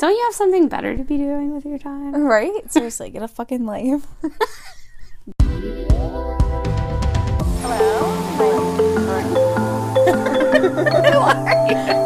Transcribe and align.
Don't 0.00 0.16
you 0.16 0.22
have 0.24 0.34
something 0.34 0.66
better 0.66 0.96
to 0.96 1.04
be 1.04 1.18
doing 1.18 1.52
with 1.54 1.66
your 1.66 1.76
time? 1.76 2.14
Right? 2.14 2.72
Seriously, 2.72 3.10
get 3.10 3.22
a 3.22 3.28
fucking 3.28 3.66
life. 3.66 4.06
Hello? 7.60 8.06
Where 10.56 11.02
the 11.02 11.12
fuck 11.12 11.99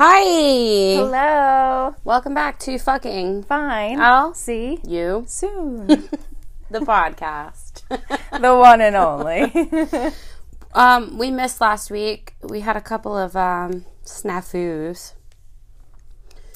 Hi. 0.00 0.94
Hello. 0.94 1.92
Welcome 2.04 2.32
back 2.32 2.60
to 2.60 2.78
fucking 2.78 3.42
Fine. 3.42 3.98
I'll 3.98 4.32
see 4.32 4.78
you 4.86 5.24
soon. 5.26 5.88
the 6.70 6.78
podcast. 6.78 7.82
the 8.40 8.56
one 8.56 8.80
and 8.80 8.94
only. 8.94 10.12
um, 10.72 11.18
we 11.18 11.32
missed 11.32 11.60
last 11.60 11.90
week. 11.90 12.34
We 12.44 12.60
had 12.60 12.76
a 12.76 12.80
couple 12.80 13.18
of 13.18 13.34
um 13.34 13.86
snafus. 14.04 15.14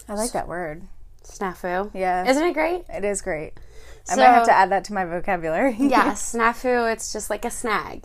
I 0.09 0.15
like 0.15 0.31
that 0.31 0.47
word. 0.47 0.85
Snafu. 1.25 1.91
Yeah. 1.95 2.25
Isn't 2.25 2.45
it 2.45 2.55
great? 2.55 2.85
It 2.89 3.05
is 3.05 3.23
great. 3.23 3.55
I 4.09 4.15
might 4.15 4.23
have 4.23 4.47
to 4.47 4.53
add 4.53 4.71
that 4.71 4.85
to 4.85 4.93
my 4.93 5.05
vocabulary. 5.05 5.75
Yeah, 5.81 6.13
snafu, 6.13 6.93
it's 6.93 7.13
just 7.13 7.29
like 7.29 7.45
a 7.45 7.51
snag. 7.51 8.05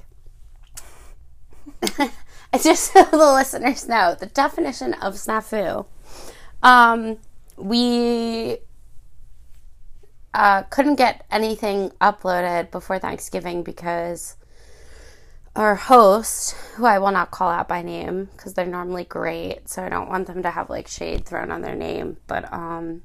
Just 2.64 2.92
so 2.94 3.04
the 3.04 3.18
listeners 3.18 3.88
know 3.88 4.16
the 4.20 4.26
definition 4.28 4.94
of 4.96 5.16
snafu. 5.16 5.86
Um, 6.64 7.18
we 7.58 8.58
uh, 10.34 10.64
couldn't 10.64 10.96
get 10.96 11.26
anything 11.32 11.92
uploaded 12.02 12.72
before 12.72 13.00
Thanksgiving 13.00 13.64
because 13.64 14.36
our 15.56 15.76
host, 15.76 16.52
who 16.76 16.86
I 16.86 17.00
will 17.00 17.12
not 17.12 17.32
call 17.32 17.50
out 17.50 17.68
by 17.68 17.82
name 17.82 18.26
because 18.32 18.54
they're 18.54 18.66
normally 18.66 19.04
great, 19.06 19.68
so 19.68 19.84
I 19.84 19.90
don't 19.90 20.10
want 20.10 20.28
them 20.28 20.44
to 20.44 20.52
have 20.52 20.70
like 20.70 20.88
shade 20.88 21.26
thrown 21.26 21.52
on 21.52 21.62
their 21.62 21.76
name, 21.76 22.18
but 22.28 22.52
um, 22.54 23.02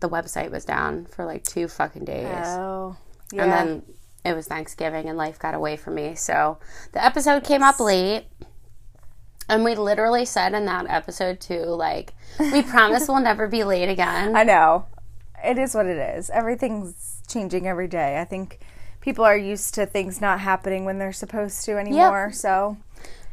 the 0.00 0.08
website 0.08 0.50
was 0.50 0.64
down 0.66 1.06
for 1.06 1.24
like 1.24 1.44
two 1.44 1.68
fucking 1.68 2.04
days 2.04 2.26
Oh. 2.46 2.96
Yeah. 3.32 3.44
and 3.44 3.52
then 3.52 3.82
it 4.24 4.34
was 4.36 4.46
Thanksgiving 4.46 5.08
and 5.08 5.16
life 5.16 5.38
got 5.38 5.54
away 5.54 5.76
from 5.78 5.94
me. 5.94 6.14
So 6.16 6.58
the 6.92 7.02
episode 7.02 7.44
came 7.44 7.62
up 7.62 7.80
late. 7.80 8.26
And 9.50 9.64
we 9.64 9.74
literally 9.74 10.24
said 10.24 10.54
in 10.54 10.64
that 10.66 10.86
episode 10.88 11.40
too, 11.40 11.64
like, 11.64 12.14
we 12.38 12.62
promise 12.62 13.08
we'll 13.08 13.20
never 13.20 13.46
be 13.48 13.64
late 13.64 13.88
again. 13.88 14.36
I 14.36 14.44
know. 14.44 14.86
It 15.44 15.58
is 15.58 15.74
what 15.74 15.86
it 15.86 15.96
is. 15.98 16.30
Everything's 16.30 17.22
changing 17.26 17.66
every 17.66 17.88
day. 17.88 18.20
I 18.20 18.24
think 18.24 18.60
people 19.00 19.24
are 19.24 19.36
used 19.36 19.74
to 19.74 19.86
things 19.86 20.20
not 20.20 20.40
happening 20.40 20.84
when 20.84 20.98
they're 20.98 21.12
supposed 21.12 21.64
to 21.64 21.78
anymore. 21.78 22.30
So, 22.32 22.76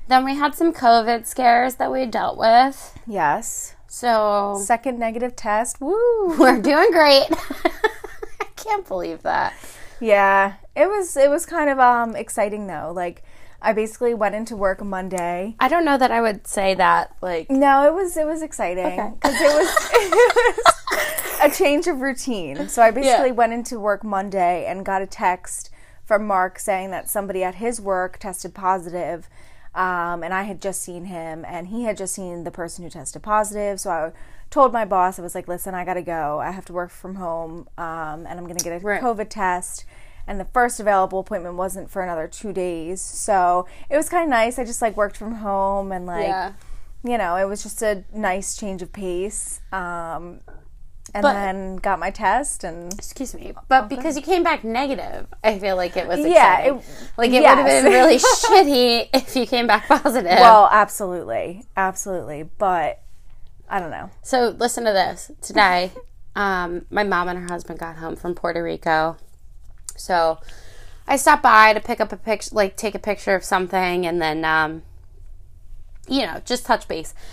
Then 0.07 0.25
we 0.25 0.35
had 0.35 0.55
some 0.55 0.73
COVID 0.73 1.25
scares 1.27 1.75
that 1.75 1.91
we 1.91 2.05
dealt 2.05 2.37
with. 2.37 2.97
yes. 3.05 3.75
So 3.89 4.59
Second 4.61 4.99
negative 4.99 5.35
test. 5.35 5.79
Woo. 5.79 6.35
we're 6.39 6.61
doing 6.61 6.91
great. 6.91 7.27
I 7.31 8.45
can't 8.57 8.85
believe 8.87 9.21
that. 9.23 9.53
Yeah. 10.01 10.55
It 10.75 10.87
was 10.87 11.15
it 11.15 11.29
was 11.29 11.45
kind 11.45 11.69
of 11.69 11.79
um 11.79 12.15
exciting 12.15 12.67
though. 12.67 12.91
Like 12.93 13.23
I 13.67 13.73
basically 13.73 14.13
went 14.13 14.33
into 14.33 14.55
work 14.55 14.81
Monday. 14.81 15.55
I 15.59 15.67
don't 15.67 15.83
know 15.83 15.97
that 15.97 16.09
I 16.09 16.21
would 16.21 16.47
say 16.47 16.73
that, 16.75 17.13
like, 17.21 17.51
No, 17.51 17.85
it 17.85 17.93
was 17.93 18.15
it 18.15 18.25
was 18.25 18.41
exciting 18.41 19.15
because 19.15 19.35
it 19.41 19.53
was 19.53 19.89
it 19.91 20.55
was 20.57 20.75
a 21.41 21.49
change 21.53 21.85
of 21.87 21.99
routine. 21.99 22.69
So 22.69 22.81
I 22.81 22.91
basically 22.91 23.27
Yeah. 23.27 23.33
went 23.33 23.51
into 23.51 23.77
work 23.77 24.05
Monday 24.05 24.65
and 24.65 24.85
got 24.85 25.01
a 25.01 25.05
text 25.05 25.69
from 26.05 26.25
Mark 26.25 26.59
saying 26.59 26.91
that 26.91 27.09
somebody 27.09 27.43
at 27.43 27.55
his 27.55 27.81
work 27.81 28.19
tested 28.19 28.53
positive, 28.53 29.27
um, 29.75 30.23
and 30.23 30.33
I 30.33 30.43
had 30.43 30.61
just 30.61 30.81
seen 30.81 31.03
him, 31.03 31.43
and 31.45 31.67
he 31.67 31.83
had 31.83 31.97
just 31.97 32.15
seen 32.15 32.45
the 32.45 32.51
person 32.51 32.85
who 32.85 32.89
tested 32.89 33.21
positive. 33.21 33.81
So 33.81 33.89
I 33.91 34.11
told 34.49 34.71
my 34.71 34.85
boss, 34.85 35.19
I 35.19 35.23
was 35.23 35.35
like, 35.35 35.49
"Listen, 35.49 35.75
I 35.75 35.83
got 35.83 35.95
to 35.95 36.01
go. 36.01 36.39
I 36.39 36.51
have 36.51 36.63
to 36.67 36.73
work 36.73 36.89
from 36.89 37.15
home, 37.15 37.67
um, 37.77 38.25
and 38.25 38.39
I'm 38.39 38.47
to 38.47 38.63
get 38.63 38.81
a 38.81 38.85
Right. 38.85 39.01
COVID 39.01 39.27
test." 39.27 39.83
And 40.27 40.39
the 40.39 40.45
first 40.45 40.79
available 40.79 41.19
appointment 41.19 41.55
wasn't 41.55 41.89
for 41.89 42.01
another 42.01 42.27
two 42.27 42.51
days, 42.51 43.01
so 43.01 43.65
it 43.89 43.95
was 43.95 44.09
kind 44.09 44.23
of 44.23 44.29
nice. 44.29 44.59
I 44.59 44.65
just 44.65 44.81
like 44.81 44.97
worked 44.97 45.15
from 45.17 45.35
home 45.35 45.91
and 45.93 46.05
like 46.05 46.27
yeah. 46.27 46.53
you 47.03 47.17
know, 47.17 47.37
it 47.37 47.45
was 47.45 47.63
just 47.63 47.81
a 47.81 48.03
nice 48.13 48.57
change 48.57 48.81
of 48.81 48.91
pace. 48.91 49.61
Um, 49.71 50.41
and 51.13 51.21
But- 51.23 51.33
then 51.33 51.77
got 51.77 51.99
my 51.99 52.11
test 52.11 52.65
and 52.65 52.93
Excuse 52.93 53.33
me, 53.33 53.53
but 53.69 53.87
because 53.87 54.17
you 54.17 54.21
came 54.21 54.43
back 54.43 54.65
negative, 54.65 55.27
I 55.41 55.57
feel 55.57 55.77
like 55.77 55.95
it 55.95 56.05
was 56.05 56.19
Yeah, 56.19 56.59
it- 56.59 56.73
like 57.17 57.29
it 57.29 57.41
yes. 57.41 57.55
would 57.55 57.65
have 57.65 57.83
been 57.83 57.93
really 57.93 58.17
shitty 59.07 59.09
if 59.13 59.33
you 59.33 59.47
came 59.47 59.67
back 59.67 59.87
positive. 59.87 60.29
well, 60.31 60.67
absolutely, 60.69 61.63
absolutely. 61.77 62.43
But 62.43 63.01
I 63.69 63.79
don't 63.79 63.91
know. 63.91 64.09
So 64.21 64.49
listen 64.59 64.83
to 64.83 64.91
this. 64.91 65.31
Today, 65.41 65.91
um, 66.35 66.85
my 66.89 67.03
mom 67.05 67.29
and 67.29 67.39
her 67.39 67.47
husband 67.47 67.79
got 67.79 67.95
home 67.95 68.17
from 68.17 68.35
Puerto 68.35 68.61
Rico. 68.61 69.15
So 69.97 70.39
I 71.07 71.17
stopped 71.17 71.43
by 71.43 71.73
to 71.73 71.79
pick 71.79 71.99
up 71.99 72.11
a 72.11 72.17
picture, 72.17 72.53
like 72.53 72.75
take 72.75 72.95
a 72.95 72.99
picture 72.99 73.35
of 73.35 73.43
something, 73.43 74.05
and 74.05 74.21
then, 74.21 74.45
um, 74.45 74.83
you 76.07 76.25
know, 76.25 76.41
just 76.45 76.65
touch 76.65 76.87
base. 76.87 77.13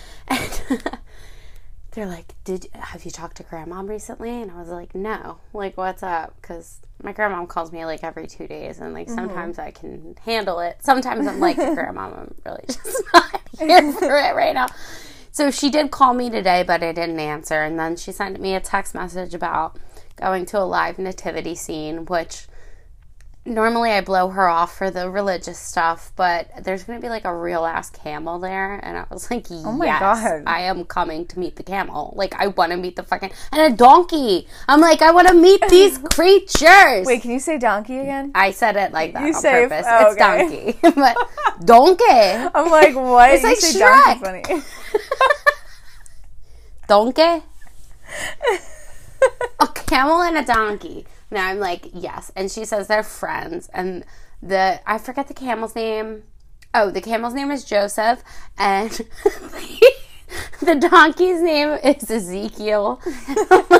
And 1.97 2.07
they're 2.09 2.13
like, 2.13 2.35
"Did 2.43 2.67
have 2.73 3.05
you 3.05 3.11
talked 3.11 3.37
to 3.37 3.43
grandma 3.43 3.81
recently?" 3.81 4.41
And 4.41 4.51
I 4.51 4.59
was 4.59 4.67
like, 4.67 4.93
"No. 4.93 5.37
Like, 5.53 5.77
what's 5.77 6.03
up?" 6.03 6.35
Because 6.41 6.81
my 7.01 7.13
grandma 7.13 7.45
calls 7.45 7.71
me 7.71 7.85
like 7.85 8.03
every 8.03 8.27
two 8.27 8.47
days, 8.47 8.79
and 8.79 8.93
like 8.93 9.09
sometimes 9.09 9.57
I 9.59 9.71
can 9.71 10.17
handle 10.25 10.59
it. 10.59 10.79
Sometimes 10.81 11.25
I'm 11.25 11.39
like, 11.39 11.55
"Grandma, 11.75 12.07
I'm 12.07 12.35
really 12.45 12.63
just 12.67 13.01
not 13.13 13.41
here 13.57 13.93
for 13.93 14.17
it 14.17 14.35
right 14.35 14.53
now." 14.53 14.67
So 15.31 15.51
she 15.51 15.69
did 15.69 15.89
call 15.89 16.13
me 16.13 16.29
today, 16.29 16.63
but 16.63 16.83
I 16.83 16.91
didn't 16.91 17.19
answer. 17.19 17.61
And 17.61 17.79
then 17.79 17.95
she 17.95 18.11
sent 18.11 18.41
me 18.41 18.55
a 18.55 18.59
text 18.59 18.93
message 18.93 19.33
about 19.33 19.77
going 20.17 20.45
to 20.47 20.59
a 20.59 20.63
live 20.63 20.99
nativity 20.99 21.55
scene, 21.55 22.05
which 22.05 22.47
normally 23.45 23.91
I 23.91 24.01
blow 24.01 24.29
her 24.29 24.47
off 24.47 24.75
for 24.77 24.89
the 24.89 25.09
religious 25.09 25.59
stuff, 25.59 26.11
but 26.15 26.49
there's 26.63 26.83
going 26.83 26.99
to 26.99 27.05
be 27.05 27.09
like 27.09 27.25
a 27.25 27.35
real 27.35 27.65
ass 27.65 27.89
camel 27.91 28.39
there. 28.39 28.79
And 28.83 28.97
I 28.97 29.05
was 29.11 29.29
like, 29.29 29.45
oh 29.51 29.71
my 29.71 29.85
God. 29.99 30.43
I 30.47 30.61
am 30.61 30.83
coming 30.85 31.25
to 31.27 31.39
meet 31.39 31.55
the 31.55 31.63
camel. 31.63 32.13
Like, 32.15 32.33
I 32.35 32.47
want 32.47 32.71
to 32.71 32.77
meet 32.77 32.95
the 32.95 33.03
fucking, 33.03 33.31
and 33.51 33.73
a 33.73 33.75
donkey. 33.77 34.47
I'm 34.67 34.81
like, 34.81 35.01
I 35.01 35.11
want 35.11 35.27
to 35.27 35.33
meet 35.35 35.61
these 35.69 35.97
creatures. 35.99 37.05
Wait, 37.05 37.21
can 37.21 37.31
you 37.31 37.39
say 37.39 37.57
donkey 37.59 37.99
again? 37.99 38.31
I 38.33 38.51
said 38.51 38.75
it 38.75 38.91
like 38.91 39.13
that 39.13 39.21
You 39.21 39.33
on 39.35 39.41
say- 39.41 39.67
purpose. 39.67 39.85
oh, 39.87 40.07
It's 40.07 40.15
donkey. 40.17 40.79
but 40.95 41.17
donkey. 41.65 42.03
I'm 42.07 42.71
like, 42.71 42.95
what? 42.95 43.29
It's 43.31 43.43
you 43.43 43.49
like 43.49 43.57
say 43.59 43.79
Shrek. 43.79 44.21
donkey 44.21 44.41
funny. 44.49 44.63
donkey? 46.87 47.43
a 49.59 49.67
camel 49.67 50.21
and 50.21 50.37
a 50.37 50.45
donkey. 50.45 51.05
Now 51.35 51.49
I'm 51.49 51.59
like, 51.59 51.89
yes. 51.93 52.31
And 52.35 52.49
she 52.49 52.63
says 52.63 52.87
they're 52.87 53.03
friends. 53.03 53.69
And 53.73 54.05
the 54.41 54.79
I 54.87 54.97
forget 54.97 55.27
the 55.27 55.33
camel's 55.33 55.75
name. 55.75 56.23
Oh, 56.73 56.89
the 56.89 57.01
camel's 57.01 57.33
name 57.33 57.51
is 57.51 57.63
Joseph, 57.63 58.23
and 58.57 58.89
the 60.61 60.75
donkey's 60.75 61.41
name 61.41 61.69
is 61.83 62.09
Ezekiel. 62.09 63.01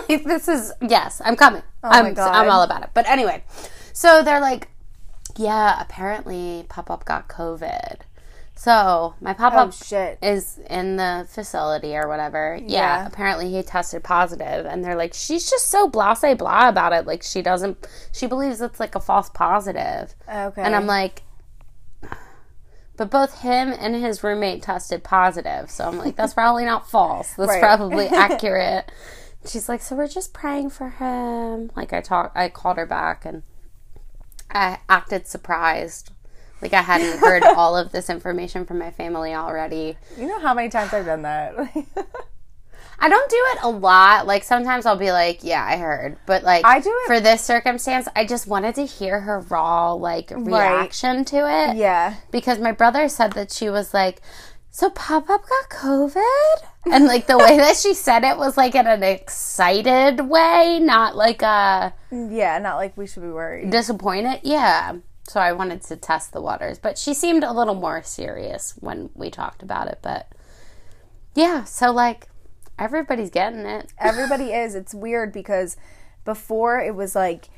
Like, 0.08 0.24
this 0.24 0.48
is 0.48 0.72
yes, 0.82 1.22
I'm 1.26 1.36
coming. 1.36 1.64
Oh 1.84 1.90
I'm 1.90 2.06
my 2.06 2.12
God. 2.12 2.32
I'm 2.32 2.50
all 2.50 2.62
about 2.62 2.84
it. 2.84 2.90
But 2.94 3.08
anyway, 3.10 3.44
so 3.92 4.22
they're 4.22 4.40
like, 4.40 4.68
yeah, 5.36 5.82
apparently 5.82 6.66
Pop 6.70 6.92
Up 6.92 7.06
got 7.06 7.28
COVID. 7.28 8.02
So 8.58 9.16
my 9.20 9.34
pop 9.34 9.54
Oh 9.54 9.58
up 9.58 9.74
shit. 9.74 10.18
is 10.22 10.60
in 10.70 10.96
the 10.96 11.28
facility 11.30 11.96
or 11.96 12.08
whatever. 12.08 12.58
Yeah, 12.62 13.02
Yeah. 13.02 13.08
apparently 13.08 13.52
he 13.52 13.62
tested 13.62 14.04
positive, 14.04 14.66
and 14.66 14.84
they're 14.84 14.96
like, 14.96 15.14
she's 15.14 15.50
just 15.50 15.68
so 15.68 15.88
blah 15.88 16.16
blah 16.16 16.70
about 16.70 16.94
it. 16.94 17.06
Like 17.06 17.22
she 17.22 17.42
doesn't, 17.42 17.86
she 18.14 18.28
believes 18.28 18.62
it's 18.62 18.80
like 18.80 18.96
a 18.96 19.00
false 19.02 19.30
positive. 19.30 20.16
Okay. 20.28 20.62
And 20.62 20.74
I'm 20.76 20.88
like, 20.88 21.24
but 22.98 23.12
both 23.12 23.42
him 23.42 23.74
and 23.78 23.94
his 23.96 24.24
roommate 24.24 24.62
tested 24.64 25.04
positive, 25.04 25.70
so 25.70 25.86
I'm 25.86 25.98
like, 25.98 26.16
that's 26.16 26.34
probably 26.42 26.64
not 26.64 26.90
false. 26.90 27.34
That's 27.34 27.50
Right. 27.50 27.62
probably 27.62 28.08
accurate. 28.10 28.90
She's 29.46 29.68
like, 29.68 29.82
so 29.82 29.96
we're 29.98 30.08
just 30.08 30.34
praying 30.34 30.70
for 30.70 30.90
him. 30.90 31.72
Like 31.76 31.92
I 31.92 32.00
talked, 32.02 32.36
I 32.38 32.48
called 32.50 32.78
her 32.78 32.86
back, 32.86 33.26
and 33.26 33.44
I 34.50 34.80
acted 34.88 35.28
surprised. 35.28 36.12
Like 36.62 36.74
I 36.74 36.82
hadn't 36.82 37.20
heard 37.20 37.44
all 37.56 37.76
of 37.78 37.92
this 37.92 38.10
information 38.10 38.66
from 38.66 38.80
my 38.80 38.92
family 38.92 39.34
already. 39.34 39.98
you 40.18 40.28
know 40.28 40.40
how 40.40 40.54
many 40.54 40.70
times 40.70 40.94
I've 40.94 41.06
done 41.06 41.22
that? 41.24 41.54
I 42.98 43.10
don't 43.10 43.30
do 43.30 43.36
it 43.54 43.60
a 43.64 43.70
lot. 43.70 44.26
Like 44.26 44.44
sometimes 44.46 44.86
I'll 44.86 44.96
be 44.98 45.12
like, 45.12 45.44
"Yeah, 45.44 45.64
I 45.64 45.76
heard," 45.76 46.18
but 46.26 46.44
like 46.44 46.64
I 46.66 46.80
do 46.80 46.90
it- 46.90 47.08
for 47.08 47.20
this 47.20 47.42
circumstance. 47.44 48.08
I 48.16 48.26
just 48.26 48.48
wanted 48.48 48.76
to 48.76 48.86
hear 48.86 49.20
her 49.22 49.42
raw 49.42 49.92
like 49.92 50.32
reaction 50.34 51.26
to 51.26 51.38
it. 51.40 51.76
yeah. 51.76 52.16
because 52.32 52.58
my 52.60 52.72
brother 52.72 53.10
said 53.10 53.34
that 53.34 53.52
she 53.52 53.70
was 53.70 53.94
like 53.94 54.22
so 54.72 54.90
Pop 54.90 55.30
Up 55.30 55.42
got 55.48 55.70
COVID? 55.70 56.56
And 56.86 57.06
like 57.06 57.28
the 57.28 57.38
way 57.38 57.58
that 57.58 57.76
she 57.76 57.94
said 57.94 58.24
it 58.24 58.38
was 58.38 58.56
like 58.56 58.76
in 58.76 58.88
an 58.88 59.04
excited 59.04 60.22
way, 60.22 60.80
not 60.82 61.18
like 61.18 61.42
a 61.42 61.94
Yeah, 62.12 62.60
not 62.60 62.78
like 62.78 62.96
we 62.96 63.08
should 63.08 63.24
be 63.24 63.30
worried. 63.30 63.70
disappointed. 63.72 64.40
Yeah. 64.44 64.96
So 65.28 65.40
I 65.40 65.54
wanted 65.54 65.82
to 65.84 65.96
test 65.96 66.34
the 66.34 66.42
waters, 66.42 66.78
but 66.78 66.98
she 66.98 67.14
seemed 67.14 67.44
a 67.44 67.52
little 67.52 67.74
more 67.74 68.04
serious 68.04 68.76
when 68.80 69.10
we 69.16 69.32
talked 69.32 69.64
about 69.64 69.88
it. 69.88 70.00
But 70.02 70.28
yeah, 71.34 71.64
so 71.64 71.92
like 71.92 72.28
everybody's 72.78 73.30
getting 73.32 73.66
it. 73.66 73.92
Everybody 74.00 74.52
is. 74.52 74.76
It's 74.76 74.94
weird 74.94 75.34
because 75.34 75.78
before 76.26 76.80
it 76.80 76.96
was 76.96 77.16
like 77.16 77.50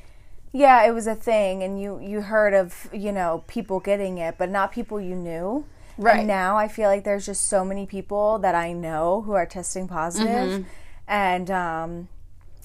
yeah, 0.52 0.86
it 0.86 0.92
was 0.92 1.06
a 1.06 1.14
thing 1.14 1.62
and 1.62 1.80
you 1.80 2.00
you 2.00 2.22
heard 2.22 2.54
of, 2.54 2.88
you 2.92 3.12
know, 3.12 3.44
people 3.46 3.80
getting 3.80 4.18
it, 4.18 4.36
but 4.38 4.50
not 4.50 4.72
people 4.72 5.00
you 5.00 5.14
knew. 5.14 5.66
Right. 5.98 6.20
And 6.20 6.28
now 6.28 6.56
I 6.56 6.68
feel 6.68 6.88
like 6.88 7.04
there's 7.04 7.26
just 7.26 7.48
so 7.48 7.64
many 7.64 7.84
people 7.84 8.38
that 8.38 8.54
I 8.54 8.72
know 8.72 9.22
who 9.22 9.32
are 9.32 9.46
testing 9.46 9.88
positive. 9.88 10.66
And 11.06 11.50
um 11.50 12.08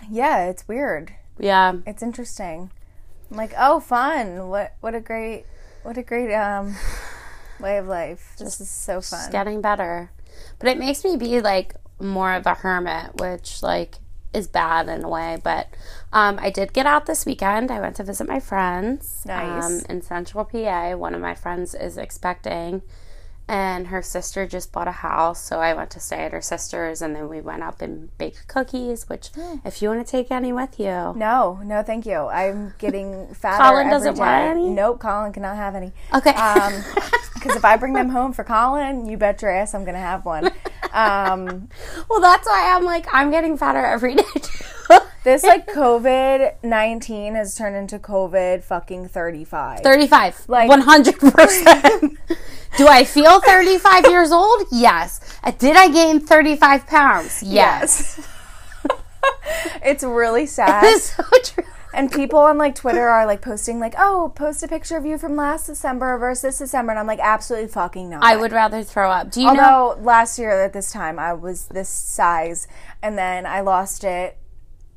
yeah, 0.10 0.46
it's 0.46 0.68
weird. 0.68 1.14
Yeah. 1.40 1.74
It's 1.86 2.04
interesting. 2.04 2.72
I'm 3.32 3.38
like, 3.38 3.54
"Oh, 3.58 3.80
fun. 3.80 4.50
What 4.50 4.74
what 4.82 4.96
a 4.96 5.00
great 5.00 5.46
what 5.84 5.98
a 5.98 6.04
great 6.04 6.34
um 6.34 6.76
way 7.60 7.78
of 7.78 7.88
life. 7.88 8.36
This 8.38 8.60
is 8.62 8.70
so 8.70 9.02
fun." 9.02 9.20
It's 9.20 9.30
getting 9.30 9.62
better. 9.62 10.12
But 10.60 10.70
it 10.70 10.78
makes 10.78 11.04
me 11.04 11.18
be 11.18 11.42
like 11.42 11.76
more 12.00 12.34
of 12.34 12.46
a 12.46 12.54
hermit, 12.56 13.16
which 13.16 13.62
like 13.64 13.96
is 14.34 14.48
bad 14.48 14.90
in 14.90 15.04
a 15.04 15.10
way. 15.10 15.38
But 15.44 15.68
um, 16.12 16.40
I 16.42 16.50
did 16.50 16.74
get 16.74 16.86
out 16.86 17.06
this 17.06 17.26
weekend. 17.26 17.70
I 17.72 17.80
went 17.80 17.96
to 17.98 18.04
visit 18.04 18.28
my 18.28 18.40
friends 18.40 19.24
Nice. 19.26 19.64
um, 19.64 19.82
in 19.90 20.02
Central 20.02 20.44
PA. 20.46 20.96
One 20.96 21.14
of 21.14 21.22
my 21.22 21.36
friends 21.36 21.76
is 21.76 21.98
expecting, 21.98 22.82
and 23.48 23.88
her 23.88 24.02
sister 24.02 24.48
just 24.48 24.72
bought 24.72 24.88
a 24.88 24.92
house. 24.92 25.44
So 25.44 25.60
I 25.60 25.74
went 25.74 25.90
to 25.92 26.00
stay 26.00 26.24
at 26.26 26.32
her 26.32 26.42
sister's, 26.42 27.02
and 27.02 27.16
then 27.16 27.28
we 27.30 27.42
went 27.42 27.64
up 27.64 27.82
and 27.82 28.16
baked 28.18 28.48
cookies. 28.48 29.10
Which, 29.10 29.30
Hmm. 29.36 29.58
if 29.66 29.82
you 29.82 29.90
want 29.90 30.06
to 30.06 30.10
take 30.10 30.32
any 30.32 30.54
with 30.54 30.80
you, 30.80 31.14
No, 31.16 31.60
no, 31.64 31.84
thank 31.84 32.06
you. 32.06 32.28
I'm 32.28 32.74
getting 32.80 33.28
fatter. 33.36 33.62
Colin 33.64 33.88
every 33.88 33.92
doesn't 33.92 34.18
want 34.18 34.32
any? 34.58 34.70
Nope, 34.70 35.00
Colin 35.00 35.34
cannot 35.34 35.56
have 35.58 35.76
any. 35.76 35.92
okay. 36.14 36.32
Um, 36.34 36.74
because 37.34 37.56
if 37.58 37.66
I 37.66 37.76
bring 37.78 37.94
them 37.94 38.10
home 38.10 38.32
for 38.34 38.44
Colin, 38.44 39.06
you 39.06 39.18
bet 39.18 39.42
your 39.42 39.52
ass 39.52 39.74
I'm 39.74 39.84
gonna 39.86 39.98
have 40.00 40.26
one. 40.26 40.50
Um, 40.94 41.70
well, 42.08 42.22
that's 42.22 42.46
why 42.46 42.72
I'm 42.76 42.84
like 42.84 43.08
I'm 43.12 43.32
getting 43.32 43.58
fatter 43.58 43.84
every 43.84 44.14
day. 44.14 44.24
This 45.24 45.44
like 45.44 45.68
COVID 45.68 46.64
nineteen 46.64 47.36
has 47.36 47.56
turned 47.56 47.76
into 47.76 47.98
COVID 47.98 48.64
fucking 48.64 49.08
thirty 49.08 49.46
five. 49.46 49.80
35 49.80 50.50
Like- 50.50 50.70
100% 50.70 52.18
do 52.78 52.88
i 52.88 53.04
feel 53.04 53.40
35 53.40 54.06
years 54.10 54.32
old? 54.32 54.64
Yes. 54.72 55.20
Uh, 55.44 55.52
did 55.52 55.76
i 55.78 55.88
gain 55.90 56.20
35 56.20 56.88
pounds? 56.88 57.42
Yes, 57.44 58.20
it's 59.84 60.04
really 60.04 60.46
sad. 60.58 60.84
It's 60.84 61.16
so 61.16 61.24
true. 61.44 61.64
And 61.96 62.12
people 62.12 62.40
on 62.40 62.58
like 62.58 62.74
Twitter 62.74 63.08
are 63.08 63.26
like 63.28 63.42
posting 63.44 63.80
like, 63.80 63.94
"Oh, 64.00 64.34
post 64.36 64.64
a 64.64 64.68
picture 64.68 64.98
of 64.98 65.06
you 65.06 65.18
from 65.20 65.36
last 65.36 65.68
December 65.68 66.18
versus 66.18 66.42
this 66.42 66.58
December," 66.58 66.92
and 66.92 67.00
I'm 67.00 67.06
like, 67.06 67.20
"Absolutely 67.20 67.68
fucking 67.70 68.10
not." 68.10 68.24
i 68.24 68.36
would 68.36 68.52
rather 68.52 68.82
throw 68.84 69.12
up. 69.12 69.30
Do 69.30 69.42
you 69.42 69.54
know 69.54 69.62
Although 69.64 70.02
last 70.02 70.40
year 70.40 70.64
at 70.64 70.74
this 70.74 70.92
time 70.92 71.20
I 71.20 71.34
was 71.34 71.68
this 71.68 71.90
size, 71.90 72.68
and 73.04 73.16
then 73.16 73.46
I 73.46 73.62
lost 73.62 74.04
it, 74.04 74.38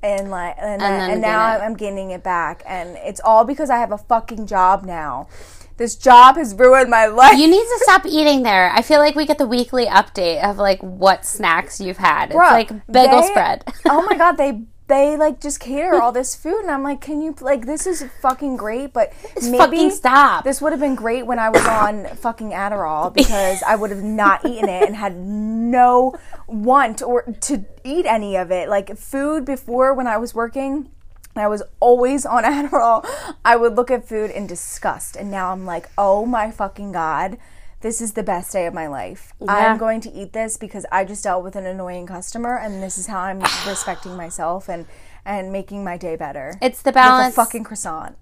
and 0.06 0.30
like, 0.30 0.54
and, 0.58 0.80
then, 0.80 0.92
uh, 0.94 0.98
then 0.98 1.10
and 1.10 1.20
now. 1.20 1.58
I'm 1.58 1.74
getting 1.76 2.10
it 2.10 2.22
back, 2.22 2.62
and 2.66 2.96
it's 2.98 3.20
all 3.24 3.44
because 3.44 3.70
I 3.70 3.78
have 3.78 3.92
a 3.92 3.98
fucking 3.98 4.46
job 4.46 4.84
now. 4.84 5.28
This 5.76 5.94
job 5.94 6.36
has 6.36 6.54
ruined 6.54 6.88
my 6.90 7.04
life. 7.06 7.36
you 7.38 7.48
need 7.48 7.60
to 7.62 7.80
stop 7.82 8.06
eating 8.06 8.42
there 8.44 8.70
i 8.74 8.80
feel 8.80 8.98
like 8.98 9.14
we 9.14 9.26
get 9.26 9.36
the 9.36 9.46
weekly 9.46 9.84
update 9.84 10.42
of 10.42 10.56
like 10.56 10.80
what 10.82 11.26
snacks 11.26 11.80
you've 11.82 11.98
had 11.98 12.30
it's 12.30 12.34
like 12.36 12.70
bagel 12.90 13.20
they- 13.20 13.26
spread 13.26 13.62
oh 13.84 14.00
my 14.08 14.16
god, 14.22 14.38
they 14.38 14.62
they 14.88 15.16
like 15.16 15.40
just 15.40 15.58
cater 15.58 16.00
all 16.00 16.12
this 16.12 16.36
food, 16.36 16.60
and 16.60 16.70
I'm 16.70 16.82
like, 16.82 17.00
can 17.00 17.20
you 17.20 17.34
like 17.40 17.66
this 17.66 17.86
is 17.86 18.04
fucking 18.20 18.56
great, 18.56 18.92
but 18.92 19.12
maybe 19.42 19.90
stop 19.90 20.44
This 20.44 20.60
would 20.60 20.72
have 20.72 20.80
been 20.80 20.94
great 20.94 21.26
when 21.26 21.38
I 21.38 21.48
was 21.48 21.66
on 21.66 22.06
fucking 22.16 22.50
Adderall 22.50 23.12
because 23.12 23.62
I 23.64 23.76
would 23.76 23.90
have 23.90 24.02
not 24.02 24.44
eaten 24.44 24.68
it 24.68 24.86
and 24.86 24.96
had 24.96 25.16
no 25.16 26.14
want 26.46 27.02
or 27.02 27.22
to 27.22 27.64
eat 27.84 28.06
any 28.06 28.36
of 28.36 28.52
it. 28.52 28.68
Like 28.68 28.96
food 28.96 29.44
before 29.44 29.92
when 29.92 30.06
I 30.06 30.18
was 30.18 30.34
working, 30.34 30.90
and 31.34 31.42
I 31.42 31.48
was 31.48 31.62
always 31.80 32.24
on 32.24 32.44
Adderall. 32.44 33.04
I 33.44 33.56
would 33.56 33.74
look 33.74 33.90
at 33.90 34.08
food 34.08 34.30
in 34.30 34.46
disgust, 34.46 35.16
and 35.16 35.30
now 35.30 35.50
I'm 35.50 35.66
like, 35.66 35.90
oh 35.98 36.24
my 36.26 36.50
fucking 36.50 36.92
god. 36.92 37.38
This 37.86 38.00
is 38.00 38.14
the 38.14 38.24
best 38.24 38.52
day 38.52 38.66
of 38.66 38.74
my 38.74 38.88
life. 38.88 39.32
I'm 39.46 39.78
going 39.78 40.00
to 40.00 40.10
eat 40.12 40.32
this 40.32 40.56
because 40.56 40.84
I 40.90 41.04
just 41.04 41.22
dealt 41.22 41.44
with 41.44 41.54
an 41.54 41.66
annoying 41.66 42.04
customer, 42.08 42.58
and 42.58 42.82
this 42.82 42.98
is 42.98 43.06
how 43.06 43.20
I'm 43.20 43.38
respecting 43.68 44.16
myself 44.16 44.68
and 44.68 44.86
and 45.24 45.52
making 45.52 45.84
my 45.84 45.96
day 45.96 46.16
better 46.16 46.54
it's 46.60 46.82
the 46.82 46.90
a 46.90 46.92
balance 46.92 47.36
fucking 47.36 47.62
croissant. 47.62 48.16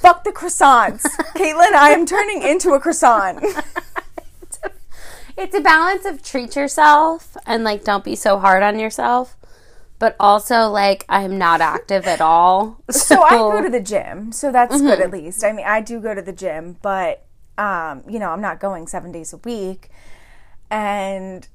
Fuck 0.00 0.24
the 0.24 0.32
croissants. 0.32 1.02
Caitlin, 1.36 1.72
I 1.72 1.90
am 1.90 2.04
turning 2.04 2.42
into 2.42 2.72
a 2.72 2.80
croissant. 2.80 3.44
it's 5.36 5.54
a 5.54 5.60
balance 5.60 6.04
of 6.04 6.20
treat 6.20 6.56
yourself 6.56 7.36
and 7.46 7.62
like 7.62 7.84
don't 7.84 8.02
be 8.02 8.16
so 8.16 8.40
hard 8.40 8.64
on 8.64 8.76
yourself 8.80 9.36
but 10.00 10.16
also 10.18 10.66
like 10.68 11.04
i'm 11.08 11.38
not 11.38 11.60
active 11.60 12.08
at 12.08 12.20
all 12.20 12.82
So 12.90 13.22
I 13.22 13.36
go 13.36 13.62
to 13.62 13.70
the 13.70 13.80
gym, 13.80 14.32
so 14.32 14.50
that's 14.50 14.74
Mm-hmm. 14.74 14.86
good 14.86 15.00
at 15.00 15.10
least. 15.12 15.44
I 15.44 15.52
mean, 15.52 15.64
I 15.66 15.80
do 15.80 16.00
go 16.00 16.12
to 16.12 16.22
the 16.22 16.32
gym, 16.32 16.76
but 16.82 17.24
um, 17.60 18.02
you 18.08 18.18
know, 18.18 18.30
I'm 18.30 18.40
not 18.40 18.58
going 18.60 18.86
seven 18.86 19.12
days 19.12 19.32
a 19.32 19.36
week, 19.38 19.90
and 20.70 21.46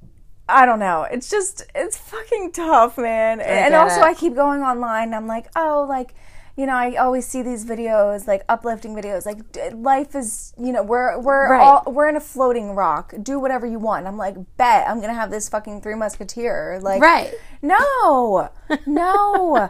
I 0.47 0.65
don't 0.65 0.79
know. 0.79 1.03
It's 1.09 1.29
just 1.29 1.65
it's 1.73 1.97
fucking 1.97 2.51
tough, 2.53 2.97
man. 2.97 3.41
and 3.41 3.73
also, 3.73 4.01
it. 4.01 4.03
I 4.03 4.13
keep 4.13 4.35
going 4.35 4.61
online. 4.61 5.13
I'm 5.13 5.27
like, 5.27 5.47
oh, 5.55 5.85
like. 5.89 6.13
You 6.57 6.65
know, 6.67 6.73
I 6.73 6.95
always 6.95 7.27
see 7.27 7.41
these 7.41 7.65
videos, 7.65 8.27
like 8.27 8.43
uplifting 8.47 8.95
videos, 8.95 9.25
like 9.25 9.39
life 9.75 10.15
is, 10.15 10.53
you 10.57 10.71
know, 10.71 10.83
we're 10.83 11.19
we're 11.19 11.51
Right. 11.51 11.61
all 11.61 11.83
we're 11.91 12.07
in 12.07 12.15
a 12.15 12.21
floating 12.21 12.75
rock. 12.75 13.13
Do 13.21 13.41
whatever 13.41 13.65
you 13.67 13.77
want. 13.77 14.07
I'm 14.07 14.15
like, 14.17 14.37
bet 14.55 14.87
I'm 14.87 15.01
gonna 15.01 15.13
have 15.15 15.31
this 15.31 15.49
fucking 15.49 15.81
three 15.81 15.95
musketeer. 15.95 16.79
Like, 16.81 17.01
right 17.01 17.33
no, 17.61 18.49
no, 18.85 19.69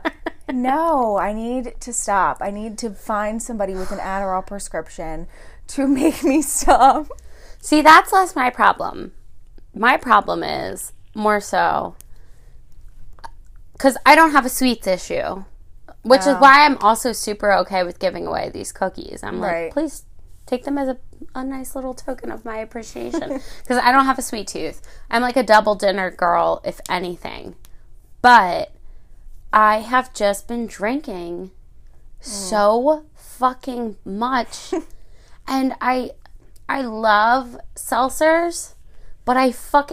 no. 0.54 1.18
I 1.18 1.34
need 1.34 1.74
to 1.80 1.92
stop. 1.92 2.38
I 2.40 2.52
need 2.52 2.78
to 2.78 2.92
find 2.92 3.42
somebody 3.42 3.74
with 3.74 3.92
an 3.92 3.98
Adderall 3.98 4.46
prescription 4.46 5.26
to 5.67 5.88
make 6.01 6.23
me 6.23 6.41
stop. 6.41 7.07
See, 7.59 7.81
that's 7.81 8.12
less 8.12 8.35
my 8.35 8.50
problem. 8.50 9.13
My 9.73 9.97
problem 9.97 10.44
is 10.44 10.94
more 11.13 11.39
so 11.39 11.95
because 13.74 13.98
I 14.05 14.15
don't 14.15 14.31
have 14.31 14.45
a 14.45 14.50
sweets 14.50 14.88
issue, 14.88 15.43
which 16.03 16.22
is 16.22 16.27
oh. 16.27 16.39
why 16.39 16.65
I'm 16.65 16.77
also 16.77 17.12
super 17.12 17.51
okay 17.53 17.84
with 17.84 18.00
giving 18.00 18.25
away 18.25 18.50
these 18.50 18.72
cookies. 18.72 19.22
I'm 19.22 19.39
like, 19.39 19.51
Right. 19.51 19.72
please 19.72 20.03
take 20.45 20.63
them 20.63 20.77
as 20.77 20.88
a, 20.88 20.98
a 21.34 21.43
nice 21.43 21.75
little 21.75 21.93
token 21.93 22.31
of 22.31 22.45
my 22.45 22.57
appreciation 22.57 23.41
because 23.62 23.77
I 23.77 23.91
don't 23.91 24.05
have 24.05 24.17
a 24.17 24.22
sweet 24.22 24.48
tooth. 24.48 24.81
I'm 25.10 25.22
like 25.22 25.36
a 25.36 25.43
double 25.43 25.75
dinner 25.75 26.10
girl, 26.10 26.62
if 26.63 26.79
anything. 26.89 27.55
But 28.22 28.72
I 29.51 29.79
have 29.79 30.13
just 30.13 30.48
been 30.48 30.67
drinking 30.67 31.48
mm. 31.48 32.24
so 32.24 33.05
fucking 33.15 33.98
much 34.05 34.74
and 35.48 35.75
I 35.82 36.12
I 36.68 36.82
love 36.82 37.58
seltzers, 37.75 38.74
but 39.24 39.38
I 39.38 39.52
fuck 39.52 39.92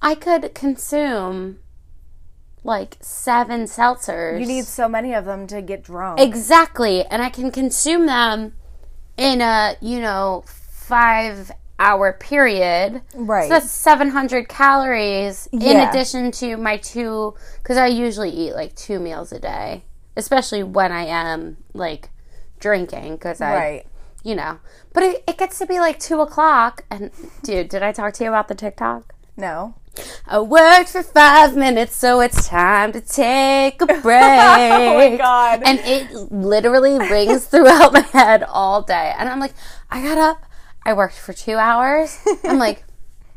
I 0.00 0.14
could 0.14 0.54
consume 0.54 1.58
like 2.62 2.96
seven 3.00 3.64
seltzers. 3.64 4.40
You 4.40 4.46
need 4.46 4.64
so 4.64 4.88
many 4.88 5.12
of 5.14 5.24
them 5.24 5.46
to 5.48 5.60
get 5.62 5.82
drunk. 5.82 6.20
exactly, 6.20 7.04
and 7.04 7.22
I 7.22 7.30
can 7.30 7.50
consume 7.50 8.06
them 8.06 8.54
in 9.16 9.40
a 9.40 9.76
you 9.80 10.00
know 10.00 10.44
five 10.46 11.50
hour 11.78 12.12
period. 12.12 13.02
Right. 13.14 13.48
So 13.48 13.54
that's 13.54 13.70
seven 13.70 14.10
hundred 14.10 14.48
calories 14.48 15.48
in 15.52 15.76
addition 15.76 16.30
to 16.32 16.56
my 16.56 16.76
two 16.76 17.34
because 17.62 17.76
I 17.76 17.88
usually 17.88 18.30
eat 18.30 18.54
like 18.54 18.74
two 18.74 19.00
meals 19.00 19.32
a 19.32 19.40
day, 19.40 19.84
especially 20.16 20.62
when 20.62 20.92
I 20.92 21.04
am 21.06 21.56
like 21.72 22.10
drinking 22.60 23.16
because 23.16 23.40
I 23.40 23.54
right. 23.54 23.86
You 24.24 24.34
know. 24.34 24.58
But 24.92 25.02
it, 25.04 25.24
it 25.28 25.38
gets 25.38 25.58
to 25.58 25.66
be 25.66 25.78
like 25.78 26.00
two 26.00 26.20
o'clock, 26.20 26.84
and 26.90 27.10
dude, 27.42 27.68
did 27.68 27.82
I 27.82 27.92
talk 27.92 28.14
to 28.14 28.24
you 28.24 28.30
about 28.30 28.48
the 28.48 28.54
TikTok? 28.54 29.14
No. 29.36 29.74
I 30.26 30.40
worked 30.40 30.88
for 30.88 31.02
five 31.02 31.56
minutes, 31.56 31.94
so 31.94 32.20
it's 32.20 32.48
time 32.48 32.92
to 32.92 33.00
take 33.00 33.80
a 33.80 33.86
break. 33.86 34.00
Oh 34.04 34.96
my 34.96 35.16
god. 35.16 35.62
And 35.64 35.78
it 35.80 36.10
literally 36.32 36.98
rings 36.98 37.46
throughout 37.46 37.92
my 37.92 38.00
head 38.00 38.42
all 38.42 38.82
day. 38.82 39.14
And 39.16 39.28
I'm 39.28 39.38
like, 39.38 39.54
I 39.90 40.02
got 40.02 40.18
up, 40.18 40.44
I 40.84 40.94
worked 40.94 41.18
for 41.18 41.32
two 41.32 41.56
hours. 41.56 42.18
I'm 42.44 42.58
like, 42.58 42.84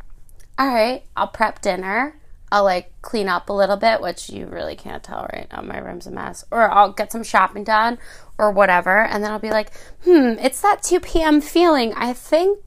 all 0.58 0.68
right, 0.68 1.04
I'll 1.16 1.28
prep 1.28 1.62
dinner. 1.62 2.20
I'll 2.52 2.64
like 2.64 2.94
clean 3.02 3.28
up 3.28 3.50
a 3.50 3.54
little 3.54 3.76
bit, 3.76 4.02
which 4.02 4.30
you 4.30 4.46
really 4.46 4.76
can't 4.76 5.04
tell 5.04 5.28
right 5.34 5.48
now. 5.52 5.62
My 5.62 5.80
room's 5.80 6.08
a 6.08 6.12
mess. 6.12 6.46
Or 6.50 6.72
I'll 6.72 6.94
get 6.94 7.12
some 7.12 7.24
shopping 7.24 7.64
done 7.64 7.98
or 8.38 8.52
whatever. 8.52 9.04
And 9.04 9.24
then 9.24 9.32
I'll 9.32 9.40
be 9.40 9.50
like, 9.50 9.74
hmm, 10.04 10.36
it's 10.40 10.62
that 10.62 10.82
2 10.84 11.02
p.m. 11.02 11.42
feeling. 11.42 11.94
I 11.96 12.14
think 12.14 12.60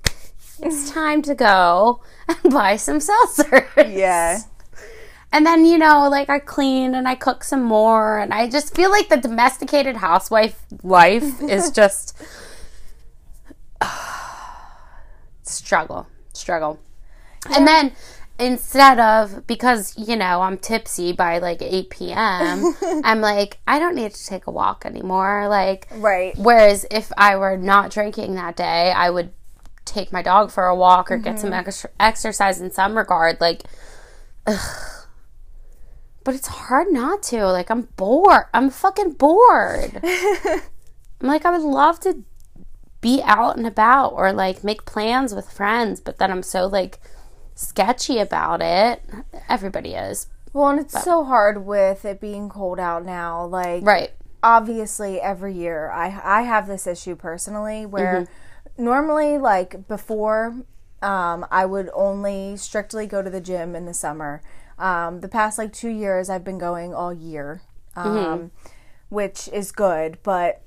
it's 0.60 0.90
time 0.92 1.22
to 1.22 1.34
go 1.34 2.02
and 2.28 2.38
buy 2.52 2.76
some 2.76 2.98
seltzers. 2.98 3.66
Yeah. 3.76 4.40
And 5.32 5.46
then, 5.46 5.64
you 5.64 5.78
know, 5.78 6.08
like 6.10 6.28
I 6.28 6.40
clean 6.40 6.94
and 6.94 7.08
I 7.08 7.14
cook 7.14 7.42
some 7.42 7.62
more. 7.62 8.18
And 8.18 8.34
I 8.34 8.50
just 8.50 8.74
feel 8.74 8.90
like 8.90 9.08
the 9.08 9.16
domesticated 9.16 9.96
housewife 9.96 10.60
life 10.82 11.40
is 11.48 11.70
just 11.70 12.20
struggle, 15.42 16.06
struggle. 16.34 16.78
And 17.48 17.66
then 17.66 17.92
instead 18.40 18.98
of, 18.98 19.46
because, 19.46 19.94
you 19.98 20.16
know, 20.16 20.42
I'm 20.42 20.58
tipsy 20.58 21.12
by 21.12 21.38
like 21.38 21.62
8 21.62 21.90
p.m., 21.90 22.74
I'm 23.04 23.20
like, 23.20 23.58
I 23.66 23.78
don't 23.78 23.94
need 23.94 24.12
to 24.14 24.26
take 24.26 24.46
a 24.46 24.50
walk 24.50 24.84
anymore. 24.86 25.48
Like, 25.48 25.88
Right. 25.92 26.36
Whereas 26.36 26.86
if 26.90 27.12
I 27.16 27.36
were 27.36 27.56
not 27.56 27.90
drinking 27.90 28.34
that 28.34 28.56
day, 28.56 28.92
I 28.92 29.10
would 29.10 29.32
take 29.84 30.12
my 30.12 30.22
dog 30.22 30.50
for 30.50 30.66
a 30.66 30.76
walk 30.76 31.10
or 31.10 31.18
get 31.18 31.38
some 31.38 31.50
mm-hmm. 31.50 31.68
ex- 31.68 31.86
exercise 31.98 32.60
in 32.60 32.70
some 32.70 32.96
regard. 32.96 33.40
Like, 33.40 33.62
ugh. 34.46 35.06
but 36.24 36.34
it's 36.34 36.48
hard 36.48 36.90
not 36.90 37.22
to. 37.24 37.46
Like, 37.46 37.70
I'm 37.70 37.82
bored. 37.96 38.44
I'm 38.54 38.70
fucking 38.70 39.12
bored. 39.12 40.00
I'm 40.04 41.28
like, 41.28 41.44
I 41.44 41.50
would 41.50 41.62
love 41.62 42.00
to 42.00 42.24
be 43.00 43.22
out 43.24 43.56
and 43.56 43.66
about 43.66 44.12
or 44.12 44.32
like 44.32 44.62
make 44.62 44.84
plans 44.84 45.34
with 45.34 45.50
friends, 45.50 46.00
but 46.00 46.18
then 46.18 46.30
I'm 46.30 46.42
so 46.42 46.66
like 46.66 46.98
sketchy 47.60 48.18
about 48.18 48.62
it. 48.62 49.02
Everybody 49.48 49.94
is. 49.94 50.28
Well, 50.52 50.68
and 50.70 50.80
it's 50.80 51.00
so 51.04 51.24
hard 51.24 51.64
with 51.64 52.04
it 52.04 52.20
being 52.20 52.48
cold 52.48 52.80
out 52.80 53.04
now. 53.04 53.44
Like, 53.44 53.84
Right. 53.84 54.10
obviously 54.42 55.20
every 55.20 55.54
year 55.54 55.90
I 55.90 56.06
I 56.24 56.42
have 56.42 56.66
this 56.66 56.86
issue 56.86 57.14
personally 57.14 57.84
where 57.86 58.26
normally 58.78 59.38
like 59.38 59.86
before 59.86 60.56
um, 61.02 61.46
I 61.50 61.66
would 61.66 61.90
only 61.94 62.56
strictly 62.56 63.06
go 63.06 63.22
to 63.22 63.30
the 63.30 63.40
gym 63.40 63.76
in 63.76 63.84
the 63.86 63.94
summer. 63.94 64.42
Um, 64.78 65.20
the 65.20 65.28
past 65.28 65.58
like 65.58 65.72
two 65.72 65.90
years 65.90 66.28
I've 66.30 66.44
been 66.44 66.58
going 66.58 66.94
all 66.94 67.12
year, 67.12 67.60
um, 67.96 68.50
which 69.10 69.48
is 69.52 69.72
good, 69.72 70.18
but 70.22 70.62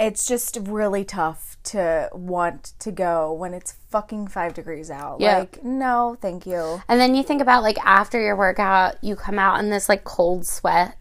it's 0.00 0.26
just 0.26 0.56
really 0.62 1.04
tough 1.04 1.56
to 1.62 2.08
want 2.12 2.72
to 2.78 2.90
go 2.90 3.30
when 3.32 3.52
it's 3.52 3.72
fucking 3.90 4.26
five 4.28 4.54
degrees 4.54 4.90
out. 4.90 5.20
Yeah. 5.20 5.40
Like, 5.40 5.62
no, 5.62 6.16
thank 6.22 6.46
you. 6.46 6.82
And 6.88 6.98
then 6.98 7.14
you 7.14 7.22
think 7.22 7.42
about 7.42 7.62
like 7.62 7.78
after 7.84 8.18
your 8.18 8.34
workout, 8.34 8.96
you 9.04 9.14
come 9.14 9.38
out 9.38 9.60
in 9.60 9.68
this 9.68 9.88
like 9.90 10.02
cold 10.04 10.46
sweat 10.46 10.96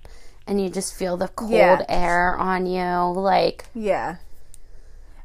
and 0.45 0.61
you 0.61 0.69
just 0.69 0.93
feel 0.93 1.15
the 1.15 1.29
cold 1.29 1.51
Yeah. 1.51 1.85
air 1.87 2.37
on 2.37 2.65
you. 2.65 3.13
Like, 3.19 3.65
Yeah. 3.73 4.17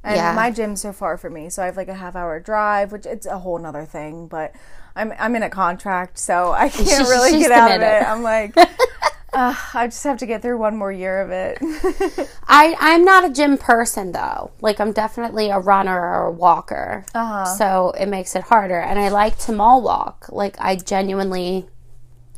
And 0.04 0.16
Yeah. 0.16 0.34
my 0.34 0.50
gym's 0.52 0.82
so 0.82 0.92
far 0.92 1.16
from 1.16 1.32
me, 1.32 1.48
so 1.50 1.62
I 1.62 1.66
have 1.66 1.76
like 1.76 1.88
a 1.88 1.94
half 1.94 2.14
hour 2.14 2.38
drive, 2.38 2.92
which 2.92 3.06
it's 3.06 3.26
a 3.26 3.38
whole 3.38 3.58
nother 3.58 3.84
thing. 3.86 4.28
But 4.28 4.52
I'm 4.94 5.12
I'm 5.18 5.34
in 5.34 5.42
a 5.42 5.50
contract, 5.50 6.18
so 6.18 6.52
I 6.52 6.68
can't 6.70 7.08
really 7.08 7.38
get 7.40 7.50
out 7.50 7.72
of 7.74 7.82
it. 7.82 8.06
I'm 8.06 8.22
like, 8.22 8.54
uh, 9.34 9.54
I 9.74 9.86
just 9.86 10.04
have 10.04 10.18
to 10.18 10.26
get 10.26 10.42
through 10.42 10.58
one 10.58 10.76
more 10.76 10.92
year 10.92 11.20
of 11.20 11.30
it. 11.30 11.58
I, 12.48 12.76
I'm 12.78 13.04
not 13.04 13.24
a 13.24 13.30
gym 13.30 13.58
person 13.58 14.12
though. 14.12 14.52
Like, 14.60 14.80
I'm 14.80 14.92
definitely 14.92 15.50
a 15.50 15.58
runner 15.58 16.00
or 16.00 16.26
a 16.26 16.32
walker. 16.32 17.04
Uh-huh. 17.14 17.44
So 17.44 17.92
it 17.98 18.06
makes 18.06 18.34
it 18.36 18.44
harder. 18.44 18.78
And 18.78 18.98
I 18.98 19.08
like 19.08 19.38
to 19.40 19.52
mall 19.52 19.82
walk. 19.82 20.26
Like, 20.30 20.56
I 20.58 20.76
genuinely 20.76 21.66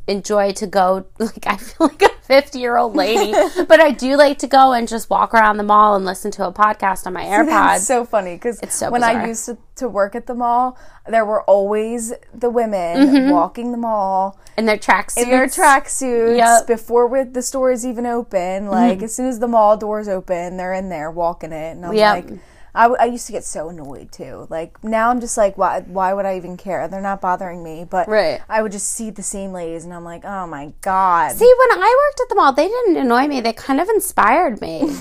enjoy 0.06 0.52
to 0.52 0.66
go. 0.66 1.06
Like, 1.18 1.46
I 1.46 1.56
feel 1.56 1.88
like 1.88 2.02
a 2.02 2.08
50 2.22 2.58
year 2.58 2.76
old 2.76 2.94
lady, 2.96 3.32
but 3.68 3.80
I 3.80 3.90
do 3.92 4.16
like 4.16 4.38
to 4.38 4.46
go 4.46 4.72
and 4.72 4.86
just 4.88 5.08
walk 5.10 5.32
around 5.34 5.56
the 5.58 5.62
mall 5.62 5.94
and 5.94 6.04
listen 6.04 6.30
to 6.32 6.46
a 6.46 6.52
podcast 6.52 7.06
on 7.06 7.12
my 7.12 7.25
AirPods. 7.25 7.46
That's 7.46 7.86
so 7.86 8.04
funny 8.04 8.34
because 8.34 8.60
so 8.72 8.90
when 8.90 9.02
I 9.04 9.26
used 9.26 9.46
to, 9.46 9.56
to 9.76 9.88
work 9.88 10.14
at 10.14 10.26
the 10.26 10.34
mall, 10.34 10.76
there 11.08 11.25
were 11.25 11.42
always 11.42 12.12
the 12.34 12.50
women 12.50 12.96
Mm-hmm. 12.96 13.30
walking 13.30 13.70
the 13.72 13.78
mall 13.78 14.38
in 14.58 14.66
their 14.66 14.76
tracksuits. 14.78 15.22
in 15.22 15.30
their 15.30 15.46
tracksuits 15.46 16.36
Yep. 16.36 16.46
Mm-hmm. 16.48 16.66
before 16.66 17.06
with 17.06 17.32
the 17.34 17.42
stores 17.42 17.84
even 17.86 18.06
open. 18.06 18.66
Like 18.68 19.02
as 19.02 19.14
soon 19.14 19.26
as 19.26 19.38
the 19.38 19.48
mall 19.48 19.76
doors 19.76 20.08
open, 20.08 20.56
they're 20.56 20.72
in 20.75 20.88
there 20.88 21.10
walking 21.10 21.52
it, 21.52 21.72
and 21.76 21.86
I'm 21.86 21.92
Yep. 21.92 22.14
like, 22.30 22.38
I, 22.76 22.87
I 22.88 23.04
used 23.06 23.26
to 23.26 23.33
get 23.33 23.45
so 23.45 23.71
annoyed 23.71 24.12
too. 24.12 24.47
Like 24.50 24.85
now 24.85 25.09
I'm 25.11 25.21
just 25.21 25.37
like, 25.37 25.56
why? 25.56 25.80
Why 25.80 26.12
would 26.12 26.26
I 26.26 26.37
even 26.37 26.56
care? 26.56 26.87
They're 26.88 27.00
not 27.00 27.21
bothering 27.21 27.64
me. 27.64 27.85
But 27.88 28.06
Right. 28.06 28.40
I 28.49 28.61
would 28.62 28.73
just 28.73 28.88
see 28.90 29.11
the 29.11 29.23
same 29.23 29.52
ladies, 29.52 29.85
and 29.85 29.95
I'm 29.95 30.04
like, 30.04 30.25
oh 30.25 30.47
my 30.47 30.73
god. 30.83 31.33
See, 31.37 31.45
when 31.59 31.78
I 31.78 32.09
worked 32.09 32.21
at 32.21 32.28
the 32.28 32.35
mall, 32.35 32.52
they 32.52 32.68
didn't 32.68 32.97
annoy 32.99 33.26
me. 33.28 33.40
They 33.40 33.52
kind 33.54 33.80
of 33.80 33.88
inspired 33.88 34.61
me. 34.61 34.83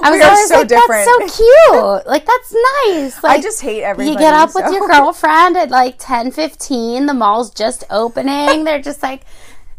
I 0.00 0.12
was 0.12 0.20
are 0.20 0.30
always 0.30 0.48
so 0.48 0.58
like, 0.58 0.68
different. 0.68 1.06
that's 1.06 1.34
so 1.36 1.44
cute. 1.44 2.06
Like, 2.06 2.24
that's 2.24 2.54
nice. 2.86 3.20
Like, 3.22 3.38
I 3.40 3.42
just 3.42 3.60
hate 3.60 3.82
everybody. 3.82 4.12
you 4.12 4.16
get 4.16 4.32
up 4.32 4.54
with 4.54 4.72
your 4.72 4.86
girlfriend 4.86 5.56
at 5.56 5.70
like 5.70 5.96
10, 5.98 6.30
15. 6.30 7.06
The 7.06 7.14
mall's 7.14 7.52
just 7.52 7.82
opening. 7.90 8.62
They're 8.64 8.80
just 8.80 9.02
like, 9.02 9.22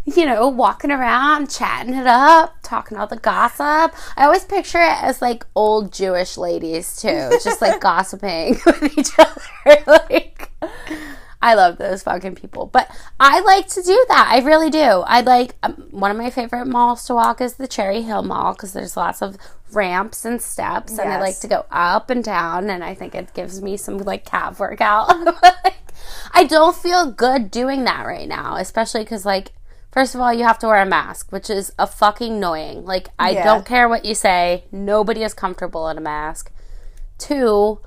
you 0.16 0.26
know, 0.26 0.50
walking 0.50 0.92
around, 0.92 1.50
chatting 1.50 1.94
it 1.94 2.08
up, 2.08 2.56
talking 2.62 2.98
all 2.98 3.08
the 3.08 3.16
gossip. 3.16 3.96
I 4.18 4.26
always 4.26 4.44
picture 4.44 4.82
it 4.82 5.04
as 5.04 5.22
like 5.22 5.46
old 5.56 5.94
Jewish 5.94 6.38
ladies 6.38 6.98
too, 7.02 7.32
just 7.44 7.62
like 7.62 7.80
gossiping 7.82 8.60
with 8.66 8.98
each 8.98 9.18
other. 9.18 9.84
like, 9.88 10.52
I 11.42 11.54
love 11.56 11.78
those 11.78 12.04
fucking 12.04 12.36
people. 12.36 12.66
But 12.66 12.90
I 13.20 13.40
like 13.42 13.68
to 13.68 13.82
do 13.82 14.06
that. 14.10 14.30
I 14.30 14.40
really 14.40 14.70
do. 14.70 14.80
I 14.80 15.22
like 15.22 15.56
um, 15.64 15.88
one 15.92 16.12
of 16.12 16.18
my 16.18 16.30
favorite 16.30 16.68
malls 16.68 17.06
to 17.06 17.16
walk 17.16 17.40
is 17.40 17.56
the 17.56 17.68
Cherry 17.68 18.02
Hill 18.02 18.24
Mall 18.24 18.54
because 18.54 18.74
there's 18.74 18.98
lots 18.98 19.22
of 19.22 19.38
ramps 19.72 20.26
and 20.26 20.42
steps, 20.42 21.00
and 21.00 21.12
I 21.12 21.20
like 21.20 21.40
to 21.40 21.48
go 21.48 21.66
up 21.72 22.10
and 22.10 22.24
down. 22.24 22.70
And 22.70 22.84
I 22.84 22.94
think 22.94 23.16
it 23.16 23.34
gives 23.34 23.62
me 23.62 23.78
some 23.78 24.00
like 24.00 24.26
calf 24.26 24.60
workout. 24.60 25.08
like, 25.44 25.78
I 26.34 26.44
don't 26.44 26.76
feel 26.76 27.10
good 27.10 27.52
doing 27.52 27.86
that 27.86 28.06
right 28.06 28.28
now, 28.28 28.58
especially 28.58 29.04
because 29.04 29.26
like. 29.26 29.54
First 29.94 30.16
of 30.16 30.22
all, 30.22 30.34
you 30.34 30.44
have 30.44 30.58
to 30.60 30.68
wear 30.68 30.82
a 30.82 30.86
mask, 30.88 31.32
which 31.32 31.52
is 31.52 31.72
a 31.78 31.86
fucking 31.86 32.34
annoying. 32.38 32.84
Like, 32.84 33.10
I 33.20 33.30
Yeah. 33.32 33.44
don't 33.44 33.64
care 33.66 33.88
what 33.88 34.06
you 34.06 34.16
say. 34.16 34.64
Nobody 34.72 35.22
is 35.24 35.36
comfortable 35.36 35.88
in 35.88 35.98
a 36.00 36.02
mask. 36.02 36.52
Two, 37.20 37.80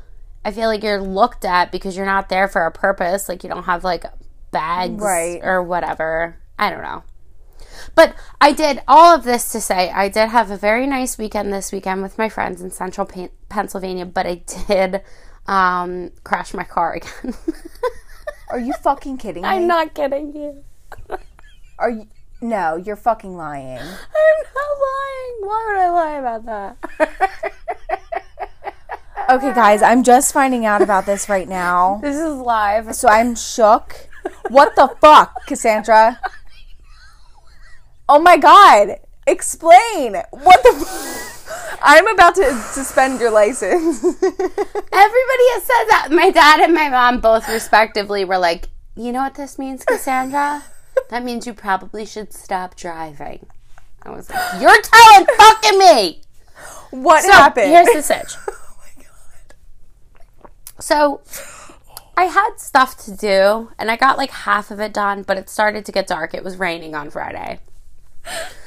I 0.45 0.53
feel 0.53 0.69
like 0.69 0.85
you're 0.85 1.01
looked 1.03 1.45
at 1.45 1.73
because 1.73 1.97
you're 1.97 2.07
not 2.07 2.29
there 2.29 2.47
for 2.47 2.65
a 2.65 2.71
purpose. 2.71 3.29
Like 3.29 3.43
you 3.43 3.51
don't 3.51 3.65
have 3.65 3.83
like 3.83 4.05
bags 4.53 5.03
Right. 5.03 5.41
or 5.43 5.61
whatever. 5.65 6.37
I 6.57 6.71
don't 6.71 6.83
know. 6.83 7.03
But 7.97 8.15
I 8.41 8.53
did 8.53 8.83
all 8.87 9.15
of 9.15 9.25
this 9.25 9.51
to 9.53 9.61
say 9.61 9.91
I 9.91 10.09
did 10.09 10.29
have 10.29 10.51
a 10.53 10.57
very 10.57 10.87
nice 10.87 11.19
weekend 11.19 11.53
this 11.53 11.73
weekend 11.73 12.03
with 12.03 12.19
my 12.19 12.29
friends 12.29 12.61
in 12.63 12.71
central 12.71 13.07
Pen- 13.07 13.31
Pennsylvania, 13.49 14.07
but 14.07 14.27
I 14.27 14.43
did 14.69 15.03
um, 15.49 16.13
crash 16.23 16.55
my 16.55 16.63
car 16.65 16.95
again. 17.23 17.35
Are 18.51 18.59
you 18.61 18.73
fucking 18.75 19.19
kidding 19.19 19.43
me? 19.43 19.49
I'm 19.49 19.67
not 19.67 19.95
kidding 19.95 20.35
you. 20.37 20.63
Are 21.79 21.91
you? 21.91 22.07
No, 22.41 22.77
you're 22.77 22.97
fucking 22.97 23.37
lying. 23.37 23.79
I'm 23.79 23.87
not 24.55 24.73
lying. 24.87 25.37
Why 25.41 25.65
would 25.69 25.77
I 25.79 25.91
lie 25.91 26.19
about 26.19 26.45
that? 26.47 27.53
Okay, 29.29 29.53
guys, 29.53 29.83
I'm 29.83 30.05
just 30.05 30.33
finding 30.33 30.67
out 30.67 30.83
about 30.83 31.05
this 31.05 31.29
right 31.29 31.49
now. 31.49 31.99
this 32.03 32.17
is 32.17 32.37
live. 32.37 32.95
So 32.95 33.09
I'm 33.09 33.35
shook. 33.35 34.09
What 34.51 34.77
the 34.77 34.95
fuck, 35.01 35.35
Cassandra? 35.47 36.21
Oh 38.09 38.21
my 38.21 38.37
god. 38.37 39.01
Explain. 39.27 40.23
What 40.31 40.63
the 40.63 40.75
f- 40.81 41.79
I'm 41.83 42.07
about 42.07 42.37
to 42.37 42.53
suspend 42.71 43.19
your 43.19 43.33
license. 43.33 44.05
Everybody 44.05 45.47
has 45.55 45.63
said 45.65 45.85
that. 45.89 46.09
My 46.13 46.31
dad 46.31 46.61
and 46.61 46.73
my 46.73 46.89
mom 46.89 47.21
both 47.21 47.49
respectively 47.49 48.25
were 48.25 48.39
like, 48.39 48.69
you 48.95 49.11
know 49.11 49.23
what 49.23 49.35
this 49.35 49.59
means, 49.59 49.85
Cassandra? 49.85 50.63
That 51.11 51.25
means 51.25 51.47
you 51.47 51.55
probably 51.55 52.05
should 52.07 52.33
stop 52.33 52.77
driving. 52.77 53.47
I 54.03 54.11
was 54.11 54.31
like, 54.31 54.61
you're 54.63 54.81
telling 54.83 55.27
fucking 55.37 55.79
me. 55.79 56.23
what 56.91 57.23
So 57.25 57.33
happened? 57.33 57.71
here's 57.71 57.93
the 57.93 58.03
sitch. 58.03 58.35
So 60.79 61.21
I 62.17 62.25
had 62.25 62.57
stuff 62.59 62.97
to 63.05 63.17
do 63.17 63.71
and 63.79 63.91
I 63.91 63.97
got 63.97 64.19
like 64.19 64.31
half 64.31 64.71
of 64.71 64.81
it 64.81 64.93
done, 64.93 65.23
but 65.23 65.39
it 65.39 65.49
started 65.49 65.85
to 65.87 65.93
get 65.93 66.07
dark. 66.07 66.35
It 66.35 66.45
was 66.45 66.57
raining 66.59 66.95
on 66.95 67.11
Friday. 67.11 67.61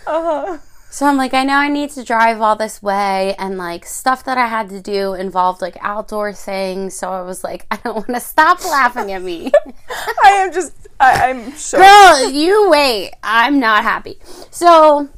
uh-huh. 0.07 0.57
So 0.91 1.05
I'm 1.05 1.17
like, 1.17 1.35
I 1.35 1.43
know 1.43 1.53
I 1.53 1.69
need 1.69 1.91
to 1.91 2.03
drive 2.03 2.41
all 2.41 2.55
this 2.55 2.81
way, 2.81 3.35
and 3.37 3.59
like 3.59 3.85
stuff 3.85 4.23
that 4.23 4.39
I 4.39 4.47
had 4.47 4.69
to 4.69 4.81
do 4.81 5.13
involved 5.13 5.61
like 5.61 5.77
outdoor 5.81 6.33
things. 6.33 6.95
So 6.95 7.11
I 7.11 7.21
was 7.21 7.43
like, 7.43 7.67
I 7.69 7.75
don't 7.83 7.93
want 7.95 8.07
to 8.15 8.19
stop 8.19 8.65
laughing 8.65 9.11
at 9.11 9.21
me. 9.21 9.51
I 10.23 10.29
am 10.31 10.51
just 10.51 10.78
I, 10.99 11.29
I'm 11.29 11.51
shook. 11.55 11.79
Girl, 11.79 12.29
you 12.29 12.69
wait. 12.69 13.11
I'm 13.23 13.59
not 13.59 13.83
happy. 13.83 14.17
So 14.51 15.09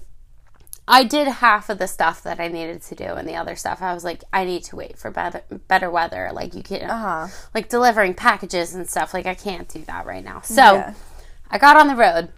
I 0.87 1.03
did 1.03 1.27
half 1.27 1.69
of 1.69 1.77
the 1.79 1.87
stuff 1.87 2.21
that 2.23 2.39
I 2.39 2.47
needed 2.49 2.81
to 2.83 2.95
do, 2.95 3.05
and 3.05 3.27
the 3.27 3.35
other 3.35 3.55
stuff 3.55 3.81
I 3.81 3.93
was 3.93 4.03
like, 4.03 4.23
I 4.33 4.45
need 4.45 4.63
to 4.65 4.75
wait 4.75 4.97
for 4.97 5.09
better 5.11 5.41
better 5.67 5.89
weather. 5.89 6.29
Like 6.33 6.53
you 6.53 6.63
can, 6.63 6.89
Uh-huh. 6.89 7.27
like 7.55 7.69
delivering 7.69 8.13
packages 8.13 8.73
and 8.75 8.87
stuff. 8.89 9.13
Like 9.13 9.25
I 9.25 9.33
can't 9.35 9.67
do 9.69 9.83
that 9.85 10.05
right 10.05 10.23
now. 10.23 10.41
So 10.41 10.55
Yeah. 10.61 10.93
I 11.49 11.57
got 11.57 11.77
on 11.77 11.87
the 11.87 11.95
road. 11.95 12.29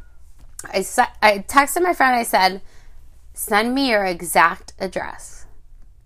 I 0.71 0.81
se- 0.81 1.13
I 1.21 1.39
texted 1.39 1.81
my 1.83 1.93
friend. 1.93 2.15
I 2.15 2.23
said, 2.23 2.61
"Send 3.33 3.73
me 3.75 3.89
your 3.89 4.05
exact 4.05 4.73
address." 4.79 5.45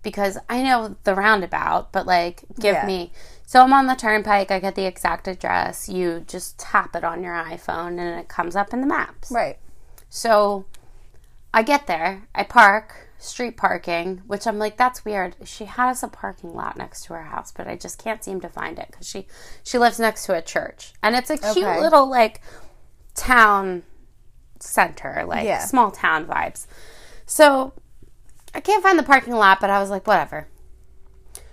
Because 0.02 0.38
I 0.48 0.62
know 0.62 0.96
the 1.04 1.14
roundabout, 1.14 1.92
but 1.92 2.06
like, 2.06 2.44
give 2.58 2.74
Yeah. 2.74 2.86
me. 2.86 3.12
So 3.48 3.62
I'm 3.62 3.72
on 3.72 3.86
the 3.86 3.94
turnpike. 3.94 4.50
I 4.50 4.60
get 4.60 4.74
the 4.74 4.84
exact 4.84 5.26
address. 5.26 5.88
You 5.88 6.22
just 6.26 6.58
tap 6.58 6.94
it 6.94 7.02
on 7.02 7.22
your 7.22 7.32
iPhone 7.32 7.98
and 7.98 8.20
it 8.20 8.28
comes 8.28 8.54
up 8.54 8.74
in 8.74 8.82
the 8.82 8.86
maps. 8.86 9.30
Right. 9.30 9.56
So 10.10 10.66
I 11.54 11.62
get 11.62 11.86
there. 11.86 12.28
I 12.34 12.42
park, 12.42 13.08
street 13.16 13.56
parking, 13.56 14.18
which 14.26 14.46
I'm 14.46 14.58
like, 14.58 14.76
that's 14.76 15.02
weird. 15.02 15.34
She 15.44 15.64
has 15.64 16.02
a 16.02 16.08
parking 16.08 16.52
lot 16.54 16.76
next 16.76 17.04
to 17.06 17.14
her 17.14 17.22
house, 17.22 17.50
but 17.50 17.66
I 17.66 17.76
just 17.76 17.96
can't 17.96 18.22
seem 18.22 18.38
to 18.42 18.50
find 18.50 18.78
it 18.78 18.88
because 18.90 19.08
she 19.08 19.26
she 19.64 19.78
lives 19.78 19.98
next 19.98 20.26
to 20.26 20.34
a 20.34 20.42
church, 20.42 20.92
and 21.02 21.16
it's 21.16 21.30
a 21.30 21.38
cute 21.38 21.56
Okay. 21.64 21.80
little 21.80 22.06
like 22.06 22.42
town 23.14 23.82
center, 24.60 25.24
like 25.26 25.46
Yeah. 25.46 25.60
small 25.64 25.90
town 25.90 26.26
vibes. 26.26 26.66
So 27.24 27.72
I 28.54 28.60
can't 28.60 28.82
find 28.82 28.98
the 28.98 29.02
parking 29.02 29.32
lot, 29.32 29.58
but 29.58 29.70
I 29.70 29.80
was 29.80 29.88
like, 29.88 30.06
whatever. 30.06 30.48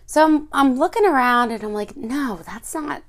So 0.06 0.24
I'm, 0.24 0.48
I'm 0.52 0.78
looking 0.78 1.06
around 1.06 1.52
and 1.52 1.64
I'm 1.64 1.74
like, 1.74 1.96
no, 1.96 2.42
that's 2.46 2.74
not, 2.76 3.04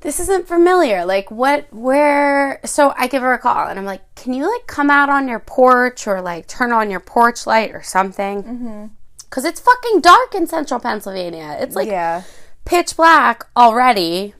this 0.00 0.20
isn't 0.20 0.46
familiar. 0.46 1.04
Like, 1.04 1.30
what, 1.30 1.72
where? 1.72 2.60
So 2.64 2.92
I 2.96 3.06
give 3.06 3.22
her 3.22 3.32
a 3.32 3.38
call 3.38 3.68
and 3.68 3.78
I'm 3.78 3.84
like, 3.84 4.14
can 4.14 4.32
you 4.32 4.50
like 4.50 4.66
come 4.66 4.90
out 4.90 5.08
on 5.08 5.28
your 5.28 5.38
porch 5.38 6.06
or 6.06 6.20
like 6.20 6.46
turn 6.46 6.72
on 6.72 6.90
your 6.90 7.00
porch 7.00 7.46
light 7.46 7.72
or 7.72 7.82
something? 7.82 8.42
Mm-hmm. 8.42 8.86
Cause 9.30 9.44
it's 9.44 9.60
fucking 9.60 10.00
dark 10.00 10.34
in 10.34 10.46
central 10.46 10.80
Pennsylvania. 10.80 11.56
It's 11.60 11.76
like 11.76 11.86
yeah. 11.86 12.24
pitch 12.64 12.96
black 12.96 13.46
already, 13.56 14.34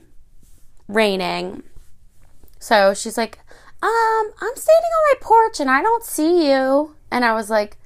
raining. 0.87 1.63
So 2.59 2.93
she's 2.93 3.17
like, 3.17 3.39
um, 3.81 4.31
I'm 4.41 4.55
standing 4.55 4.91
on 4.91 5.13
my 5.13 5.15
porch 5.21 5.59
and 5.59 5.69
I 5.69 5.81
don't 5.81 6.03
see 6.03 6.51
you. 6.51 6.95
And 7.09 7.25
I 7.25 7.33
was 7.33 7.49
like, 7.49 7.77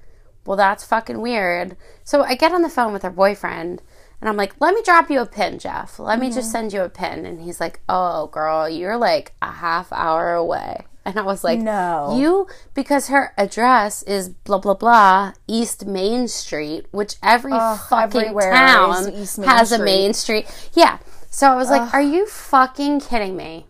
well, 0.45 0.57
that's 0.57 0.85
fucking 0.85 1.21
weird. 1.21 1.75
So 2.03 2.23
I 2.23 2.35
get 2.35 2.53
on 2.53 2.61
the 2.61 2.69
phone 2.69 2.93
with 2.93 3.03
her 3.03 3.09
boyfriend 3.09 3.81
and 4.21 4.29
I'm 4.29 4.37
like, 4.37 4.55
let 4.59 4.73
me 4.73 4.81
drop 4.83 5.09
you 5.09 5.19
a 5.19 5.25
pin, 5.25 5.59
Jeff. 5.59 5.99
Let 5.99 6.19
me 6.19 6.31
just 6.31 6.51
send 6.51 6.73
you 6.73 6.81
a 6.81 6.89
pin. 6.89 7.25
And 7.25 7.41
he's 7.41 7.59
like, 7.59 7.81
oh, 7.89 8.27
girl, 8.27 8.67
you're 8.69 8.97
like 8.97 9.33
a 9.41 9.51
half 9.51 9.91
hour 9.91 10.33
away. 10.33 10.85
And 11.07 11.19
I 11.19 11.21
was 11.21 11.43
like, 11.43 11.59
No. 11.59 12.17
You, 12.17 12.47
because 12.73 13.09
her 13.09 13.31
address 13.37 14.01
is 14.01 14.27
blah, 14.27 14.57
blah, 14.57 14.73
blah, 14.73 15.33
East 15.47 15.85
Main 15.85 16.27
Street, 16.27 16.87
which 16.89 17.17
every 17.21 17.51
fucking 17.51 18.33
town 18.33 19.09
is 19.09 19.21
East 19.21 19.37
Main 19.37 19.47
has 19.47 19.71
a 19.71 19.83
Main 19.83 20.13
Street. 20.13 20.47
Yeah. 20.73 20.97
So 21.29 21.47
I 21.47 21.55
was 21.55 21.69
like, 21.69 21.93
are 21.93 22.01
you 22.01 22.25
fucking 22.25 23.01
kidding 23.01 23.35
me? 23.35 23.67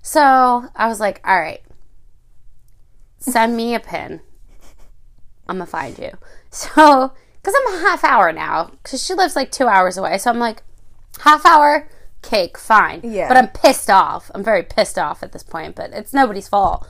So 0.00 0.70
I 0.74 0.88
was 0.88 1.00
like, 1.00 1.20
all 1.22 1.38
right, 1.38 1.60
send 3.18 3.54
me 3.54 3.74
a 3.74 3.80
pin. 3.80 4.22
I'm 5.48 5.56
gonna 5.56 5.66
find 5.66 5.98
you. 5.98 6.10
So, 6.50 7.12
because 7.42 7.54
I'm 7.66 7.74
a 7.74 7.78
half 7.80 8.04
hour 8.04 8.30
now, 8.32 8.70
because 8.82 9.04
she 9.04 9.12
lives 9.12 9.34
like 9.34 9.50
two 9.50 9.66
hours 9.66 9.96
away. 9.98 10.18
So 10.18 10.30
I'm 10.30 10.38
like, 10.38 10.62
half 11.20 11.44
hour, 11.44 11.88
cake, 12.22 12.56
fine. 12.56 13.00
Yeah. 13.02 13.26
But 13.26 13.36
I'm 13.36 13.48
pissed 13.48 13.90
off. 13.90 14.30
I'm 14.34 14.44
very 14.44 14.62
pissed 14.62 14.96
off 14.96 15.24
at 15.24 15.32
this 15.32 15.42
point, 15.42 15.74
but 15.74 15.90
it's 15.92 16.12
nobody's 16.14 16.46
fault. 16.46 16.86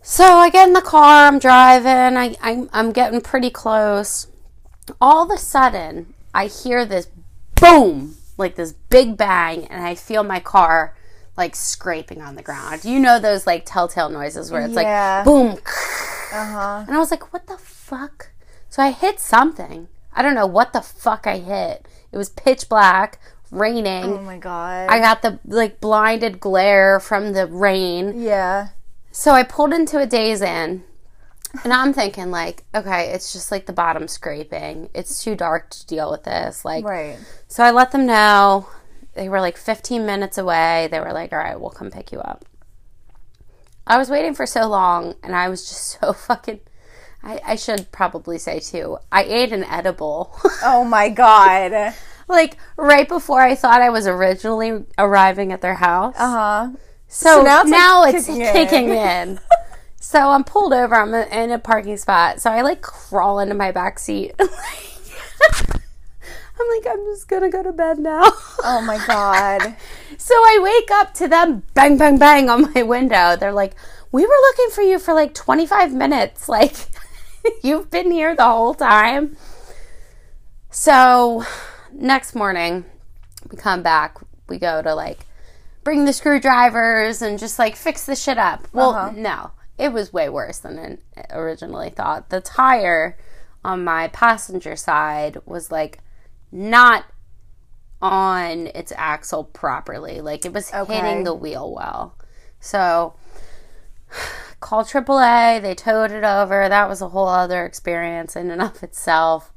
So 0.00 0.24
I 0.24 0.48
get 0.50 0.68
in 0.68 0.72
the 0.72 0.80
car, 0.80 1.26
I'm 1.26 1.38
driving, 1.38 2.16
I, 2.16 2.36
I'm, 2.40 2.70
I'm 2.72 2.92
getting 2.92 3.20
pretty 3.20 3.50
close. 3.50 4.28
All 5.00 5.24
of 5.24 5.30
a 5.30 5.38
sudden, 5.38 6.14
I 6.32 6.46
hear 6.46 6.86
this 6.86 7.08
boom, 7.60 8.16
like 8.38 8.54
this 8.54 8.72
big 8.88 9.16
bang, 9.16 9.66
and 9.66 9.84
I 9.84 9.94
feel 9.96 10.22
my 10.22 10.40
car 10.40 10.96
like 11.36 11.54
scraping 11.54 12.22
on 12.22 12.36
the 12.36 12.42
ground. 12.42 12.84
You 12.84 12.98
know 13.00 13.18
those 13.18 13.46
like 13.46 13.64
telltale 13.66 14.08
noises 14.08 14.50
where 14.50 14.62
it's 14.62 14.74
Yeah. 14.74 15.16
like 15.16 15.24
boom, 15.26 15.58
Uh 16.32 16.44
huh. 16.52 16.84
and 16.86 16.96
I 16.96 16.98
was 16.98 17.10
like, 17.10 17.32
what 17.32 17.46
the 17.46 17.56
fuck? 17.58 18.30
So 18.68 18.82
I 18.82 18.90
hit 18.90 19.20
something. 19.20 19.88
I 20.12 20.22
don't 20.22 20.34
know 20.34 20.46
what 20.46 20.72
the 20.72 20.80
fuck 20.80 21.26
I 21.26 21.38
hit. 21.38 21.86
It 22.12 22.16
was 22.16 22.30
pitch 22.30 22.68
black, 22.68 23.20
raining. 23.50 24.04
Oh 24.04 24.22
my 24.22 24.38
god. 24.38 24.88
I 24.88 24.98
got 24.98 25.22
the 25.22 25.38
like 25.46 25.80
blinded 25.80 26.40
glare 26.40 26.98
from 27.00 27.32
the 27.32 27.46
rain. 27.46 28.20
yeah. 28.20 28.68
So 29.12 29.30
I 29.32 29.44
pulled 29.44 29.72
into 29.72 29.98
a 29.98 30.04
Days 30.06 30.42
Inn, 30.42 30.84
and 31.64 31.72
I'm 31.72 31.94
thinking 31.94 32.30
like, 32.30 32.64
okay, 32.74 33.12
it's 33.12 33.32
just 33.32 33.50
like 33.50 33.64
the 33.64 33.72
bottom 33.72 34.08
scraping. 34.08 34.90
It's 34.92 35.24
too 35.24 35.34
dark 35.34 35.70
to 35.70 35.86
deal 35.86 36.10
with 36.10 36.24
this. 36.24 36.64
Like, 36.66 36.84
Right. 36.84 37.16
so 37.48 37.64
I 37.64 37.70
let 37.70 37.92
them 37.92 38.04
know. 38.04 38.68
They 39.14 39.30
were 39.30 39.40
like 39.40 39.56
15 39.56 40.04
minutes 40.04 40.36
away. 40.36 40.88
They 40.90 41.00
were 41.00 41.14
like, 41.14 41.32
all 41.32 41.38
right, 41.38 41.58
we'll 41.58 41.70
come 41.70 41.90
pick 41.90 42.12
you 42.12 42.18
up. 42.18 42.44
I 43.86 43.98
was 43.98 44.10
waiting 44.10 44.34
for 44.34 44.46
so 44.46 44.66
long, 44.66 45.14
and 45.22 45.34
I 45.34 45.48
was 45.48 45.68
just 45.68 45.98
so 46.00 46.12
fucking. 46.12 46.60
I, 47.22 47.40
I 47.44 47.56
should 47.56 47.90
probably 47.90 48.38
say 48.38 48.60
too. 48.60 48.98
I 49.10 49.24
ate 49.24 49.52
an 49.52 49.64
edible. 49.64 50.36
Oh 50.62 50.84
my 50.84 51.10
god. 51.10 51.94
like 52.28 52.56
right 52.76 53.06
before 53.06 53.40
I 53.40 53.54
thought 53.54 53.82
I 53.82 53.90
was 53.90 54.06
originally 54.06 54.84
arriving 54.98 55.52
at 55.52 55.60
their 55.60 55.74
house. 55.74 56.14
Uh 56.18 56.30
huh. 56.30 56.68
So, 57.08 57.42
now 57.42 57.62
now 57.62 58.04
it's, 58.04 58.28
it's, 58.28 58.28
like, 58.28 58.52
kicking 58.52 58.88
in. 58.88 58.88
kicking 58.88 58.90
in. 58.96 59.40
so 60.00 60.30
I'm 60.30 60.44
pulled 60.44 60.72
over. 60.72 60.94
I'm 60.94 61.14
in 61.14 61.50
a 61.50 61.58
parking 61.58 61.96
spot. 61.96 62.40
So 62.40 62.50
I 62.50 62.62
like 62.62 62.82
crawl 62.82 63.38
into 63.38 63.54
my 63.54 63.70
back 63.70 63.98
seat. 63.98 64.34
I'm 66.58 66.68
like, 66.70 66.86
I'm 66.90 67.04
just 67.06 67.28
gonna 67.28 67.50
go 67.50 67.62
to 67.62 67.72
bed 67.72 67.98
now. 67.98 68.22
Oh 68.64 68.82
my 68.86 68.98
god. 69.06 69.76
so 70.18 70.34
I 70.34 70.58
wake 70.62 70.90
up 70.90 71.12
to 71.14 71.28
them 71.28 71.62
bang, 71.74 71.98
bang, 71.98 72.18
bang 72.18 72.48
on 72.48 72.72
my 72.74 72.82
window. 72.82 73.36
They're 73.36 73.52
like, 73.52 73.74
we 74.12 74.22
were 74.22 74.28
looking 74.28 74.70
for 74.70 74.82
you 74.82 74.98
for 74.98 75.12
like 75.14 75.34
25 75.34 75.92
minutes. 75.92 76.48
Like, 76.56 76.74
you've 77.62 77.90
been 77.90 78.10
here 78.10 78.34
the 78.34 78.44
whole 78.44 78.74
time. 78.74 79.36
So 80.70 81.44
next 81.92 82.34
morning, 82.34 82.84
we 83.50 83.56
come 83.56 83.82
back. 83.82 84.18
We 84.48 84.58
go 84.58 84.82
to 84.82 84.94
like 84.94 85.20
bring 85.84 86.04
the 86.04 86.12
screwdrivers 86.12 87.22
and 87.22 87.38
just 87.38 87.58
like 87.58 87.76
fix 87.76 88.04
the 88.06 88.16
shit 88.16 88.38
up. 88.38 88.66
Well, 88.72 88.90
Uh-huh. 88.94 89.12
no, 89.14 89.50
it 89.78 89.92
was 89.92 90.12
way 90.12 90.28
worse 90.28 90.58
than 90.58 90.98
I 91.16 91.24
originally 91.30 91.90
thought. 91.90 92.30
The 92.30 92.40
tire 92.40 93.16
on 93.64 93.84
my 93.84 94.08
passenger 94.08 94.74
side 94.76 95.38
was 95.46 95.70
like 95.70 96.00
not 96.52 97.04
on 98.00 98.68
its 98.68 98.92
axle 98.96 99.44
properly. 99.44 100.20
Like 100.20 100.44
it 100.44 100.52
was 100.52 100.72
Okay. 100.72 100.94
hitting 100.96 101.24
the 101.24 101.34
wheel 101.34 101.74
well. 101.74 102.16
So 102.60 103.14
call 104.60 104.84
AAA. 104.84 105.60
They 105.62 105.74
towed 105.74 106.10
it 106.12 106.24
over. 106.24 106.68
That 106.68 106.88
was 106.88 107.00
a 107.00 107.08
whole 107.08 107.28
other 107.28 107.64
experience 107.64 108.36
in 108.36 108.50
and 108.50 108.62
of 108.62 108.82
itself. 108.82 109.52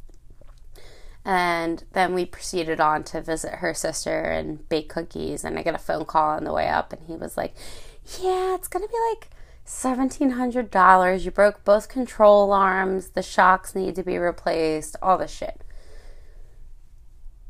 And 1.26 1.84
then 1.92 2.14
we 2.14 2.26
proceeded 2.26 2.80
on 2.80 3.04
to 3.06 3.22
visit 3.22 3.56
her 3.56 3.74
sister 3.74 4.22
and 4.24 4.68
bake 4.70 4.90
cookies. 4.90 5.44
And 5.44 5.60
I 5.60 5.64
get 5.64 5.76
a 5.76 5.80
phone 5.80 6.06
call 6.06 6.30
on 6.32 6.44
the 6.46 6.54
way 6.54 6.70
up, 6.70 6.94
and 6.94 7.04
he 7.06 7.16
was 7.16 7.36
like, 7.38 7.54
Yeah, 8.22 8.56
it's 8.56 8.68
going 8.70 8.86
to 8.88 8.92
be 8.92 8.98
like 9.12 9.30
$1,700. 9.68 11.24
You 11.26 11.32
broke 11.32 11.64
both 11.64 11.90
control 11.90 12.52
arms. 12.54 13.10
The 13.10 13.22
shocks 13.22 13.76
need 13.76 13.96
to 13.96 14.04
be 14.04 14.18
replaced. 14.18 14.96
All 15.02 15.18
this 15.18 15.30
shit. 15.32 15.62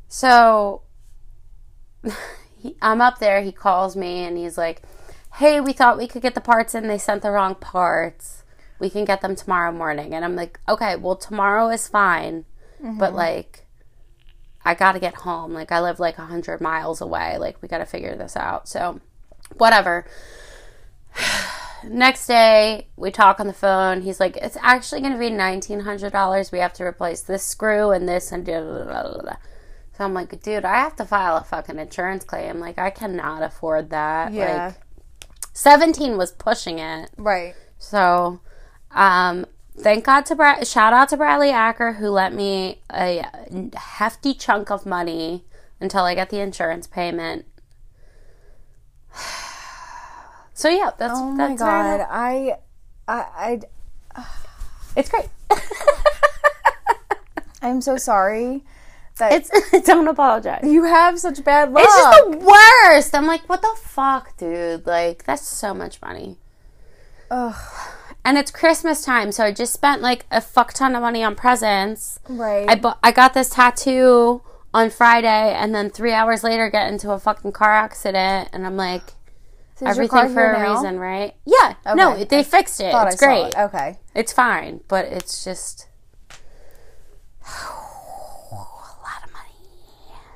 So 0.10 0.82
he, 2.58 2.76
I'm 2.82 3.00
up 3.00 3.20
there. 3.20 3.42
He 3.42 3.54
calls 3.54 3.96
me 3.96 4.26
and 4.26 4.38
he's 4.38 4.58
like, 4.58 4.82
Hey, 5.36 5.62
we 5.62 5.72
thought 5.72 5.98
we 5.98 6.08
could 6.08 6.22
get 6.22 6.36
the 6.36 6.42
parts 6.42 6.76
in. 6.76 6.88
They 6.88 6.98
sent 6.98 7.22
the 7.22 7.32
wrong 7.32 7.56
parts. 7.56 8.44
We 8.80 8.90
can 8.90 9.06
get 9.06 9.22
them 9.22 9.36
tomorrow 9.36 9.72
morning. 9.72 10.14
And 10.14 10.26
I'm 10.26 10.36
like, 10.36 10.60
Okay, 10.68 10.98
well, 10.98 11.16
tomorrow 11.16 11.70
is 11.70 11.88
fine. 11.88 12.44
But 12.82 13.10
mm-hmm. 13.10 13.16
like, 13.16 13.66
I 14.64 14.74
got 14.74 14.94
to 14.94 15.00
get 15.00 15.16
home. 15.16 15.54
Like, 15.54 15.72
I 15.72 15.80
live 15.80 16.00
like 16.00 16.18
100 16.18 16.60
miles 16.60 17.02
away. 17.02 17.38
Like, 17.38 17.62
we 17.62 17.68
got 17.68 17.80
to 17.80 17.86
figure 17.86 18.16
this 18.16 18.36
out. 18.36 18.68
So, 18.68 19.00
whatever. 19.58 20.06
Next 21.84 22.28
day, 22.28 22.88
we 22.98 23.10
talk 23.12 23.40
on 23.40 23.48
the 23.48 23.54
phone. 23.54 24.02
He's 24.02 24.20
like, 24.20 24.38
it's 24.38 24.58
actually 24.62 25.02
going 25.02 25.14
to 25.14 25.20
be 25.20 25.30
$1,900. 25.30 26.52
We 26.52 26.60
have 26.60 26.74
to 26.74 26.84
replace 26.84 27.22
this 27.22 27.44
screw 27.44 27.92
and 27.92 28.08
this 28.08 28.32
and 28.32 28.46
da 28.46 28.60
da 28.60 28.84
da 28.84 29.04
da 29.04 29.22
da. 29.22 29.34
So 30.00 30.06
I'm 30.06 30.14
like, 30.14 30.42
dude, 30.42 30.64
I 30.64 30.76
have 30.76 30.96
to 30.96 31.04
file 31.04 31.36
a 31.36 31.44
fucking 31.44 31.78
insurance 31.78 32.24
claim. 32.24 32.62
Like, 32.62 32.80
I 32.80 32.90
cannot 32.90 33.44
afford 33.44 33.90
that. 33.90 34.32
Yeah. 34.32 34.68
Like, 34.68 34.76
17 35.52 36.16
was 36.16 36.32
pushing 36.32 36.80
it. 36.80 37.10
Right. 37.18 37.54
So, 37.80 38.40
um, 38.92 39.46
thank 39.78 40.06
God 40.06 40.26
to 40.28 40.36
Brad. 40.36 40.66
Shout 40.66 40.94
out 40.94 41.10
to 41.10 41.18
Bradley 41.18 41.50
Acker 41.50 41.92
who 41.92 42.12
lent 42.12 42.34
me 42.34 42.80
a 42.90 43.26
hefty 43.76 44.34
chunk 44.34 44.72
of 44.72 44.86
money 44.86 45.44
until 45.82 46.06
I 46.06 46.16
get 46.16 46.30
the 46.30 46.40
insurance 46.40 46.88
payment. 46.88 47.46
So 50.54 50.68
yeah, 50.68 50.92
that's 50.98 51.14
Oh 51.16 51.32
my 51.32 51.48
that's 51.48 51.62
god. 51.62 52.06
I. 52.10 52.58
I. 53.08 53.62
I 54.16 54.26
It's 54.98 55.10
great. 55.10 55.30
I'm 57.62 57.80
so 57.80 57.96
sorry 57.96 58.66
that 59.20 59.32
It's 59.32 59.50
don't 59.88 60.08
apologize. 60.08 60.64
you 60.64 60.84
have 60.84 61.20
such 61.20 61.44
bad 61.44 61.72
luck. 61.72 61.84
It's 61.86 61.96
just 61.96 62.32
the 62.32 62.38
worst. 62.38 63.16
I'm 63.16 63.28
like, 63.28 63.48
what 63.48 63.62
the 63.62 63.76
fuck, 63.80 64.36
dude? 64.38 64.86
Like, 64.86 65.24
that's 65.26 65.48
so 65.48 65.74
much 65.74 66.02
money. 66.02 66.38
Ugh. 67.32 67.56
And 68.26 68.38
it's 68.38 68.52
Christmas 68.52 69.04
time, 69.06 69.32
so 69.32 69.46
I 69.46 69.52
just 69.52 69.72
spent 69.74 70.02
like 70.02 70.26
a 70.30 70.42
fuck 70.42 70.74
ton 70.74 70.94
of 70.96 71.02
money 71.02 71.24
on 71.24 71.36
presents. 71.36 72.20
Right. 72.28 72.70
I 72.70 72.76
bu- 72.76 72.98
I 73.04 73.12
got 73.12 73.34
this 73.34 73.50
tattoo 73.50 74.42
on 74.74 74.90
Friday 74.90 75.54
and 75.54 75.74
then 75.74 75.90
three 75.90 76.12
hours 76.14 76.44
later 76.44 76.70
get 76.70 76.92
into 76.92 77.12
a 77.12 77.18
fucking 77.20 77.52
car 77.54 77.72
accident 77.74 78.50
and 78.54 78.66
I'm 78.68 78.76
like 78.78 79.02
So 79.76 79.88
is 79.88 79.98
your 79.98 80.08
car 80.08 80.26
everything 80.26 80.36
for 80.36 80.46
a 80.52 80.60
now? 80.60 80.74
reason, 80.76 81.00
right? 81.00 81.34
Yeah. 81.46 81.74
No, 81.96 82.12
Okay. 82.14 82.26
they 82.26 82.44
fixed 82.44 82.82
it. 82.82 82.94
It's 82.94 83.24
I 83.24 83.26
great. 83.26 83.46
it. 83.48 83.58
Okay. 83.58 83.98
It's 84.14 84.34
fine, 84.34 84.82
but 84.88 85.06
it's 85.06 85.44
just 85.44 85.88
a 87.42 87.52
lot 89.02 89.24
of 89.24 89.32
money. 89.32 89.56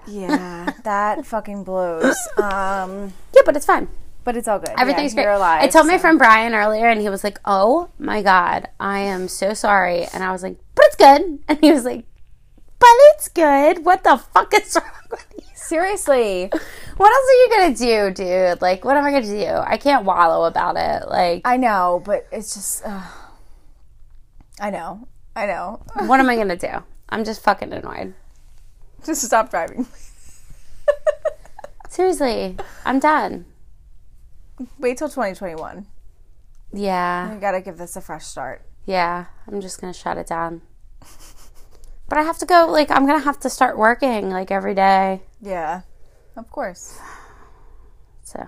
Yeah, 0.08 0.72
that 0.84 1.26
fucking 1.26 1.63
blows. 1.63 2.16
Um, 2.38 3.13
Yeah, 3.34 3.42
but 3.46 3.56
it's 3.56 3.66
fine. 3.66 3.88
but 4.24 4.36
it's 4.38 4.48
all 4.48 4.60
good. 4.60 4.74
Everything's 4.78 5.13
yeah, 5.13 5.16
great. 5.18 5.24
You're 5.24 5.34
alive. 5.34 5.62
I 5.63 5.68
told 5.68 5.88
my 5.88 5.98
friend 5.98 6.18
Brian 6.18 6.54
earlier, 6.54 6.88
and 6.88 7.00
he 7.02 7.10
was 7.10 7.24
like, 7.24 7.39
"Oh 7.46 7.89
my 8.00 8.22
god, 8.22 8.70
I 8.80 9.00
am 9.00 9.28
so 9.28 9.54
sorry." 9.54 10.06
And 10.13 10.24
I 10.24 10.32
was 10.32 10.44
like, 10.44 10.58
"But 10.76 10.86
it's 10.88 10.96
good." 10.96 11.39
And 11.50 11.60
he 11.62 11.72
was 11.72 11.86
like, 11.86 12.06
"But 12.80 12.96
it's 13.13 13.28
good. 13.30 13.86
What 13.86 14.04
the 14.04 14.18
fuck 14.18 14.54
is 14.54 14.76
wrong 14.82 15.08
with 15.12 15.26
you?" 15.38 15.44
Seriously, 15.56 16.50
What 16.98 17.12
else 17.12 17.28
are 17.30 17.39
you 17.42 17.50
gonna 17.56 17.76
do, 17.76 18.12
dude? 18.13 18.62
Like, 18.62 18.84
what 18.86 18.98
am 18.98 19.06
I 19.06 19.12
gonna 19.12 19.26
do? 19.26 19.48
I 19.66 19.78
can't 19.78 20.06
wallow 20.06 20.44
about 20.46 20.76
it. 20.78 21.08
Like, 21.10 21.42
I 21.46 21.58
know, 21.58 22.02
but 22.06 22.28
it's 22.32 22.54
just. 22.54 22.86
Uh, 22.86 23.02
I 24.60 24.70
know. 24.70 25.08
I 25.36 25.46
know. 25.48 25.82
what 26.06 26.20
am 26.20 26.30
I 26.30 26.36
gonna 26.36 26.56
do? 26.58 26.84
I'm 27.10 27.24
just 27.24 27.42
fucking 27.44 27.72
annoyed. 27.74 28.13
Just 29.06 29.22
stop 29.24 29.50
driving. 29.50 29.86
Seriously, 31.89 32.58
I'm 32.86 33.00
done. 33.00 33.46
Wait 34.80 34.98
till 34.98 35.10
2021. 35.10 35.86
Yeah, 36.76 37.34
We 37.34 37.39
gotta 37.39 37.62
give 37.62 37.78
this 37.78 37.96
a 37.96 38.02
fresh 38.02 38.26
start. 38.26 38.63
yeah. 38.86 39.26
I'm 39.48 39.62
just 39.62 39.80
gonna 39.80 39.94
shut 39.94 40.18
it 40.18 40.28
down. 40.28 40.62
But 42.10 42.18
I 42.20 42.24
have 42.24 42.38
to 42.39 42.46
go. 42.46 42.68
Like, 42.70 42.92
I'm 42.92 43.08
gonna 43.08 43.24
have 43.24 43.39
to 43.39 43.50
start 43.50 43.76
working 43.78 44.30
like 44.30 44.52
every 44.52 44.76
day. 44.76 45.22
Yeah, 45.42 45.82
of 46.36 46.48
course. 46.52 47.00
So, 48.24 48.46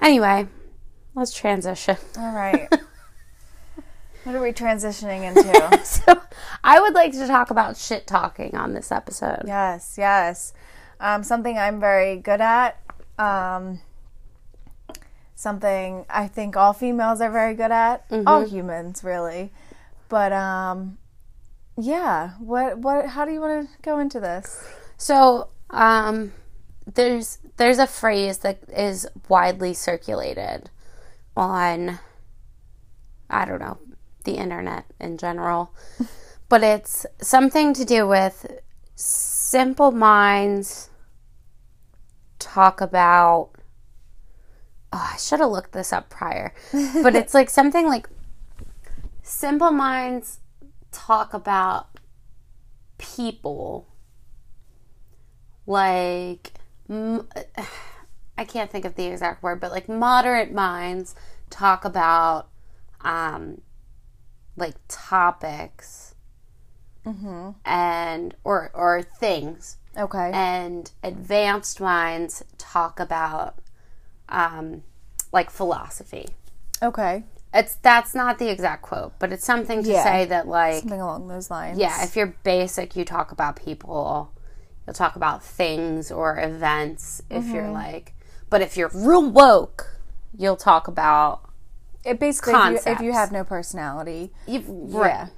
anyway, 0.00 0.46
let's 1.14 1.34
transition. 1.34 1.96
All 2.16 2.32
right. 2.32 2.66
what 4.30 4.38
are 4.38 4.42
we 4.42 4.52
transitioning 4.52 5.24
into? 5.24 5.84
so, 5.84 6.20
I 6.62 6.80
would 6.80 6.94
like 6.94 7.12
to 7.12 7.26
talk 7.26 7.50
about 7.50 7.76
shit 7.76 8.06
talking 8.06 8.54
on 8.54 8.74
this 8.74 8.92
episode. 8.92 9.42
yes, 9.46 9.96
yes. 9.98 10.52
Um, 11.00 11.24
something 11.24 11.58
I'm 11.58 11.80
very 11.80 12.16
good 12.16 12.40
at. 12.40 12.80
Um, 13.18 13.80
something 15.34 16.04
I 16.08 16.28
think 16.28 16.56
all 16.56 16.72
females 16.72 17.20
are 17.20 17.30
very 17.30 17.54
good 17.54 17.72
at. 17.72 18.04
All 18.26 18.46
humans, 18.46 19.02
really. 19.02 19.50
But 20.08 20.32
um, 20.32 20.98
yeah. 21.76 22.34
What? 22.38 22.78
What? 22.78 23.06
How 23.06 23.24
do 23.24 23.32
you 23.32 23.40
want 23.40 23.68
to 23.68 23.82
go 23.82 23.98
into 23.98 24.20
this? 24.20 24.62
So, 24.96 25.48
um, 25.70 26.32
there's 26.86 27.38
there's 27.56 27.78
a 27.78 27.86
phrase 27.86 28.38
that 28.38 28.60
is 28.68 29.08
widely 29.28 29.72
circulated 29.74 30.70
on, 31.36 31.98
I 33.30 33.44
don't 33.44 33.60
know, 33.60 33.78
the 34.24 34.34
internet 34.34 34.84
in 35.00 35.18
general, 35.18 35.74
but 36.48 36.62
it's 36.62 37.06
something 37.20 37.72
to 37.74 37.84
do 37.84 38.06
with 38.06 38.46
simple 38.94 39.90
minds 39.90 40.90
talk 42.38 42.80
about. 42.80 43.50
Oh, 44.92 45.10
I 45.12 45.16
should 45.18 45.40
have 45.40 45.50
looked 45.50 45.72
this 45.72 45.92
up 45.92 46.10
prior, 46.10 46.52
but 46.72 47.14
it's 47.14 47.34
like 47.34 47.48
something 47.48 47.86
like 47.86 48.08
simple 49.22 49.70
minds 49.70 50.40
talk 50.90 51.32
about 51.32 51.86
people 52.98 53.86
like 55.66 56.52
I 56.88 58.44
can't 58.44 58.70
think 58.70 58.84
of 58.84 58.96
the 58.96 59.06
exact 59.06 59.42
word, 59.42 59.60
but 59.60 59.70
like 59.70 59.88
moderate 59.88 60.52
minds 60.52 61.14
talk 61.48 61.84
about 61.84 62.48
um 63.02 63.60
like 64.56 64.74
topics 64.88 66.14
and 67.64 68.34
or 68.44 68.70
or 68.74 69.02
things 69.02 69.78
Okay. 69.96 70.30
and 70.32 70.90
advanced 71.02 71.80
minds 71.80 72.44
talk 72.58 73.00
about 73.00 73.56
um 74.28 74.82
like 75.32 75.50
philosophy. 75.50 76.28
okay. 76.82 77.24
It's 77.52 77.74
that's 77.76 78.14
not 78.14 78.38
the 78.38 78.48
exact 78.48 78.82
quote, 78.82 79.12
but 79.18 79.32
it's 79.32 79.44
something 79.44 79.82
to 79.82 79.90
Yeah. 79.90 80.02
say 80.04 80.24
that 80.26 80.46
like 80.46 80.82
Something 80.82 81.00
along 81.00 81.28
those 81.28 81.50
lines. 81.50 81.78
yeah, 81.78 82.04
if 82.04 82.14
you're 82.16 82.36
basic, 82.44 82.94
you 82.94 83.04
talk 83.04 83.32
about 83.32 83.56
people. 83.56 84.32
You'll 84.86 84.94
talk 84.94 85.16
about 85.16 85.42
things 85.44 86.12
or 86.12 86.38
events 86.38 87.22
if 87.30 87.52
you're 87.52 87.64
Mm-hmm. 87.64 87.74
like, 87.74 88.14
but 88.48 88.60
if 88.62 88.76
you're 88.76 88.90
real 88.94 89.28
woke, 89.28 89.96
you'll 90.36 90.56
talk 90.56 90.86
about 90.88 91.49
It 92.04 92.18
basically, 92.18 92.54
if 92.54 92.86
you, 92.86 92.92
if 92.92 93.00
you 93.00 93.12
have 93.12 93.30
no 93.30 93.44
personality, 93.44 94.32
you 94.46 94.88
yeah, 94.90 95.28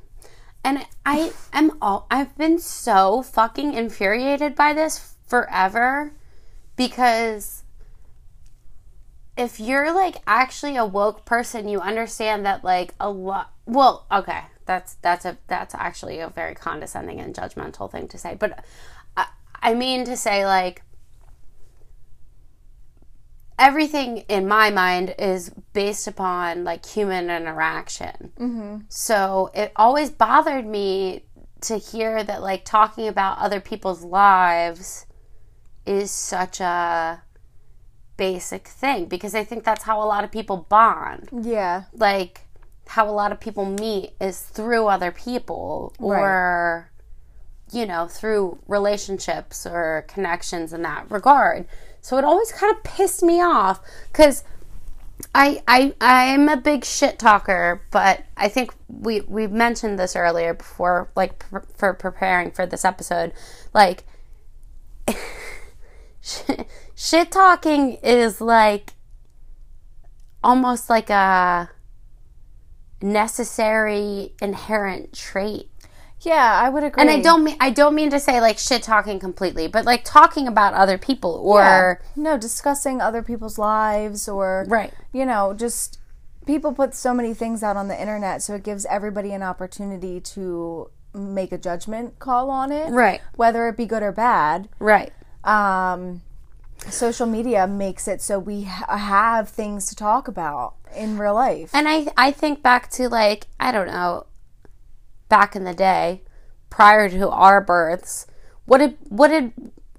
And 0.65 0.87
I 1.05 1.33
am 1.53 1.77
all 1.83 2.07
I've 2.11 2.37
been 2.39 2.59
so 2.59 3.23
fucking 3.23 3.75
infuriated 3.75 4.55
by 4.55 4.73
this 4.73 5.17
forever 5.27 6.13
because 6.77 7.65
if 9.37 9.59
you're 9.59 9.93
like 9.93 10.17
actually 10.27 10.77
a 10.77 10.85
woke 10.85 11.25
person, 11.25 11.69
you 11.69 11.81
understand 11.81 12.47
that 12.47 12.63
like 12.63 12.95
a 13.01 13.11
lot 13.11 13.53
well, 13.67 14.07
okay, 14.13 14.43
that's 14.67 14.95
that's 15.03 15.25
a 15.25 15.39
that's 15.49 15.75
actually 15.75 16.21
a 16.21 16.29
very 16.29 16.55
condescending 16.55 17.21
and 17.21 17.35
judgmental 17.35 17.91
thing 17.91 18.09
to 18.09 18.19
say, 18.19 18.37
but 18.39 18.65
I, 19.17 19.27
I 19.61 19.75
mean 19.75 20.05
to 20.05 20.17
say 20.17 20.45
like 20.45 20.83
everything 23.59 24.19
in 24.29 24.47
my 24.49 24.71
mind 24.71 25.15
is 25.19 25.51
based 25.73 26.07
upon 26.07 26.65
like 26.65 26.85
human 26.87 27.31
interaction. 27.31 28.33
Mm-hmm. 28.39 28.77
So 28.89 29.51
it 29.55 29.73
always 29.77 30.11
bothered 30.11 30.67
me 30.67 31.25
to 31.63 31.79
hear 31.79 32.23
that 32.25 32.43
like 32.43 32.65
talking 32.65 33.09
about 33.09 33.39
other 33.39 33.61
people's 33.61 34.03
lives 34.03 35.07
is 35.87 36.11
such 36.11 36.61
a 36.61 37.23
basic 38.17 38.69
thing 38.69 39.07
because 39.07 39.35
I 39.35 39.45
think 39.45 39.65
that's 39.65 39.85
how 39.85 40.03
a 40.03 40.07
lot 40.07 40.25
of 40.25 40.31
people 40.31 40.67
bond. 40.69 41.29
yeah, 41.43 41.85
Like 41.93 42.43
how 42.87 43.09
a 43.09 43.13
lot 43.13 43.33
of 43.33 43.41
people 43.41 43.65
meet 43.65 44.11
is 44.21 44.41
through 44.41 44.87
other 44.87 45.13
people 45.13 45.95
or 45.99 46.93
you 47.73 47.87
know, 47.87 48.07
through 48.07 48.59
relationships 48.69 49.67
or 49.67 50.05
connections 50.07 50.73
in 50.73 50.83
that 50.83 51.11
regard. 51.11 51.67
So 52.03 52.19
it 52.19 52.25
always 52.25 52.53
kind 52.53 52.77
of 52.77 52.83
pissed 52.83 53.23
me 53.23 53.41
off 53.41 53.81
because 54.13 54.43
I 55.35 55.63
I 55.69 55.95
I'm 56.01 56.49
a 56.49 56.57
big 56.57 56.85
shit 56.85 57.19
talker, 57.19 57.83
but 57.93 58.25
I 58.37 58.49
think 58.49 58.75
we 58.89 59.21
we 59.23 59.47
mentioned 59.47 59.99
this 59.99 60.17
earlier 60.17 60.53
before, 60.53 61.11
like 61.15 61.39
pr- 61.39 61.61
for 61.77 61.95
preparing 61.95 62.51
for 62.51 62.67
this 62.67 62.85
episode, 62.85 63.33
like 63.73 64.05
shit, 66.21 66.67
shit 66.97 67.31
talking 67.31 67.95
is 68.03 68.41
like 68.41 68.95
almost 70.43 70.91
like 70.91 71.09
a 71.09 71.71
necessary 73.01 74.35
inherent 74.43 75.13
trait 75.13 75.71
yeah. 76.23 76.61
I 76.65 76.69
would 76.69 76.85
agree. 76.85 77.01
and 77.01 77.11
I 77.11 77.21
don't 77.21 77.45
mean 77.45 77.57
I 77.61 77.71
don't 77.71 77.95
mean 77.95 78.11
to 78.11 78.19
say 78.21 78.41
like 78.41 78.59
shit 78.59 78.83
talking 78.83 79.19
completely, 79.19 79.67
but 79.69 79.85
like 79.85 80.03
talking 80.05 80.49
about 80.49 80.75
other 80.75 80.99
people 80.99 81.41
or 81.45 81.61
Yeah. 81.61 81.95
no 82.17 82.39
discussing 82.39 83.01
other 83.01 83.23
people's 83.23 83.59
lives 83.59 84.29
or 84.29 84.65
Right. 84.69 84.93
You 85.13 85.27
know, 85.27 85.53
just 85.55 85.99
people 86.47 86.73
put 86.73 86.95
so 86.95 87.13
many 87.15 87.35
things 87.35 87.63
out 87.63 87.77
on 87.77 87.89
the 87.89 88.01
internet, 88.01 88.43
so 88.43 88.55
it 88.55 88.63
gives 88.65 88.85
everybody 88.87 89.33
an 89.33 89.43
opportunity 89.43 90.21
to 90.21 90.91
make 91.15 91.53
a 91.53 91.59
judgment 91.59 92.19
call 92.19 92.51
on 92.51 92.73
it, 92.73 92.91
Right. 92.91 93.21
Whether 93.37 93.69
it 93.69 93.77
be 93.77 93.87
good 93.87 94.03
or 94.03 94.13
bad. 94.13 94.69
right. 94.79 95.13
Um, 95.45 96.23
social 96.89 97.27
media 97.27 97.67
makes 97.67 98.09
it 98.09 98.21
so 98.23 98.39
we 98.39 98.63
ha- 98.65 98.97
have 98.97 99.49
things 99.49 99.87
to 99.87 99.95
talk 99.95 100.27
about 100.29 100.75
in 100.97 101.17
real 101.19 101.35
life. 101.35 101.71
And 101.75 101.89
I 101.89 102.09
I 102.17 102.33
think 102.33 102.63
back 102.63 102.91
to 102.93 103.09
like 103.09 103.47
I 103.61 103.71
don't 103.73 103.87
know 103.87 104.27
back 105.33 105.57
in 105.57 105.65
the 105.65 105.73
day 105.73 106.21
prior 106.69 107.09
to 107.09 107.31
our 107.31 107.63
births, 107.63 108.27
what 108.67 108.79
did 108.79 108.99
what 109.09 109.29
did 109.29 109.53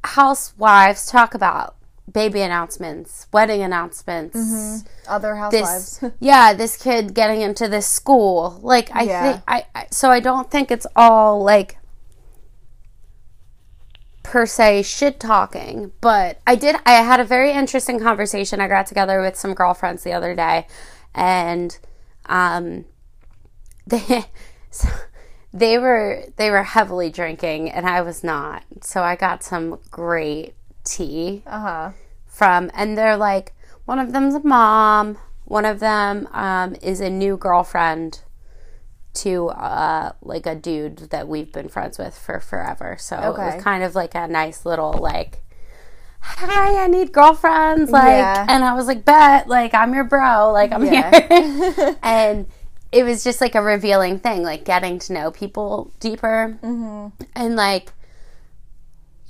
housewives 0.04 1.08
talk 1.08 1.34
about? 1.34 1.76
Baby 2.12 2.42
announcements, 2.42 3.26
wedding 3.34 3.64
announcements. 3.64 4.84
Other 5.08 5.36
housewives. 5.38 5.98
This 5.98 6.12
yeah, 6.20 6.54
this 6.54 6.78
kid 6.78 7.16
getting 7.16 7.42
into 7.42 7.68
this 7.68 7.88
school. 7.88 8.60
Like 8.62 8.92
I 8.94 9.04
Yeah. 9.04 9.24
think 9.24 9.44
I, 9.48 9.66
I 9.74 9.88
so 9.90 10.12
I 10.12 10.20
don't 10.20 10.52
think 10.52 10.70
it's 10.70 10.86
all 10.96 11.44
like 11.44 11.78
per 14.22 14.46
se 14.46 14.84
shit 14.84 15.20
talking, 15.20 15.94
but 16.00 16.42
I 16.46 16.54
did 16.56 16.76
I 16.86 16.92
had 16.94 17.20
a 17.20 17.26
very 17.26 17.52
interesting 17.52 18.00
conversation. 18.00 18.62
I 18.62 18.68
got 18.68 18.86
together 18.86 19.20
with 19.20 19.36
some 19.36 19.56
girlfriends 19.56 20.04
the 20.04 20.14
other 20.14 20.36
day 20.36 20.68
and 21.16 21.76
um 22.28 22.86
they 23.88 24.26
so 24.70 24.88
they 25.54 25.78
were 25.78 26.24
they 26.38 26.50
were 26.50 26.64
heavily 26.64 27.10
drinking 27.12 27.70
and 27.70 27.86
I 27.86 28.02
was 28.02 28.24
not. 28.24 28.64
So 28.82 29.04
I 29.04 29.16
got 29.16 29.44
some 29.44 29.80
great 29.92 30.56
tea 30.84 31.44
Uh 31.46 31.60
huh. 31.60 31.92
from 32.26 32.72
and 32.74 32.98
they're 32.98 33.18
like 33.18 33.54
one 33.86 34.00
of 34.00 34.14
them's 34.14 34.34
a 34.36 34.40
mom, 34.44 35.18
one 35.46 35.66
of 35.66 35.80
them 35.80 36.28
um, 36.32 36.76
is 36.82 37.00
a 37.02 37.10
new 37.10 37.38
girlfriend 37.38 38.22
to 39.16 39.50
uh, 39.50 40.14
like 40.24 40.48
a 40.48 40.56
dude 40.56 40.98
that 41.12 41.28
we've 41.28 41.52
been 41.52 41.68
friends 41.70 42.00
with 42.00 42.18
for 42.18 42.40
forever. 42.40 42.96
So 43.00 43.18
it 43.18 43.38
was 43.38 43.64
kind 43.64 43.84
of 43.84 43.94
like 43.94 44.16
a 44.16 44.28
nice 44.28 44.66
little 44.66 44.94
like 44.94 45.40
hi, 46.26 46.84
I 46.84 46.88
need 46.88 47.12
girlfriends. 47.12 47.92
Like, 47.92 48.18
Yeah. 48.18 48.46
and 48.50 48.64
I 48.64 48.74
was 48.74 48.88
like, 48.88 49.04
bet, 49.04 49.50
like, 49.50 49.74
I'm 49.74 49.94
your 49.94 50.06
bro. 50.06 50.54
Like, 50.54 50.72
I'm 50.72 50.86
Yeah. 50.86 51.28
here. 51.28 51.98
and 52.04 52.48
it 52.94 53.04
was 53.04 53.24
just 53.24 53.42
like 53.42 53.56
a 53.56 53.62
revealing 53.62 54.20
thing, 54.20 54.44
like 54.44 54.64
getting 54.66 55.00
to 55.00 55.14
know 55.14 55.32
people 55.32 55.92
deeper. 56.00 56.58
Mm-hmm. 56.62 57.24
And 57.36 57.56
like, 57.56 57.92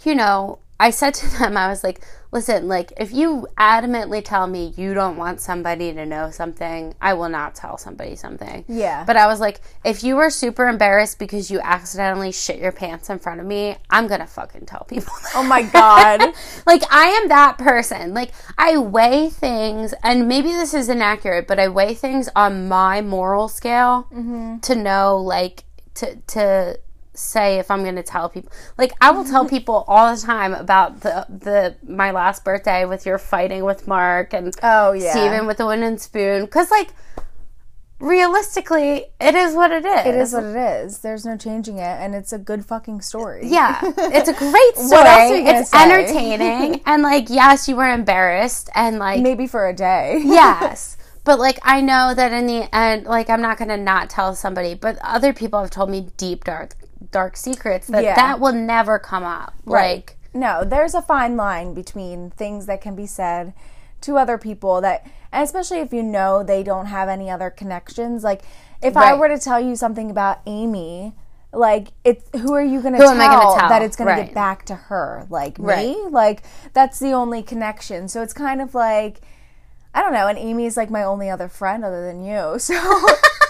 you 0.04 0.14
know, 0.14 0.60
I 0.80 0.90
said 0.90 1.14
to 1.16 1.30
them, 1.40 1.58
I 1.58 1.68
was 1.68 1.84
like, 1.84 2.02
listen, 2.32 2.68
like, 2.68 2.92
if 2.98 3.14
you 3.14 3.48
adamantly 3.58 4.24
tell 4.24 4.48
me 4.48 4.74
you 4.76 4.94
don't 4.94 5.18
want 5.18 5.40
somebody 5.40 5.94
to 5.94 6.06
know 6.06 6.32
something, 6.32 6.96
I 7.00 7.14
will 7.14 7.30
not 7.30 7.56
tell 7.56 7.78
somebody 7.78 8.16
something. 8.16 8.66
Yeah. 8.68 9.04
But 9.06 9.16
I 9.16 9.28
was 9.28 9.40
like, 9.40 9.62
if 9.86 10.04
you 10.04 10.16
were 10.16 10.30
super 10.30 10.68
embarrassed 10.68 11.20
because 11.20 11.52
you 11.52 11.60
accidentally 11.62 12.32
shit 12.32 12.60
your 12.60 12.72
pants 12.72 13.10
in 13.10 13.20
front 13.20 13.40
of 13.40 13.46
me, 13.46 13.76
I'm 13.90 14.08
gonna 14.08 14.28
fucking 14.28 14.66
tell 14.66 14.86
people. 14.90 15.14
Oh 15.36 15.44
my 15.44 15.62
god. 15.62 16.22
like 16.66 16.84
I 16.92 17.08
am 17.08 17.28
that 17.30 17.58
person. 17.58 18.14
Like 18.14 18.32
I 18.58 18.78
weigh 18.78 19.30
things, 19.30 19.94
and 20.04 20.28
maybe 20.28 20.50
this 20.50 20.74
is 20.74 20.90
inaccurate, 20.90 21.48
but 21.48 21.60
I 21.60 21.68
weigh 21.68 21.94
things 21.94 22.30
on 22.36 22.68
my 22.68 23.02
moral 23.02 23.48
scale 23.48 24.08
mm-hmm. 24.12 24.60
to 24.60 24.76
know, 24.76 25.18
like 25.18 25.64
to 25.96 26.16
to 26.16 26.80
say 27.16 27.60
if 27.60 27.70
I'm 27.70 27.84
going 27.84 27.96
to 27.96 28.04
tell 28.04 28.30
people. 28.30 28.52
Like 28.78 28.92
I 29.02 29.12
will 29.12 29.24
tell 29.26 29.48
people 29.56 29.86
all 29.88 30.16
the 30.16 30.22
time 30.22 30.54
about 30.54 31.02
the 31.02 31.26
the 31.30 31.76
my 31.88 32.12
last 32.12 32.44
birthday 32.44 32.86
with 32.86 33.06
your 33.06 33.18
fighting 33.18 33.64
with 33.66 33.88
Mark 33.88 34.34
and 34.34 34.54
Oh, 34.64 34.94
yeah. 34.94 35.12
Steven 35.12 35.46
with 35.48 35.58
the 35.58 35.66
wooden 35.66 35.98
spoon 35.98 36.46
because 36.46 36.72
like 36.72 36.90
realistically, 38.00 39.06
it 39.20 39.34
is 39.36 39.56
what 39.56 39.72
it 39.72 39.86
is. 39.86 40.06
It 40.06 40.16
is 40.16 40.34
what 40.34 40.44
it 40.44 40.56
is. 40.56 41.00
There's 41.00 41.26
no 41.26 41.38
changing 41.38 41.78
it, 41.78 41.82
and 41.84 42.14
it's 42.14 42.34
a 42.34 42.38
good 42.38 42.66
fucking 42.66 43.02
story. 43.02 43.48
Yeah, 43.48 43.80
it's 43.84 44.30
a 44.30 44.34
great 44.34 44.76
story. 44.76 44.90
What 44.90 45.08
else 45.08 45.32
are 45.32 45.38
you 45.38 45.48
it's 45.48 45.70
say? 45.70 45.84
entertaining, 45.84 46.82
and 46.86 47.02
like, 47.04 47.30
yes, 47.30 47.68
you 47.68 47.76
were 47.76 47.90
embarrassed, 47.90 48.70
and 48.76 49.00
like, 49.00 49.22
Maybe 49.22 49.48
for 49.48 49.68
a 49.68 49.74
day. 49.74 50.22
yes, 50.24 50.98
but 51.24 51.40
like, 51.40 51.60
I 51.64 51.80
know 51.82 52.14
that 52.14 52.34
in 52.34 52.46
the 52.48 52.74
end, 52.76 53.06
like, 53.06 53.30
I'm 53.30 53.42
not 53.42 53.58
gonna 53.58 53.78
not 53.78 54.10
tell 54.10 54.36
somebody. 54.36 54.74
But 54.74 54.98
other 55.02 55.32
people 55.34 55.62
have 55.62 55.70
told 55.72 55.90
me 55.90 56.10
deep, 56.18 56.44
dark, 56.44 56.74
dark 57.14 57.38
secrets 57.38 57.88
that 57.88 58.04
Yeah. 58.04 58.16
that 58.16 58.40
will 58.42 58.52
never 58.52 59.00
come 59.00 59.24
up. 59.24 59.54
Like, 59.66 60.18
No, 60.34 60.64
there's 60.66 60.96
a 60.96 61.02
fine 61.02 61.38
line 61.38 61.74
between 61.74 62.32
things 62.32 62.66
that 62.66 62.82
can 62.82 62.96
be 62.96 63.06
said 63.06 63.54
to 64.02 64.18
other 64.18 64.38
people 64.38 64.82
that, 64.82 65.06
and 65.32 65.44
especially 65.44 65.80
if 65.80 65.94
you 65.94 66.04
know 66.04 66.44
they 66.44 66.64
don't 66.64 66.88
have 66.88 67.08
any 67.08 67.30
other 67.30 67.50
connections. 67.50 68.24
Like, 68.24 68.42
if 68.82 68.98
I 68.98 69.14
were 69.14 69.30
to 69.30 69.38
tell 69.40 69.60
you 69.62 69.76
something 69.76 70.12
about 70.12 70.40
Amy, 70.46 71.14
like, 71.54 71.90
it's 72.04 72.26
who 72.42 72.54
are 72.54 72.64
you 72.64 72.82
going 72.82 72.94
to 72.96 73.00
tell, 73.00 73.10
am 73.12 73.22
I 73.22 73.28
gonna 73.28 73.60
tell? 73.60 73.70
that 73.70 73.82
it's 73.84 73.96
going 73.96 74.14
to 74.16 74.24
get 74.24 74.34
back 74.34 74.66
to 74.66 74.76
her? 74.76 75.28
Like 75.30 75.56
Right. 75.60 75.88
me? 75.96 76.04
Like, 76.10 76.44
that's 76.74 77.00
the 77.00 77.12
only 77.14 77.44
connection. 77.44 78.08
So 78.08 78.22
it's 78.24 78.34
kind 78.34 78.60
of 78.60 78.74
like, 78.74 79.22
I 79.94 80.02
don't 80.02 80.14
know. 80.14 80.28
And 80.28 80.38
Amy 80.40 80.66
is 80.66 80.76
like 80.76 80.90
my 80.90 81.04
only 81.04 81.30
other 81.30 81.48
friend 81.48 81.86
other 81.86 82.06
than 82.06 82.24
you. 82.26 82.58
So, 82.60 82.74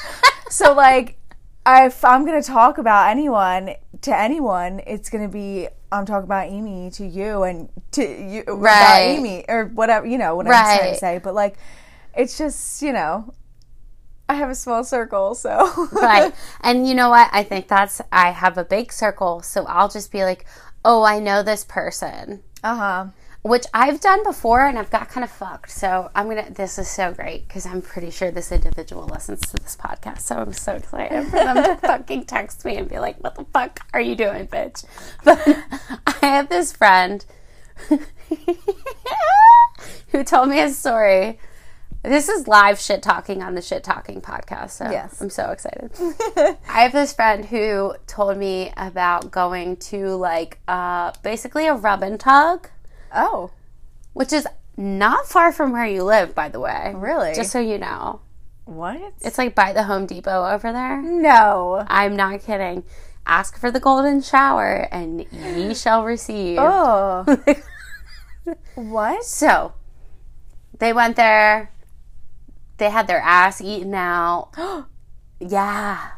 so 0.50 0.74
like, 0.74 1.18
if 1.66 2.04
I'm 2.04 2.26
gonna 2.26 2.44
talk 2.44 2.78
about 2.78 3.10
anyone 3.10 3.76
to 4.02 4.18
anyone, 4.18 4.82
it's 4.86 5.10
gonna 5.10 5.30
be 5.30 5.68
I'm 5.92 6.06
talking 6.06 6.26
about 6.26 6.48
Amy 6.48 6.90
to 6.92 7.06
you 7.06 7.44
and 7.44 7.70
to 7.92 8.02
you 8.04 8.42
about 8.42 9.00
Amy 9.00 9.46
or 9.48 9.66
whatever 9.66 10.06
you 10.06 10.18
know 10.18 10.36
what 10.36 10.48
I'm 10.48 10.52
trying 10.52 10.94
to 10.94 11.00
say. 11.00 11.20
But 11.20 11.36
like, 11.36 11.58
it's 12.16 12.38
just 12.38 12.82
you 12.82 12.92
know, 12.94 13.34
I 14.28 14.36
have 14.36 14.50
a 14.50 14.56
small 14.56 14.84
circle, 14.84 15.36
so 15.36 15.88
right. 15.92 16.34
And 16.62 16.88
you 16.88 16.96
know 16.96 17.10
what? 17.10 17.30
I 17.32 17.44
think 17.44 17.68
that's 17.68 18.02
I 18.12 18.32
have 18.32 18.58
a 18.58 18.66
big 18.66 18.92
circle, 18.92 19.42
so 19.42 19.66
I'll 19.66 19.90
just 19.90 20.12
be 20.12 20.24
like, 20.24 20.46
oh, 20.84 21.04
I 21.04 21.20
know 21.20 21.44
this 21.44 21.64
person. 21.64 22.44
uh 22.64 22.76
huh. 22.76 23.06
Which 23.44 23.66
I've 23.74 24.00
done 24.00 24.24
before 24.24 24.66
and 24.66 24.80
I've 24.80 24.90
got 24.90 25.10
kind 25.10 25.24
of 25.24 25.30
fucked. 25.30 25.70
So 25.70 26.10
I'm 26.16 26.28
gonna. 26.30 26.50
This 26.50 26.80
is 26.80 26.88
so 26.88 27.12
great 27.14 27.46
because 27.48 27.66
I'm 27.66 27.82
pretty 27.82 28.10
sure 28.10 28.32
this 28.32 28.52
individual 28.52 29.06
listens 29.06 29.42
to 29.42 29.58
this 29.58 29.76
podcast. 29.76 30.22
So 30.22 30.38
I'm 30.38 30.54
so 30.54 30.74
excited 30.74 31.26
for 31.26 31.32
them 31.32 31.56
to 31.58 31.76
fucking 31.88 32.26
text 32.26 32.64
me 32.66 32.78
and 32.78 32.90
be 32.90 33.00
like, 33.00 33.22
"What 33.22 33.36
the 33.36 33.46
fuck 33.54 33.82
are 33.94 34.02
you 34.02 34.16
doing, 34.16 34.48
bitch?" 34.48 34.86
But 35.24 35.40
I 36.08 36.26
have 36.26 36.50
this 36.50 36.72
friend 36.74 37.26
who 40.10 40.24
told 40.24 40.50
me 40.50 40.62
a 40.62 40.70
story. 40.70 41.40
This 42.02 42.28
is 42.28 42.50
live 42.50 42.80
shit 42.80 43.02
talking 43.02 43.42
on 43.42 43.56
the 43.56 43.62
shit 43.62 43.82
talking 43.84 44.22
podcast. 44.22 44.72
So 44.72 44.90
Yes. 44.92 45.22
I'm 45.22 45.30
so 45.30 45.52
excited. 45.52 45.92
I 46.68 46.82
have 46.82 46.92
this 46.92 47.14
friend 47.14 47.46
who 47.46 47.96
told 48.08 48.38
me 48.38 48.74
about 48.76 49.32
going 49.32 49.78
to 49.78 50.10
like 50.16 50.60
uh, 50.68 51.14
basically 51.24 51.66
a 51.68 51.74
rub 51.74 52.04
and 52.04 52.20
tug 52.20 52.70
Oh, 53.14 53.52
which 54.14 54.34
is 54.34 54.48
not 54.78 55.28
far 55.28 55.52
from 55.52 55.72
where 55.72 55.86
you 55.86 56.04
live, 56.04 56.34
by 56.34 56.50
the 56.50 56.60
way. 56.60 56.94
Really? 56.96 57.34
Just 57.34 57.52
so 57.52 57.60
you 57.60 57.78
know. 57.78 58.22
what? 58.66 59.14
It's 59.22 59.38
like 59.38 59.56
by 59.56 59.74
the 59.74 59.84
Home 59.84 60.06
Depot 60.06 60.46
over 60.46 60.72
there. 60.72 61.02
no. 61.02 61.86
I'm 61.88 62.16
not 62.16 62.42
kidding. 62.42 62.84
Ask 63.26 63.58
for 63.58 63.72
the 63.72 63.80
golden 63.80 64.22
shower 64.22 64.88
and 64.92 65.26
ye 65.32 65.74
shall 65.76 66.04
receive. 66.04 66.58
Oh, 66.60 67.26
what? 68.76 69.24
So, 69.24 69.74
they 70.80 70.92
went 70.92 71.16
there. 71.16 71.72
They 72.78 72.90
had 72.90 73.08
their 73.08 73.20
ass 73.22 73.62
eaten 73.62 73.94
out. 73.94 74.50
yeah. 75.40 76.10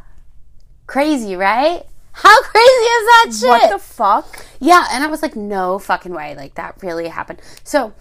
Crazy, 0.88 1.36
right? 1.36 1.84
How 2.18 2.42
crazy 2.44 2.68
is 2.68 3.06
that 3.06 3.26
shit? 3.40 3.50
What 3.50 3.70
the 3.72 3.80
fuck? 3.80 4.46
Yeah, 4.62 4.86
and 4.92 5.04
I 5.04 5.08
was 5.08 5.22
like, 5.22 5.36
no 5.36 5.80
fucking 5.80 6.14
way. 6.14 6.34
Like, 6.36 6.56
that 6.56 6.82
really 6.82 7.10
happened. 7.10 7.42
So, 7.64 7.94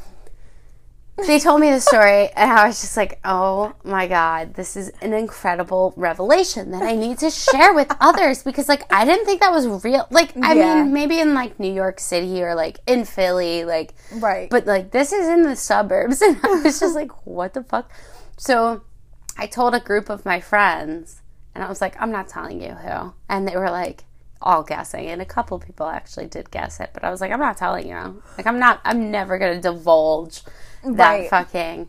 they 1.27 1.39
told 1.39 1.61
me 1.61 1.71
the 1.71 1.81
story, 1.81 2.29
and 2.37 2.51
I 2.51 2.67
was 2.67 2.81
just 2.81 2.97
like, 2.97 3.19
oh 3.25 3.73
my 3.85 4.07
God, 4.07 4.55
this 4.55 4.77
is 4.77 4.91
an 5.01 5.13
incredible 5.13 5.93
revelation 5.97 6.71
that 6.73 6.83
I 6.83 6.95
need 6.97 7.19
to 7.19 7.31
share 7.31 7.73
with 7.75 7.91
others 8.01 8.43
because, 8.43 8.69
like, 8.69 8.83
I 8.93 9.05
didn't 9.05 9.25
think 9.27 9.41
that 9.41 9.53
was 9.53 9.67
real. 9.85 10.07
Like, 10.11 10.37
I 10.43 10.55
Yeah. 10.55 10.83
mean, 10.83 10.93
maybe 10.93 11.19
in 11.21 11.35
like 11.35 11.59
New 11.59 11.73
York 11.73 11.99
City 12.01 12.43
or 12.43 12.55
like 12.55 12.79
in 12.87 13.05
Philly, 13.05 13.65
like, 13.65 13.95
Right. 14.13 14.49
but 14.51 14.67
like, 14.67 14.91
this 14.93 15.13
is 15.13 15.27
in 15.27 15.43
the 15.43 15.57
suburbs, 15.57 16.21
and 16.23 16.39
I 16.43 16.49
was 16.63 16.79
just 16.81 16.95
like, 16.95 17.11
what 17.27 17.55
the 17.55 17.63
fuck? 17.65 17.91
So, 18.37 18.83
I 19.39 19.47
told 19.47 19.75
a 19.75 19.81
group 19.81 20.09
of 20.09 20.25
my 20.25 20.41
friends, 20.41 21.21
and 21.55 21.63
I 21.65 21.69
was 21.69 21.81
like, 21.81 22.01
I'm 22.01 22.11
not 22.11 22.29
telling 22.29 22.61
you 22.61 22.71
who. 22.71 23.13
And 23.29 23.47
they 23.49 23.57
were 23.57 23.71
like, 23.71 24.05
all 24.43 24.63
guessing. 24.63 25.07
And 25.07 25.23
a 25.23 25.25
couple 25.27 25.59
people 25.59 25.87
actually 25.87 26.27
did 26.27 26.51
guess 26.51 26.81
it, 26.81 26.91
but 26.93 27.05
I 27.05 27.11
was 27.11 27.21
like, 27.21 27.33
I'm 27.33 27.41
not 27.41 27.57
telling 27.57 27.89
you. 27.89 28.23
Like, 28.37 28.47
I'm 28.47 28.59
not, 28.59 28.81
I'm 28.85 29.11
never 29.11 29.39
going 29.39 29.57
to 29.57 29.61
divulge 29.61 30.43
that 30.93 31.21
Right. 31.21 31.31
fucking. 31.31 31.89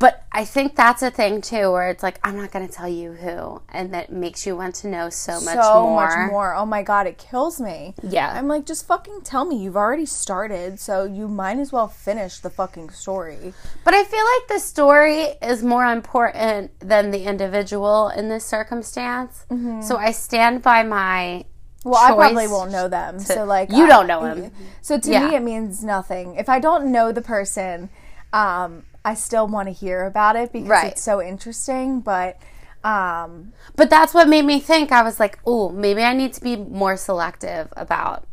But 0.00 0.24
I 0.32 0.46
think 0.46 0.76
that's 0.76 1.02
a 1.02 1.10
thing 1.10 1.42
too, 1.42 1.70
where 1.70 1.90
it's 1.90 2.02
like, 2.02 2.18
I'm 2.24 2.34
not 2.36 2.50
going 2.52 2.66
to 2.66 2.72
tell 2.72 2.88
you 2.88 3.12
who. 3.12 3.60
And 3.68 3.92
that 3.92 4.10
makes 4.10 4.46
you 4.46 4.56
want 4.56 4.74
to 4.76 4.88
know 4.88 5.10
so 5.10 5.34
much 5.42 5.54
more. 5.56 5.62
so 5.62 5.82
more. 5.82 6.06
much 6.06 6.30
more. 6.30 6.54
Oh 6.54 6.64
my 6.64 6.82
god, 6.82 7.06
it 7.06 7.18
kills 7.18 7.60
me. 7.60 7.94
Yeah. 8.02 8.32
I'm 8.34 8.48
like, 8.48 8.64
just 8.64 8.86
fucking 8.86 9.20
tell 9.24 9.44
me. 9.44 9.62
You've 9.62 9.76
already 9.76 10.06
started, 10.06 10.80
so 10.80 11.04
you 11.04 11.28
might 11.28 11.58
as 11.58 11.70
well 11.70 11.86
finish 11.86 12.38
the 12.38 12.48
fucking 12.48 12.88
story. 12.90 13.52
But 13.84 13.92
I 13.92 14.02
feel 14.04 14.24
like 14.24 14.48
the 14.48 14.58
story 14.58 15.20
is 15.42 15.62
more 15.62 15.84
important 15.84 16.70
than 16.80 17.10
the 17.10 17.24
individual 17.24 18.08
in 18.08 18.30
this 18.30 18.44
circumstance. 18.46 19.44
So 19.86 19.98
I 19.98 20.12
stand 20.12 20.62
by 20.62 20.82
my. 20.82 21.44
Well, 21.84 21.96
I 21.96 22.14
probably 22.14 22.48
won't 22.48 22.72
know 22.72 22.88
them. 22.88 23.18
so 23.18 23.44
like 23.44 23.70
you 23.70 23.84
I- 23.84 23.88
don't 23.88 24.06
know 24.06 24.24
him. 24.24 24.50
So 24.80 24.98
to 24.98 25.10
Yeah. 25.10 25.28
me 25.28 25.34
it 25.36 25.42
means 25.42 25.84
nothing. 25.84 26.36
If 26.36 26.48
I 26.48 26.58
don't 26.58 26.90
know 26.90 27.12
the 27.12 27.22
person, 27.22 27.90
um, 28.32 28.84
I 29.04 29.14
still 29.14 29.46
want 29.46 29.68
to 29.68 29.72
hear 29.72 30.04
about 30.04 30.36
it 30.36 30.52
because 30.52 30.68
Right. 30.68 30.92
it's 30.92 31.02
so 31.02 31.22
interesting, 31.22 32.00
but 32.00 32.36
um 32.84 33.52
But 33.76 33.90
that's 33.90 34.12
what 34.14 34.28
made 34.28 34.44
me 34.44 34.60
think. 34.60 34.92
I 34.92 35.02
was 35.02 35.18
like, 35.20 35.38
oh, 35.46 35.68
maybe 35.70 36.02
I 36.02 36.12
need 36.14 36.32
to 36.34 36.40
be 36.40 36.56
more 36.56 36.96
selective 36.96 37.68
about 37.76 38.26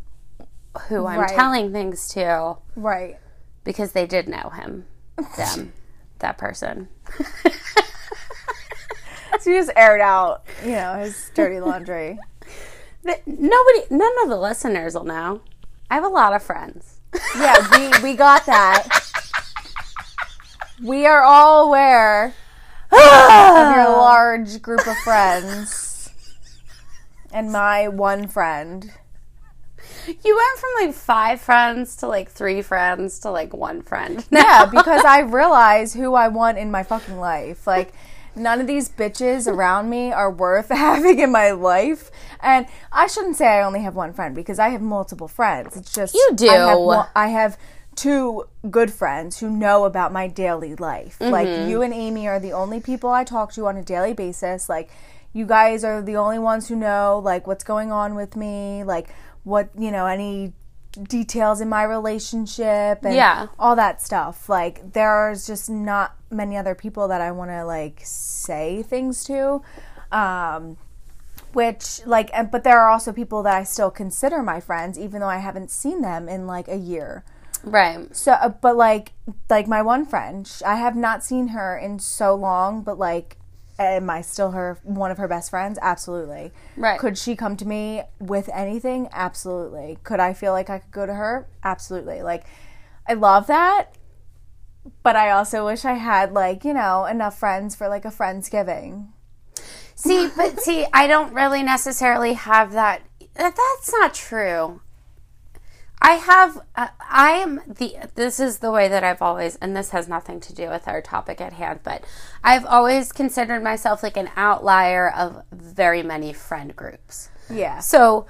who 0.89 1.05
I'm 1.05 1.19
Right. 1.19 1.29
telling 1.35 1.71
things 1.71 2.07
to 2.09 2.57
right. 2.75 3.17
because 3.63 3.91
they 3.93 4.05
did 4.05 4.27
know 4.27 4.49
him, 4.53 4.85
them, 5.37 5.73
that 6.19 6.37
person. 6.37 6.87
So 9.39 9.51
you 9.51 9.59
just 9.59 9.71
aired 9.75 10.01
out, 10.01 10.43
you 10.63 10.71
know, 10.71 10.95
his 10.95 11.29
dirty 11.35 11.59
laundry. 11.59 12.17
Nobody, 13.03 13.81
none 13.91 14.11
of 14.23 14.29
the 14.29 14.35
listeners 14.37 14.95
will 14.95 15.03
know. 15.03 15.41
I 15.91 15.95
have 15.95 16.03
a 16.03 16.07
lot 16.09 16.33
of 16.33 16.41
friends. 16.41 16.99
yeah, 17.37 17.55
we 17.71 18.11
we 18.11 18.15
got 18.15 18.45
that. 18.47 18.87
We 20.83 21.05
are 21.05 21.23
all 21.23 21.65
aware 21.67 22.33
of 22.91 23.75
your 23.75 23.89
large 23.97 24.61
group 24.61 24.85
of 24.87 24.97
friends. 24.97 26.09
And 27.31 27.51
my 27.51 27.87
one 27.87 28.27
friend, 28.27 28.91
You 30.23 30.35
went 30.35 30.59
from 30.59 30.69
like 30.87 30.95
five 30.95 31.41
friends 31.41 31.95
to 31.97 32.07
like 32.07 32.29
three 32.29 32.61
friends 32.61 33.19
to 33.19 33.31
like 33.31 33.53
one 33.53 33.81
friend. 33.81 34.25
yeah, 34.31 34.65
because 34.65 35.03
I 35.03 35.19
realize 35.21 35.93
who 35.93 36.13
I 36.13 36.27
want 36.29 36.57
in 36.57 36.71
my 36.71 36.83
fucking 36.83 37.17
life. 37.19 37.67
Like, 37.67 37.93
none 38.35 38.61
of 38.61 38.67
these 38.67 38.87
bitches 38.87 39.47
around 39.47 39.89
me 39.89 40.11
are 40.11 40.31
worth 40.31 40.69
having 40.87 41.19
in 41.19 41.31
my 41.31 41.51
life. 41.51 42.11
And 42.39 42.67
I 42.91 43.07
shouldn't 43.07 43.35
say 43.35 43.47
I 43.47 43.63
only 43.63 43.81
have 43.81 43.95
one 43.95 44.13
friend 44.13 44.33
because 44.35 44.59
I 44.59 44.69
have 44.69 44.81
multiple 44.81 45.27
friends. 45.27 45.75
It's 45.75 45.91
just 45.91 46.13
You 46.13 46.29
do. 46.35 46.49
I 46.49 46.55
have, 46.55 47.09
I 47.15 47.27
have 47.27 47.57
two 47.97 48.47
good 48.69 48.91
friends 48.93 49.39
who 49.39 49.49
know 49.49 49.83
about 49.83 50.13
my 50.13 50.27
daily 50.27 50.75
life. 50.75 51.17
Like 51.19 51.47
you 51.67 51.81
and 51.81 51.93
Amy 51.93 52.27
are 52.27 52.39
the 52.39 52.53
only 52.53 52.79
people 52.79 53.09
I 53.09 53.23
talk 53.25 53.51
to 53.53 53.67
on 53.67 53.75
a 53.75 53.83
daily 53.83 54.13
basis. 54.13 54.69
Like 54.69 54.89
you 55.33 55.45
guys 55.45 55.83
are 55.83 56.01
the 56.01 56.15
only 56.15 56.39
ones 56.39 56.67
who 56.69 56.75
know 56.77 57.19
like 57.23 57.45
what's 57.47 57.63
going 57.63 57.91
on 57.91 58.15
with 58.15 58.35
me, 58.35 58.83
like 58.85 59.09
what, 59.43 59.69
you 59.77 59.91
know, 59.91 60.05
any 60.05 60.53
details 61.03 61.59
in 61.59 61.69
my 61.69 61.83
relationship 61.83 63.03
and 63.03 63.13
Yeah. 63.15 63.47
all 63.59 63.75
that 63.75 64.01
stuff. 64.01 64.47
Like 64.47 64.93
there's 64.93 65.45
just 65.45 65.69
not 65.69 66.15
many 66.31 66.55
other 66.55 66.75
people 66.75 67.07
that 67.09 67.19
I 67.21 67.31
want 67.31 67.51
to 67.51 67.65
like 67.65 68.01
say 68.03 68.83
things 68.83 69.23
to. 69.25 69.61
Um 70.11 70.77
which 71.53 72.01
like 72.05 72.29
and- 72.33 72.51
but 72.51 72.63
there 72.63 72.79
are 72.79 72.89
also 72.89 73.11
people 73.11 73.41
that 73.43 73.55
I 73.55 73.63
still 73.63 73.89
consider 73.89 74.43
my 74.43 74.59
friends 74.59 74.99
even 74.99 75.21
though 75.21 75.29
I 75.29 75.37
haven't 75.37 75.71
seen 75.71 76.01
them 76.01 76.29
in 76.29 76.45
like 76.45 76.67
a 76.67 76.75
year. 76.77 77.23
Right. 77.67 78.15
So 78.15 78.31
uh, 78.33 78.49
but 78.49 78.75
like 78.75 79.13
like 79.49 79.67
my 79.67 79.81
one 79.81 80.05
friend, 80.05 80.47
sh- 80.47 80.61
I 80.65 80.75
have 80.75 80.95
not 80.95 81.23
seen 81.23 81.49
her 81.49 81.77
in 81.77 81.99
so 81.99 82.33
long, 82.35 82.81
but 82.81 82.97
like 82.97 83.37
am 83.79 84.09
I 84.09 84.21
still 84.21 84.51
her 84.51 84.79
one 84.83 85.11
of 85.11 85.17
her 85.19 85.27
best 85.27 85.51
friends? 85.51 85.77
Absolutely. 85.81 86.51
Right. 86.75 86.99
Could 86.99 87.17
she 87.17 87.35
come 87.35 87.55
to 87.57 87.65
me 87.67 88.01
with 88.19 88.49
anything? 88.51 89.07
Absolutely. 89.11 89.99
Could 90.03 90.19
I 90.19 90.33
feel 90.33 90.51
like 90.51 90.69
I 90.69 90.79
could 90.79 90.91
go 90.91 91.05
to 91.05 91.13
her? 91.13 91.47
Absolutely. 91.63 92.23
Like 92.23 92.45
I 93.07 93.13
love 93.13 93.47
that. 93.47 93.89
But 95.03 95.15
I 95.15 95.31
also 95.31 95.65
wish 95.65 95.83
I 95.85 95.93
had 95.93 96.31
like, 96.33 96.63
you 96.65 96.73
know, 96.73 97.05
enough 97.05 97.37
friends 97.37 97.75
for 97.75 97.87
like 97.89 98.05
a 98.05 98.09
friendsgiving. 98.09 99.09
See, 99.95 100.29
but 100.35 100.59
see, 100.61 100.85
I 100.93 101.07
don't 101.07 101.33
really 101.33 101.61
necessarily 101.63 102.33
have 102.33 102.71
that. 102.73 103.01
that- 103.35 103.55
That's 103.55 103.91
not 103.91 104.13
true. 104.13 104.81
I 106.07 106.11
have. 106.13 106.61
Uh, 106.73 106.87
I 107.09 107.31
am 107.31 107.59
the. 107.67 107.97
This 108.15 108.39
is 108.39 108.59
the 108.59 108.71
way 108.71 108.87
that 108.87 109.03
I've 109.03 109.21
always, 109.21 109.57
and 109.57 109.75
this 109.75 109.89
has 109.89 110.07
nothing 110.07 110.39
to 110.39 110.53
do 110.53 110.69
with 110.69 110.87
our 110.87 111.01
topic 111.01 111.41
at 111.41 111.53
hand, 111.53 111.81
but 111.83 112.03
I've 112.43 112.65
always 112.65 113.11
considered 113.11 113.61
myself 113.61 114.03
like 114.03 114.15
an 114.15 114.29
outlier 114.37 115.09
of 115.11 115.43
very 115.51 116.03
many 116.03 116.31
friend 116.31 116.73
groups. 116.73 117.27
Yeah. 117.49 117.79
So 117.79 118.25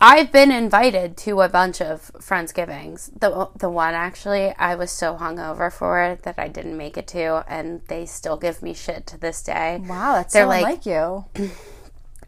I've 0.00 0.32
been 0.32 0.50
invited 0.50 1.18
to 1.18 1.42
a 1.42 1.48
bunch 1.50 1.82
of 1.82 2.10
Friendsgivings. 2.14 3.10
The 3.20 3.48
the 3.58 3.68
one 3.68 3.92
actually 3.92 4.54
I 4.58 4.74
was 4.74 4.90
so 4.90 5.16
hungover 5.18 5.70
for 5.70 6.02
it 6.02 6.22
that 6.22 6.38
I 6.38 6.48
didn't 6.48 6.78
make 6.78 6.96
it 6.96 7.06
to 7.08 7.44
and 7.46 7.82
they 7.88 8.06
still 8.06 8.38
give 8.38 8.62
me 8.62 8.72
shit 8.72 9.06
to 9.08 9.18
this 9.18 9.42
day. 9.42 9.82
Wow, 9.86 10.14
that's 10.14 10.32
They're 10.32 10.44
so 10.44 10.48
like- 10.48 10.62
like 10.64 10.86
you. 10.86 11.26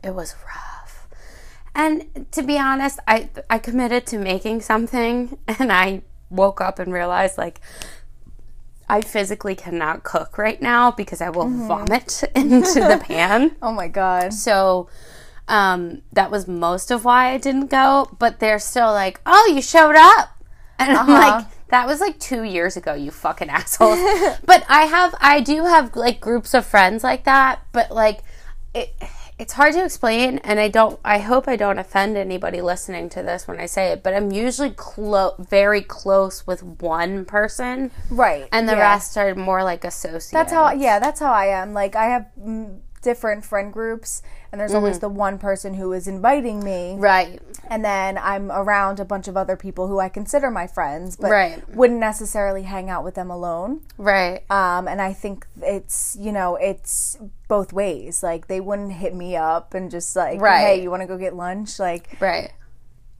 It 0.05 0.17
was 0.17 0.35
rough. 0.45 0.72
And 1.75 2.27
to 2.33 2.43
be 2.43 2.59
honest, 2.59 2.99
I 3.07 3.31
I 3.49 3.59
committed 3.59 4.07
to 4.09 4.19
making 4.19 4.61
something 4.63 5.39
and 5.49 5.73
I 5.73 6.03
woke 6.31 6.61
up 6.61 6.79
and 6.79 6.93
realized 6.93 7.39
like 7.39 7.61
I 8.89 9.01
physically 9.01 9.55
cannot 9.55 10.03
cook 10.03 10.37
right 10.37 10.61
now 10.61 10.91
because 10.91 11.23
I 11.23 11.31
will 11.31 11.49
vomit 11.49 12.25
into 12.35 12.81
the 12.81 13.01
pan. 13.03 13.57
Oh 13.63 13.73
my 13.73 13.89
god. 13.89 14.35
So 14.35 14.89
um, 15.49 16.03
that 16.13 16.31
was 16.31 16.47
most 16.47 16.91
of 16.91 17.05
why 17.05 17.33
I 17.33 17.39
didn't 17.39 17.67
go. 17.67 18.09
But 18.19 18.39
they're 18.39 18.59
still 18.59 18.93
like, 18.93 19.21
"Oh, 19.25 19.51
you 19.55 19.63
showed 19.63 19.97
up," 19.97 20.43
and 20.79 20.97
I'm 20.97 21.09
like, 21.09 21.47
"That 21.69 21.87
was 21.87 22.01
like 22.01 22.19
two 22.19 22.43
years 22.43 22.77
ago, 22.77 22.95
you 22.95 23.11
fucking 23.11 23.49
assholes." 23.49 23.99
but 24.45 24.65
I 24.69 24.83
have, 24.83 25.15
I 25.21 25.41
do 25.41 25.65
have 25.65 25.97
like 25.97 26.21
groups 26.21 26.55
of 26.55 26.67
friends 26.67 27.03
like 27.03 27.25
that. 27.25 27.63
But 27.73 27.91
like, 27.91 28.21
it, 28.75 28.95
it's 29.43 29.55
hard 29.55 29.75
to 29.75 29.85
explain, 29.85 30.39
and 30.39 30.61
I 30.61 30.69
don't. 30.69 31.01
I 31.05 31.19
hope 31.19 31.49
I 31.49 31.57
don't 31.57 31.79
offend 31.79 32.17
anybody 32.17 32.61
listening 32.61 33.09
to 33.11 33.25
this 33.25 33.49
when 33.49 33.59
I 33.59 33.67
say 33.67 33.89
it. 33.89 34.01
But 34.05 34.15
I'm 34.15 34.31
usually 34.31 34.71
close, 34.71 35.35
very 35.41 35.83
close 35.83 36.47
with 36.47 36.63
one 36.63 37.25
person, 37.25 37.91
Right. 38.09 38.49
and 38.53 38.69
the 38.69 38.75
yeah. 38.75 38.93
rest 38.93 39.17
are 39.19 39.35
more 39.35 39.65
like 39.65 39.85
associates. 39.85 40.31
That's 40.31 40.53
how 40.53 40.71
yeah, 40.71 41.01
that's 41.01 41.19
how 41.19 41.33
I 41.33 41.47
am. 41.47 41.73
Like 41.75 41.97
I 41.97 42.05
have 42.07 42.27
different 43.03 43.45
friend 43.45 43.73
groups 43.73 44.23
and 44.53 44.61
there's 44.61 44.75
always 44.75 44.99
the 44.99 45.09
one 45.09 45.39
person 45.39 45.75
who 45.75 45.93
is 45.95 46.07
inviting 46.07 46.63
me 46.63 46.95
right. 46.99 47.41
and 47.71 47.83
then 47.83 48.19
I'm 48.19 48.53
around 48.53 49.01
a 49.01 49.05
bunch 49.05 49.27
of 49.27 49.37
other 49.37 49.57
people 49.57 49.89
who 49.89 49.99
I 49.99 50.09
consider 50.11 50.51
my 50.51 50.67
friends 50.67 51.17
but 51.17 51.31
Right. 51.31 51.67
wouldn't 51.75 51.99
necessarily 52.01 52.63
hang 52.65 52.91
out 52.91 53.03
with 53.03 53.15
them 53.15 53.31
alone. 53.31 53.81
Right. 53.97 54.43
Um, 54.51 54.87
and 54.89 55.01
I 55.01 55.13
think 55.15 55.47
it's 55.63 56.17
you 56.21 56.33
know 56.33 56.57
it's 56.57 57.17
both 57.49 57.73
ways. 57.73 58.23
Like 58.23 58.47
they 58.49 58.61
wouldn't 58.61 58.93
hit 58.93 59.15
me 59.15 59.37
up 59.37 59.75
and 59.75 59.91
just 59.91 60.15
like, 60.15 60.41
Right. 60.41 60.61
hey, 60.61 60.83
you 60.83 60.91
want 60.91 61.01
to 61.03 61.07
go 61.09 61.17
get 61.17 61.35
lunch? 61.35 61.79
Like, 61.79 62.17
Right. 62.21 62.53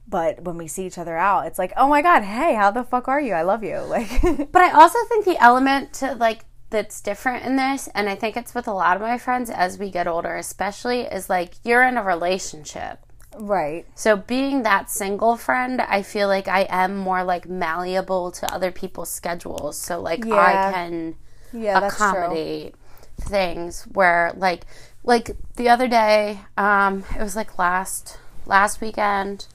but 0.07 0.43
when 0.43 0.57
we 0.57 0.67
see 0.67 0.85
each 0.85 0.97
other 0.97 1.17
out, 1.17 1.47
it's 1.47 1.57
like, 1.57 1.73
oh 1.77 1.87
my 1.87 2.01
god, 2.03 2.21
hey, 2.23 2.53
how 2.55 2.69
the 2.71 2.83
fuck 2.83 3.07
are 3.07 3.19
you? 3.21 3.33
I 3.33 3.41
love 3.41 3.63
you. 3.63 3.77
Like, 3.87 4.51
But 4.51 4.61
I 4.61 4.71
also 4.71 4.99
think 5.09 5.25
the 5.25 5.41
element 5.41 5.93
to 5.93 6.13
like 6.15 6.45
that's 6.73 7.01
different 7.01 7.45
in 7.45 7.55
this, 7.55 7.87
and 7.95 8.09
I 8.09 8.15
think 8.15 8.35
it's 8.37 8.53
with 8.55 8.67
a 8.67 8.73
lot 8.73 8.97
of 8.97 9.01
my 9.01 9.17
friends 9.17 9.49
as 9.49 9.79
we 9.79 9.89
get 9.91 10.07
older, 10.07 10.35
especially, 10.35 11.01
is 11.03 11.29
like 11.29 11.55
you're 11.63 11.83
in 11.83 11.97
a 11.97 12.03
relationship. 12.03 12.99
right? 13.39 13.85
So 13.95 14.17
being 14.17 14.63
that 14.63 14.89
single 14.89 15.37
friend, 15.37 15.81
I 15.81 16.01
feel 16.03 16.27
like 16.27 16.47
I 16.47 16.67
am 16.69 16.95
more 16.97 17.23
like 17.23 17.47
malleable 17.47 18.31
to 18.33 18.51
other 18.53 18.71
people's 18.71 19.11
schedules. 19.11 19.77
So 19.79 20.01
like 20.01 20.25
Yeah. 20.25 20.37
I 20.37 20.57
can 20.57 21.15
Yeah, 21.53 21.77
accommodate 21.77 22.75
things 23.19 23.83
where 23.93 24.33
like 24.35 24.65
like 25.03 25.31
the 25.57 25.69
other 25.69 25.87
day, 25.87 26.41
um, 26.57 27.05
it 27.17 27.21
was 27.21 27.35
like 27.35 27.59
last 27.59 28.19
last 28.45 28.81
weekend. 28.81 29.47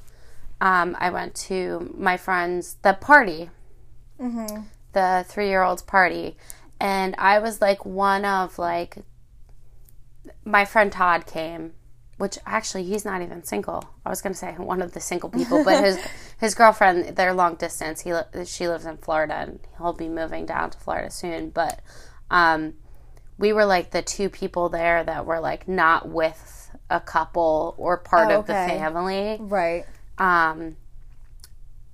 Um, 0.60 0.96
I 1.00 1.10
went 1.10 1.34
to 1.48 1.94
my 1.98 2.16
friend's 2.16 2.74
the 2.82 2.94
party, 2.94 3.50
the 4.92 5.24
three 5.28 5.48
year 5.48 5.62
old's 5.62 5.82
party, 5.82 6.36
and 6.80 7.14
I 7.18 7.38
was 7.38 7.60
like 7.60 7.84
one 7.84 8.24
of 8.24 8.58
like 8.58 8.98
my 10.44 10.64
friend 10.64 10.90
Todd 10.92 11.26
came, 11.26 11.72
which 12.18 12.38
actually 12.46 12.84
he's 12.84 13.04
not 13.04 13.22
even 13.22 13.42
single. 13.44 13.84
I 14.04 14.10
was 14.10 14.20
gonna 14.22 14.34
say 14.34 14.52
one 14.56 14.82
of 14.82 14.92
the 14.92 15.00
single 15.00 15.28
people, 15.30 15.64
but 15.64 15.82
his 15.84 15.98
his 16.38 16.54
girlfriend 16.54 17.16
they're 17.16 17.34
long 17.34 17.56
distance. 17.56 18.00
He 18.02 18.12
she 18.44 18.68
lives 18.68 18.86
in 18.86 18.98
Florida 18.98 19.34
and 19.34 19.60
he'll 19.78 19.92
be 19.92 20.08
moving 20.08 20.46
down 20.46 20.70
to 20.70 20.78
Florida 20.78 21.10
soon. 21.10 21.50
But 21.50 21.80
um, 22.30 22.74
we 23.38 23.52
were 23.52 23.64
like 23.64 23.90
the 23.90 24.02
two 24.02 24.28
people 24.28 24.68
there 24.68 25.02
that 25.04 25.26
were 25.26 25.40
like 25.40 25.68
not 25.68 26.08
with 26.08 26.70
a 26.90 27.00
couple 27.00 27.74
or 27.78 27.98
part 27.98 28.30
Oh, 28.30 28.40
of 28.40 28.46
the 28.46 28.52
family. 28.52 29.36
Right. 29.40 29.84
Um, 30.18 30.76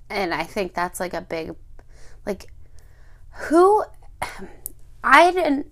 and 0.09 0.33
I 0.33 0.43
think 0.43 0.73
that's 0.73 0.99
like 0.99 1.13
a 1.13 1.21
big, 1.21 1.55
like, 2.25 2.51
who 3.31 3.83
I 5.05 5.31
didn't, 5.31 5.67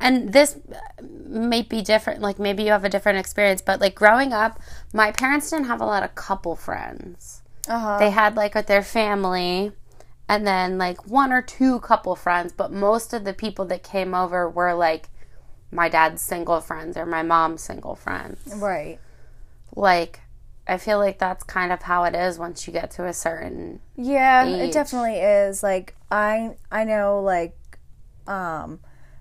and 0.00 0.32
this 0.32 0.58
may 1.00 1.62
be 1.62 1.80
different. 1.82 2.20
Like, 2.20 2.38
maybe 2.38 2.64
you 2.64 2.70
have 2.72 2.84
a 2.84 2.88
different 2.88 3.18
experience, 3.18 3.62
but 3.62 3.80
like 3.80 3.94
growing 3.94 4.32
up, 4.32 4.60
my 4.92 5.12
parents 5.12 5.48
didn't 5.50 5.66
have 5.66 5.80
a 5.80 5.86
lot 5.86 6.02
of 6.02 6.14
couple 6.14 6.56
friends. 6.56 7.42
Uh-huh. 7.68 7.98
They 7.98 8.10
had 8.10 8.36
like 8.36 8.54
with 8.54 8.66
their 8.66 8.82
family 8.82 9.72
and 10.28 10.46
then 10.46 10.76
like 10.78 11.06
one 11.06 11.32
or 11.32 11.40
two 11.42 11.80
couple 11.80 12.16
friends, 12.16 12.52
but 12.52 12.72
most 12.72 13.14
of 13.14 13.24
the 13.24 13.32
people 13.32 13.64
that 13.66 13.82
came 13.82 14.14
over 14.14 14.48
were 14.50 14.74
like 14.74 15.08
my 15.70 15.88
dad's 15.88 16.20
single 16.22 16.60
friends 16.60 16.96
or 16.96 17.04
my 17.06 17.22
mom's 17.22 17.62
single 17.62 17.96
friends 17.96 18.38
Right. 18.56 18.98
like 19.74 20.20
I 20.68 20.78
feel 20.78 20.98
like 20.98 21.18
that's 21.18 21.42
kind 21.44 21.72
of 21.72 21.82
how 21.82 22.04
it 22.04 22.14
is 22.14 22.38
once 22.38 22.66
you 22.66 22.72
get 22.72 22.90
to 22.92 23.06
a 23.06 23.12
certain 23.12 23.80
Yeah, 23.96 24.46
age. 24.46 24.68
it 24.68 24.72
definitely 24.72 25.16
is. 25.18 25.62
Like 25.62 25.94
I 26.10 26.56
I 26.70 26.84
know 26.84 27.20
like 27.20 27.56
um 28.26 28.80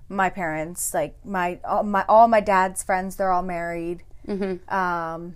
my 0.10 0.30
parents, 0.30 0.94
like 0.94 1.16
my 1.26 1.60
all 1.66 1.84
my 1.84 2.06
all 2.08 2.28
my 2.28 2.40
dad's 2.42 2.84
friends, 2.84 3.16
they're 3.16 3.32
all 3.32 3.42
married. 3.44 4.04
Mm-hmm. 4.28 4.74
Um 4.74 5.36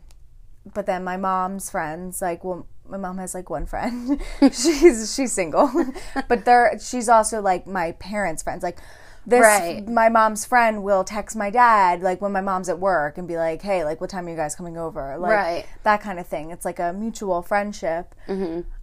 but 0.74 0.86
then 0.86 1.04
my 1.04 1.18
mom's 1.18 1.70
friends, 1.70 2.22
like 2.22 2.44
well 2.44 2.68
my 2.90 2.98
mom 2.98 3.18
has 3.18 3.34
like 3.34 3.50
one 3.50 3.66
friend. 3.66 4.22
she's 4.42 5.14
she's 5.16 5.34
single. 5.34 5.70
but 6.28 6.46
they're 6.46 6.78
she's 6.80 7.10
also 7.10 7.42
like 7.42 7.68
my 7.68 7.94
parents' 7.94 8.44
friends. 8.44 8.64
Like 8.64 8.78
this 9.26 9.42
Right. 9.42 9.86
my 9.86 10.08
mom's 10.08 10.46
friend 10.46 10.84
will 10.84 11.04
text 11.04 11.36
my 11.36 11.50
dad 11.50 12.02
like 12.02 12.22
when 12.22 12.32
my 12.32 12.40
mom's 12.40 12.70
at 12.70 12.80
work 12.80 13.18
and 13.18 13.28
be 13.28 13.36
like, 13.36 13.62
"Hey, 13.62 13.84
like 13.84 14.00
what 14.00 14.10
time 14.10 14.26
are 14.26 14.30
you 14.30 14.38
guys 14.38 14.56
coming 14.56 14.78
over?" 14.78 15.18
Like 15.18 15.32
Right. 15.34 15.66
that 15.84 16.00
kind 16.02 16.18
of 16.18 16.28
thing. 16.28 16.52
It's 16.52 16.64
like 16.64 16.80
a 16.80 16.94
mutual 16.94 17.42
friendship. 17.42 18.16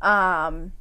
Um, 0.02 0.72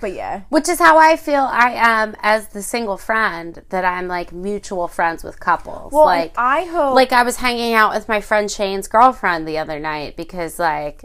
but 0.00 0.12
yeah. 0.14 0.42
Which 0.48 0.68
is 0.68 0.78
how 0.78 0.98
I 0.98 1.16
feel 1.16 1.42
I 1.42 1.72
am 1.72 2.16
as 2.20 2.48
the 2.48 2.62
single 2.62 2.96
friend 2.96 3.62
that 3.70 3.84
I'm 3.84 4.08
like 4.08 4.32
mutual 4.32 4.88
friends 4.88 5.24
with 5.24 5.40
couples. 5.40 5.92
Well, 5.92 6.04
like 6.04 6.34
I 6.36 6.64
hope 6.64 6.94
like 6.94 7.12
I 7.12 7.22
was 7.22 7.36
hanging 7.36 7.74
out 7.74 7.94
with 7.94 8.08
my 8.08 8.20
friend 8.20 8.50
Shane's 8.50 8.88
girlfriend 8.88 9.46
the 9.46 9.58
other 9.58 9.78
night 9.78 10.16
because 10.16 10.58
like 10.58 11.04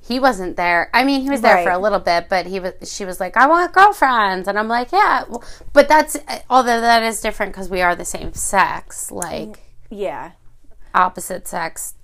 he 0.00 0.20
wasn't 0.20 0.56
there. 0.56 0.88
I 0.94 1.02
mean, 1.02 1.22
he 1.22 1.30
was 1.30 1.40
there 1.40 1.64
for 1.64 1.70
a 1.70 1.78
little 1.78 1.98
bit, 1.98 2.28
but 2.28 2.46
he 2.46 2.60
was. 2.60 2.74
She 2.84 3.04
was 3.04 3.18
like, 3.18 3.36
"I 3.36 3.48
want 3.48 3.72
girlfriends," 3.72 4.46
and 4.46 4.56
I'm 4.56 4.68
like, 4.68 4.92
"Yeah," 4.92 5.24
but 5.72 5.88
that's 5.88 6.16
although 6.48 6.80
that 6.80 7.02
is 7.02 7.20
different 7.20 7.52
because 7.52 7.68
we 7.68 7.82
are 7.82 7.96
the 7.96 8.04
same 8.04 8.32
sex. 8.32 9.10
Like 9.10 9.58
yeah. 9.90 10.32
opposite 10.94 11.48
sex 11.48 11.94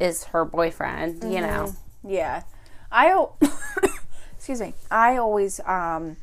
is 0.00 0.24
her 0.24 0.44
boyfriend. 0.44 1.22
You 1.22 1.40
know. 1.40 1.66
Mm-hmm. 1.68 2.10
Yeah. 2.10 2.42
I 2.90 3.26
excuse 4.42 4.60
me. 4.60 4.74
I 4.90 5.18
always 5.18 5.60
um 5.66 6.16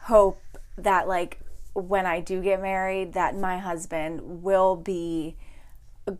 hope 0.00 0.38
that 0.76 1.08
like 1.08 1.40
when 1.72 2.04
I 2.04 2.20
do 2.20 2.42
get 2.42 2.60
married 2.60 3.14
that 3.14 3.38
my 3.38 3.56
husband 3.56 4.42
will 4.42 4.76
be 4.76 5.34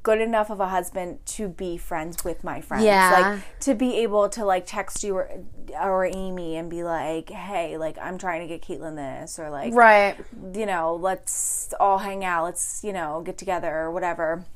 good 0.03 0.23
enough 0.23 0.49
of 0.51 0.59
a 0.61 0.69
husband 0.69 1.19
to 1.27 1.49
be 1.49 1.77
friends 1.77 2.25
with 2.25 2.45
my 2.45 2.63
friends. 2.63 2.85
Yeah. 2.85 3.11
Like 3.35 3.61
to 3.61 3.75
be 3.75 3.99
able 3.99 4.31
to 4.31 4.45
like 4.47 4.65
text 4.65 5.05
you 5.05 5.17
or, 5.17 5.31
or 5.79 6.07
Amy 6.07 6.57
and 6.57 6.71
be 6.71 6.83
like, 6.83 7.29
"Hey, 7.29 7.77
like 7.77 7.99
I'm 8.01 8.17
trying 8.17 8.41
to 8.41 8.47
get 8.47 8.63
Caitlin 8.63 8.97
this," 8.97 9.39
or 9.39 9.51
like, 9.51 9.75
Right. 9.75 10.17
you 10.55 10.65
know, 10.65 10.95
let's 10.95 11.75
all 11.79 11.99
hang 11.99 12.25
out. 12.25 12.45
Let's 12.45 12.83
you 12.83 12.95
know 12.95 13.21
get 13.23 13.37
together 13.37 13.71
or 13.75 13.91
whatever. 13.91 14.47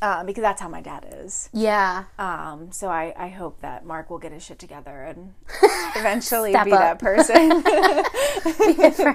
Um, 0.00 0.26
because 0.26 0.42
that's 0.42 0.60
how 0.60 0.68
my 0.68 0.80
dad 0.80 1.06
is. 1.20 1.48
Yeah. 1.52 2.04
Um, 2.18 2.72
so 2.72 2.88
I, 2.88 3.12
I 3.16 3.28
hope 3.28 3.60
that 3.60 3.84
Mark 3.84 4.10
will 4.10 4.18
get 4.18 4.32
his 4.32 4.42
shit 4.44 4.58
together 4.58 5.02
and 5.04 5.34
eventually 5.96 6.52
be 6.52 6.72
up. 6.72 6.98
that 6.98 6.98
person. 6.98 7.62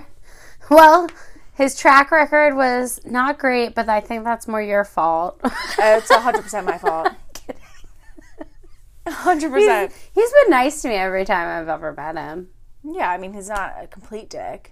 Well, 0.70 1.08
his 1.54 1.78
track 1.78 2.12
record 2.12 2.56
was 2.56 3.00
not 3.06 3.40
great, 3.40 3.74
but 3.74 3.88
I 3.88 4.02
think 4.02 4.24
that's 4.26 4.48
more 4.48 4.62
your 4.62 4.84
fault. 4.84 5.40
it's 5.80 6.12
hundred 6.12 6.42
percent 6.44 6.66
my 6.66 6.78
fault. 6.78 7.10
Hundred 9.08 9.52
percent. 9.52 9.94
He's 10.14 10.32
been 10.44 10.50
nice 10.50 10.82
to 10.82 10.90
me 10.90 10.96
every 10.96 11.24
time 11.24 11.48
I've 11.62 11.70
ever 11.70 11.94
met 11.94 12.18
him. 12.18 12.50
Yeah, 12.84 13.10
I 13.10 13.18
mean 13.18 13.34
he's 13.34 13.48
not 13.50 13.76
a 13.82 13.88
complete 13.88 14.30
dick. 14.30 14.72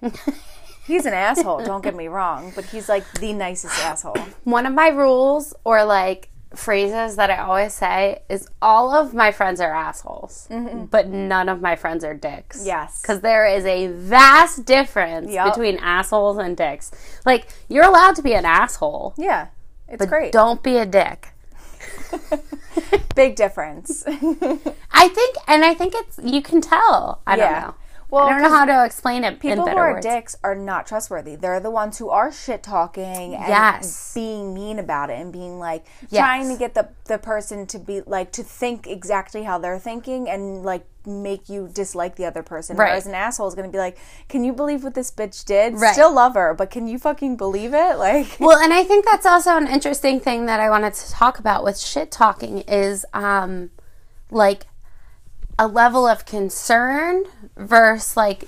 He's 0.85 1.05
an 1.05 1.13
asshole. 1.13 1.63
Don't 1.65 1.83
get 1.83 1.95
me 1.95 2.07
wrong, 2.07 2.51
but 2.55 2.65
he's 2.65 2.87
like 2.87 3.11
the 3.19 3.33
nicest 3.33 3.77
asshole. 3.83 4.17
One 4.43 4.65
of 4.65 4.73
my 4.73 4.89
rules 4.89 5.53
or 5.63 5.83
like 5.83 6.29
phrases 6.55 7.15
that 7.15 7.29
I 7.29 7.37
always 7.37 7.73
say 7.73 8.21
is 8.29 8.47
all 8.61 8.93
of 8.93 9.13
my 9.13 9.31
friends 9.31 9.59
are 9.59 9.73
assholes, 9.73 10.47
mm-hmm. 10.49 10.85
but 10.85 11.07
none 11.07 11.49
of 11.49 11.61
my 11.61 11.75
friends 11.75 12.03
are 12.03 12.13
dicks. 12.13 12.65
Yes. 12.65 13.01
Because 13.01 13.21
there 13.21 13.47
is 13.47 13.65
a 13.65 13.87
vast 13.87 14.65
difference 14.65 15.31
Yup. 15.31 15.53
between 15.53 15.77
assholes 15.77 16.37
and 16.37 16.55
dicks. 16.55 16.91
Like, 17.25 17.47
you're 17.67 17.85
allowed 17.85 18.15
to 18.17 18.21
be 18.21 18.33
an 18.33 18.45
asshole, 18.45 19.13
Yeah, 19.17 19.47
it's 19.87 19.99
but 19.99 20.09
great. 20.09 20.31
don't 20.31 20.61
be 20.63 20.77
a 20.77 20.85
dick. 20.85 21.29
Big 23.15 23.35
difference. 23.35 24.03
I 24.07 25.07
think, 25.07 25.35
and 25.47 25.63
I 25.63 25.73
think 25.73 25.93
it's, 25.95 26.19
you 26.23 26.41
can 26.41 26.61
tell. 26.61 27.21
I 27.25 27.35
don't 27.35 27.51
know. 27.51 27.75
Well, 28.15 28.27
I 28.27 28.29
don't 28.31 28.41
know 28.43 28.49
how 28.49 28.65
to 28.65 28.85
explain 28.85 29.23
it 29.25 29.39
People 29.39 29.67
who 29.67 29.75
are 29.77 29.93
words. 29.93 30.05
dicks 30.05 30.35
are 30.43 30.55
not 30.55 30.87
trustworthy. 30.87 31.35
They're 31.35 31.59
the 31.59 31.69
ones 31.69 31.97
who 31.97 32.09
are 32.09 32.31
shit 32.31 32.63
talking 32.63 33.35
and 33.35 33.47
Yes. 33.47 34.13
being 34.13 34.53
mean 34.53 34.79
about 34.79 35.09
it 35.09 35.19
and 35.19 35.33
being 35.33 35.59
like 35.59 35.85
Yes. 36.09 36.21
trying 36.21 36.47
to 36.49 36.57
get 36.57 36.73
the 36.75 36.89
the 37.05 37.17
person 37.17 37.67
to 37.67 37.77
be 37.77 38.01
like 38.05 38.31
to 38.31 38.43
think 38.43 38.87
exactly 38.87 39.43
how 39.43 39.57
they're 39.57 39.77
thinking 39.79 40.29
and 40.29 40.63
like 40.63 40.85
make 41.05 41.49
you 41.49 41.67
dislike 41.71 42.15
the 42.15 42.25
other 42.25 42.41
person. 42.41 42.77
Right. 42.77 42.87
Whereas 42.89 43.05
an 43.05 43.13
asshole 43.13 43.47
is 43.47 43.53
going 43.53 43.67
to 43.67 43.71
be 43.71 43.77
like, 43.77 43.97
"Can 44.27 44.43
you 44.43 44.53
believe 44.53 44.83
what 44.83 44.95
this 44.95 45.11
bitch 45.11 45.45
did? 45.45 45.75
Right. 45.79 45.93
Still 45.93 46.11
love 46.13 46.33
her, 46.33 46.53
but 46.55 46.71
can 46.71 46.87
you 46.87 46.97
fucking 46.97 47.35
believe 47.35 47.73
it?" 47.73 47.97
Like, 48.05 48.37
Well, 48.39 48.57
and 48.57 48.73
I 48.73 48.83
think 48.83 49.05
that's 49.05 49.25
also 49.25 49.55
an 49.57 49.67
interesting 49.67 50.19
thing 50.19 50.45
that 50.47 50.59
I 50.59 50.69
wanted 50.69 50.93
to 50.95 51.11
talk 51.11 51.37
about 51.37 51.63
with 51.63 51.77
shit 51.77 52.11
talking 52.11 52.59
is 52.61 53.05
um 53.13 53.69
like 54.31 54.65
a 55.57 55.67
level 55.67 56.05
of 56.07 56.25
concern 56.25 57.23
versus 57.55 58.17
like 58.17 58.45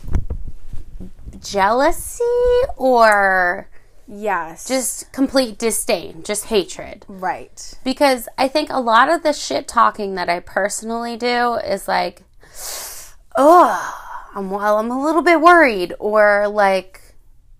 jealousy 1.39 2.24
or 2.76 3.70
yes, 4.08 4.68
just 4.68 5.12
complete 5.12 5.58
disdain, 5.58 6.24
just 6.24 6.45
hatred. 6.45 7.05
right. 7.08 7.74
Because 7.84 8.28
I 8.38 8.47
think 8.47 8.70
a 8.70 8.80
lot 8.80 9.10
of 9.10 9.24
the 9.24 9.34
shit 9.34 9.68
talking 9.68 10.16
that 10.16 10.30
I 10.30 10.39
personally 10.39 11.16
do 11.18 11.55
is 11.55 11.88
like, 11.88 12.24
oh, 13.36 14.03
I'm 14.36 14.49
well, 14.49 14.78
I'm 14.78 14.91
a 14.91 15.01
little 15.01 15.22
bit 15.22 15.41
worried, 15.41 15.93
or 15.99 16.47
like, 16.47 17.01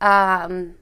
um, 0.02 0.76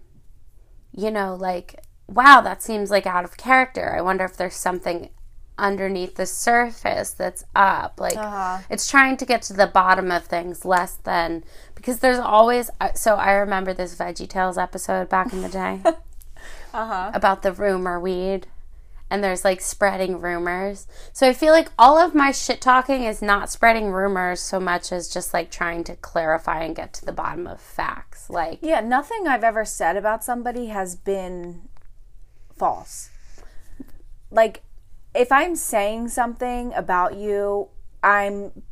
you 0.92 1.12
know, 1.12 1.36
like, 1.36 1.82
wow, 2.08 2.42
that 2.42 2.64
seems 2.64 2.92
like 2.92 3.06
out 3.06 3.24
of 3.24 3.38
character. 3.38 3.96
I 3.96 4.02
wonder 4.02 4.26
if 4.26 4.38
there's 4.38 4.56
something 4.56 5.10
underneath 5.58 6.16
the 6.16 6.26
surface 6.26 7.12
that's 7.12 7.46
up. 7.56 8.00
Like, 8.00 8.16
it's 8.70 8.90
trying 8.90 9.18
to 9.18 9.26
get 9.26 9.42
to 9.44 9.54
the 9.54 9.68
bottom 9.68 10.12
of 10.12 10.26
things 10.26 10.66
less 10.66 10.96
than 10.96 11.44
because 11.76 12.00
there's 12.00 12.20
always. 12.20 12.70
uh, 12.82 12.94
So 12.94 13.16
I 13.16 13.32
remember 13.34 13.74
this 13.74 13.96
Veggie 13.96 14.28
Tales 14.30 14.58
episode 14.58 15.10
back 15.10 15.32
in 15.34 15.42
the 15.42 15.50
day 15.50 15.82
about 17.14 17.42
the 17.42 17.52
rumor 17.54 18.00
weed 18.00 18.48
and 19.10 19.24
there's 19.24 19.46
like 19.46 19.62
spreading 19.62 20.20
rumors. 20.20 20.88
So 21.14 21.28
I 21.30 21.34
feel 21.34 21.54
like 21.54 21.70
all 21.78 21.98
of 22.00 22.16
my 22.16 22.32
shit 22.32 22.60
talking 22.60 23.04
is 23.04 23.22
not 23.22 23.52
spreading 23.52 23.92
rumors 23.92 24.42
so 24.42 24.60
much 24.60 24.92
as 24.92 25.08
just 25.08 25.32
like 25.34 25.52
trying 25.52 25.84
to 25.86 25.96
clarify 25.96 26.64
and 26.64 26.76
get 26.76 26.92
to 26.96 27.06
the 27.06 27.12
bottom 27.12 27.46
of 27.46 27.62
facts. 27.62 28.30
Like, 28.32 28.60
Yeah, 28.62 28.82
nothing 28.82 29.28
I've 29.28 29.44
ever 29.44 29.64
said 29.64 29.96
about 29.96 30.24
somebody 30.24 30.68
has 30.68 30.96
been 30.96 31.70
false. 32.58 33.10
Like, 34.32 34.64
if 35.16 35.32
I'm 35.32 35.56
saying 35.56 36.10
something 36.10 36.74
about 36.74 37.16
you, 37.16 37.70
I'm 38.04 38.64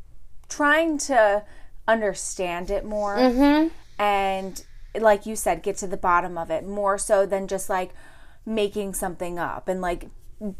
trying 0.50 0.98
to 1.00 1.44
understand 1.88 2.70
it 2.70 2.86
more. 2.86 3.18
Mm-hmm. 3.18 3.68
And, 4.02 4.64
like 5.00 5.26
you 5.26 5.36
said, 5.36 5.64
get 5.64 5.78
to 5.78 5.88
the 5.88 5.98
bottom 5.98 6.38
of 6.38 6.52
it 6.52 6.66
more 6.66 6.98
so 6.98 7.26
than 7.26 7.48
just 7.48 7.70
like 7.70 7.92
making 8.46 8.94
something 8.94 9.40
up 9.40 9.68
and 9.68 9.82
like 9.82 10.08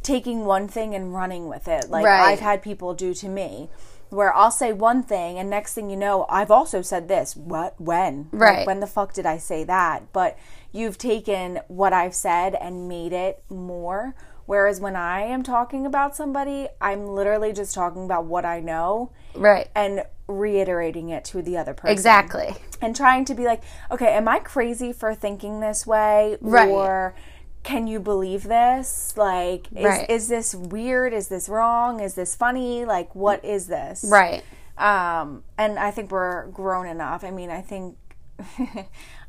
taking 0.02 0.46
one 0.46 0.68
thing 0.68 0.96
and 0.96 1.14
running 1.14 1.48
with 1.48 1.68
it. 1.68 1.90
Like, 1.90 2.06
Right. 2.06 2.32
I've 2.32 2.40
had 2.40 2.62
people 2.62 2.94
do 2.94 3.14
to 3.16 3.28
me. 3.28 3.70
Where 4.10 4.34
I'll 4.34 4.52
say 4.52 4.72
one 4.74 5.02
thing, 5.02 5.40
and 5.40 5.50
next 5.50 5.74
thing 5.74 5.90
you 5.90 5.98
know, 5.98 6.28
I've 6.30 6.52
also 6.52 6.84
said 6.84 7.08
this. 7.08 7.36
What? 7.36 7.82
When? 7.82 8.30
Like, 8.32 8.42
Right. 8.42 8.68
when 8.68 8.80
the 8.80 8.86
fuck 8.88 9.12
did 9.14 9.26
I 9.26 9.38
say 9.38 9.64
that? 9.64 10.14
But 10.14 10.38
you've 10.72 11.00
taken 11.00 11.62
what 11.68 11.94
I've 11.94 12.14
said 12.14 12.54
and 12.54 12.88
made 12.88 13.12
it 13.12 13.44
more. 13.50 14.14
Whereas 14.46 14.80
when 14.80 14.96
I 14.96 15.22
am 15.22 15.44
talking 15.44 15.86
about 15.86 16.16
somebody, 16.16 16.68
I'm 16.82 17.08
literally 17.08 17.54
just 17.54 17.74
talking 17.74 18.06
about 18.06 18.26
what 18.26 18.46
I 18.46 18.60
know 18.60 19.12
right. 19.34 19.70
and 19.76 20.04
reiterating 20.28 21.10
it 21.10 21.26
to 21.26 21.42
the 21.42 21.58
other 21.58 21.74
person. 21.74 21.94
Exactly. 21.94 22.56
And 22.82 22.96
trying 22.96 23.26
to 23.26 23.36
be 23.36 23.46
like, 23.46 23.62
okay, 23.92 24.14
am 24.14 24.28
I 24.28 24.40
crazy 24.40 24.92
for 24.94 25.16
thinking 25.16 25.60
this 25.60 25.88
way? 25.88 26.38
Right. 26.42 26.70
Or 26.70 27.16
can 27.64 27.88
you 27.88 28.00
believe 28.00 28.44
this? 28.44 29.14
Like, 29.16 29.68
is, 29.74 29.86
Right. 29.86 30.10
is 30.10 30.28
this 30.28 30.54
weird? 30.54 31.14
Is 31.14 31.30
this 31.30 31.48
wrong? 31.48 32.02
Is 32.02 32.14
this 32.14 32.36
funny? 32.36 32.86
Like, 32.86 33.16
what 33.16 33.44
is 33.44 33.68
this? 33.68 34.06
Right. 34.08 34.44
Um, 34.78 35.44
and 35.58 35.78
I 35.78 35.92
think 35.92 36.12
we're 36.12 36.48
grown 36.48 36.88
enough. 36.88 37.24
I 37.24 37.32
mean, 37.32 37.50
I 37.50 37.62
think 37.62 37.96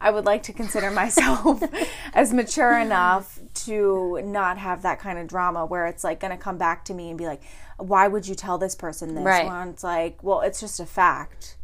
I 0.00 0.10
would 0.10 0.24
like 0.24 0.42
to 0.44 0.52
consider 0.52 0.90
myself 0.90 1.62
as 2.14 2.32
mature 2.32 2.78
enough 2.78 3.38
to 3.66 4.20
not 4.24 4.58
have 4.58 4.82
that 4.82 4.98
kind 4.98 5.18
of 5.18 5.26
drama 5.26 5.64
where 5.66 5.86
it's 5.86 6.04
like 6.04 6.20
going 6.20 6.30
to 6.30 6.42
come 6.42 6.58
back 6.58 6.84
to 6.86 6.94
me 6.94 7.08
and 7.10 7.18
be 7.18 7.26
like, 7.26 7.42
why 7.78 8.08
would 8.08 8.26
you 8.26 8.34
tell 8.34 8.58
this 8.58 8.74
person 8.74 9.14
this? 9.14 9.24
Right. 9.24 9.46
When 9.46 9.68
it's 9.68 9.84
like, 9.84 10.22
well, 10.22 10.40
it's 10.40 10.60
just 10.60 10.80
a 10.80 10.86
fact. 10.86 11.56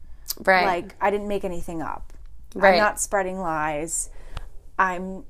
Right. 0.45 0.67
Like, 0.67 0.95
I 1.01 1.11
didn't 1.11 1.29
make 1.29 1.45
anything 1.45 1.83
up. 1.83 2.13
Right. 2.55 2.75
I'm 2.75 2.79
not 2.79 3.01
spreading 3.01 3.39
lies. 3.41 4.11
I'm. 4.79 5.25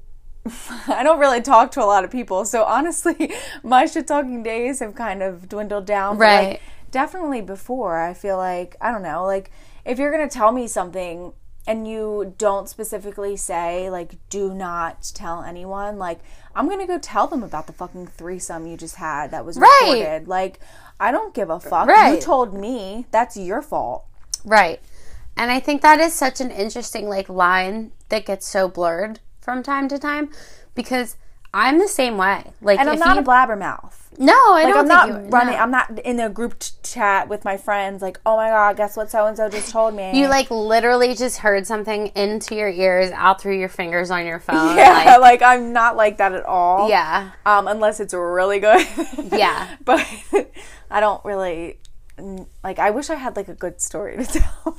I 0.88 1.02
don't 1.02 1.18
really 1.18 1.42
talk 1.42 1.70
to 1.72 1.82
a 1.82 1.84
lot 1.84 2.02
of 2.02 2.10
people, 2.10 2.46
so 2.46 2.64
honestly, 2.64 3.32
my 3.62 3.84
shit 3.84 4.06
talking 4.06 4.42
days 4.42 4.80
have 4.80 4.94
kind 4.94 5.22
of 5.22 5.48
dwindled 5.50 5.84
down. 5.84 6.16
but, 6.16 6.24
like, 6.24 6.46
Right. 6.48 6.60
definitely 6.90 7.40
before 7.42 7.98
i 8.00 8.12
feel 8.14 8.36
like 8.38 8.74
i 8.80 8.90
don't 8.90 9.02
know 9.02 9.24
like 9.24 9.50
if 9.84 9.98
you're 9.98 10.10
gonna 10.10 10.28
tell 10.28 10.50
me 10.50 10.66
something 10.66 11.32
and 11.66 11.86
you 11.86 12.34
don't 12.38 12.68
specifically 12.68 13.36
say 13.36 13.90
like 13.90 14.16
do 14.30 14.52
not 14.54 15.10
tell 15.14 15.42
anyone 15.42 15.98
like 15.98 16.18
i'm 16.54 16.68
gonna 16.68 16.86
go 16.86 16.98
tell 16.98 17.26
them 17.26 17.42
about 17.42 17.66
the 17.66 17.72
fucking 17.72 18.06
threesome 18.06 18.66
you 18.66 18.76
just 18.76 18.96
had 18.96 19.30
that 19.30 19.44
was 19.44 19.58
Right. 19.58 19.80
recorded 19.84 20.26
like 20.28 20.58
i 20.98 21.12
don't 21.12 21.34
give 21.34 21.50
a 21.50 21.60
fuck 21.60 21.86
Right. 21.86 22.14
you 22.14 22.20
told 22.20 22.54
me 22.54 23.06
that's 23.10 23.36
your 23.36 23.62
fault 23.62 24.04
Right. 24.44 24.80
And 25.36 25.50
I 25.50 25.60
think 25.60 25.82
that 25.82 26.00
is 26.00 26.14
such 26.14 26.40
an 26.40 26.50
interesting 26.50 27.08
like 27.10 27.28
line 27.28 27.92
that 28.08 28.24
gets 28.24 28.46
so 28.46 28.68
blurred 28.68 29.20
from 29.40 29.62
time 29.62 29.86
to 29.88 29.98
time 29.98 30.30
because 30.74 31.16
I'm 31.52 31.78
the 31.78 31.88
same 31.88 32.16
way. 32.16 32.52
Like, 32.62 32.78
And 32.80 32.88
I'm 32.88 32.94
if 32.94 33.00
not 33.00 33.16
you, 33.16 33.22
a 33.22 33.24
blabbermouth. 33.24 33.99
No, 34.20 34.32
I 34.32 34.62
Like 34.64 34.74
don't 34.74 34.78
I'm 34.78 34.88
not 34.88 35.32
running. 35.32 35.54
no. 35.54 35.60
I'm 35.60 35.70
not 35.70 35.98
in 36.00 36.20
a 36.20 36.28
group 36.28 36.58
t- 36.58 36.70
chat 36.84 37.28
with 37.28 37.44
my 37.44 37.56
friends. 37.56 38.02
Like, 38.02 38.20
oh 38.26 38.36
my 38.36 38.48
god, 38.50 38.76
guess 38.76 38.96
what 38.96 39.10
so 39.10 39.26
and 39.26 39.36
so 39.36 39.48
just 39.48 39.72
told 39.72 39.94
me. 39.94 40.16
You 40.16 40.28
like 40.28 40.50
literally 40.50 41.14
just 41.14 41.38
heard 41.38 41.66
something 41.66 42.08
into 42.08 42.54
your 42.54 42.68
ears, 42.68 43.10
out 43.12 43.40
through 43.40 43.58
your 43.58 43.68
fingers 43.70 44.10
on 44.10 44.26
your 44.26 44.38
phone. 44.38 44.76
yeah, 44.76 45.16
Like, 45.16 45.40
like, 45.40 45.42
I'm 45.42 45.72
not 45.72 45.96
like 45.96 46.18
that 46.18 46.32
at 46.34 46.44
all. 46.44 46.88
yeah, 46.88 47.30
Um, 47.46 47.66
unless 47.66 47.98
it's 47.98 48.14
really 48.14 48.60
good. 48.60 48.86
Yeah. 49.32 49.76
but 49.84 50.06
I 50.90 51.00
don't 51.00 51.24
really 51.24 51.78
like. 52.62 52.78
I 52.78 52.90
wish 52.90 53.08
I 53.10 53.14
had 53.14 53.34
like 53.36 53.48
a 53.48 53.54
good 53.54 53.80
story 53.80 54.16
to 54.18 54.24
tell. 54.40 54.78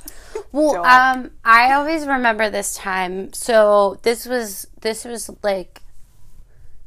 Well, 0.52 0.84
um, 0.84 1.32
I 1.44 1.72
always 1.72 2.06
remember 2.06 2.48
this 2.50 2.76
time. 2.76 3.32
So 3.32 3.98
this 4.02 4.24
was 4.26 4.66
this 4.80 5.04
was 5.04 5.28
like 5.42 5.81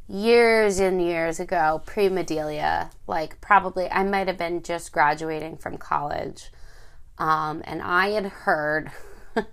years 0.08 0.78
and 0.78 1.00
years 1.02 1.40
ago, 1.40 1.82
pre 1.86 2.08
Medelia. 2.08 2.90
Like 3.06 3.40
probably 3.40 3.90
I 3.90 4.02
might 4.04 4.26
have 4.28 4.38
been 4.38 4.62
just 4.62 4.92
graduating 4.92 5.56
from 5.58 5.78
college, 5.78 6.50
um, 7.18 7.62
and 7.64 7.82
I 7.82 8.10
had 8.10 8.26
heard 8.26 8.90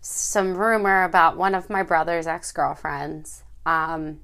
some 0.00 0.54
rumor 0.56 1.04
about 1.04 1.36
one 1.36 1.54
of 1.54 1.70
my 1.70 1.82
brother's 1.82 2.26
ex 2.26 2.52
girlfriends, 2.52 3.42
um, 3.66 4.20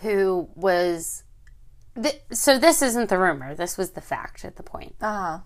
who 0.00 0.48
was. 0.54 1.24
Th- 2.00 2.22
so 2.30 2.58
this 2.58 2.80
isn't 2.80 3.10
the 3.10 3.18
rumor. 3.18 3.54
This 3.54 3.76
was 3.76 3.90
the 3.90 4.00
fact 4.00 4.46
at 4.46 4.56
the 4.56 4.62
point 4.62 4.94
Uh 5.00 5.12
huh. 5.12 5.38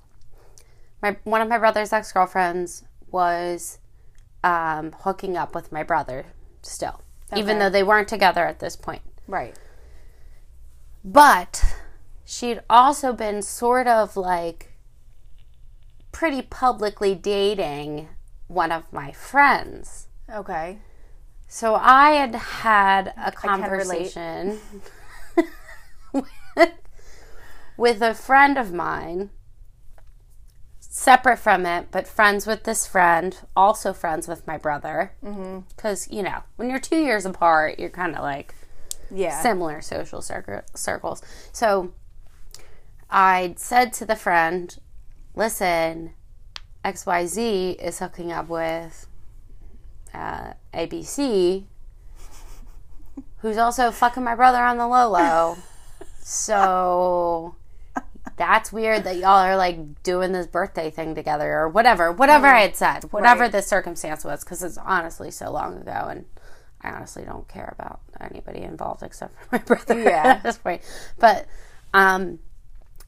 my 1.03 1.17
one 1.25 1.41
of 1.41 1.49
my 1.49 1.59
brother's 1.59 1.93
ex 1.93 2.13
girlfriends 2.13 2.85
was 3.11 3.79
um, 4.45 4.93
hooking 5.01 5.37
up 5.37 5.55
with 5.57 5.73
my 5.73 5.83
brother 5.83 6.27
still, 6.63 7.01
even 7.35 7.59
though 7.59 7.71
they 7.71 7.83
weren't 7.83 8.09
together 8.09 8.45
at 8.45 8.61
this 8.61 8.77
point. 8.77 9.03
Right. 9.27 9.57
But 11.05 11.65
she'd 12.25 12.61
also 12.69 13.13
been 13.13 13.43
sort 13.43 13.87
of 13.87 14.17
like 14.17 14.73
pretty 16.13 16.43
publicly 16.43 17.15
dating 17.15 18.09
one 18.47 18.73
of 18.73 18.93
my 18.93 19.13
friends. 19.13 20.09
Okay. 20.33 20.79
So 21.49 21.77
I 21.77 22.13
had 22.13 22.35
had 22.35 23.15
a 23.17 23.31
conversation 23.31 24.59
with, 26.13 26.71
with 27.77 28.03
a 28.03 28.15
friend 28.15 28.59
of 28.59 28.73
mine, 28.73 29.31
separate 31.07 31.37
from 31.37 31.65
it, 31.65 31.87
but 31.93 32.05
friends 32.05 32.49
with 32.49 32.65
this 32.65 32.85
friend, 32.85 33.39
also 33.55 33.93
friends 33.93 34.27
with 34.27 34.45
my 34.45 34.59
brother. 34.59 35.13
Because, 35.69 36.11
you 36.11 36.21
know, 36.21 36.41
when 36.57 36.69
you're 36.69 36.81
two 36.81 36.97
years 36.99 37.25
apart, 37.25 37.79
you're 37.79 37.91
kind 37.91 38.17
of 38.17 38.23
like 38.23 38.57
Yeah. 39.09 39.41
similar 39.41 39.81
social 39.83 40.21
circle, 40.21 40.63
circles. 40.75 41.23
So 41.53 41.93
I 43.09 43.55
said 43.57 43.93
to 43.93 44.05
the 44.05 44.17
friend, 44.17 44.77
listen, 45.37 46.15
XYZ 46.85 47.77
is 47.81 48.01
hooking 48.01 48.33
up 48.33 48.49
with 48.49 49.07
uh, 50.13 50.55
ABC, 50.75 51.67
who's 53.43 53.59
also 53.59 53.93
fucking 53.93 54.25
my 54.25 54.35
brother 54.35 54.59
on 54.65 54.77
the 54.77 54.89
low 54.89 55.09
low. 55.09 55.57
so 56.21 57.55
that's 58.37 58.73
weird 58.73 59.05
that 59.05 59.17
y'all 59.17 59.39
are 59.39 59.57
like 59.57 60.03
doing 60.03 60.33
this 60.33 60.47
birthday 60.47 60.91
thing 60.91 61.15
together 61.15 61.59
or 61.59 61.69
whatever. 61.69 62.13
Whatever 62.13 62.47
I 62.47 62.61
had 62.61 62.77
said, 62.77 63.05
whatever 63.13 63.43
Right. 63.43 63.53
the 63.53 63.63
circumstance 63.63 64.25
was, 64.25 64.45
because 64.45 64.63
it's 64.63 64.79
honestly 64.79 65.31
so 65.31 65.51
long 65.51 65.77
ago 65.79 66.07
and 66.11 66.25
I 66.83 66.91
honestly 66.91 67.25
don't 67.25 67.49
care 67.49 67.75
about 67.79 68.01
anybody 68.21 68.61
involved 68.63 69.03
except 69.03 69.35
for 69.35 69.49
my 69.53 69.59
brother 69.67 69.99
Yeah. 70.01 70.27
at 70.27 70.43
this 70.43 70.59
point. 70.59 70.83
But 71.19 71.47
um, 71.95 72.39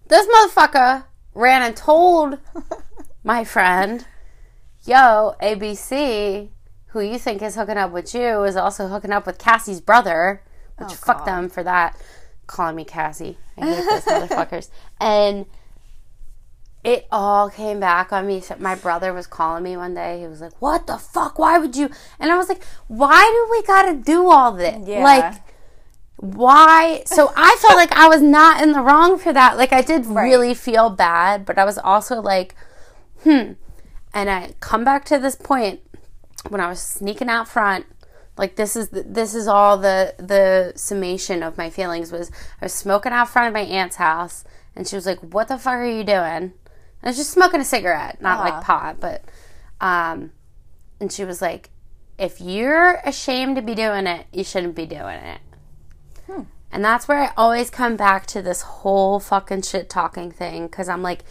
this 0.09 0.27
motherfucker 0.27 1.05
ran 1.35 1.63
and 1.63 1.77
told 1.77 2.39
my 3.23 3.45
friend, 3.45 4.07
"Yo, 4.85 5.35
ABC, 5.43 6.49
who 6.89 7.01
you 7.01 7.19
think 7.19 7.43
is 7.43 7.55
hooking 7.57 7.77
up 7.77 7.91
with 7.93 8.15
you, 8.15 8.45
is 8.45 8.57
also 8.57 8.89
hooking 8.89 9.13
up 9.13 9.27
with 9.27 9.39
Cassie's 9.39 9.81
brother." 9.81 10.43
Which 10.79 10.95
fuck 10.95 11.19
God. 11.19 11.27
them 11.27 11.49
for 11.49 11.63
that. 11.65 11.97
Calling 12.49 12.75
me 12.75 12.85
Cassie, 12.85 13.39
I 13.57 13.67
hate 13.67 13.85
those 13.85 14.03
motherfuckers. 14.05 14.71
And 15.01 15.47
it 16.83 17.07
all 17.13 17.51
came 17.51 17.79
back 17.79 18.13
on 18.13 18.27
me. 18.27 18.41
So 18.41 18.57
My 18.59 18.75
brother 18.75 19.13
was 19.13 19.27
calling 19.27 19.63
me 19.63 19.77
one 19.77 19.95
day. 19.95 20.21
He 20.21 20.27
was 20.27 20.41
like, 20.41 20.61
"What 20.61 20.87
the 20.87 20.97
fuck? 20.97 21.39
Why 21.39 21.59
would 21.59 21.77
you?" 21.77 21.91
And 22.19 22.33
I 22.33 22.37
was 22.37 22.49
like, 22.49 22.65
"Why 22.87 23.23
do 23.23 23.51
we 23.51 23.63
got 23.67 23.83
to 23.83 23.95
do 23.95 24.31
all 24.31 24.53
this? 24.53 24.77
Yeah. 24.89 25.05
Like, 25.05 25.35
why?" 26.17 27.03
So 27.05 27.33
I 27.37 27.57
felt 27.61 27.77
like 27.77 27.93
I 27.93 28.09
was 28.09 28.23
not 28.23 28.63
in 28.63 28.73
the 28.73 28.81
wrong 28.81 29.19
for 29.19 29.33
that. 29.33 29.59
Like 29.59 29.73
I 29.73 29.83
did 29.83 30.07
really 30.07 30.55
feel 30.55 30.89
bad, 30.89 31.45
but 31.45 31.59
I 31.59 31.65
was 31.65 31.79
also 31.79 32.21
like, 32.23 32.55
"Hmm." 33.25 33.53
And 34.15 34.31
I 34.31 34.53
come 34.61 34.85
back 34.85 35.05
to 35.07 35.19
this 35.19 35.37
point 35.37 35.81
when 36.49 36.63
I 36.63 36.69
was 36.69 36.81
sneaking 36.81 37.29
out 37.29 37.47
front. 37.47 37.85
Like 38.39 38.57
this 38.57 38.77
is 38.77 38.89
this 38.91 39.35
is 39.35 39.49
all 39.49 39.77
the 39.77 40.15
the 40.19 40.73
summation 40.77 41.43
of 41.43 41.59
my 41.59 41.71
feelings 41.71 42.13
was 42.13 42.31
I 42.61 42.65
was 42.65 42.73
smoking 42.73 43.13
out 43.13 43.29
front 43.29 43.49
of 43.49 43.55
my 43.55 43.61
aunt's 43.61 43.97
house 43.97 44.45
and 44.77 44.87
she 44.87 44.95
was 44.97 45.07
like, 45.07 45.19
"What 45.19 45.49
the 45.49 45.59
fuck 45.59 45.75
are 45.75 45.85
you 45.85 46.05
doing?" 46.05 46.53
I 47.03 47.09
was 47.09 47.17
just 47.17 47.31
smoking 47.31 47.61
a 47.61 47.65
cigarette, 47.65 48.21
not 48.23 48.41
like 48.41 48.63
pot, 48.65 49.01
but 49.01 49.25
um 49.81 50.31
and 51.01 51.13
she 51.13 51.25
was 51.25 51.43
like, 51.43 51.71
"If 52.17 52.41
you're 52.41 53.01
ashamed 53.05 53.57
to 53.57 53.63
be 53.63 53.75
doing 53.75 54.07
it, 54.07 54.27
you 54.33 54.45
shouldn't 54.45 54.75
be 54.77 54.87
doing 54.87 55.19
it." 55.19 55.41
And 56.71 56.85
that's 56.85 57.09
where 57.09 57.19
I 57.19 57.33
always 57.37 57.71
come 57.71 57.97
back 57.97 58.27
to 58.27 58.43
this 58.43 58.61
whole 58.63 59.21
fucking 59.21 59.63
shit 59.63 59.89
talking 59.91 60.31
thing 60.31 60.69
cuz 60.69 60.89
I'm 60.89 61.03
like 61.03 61.25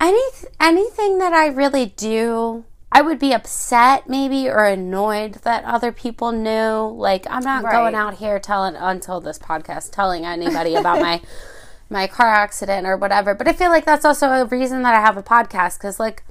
any 0.00 0.20
anything 0.60 1.18
that 1.18 1.32
I 1.32 1.46
really 1.46 1.86
do, 1.86 2.64
I 2.94 3.00
would 3.02 3.18
be 3.18 3.32
upset 3.32 4.08
maybe 4.08 4.48
or 4.48 4.64
annoyed 4.66 5.34
that 5.44 5.64
other 5.64 5.92
people 5.92 6.30
knew. 6.30 6.88
Like 6.94 7.26
I'm 7.30 7.42
not 7.42 7.62
going 7.62 7.94
out 7.94 8.14
here 8.14 8.38
telling 8.38 8.76
until 8.76 9.20
this 9.20 9.38
podcast 9.38 9.90
telling 9.92 10.24
anybody 10.26 10.74
about 10.74 11.00
my 11.00 11.20
my 11.90 12.06
car 12.06 12.28
accident 12.28 12.86
or 12.86 12.96
whatever. 12.96 13.34
But 13.34 13.48
I 13.48 13.52
feel 13.54 13.70
like 13.70 13.84
that's 13.84 14.04
also 14.04 14.28
a 14.28 14.44
reason 14.44 14.82
that 14.82 14.94
I 14.94 15.00
have 15.00 15.16
a 15.16 15.22
podcast 15.22 15.80
cuz 15.80 15.98
like 15.98 16.22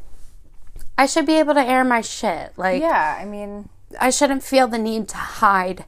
I 0.97 1.05
should 1.07 1.26
be 1.26 1.39
able 1.39 1.55
to 1.55 1.62
air 1.62 1.84
my 1.84 2.01
shit. 2.01 2.53
Like 2.57 2.82
Yeah. 2.82 3.18
I 3.20 3.26
mean, 3.26 3.70
I 3.99 4.09
shouldn't 4.12 4.43
feel 4.43 4.68
the 4.68 4.78
need 4.78 5.07
to 5.09 5.18
hide 5.18 5.86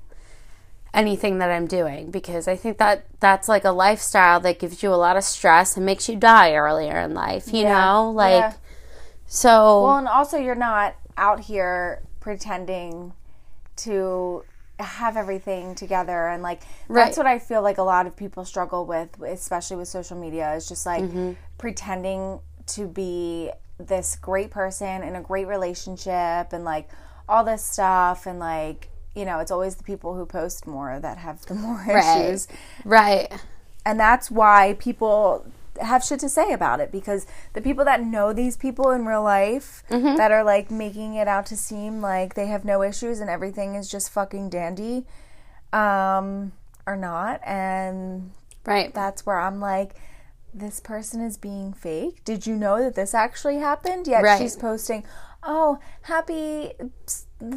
anything 0.93 1.39
that 1.39 1.49
I'm 1.49 1.65
doing 1.67 2.11
because 2.11 2.47
I 2.47 2.55
think 2.55 2.77
that 2.77 3.05
that's 3.19 3.47
like 3.49 3.63
a 3.63 3.71
lifestyle 3.71 4.39
that 4.41 4.59
gives 4.59 4.83
you 4.83 4.93
a 4.93 4.95
lot 4.95 5.17
of 5.17 5.23
stress 5.23 5.75
and 5.75 5.85
makes 5.85 6.07
you 6.07 6.15
die 6.15 6.53
earlier 6.53 6.99
in 6.99 7.13
life, 7.13 7.51
you 7.51 7.61
Yeah. 7.63 7.79
know? 7.85 8.11
Like 8.11 8.41
Yeah. 8.41 8.53
So 9.33 9.81
well, 9.83 9.97
and 9.97 10.07
also 10.07 10.37
you're 10.37 10.53
not 10.53 10.95
out 11.17 11.39
here 11.39 12.03
pretending 12.19 13.13
to 13.77 14.43
have 14.79 15.17
everything 15.17 15.73
together 15.75 16.27
and 16.27 16.43
like 16.43 16.61
Right. 16.87 17.05
that's 17.05 17.17
what 17.17 17.25
I 17.25 17.39
feel 17.39 17.61
like 17.63 17.77
a 17.79 17.83
lot 17.83 18.05
of 18.05 18.15
people 18.15 18.45
struggle 18.45 18.85
with 18.85 19.09
especially 19.21 19.77
with 19.77 19.87
social 19.87 20.17
media 20.17 20.53
is 20.53 20.67
just 20.69 20.85
like 20.85 21.03
Mm-hmm. 21.03 21.31
pretending 21.57 22.39
to 22.67 22.87
be 22.87 23.49
this 23.79 24.15
great 24.21 24.51
person 24.51 25.01
in 25.03 25.15
a 25.15 25.21
great 25.21 25.47
relationship 25.47 26.53
and 26.53 26.63
like 26.63 26.89
all 27.27 27.43
this 27.43 27.63
stuff 27.63 28.25
and 28.27 28.37
like 28.39 28.89
you 29.15 29.25
know 29.25 29.39
it's 29.39 29.51
always 29.51 29.75
the 29.75 29.83
people 29.83 30.15
who 30.15 30.25
post 30.25 30.67
more 30.67 30.99
that 30.99 31.17
have 31.17 31.43
the 31.47 31.55
more 31.65 31.83
Right. 31.87 32.27
issues 32.29 32.47
right. 32.85 33.31
and 33.85 33.99
that's 33.99 34.29
why 34.29 34.75
people 34.79 35.45
have 35.81 36.03
shit 36.03 36.19
to 36.19 36.29
say 36.29 36.51
about 36.53 36.79
it 36.79 36.91
because 36.91 37.25
the 37.53 37.61
people 37.61 37.83
that 37.85 38.03
know 38.03 38.31
these 38.33 38.55
people 38.57 38.91
in 38.91 39.05
real 39.05 39.23
life 39.23 39.83
Mm-hmm. 39.89 40.17
that 40.17 40.31
are 40.31 40.43
like 40.43 40.69
making 40.71 41.15
it 41.15 41.27
out 41.27 41.45
to 41.47 41.55
seem 41.57 42.01
like 42.01 42.35
they 42.35 42.47
have 42.47 42.63
no 42.65 42.83
issues 42.83 43.19
and 43.19 43.29
everything 43.29 43.75
is 43.75 43.89
just 43.89 44.09
fucking 44.11 44.49
dandy 44.49 45.05
um 45.71 46.51
are 46.85 46.97
not 46.97 47.39
and 47.45 48.31
Right. 48.65 48.93
that's 48.93 49.25
where 49.25 49.39
I'm 49.39 49.59
like 49.59 49.95
this 50.53 50.79
person 50.79 51.19
is 51.21 51.35
being 51.35 51.73
fake. 51.73 52.23
Did 52.23 52.45
you 52.45 52.55
know 52.55 52.77
that 52.83 52.93
this 52.93 53.15
actually 53.15 53.57
happened? 53.57 54.05
Yet 54.07 54.21
Right. 54.23 54.39
she's 54.39 54.55
posting, 54.55 55.03
"Oh, 55.41 55.79
happy 56.03 56.73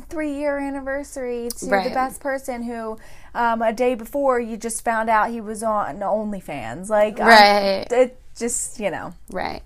three 0.09 0.33
year 0.33 0.59
anniversary 0.59 1.51
to 1.59 1.67
Right. 1.67 1.85
the 1.89 1.95
best 1.95 2.21
person 2.23 2.63
who 2.63 2.97
um, 3.37 3.63
a 3.63 3.73
day 3.73 3.95
before 3.95 4.41
you 4.41 4.57
just 4.57 4.83
found 4.85 5.09
out 5.11 5.31
he 5.31 5.41
was 5.41 5.63
on 5.63 5.99
OnlyFans." 6.01 6.89
Like, 6.89 7.19
Right. 7.19 7.87
it 7.91 8.19
just 8.37 8.81
you 8.81 8.91
know. 8.91 9.15
Right. 9.31 9.63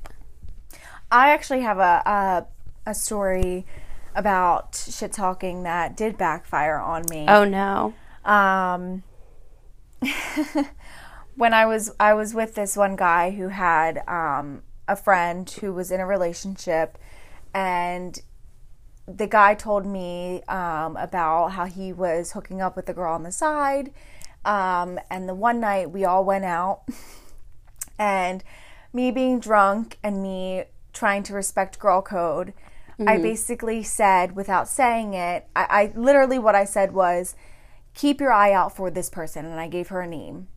I 1.10 1.30
actually 1.30 1.60
have 1.62 1.78
a 1.78 2.02
a, 2.86 2.90
a 2.90 2.94
story 2.94 3.64
about 4.14 4.74
shit 4.90 5.12
talking 5.12 5.62
that 5.62 5.96
did 5.96 6.18
backfire 6.18 6.78
on 6.78 7.04
me 7.08 7.26
Oh 7.28 7.44
no. 7.44 7.94
um 8.24 9.04
when 11.36 11.54
I 11.54 11.66
was 11.66 11.92
I 12.00 12.14
was 12.14 12.34
with 12.34 12.54
this 12.54 12.76
one 12.76 12.96
guy 12.96 13.30
who 13.30 13.48
had 13.48 14.02
um 14.08 14.62
a 14.88 14.96
friend 14.96 15.48
who 15.48 15.72
was 15.72 15.90
in 15.90 16.00
a 16.00 16.06
relationship 16.06 16.98
and 17.54 18.20
the 19.16 19.26
guy 19.26 19.54
told 19.54 19.86
me 19.86 20.42
um, 20.48 20.96
about 20.96 21.48
how 21.52 21.64
he 21.64 21.92
was 21.92 22.32
hooking 22.32 22.60
up 22.60 22.76
with 22.76 22.86
the 22.86 22.94
girl 22.94 23.14
on 23.14 23.22
the 23.22 23.32
side. 23.32 23.92
Um, 24.44 24.98
and 25.10 25.28
the 25.28 25.34
one 25.34 25.60
night 25.60 25.90
we 25.90 26.04
all 26.04 26.24
went 26.24 26.44
out, 26.44 26.82
and 27.98 28.42
me 28.92 29.10
being 29.10 29.40
drunk 29.40 29.98
and 30.02 30.22
me 30.22 30.64
trying 30.92 31.22
to 31.24 31.34
respect 31.34 31.78
girl 31.78 32.02
code, 32.02 32.52
I 33.06 33.16
basically 33.22 33.82
said, 33.82 34.36
without 34.36 34.68
saying 34.68 35.14
it, 35.14 35.46
I, 35.56 35.66
I 35.70 35.92
literally 35.94 36.38
what 36.38 36.54
I 36.54 36.64
said 36.64 36.92
was, 36.92 37.34
keep 37.94 38.20
your 38.20 38.32
eye 38.32 38.52
out 38.52 38.76
for 38.76 38.90
this 38.90 39.08
person. 39.08 39.46
And 39.46 39.58
I 39.58 39.68
gave 39.68 39.88
her 39.88 40.02
a 40.02 40.06
name. 40.06 40.48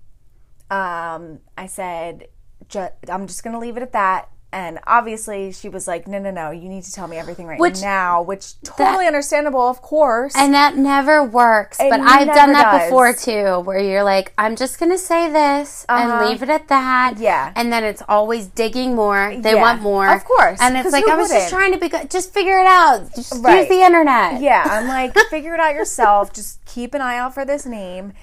Um, 0.70 1.40
I 1.58 1.68
said, 1.68 2.28
ju- 2.68 2.90
I'm 3.10 3.28
just 3.28 3.44
going 3.44 3.54
to 3.54 3.60
leave 3.60 3.78
it 3.78 3.84
at 3.84 3.94
that. 3.94 4.30
And 4.54 4.78
obviously, 4.86 5.52
she 5.52 5.68
was 5.68 5.88
like, 5.88 6.08
"No, 6.08 6.20
no, 6.20 6.30
no! 6.30 6.52
You 6.52 6.70
need 6.70 6.84
to 6.84 6.92
tell 6.92 7.08
me 7.08 7.18
everything 7.18 7.48
right 7.48 7.60
Which- 7.60 7.82
now." 7.82 8.22
Which 8.22 8.54
totally 8.62 9.08
understandable, 9.08 9.68
of 9.68 9.82
course. 9.82 10.34
And 10.38 10.54
that 10.54 10.78
never 10.78 11.24
works. 11.24 11.80
but 11.80 12.00
I've 12.00 12.28
done 12.28 12.54
that 12.54 12.72
does. 12.72 12.84
before 12.86 13.14
too, 13.14 13.60
where 13.62 13.80
you're 13.80 14.04
like, 14.04 14.32
I'm 14.38 14.56
just 14.56 14.80
going 14.80 14.92
to 14.92 14.98
say 15.00 15.28
this 15.32 15.86
Uh-huh. 15.90 16.20
and 16.20 16.30
leave 16.30 16.44
it 16.44 16.50
at 16.50 16.68
that. 16.68 17.16
Yeah. 17.18 17.52
And 17.56 17.74
then 17.74 17.84
it's 17.84 18.04
always 18.08 18.46
digging 18.46 18.94
more. 18.96 19.34
They 19.36 19.54
Yeah. 19.56 19.62
want 19.62 19.82
more. 19.82 20.08
Of 20.14 20.24
course, 20.24 20.60
And 20.62 20.78
it's 20.78 20.92
like, 20.92 21.08
I 21.08 21.16
was 21.16 21.30
wouldn't? 21.30 21.40
just 21.42 21.50
trying 21.52 21.72
to 21.74 21.80
be 21.80 21.90
good. 21.90 22.12
Just 22.12 22.32
figure 22.32 22.60
it 22.60 22.68
out. 22.68 23.14
Just 23.16 23.34
use 23.34 23.42
the 23.68 23.82
internet. 23.84 24.40
yeah, 24.40 24.64
I'm 24.70 24.88
like, 25.00 25.18
figure 25.32 25.56
it 25.56 25.60
out 25.60 25.74
yourself. 25.74 26.32
Just 26.32 26.64
keep 26.66 26.94
an 26.94 27.02
eye 27.02 27.18
out 27.18 27.34
for 27.34 27.44
this 27.44 27.66
name. 27.66 28.14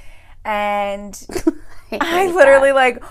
And 0.45 1.21
I 2.01 2.05
hate 2.05 2.35
literally 2.35 2.71
like 2.73 3.03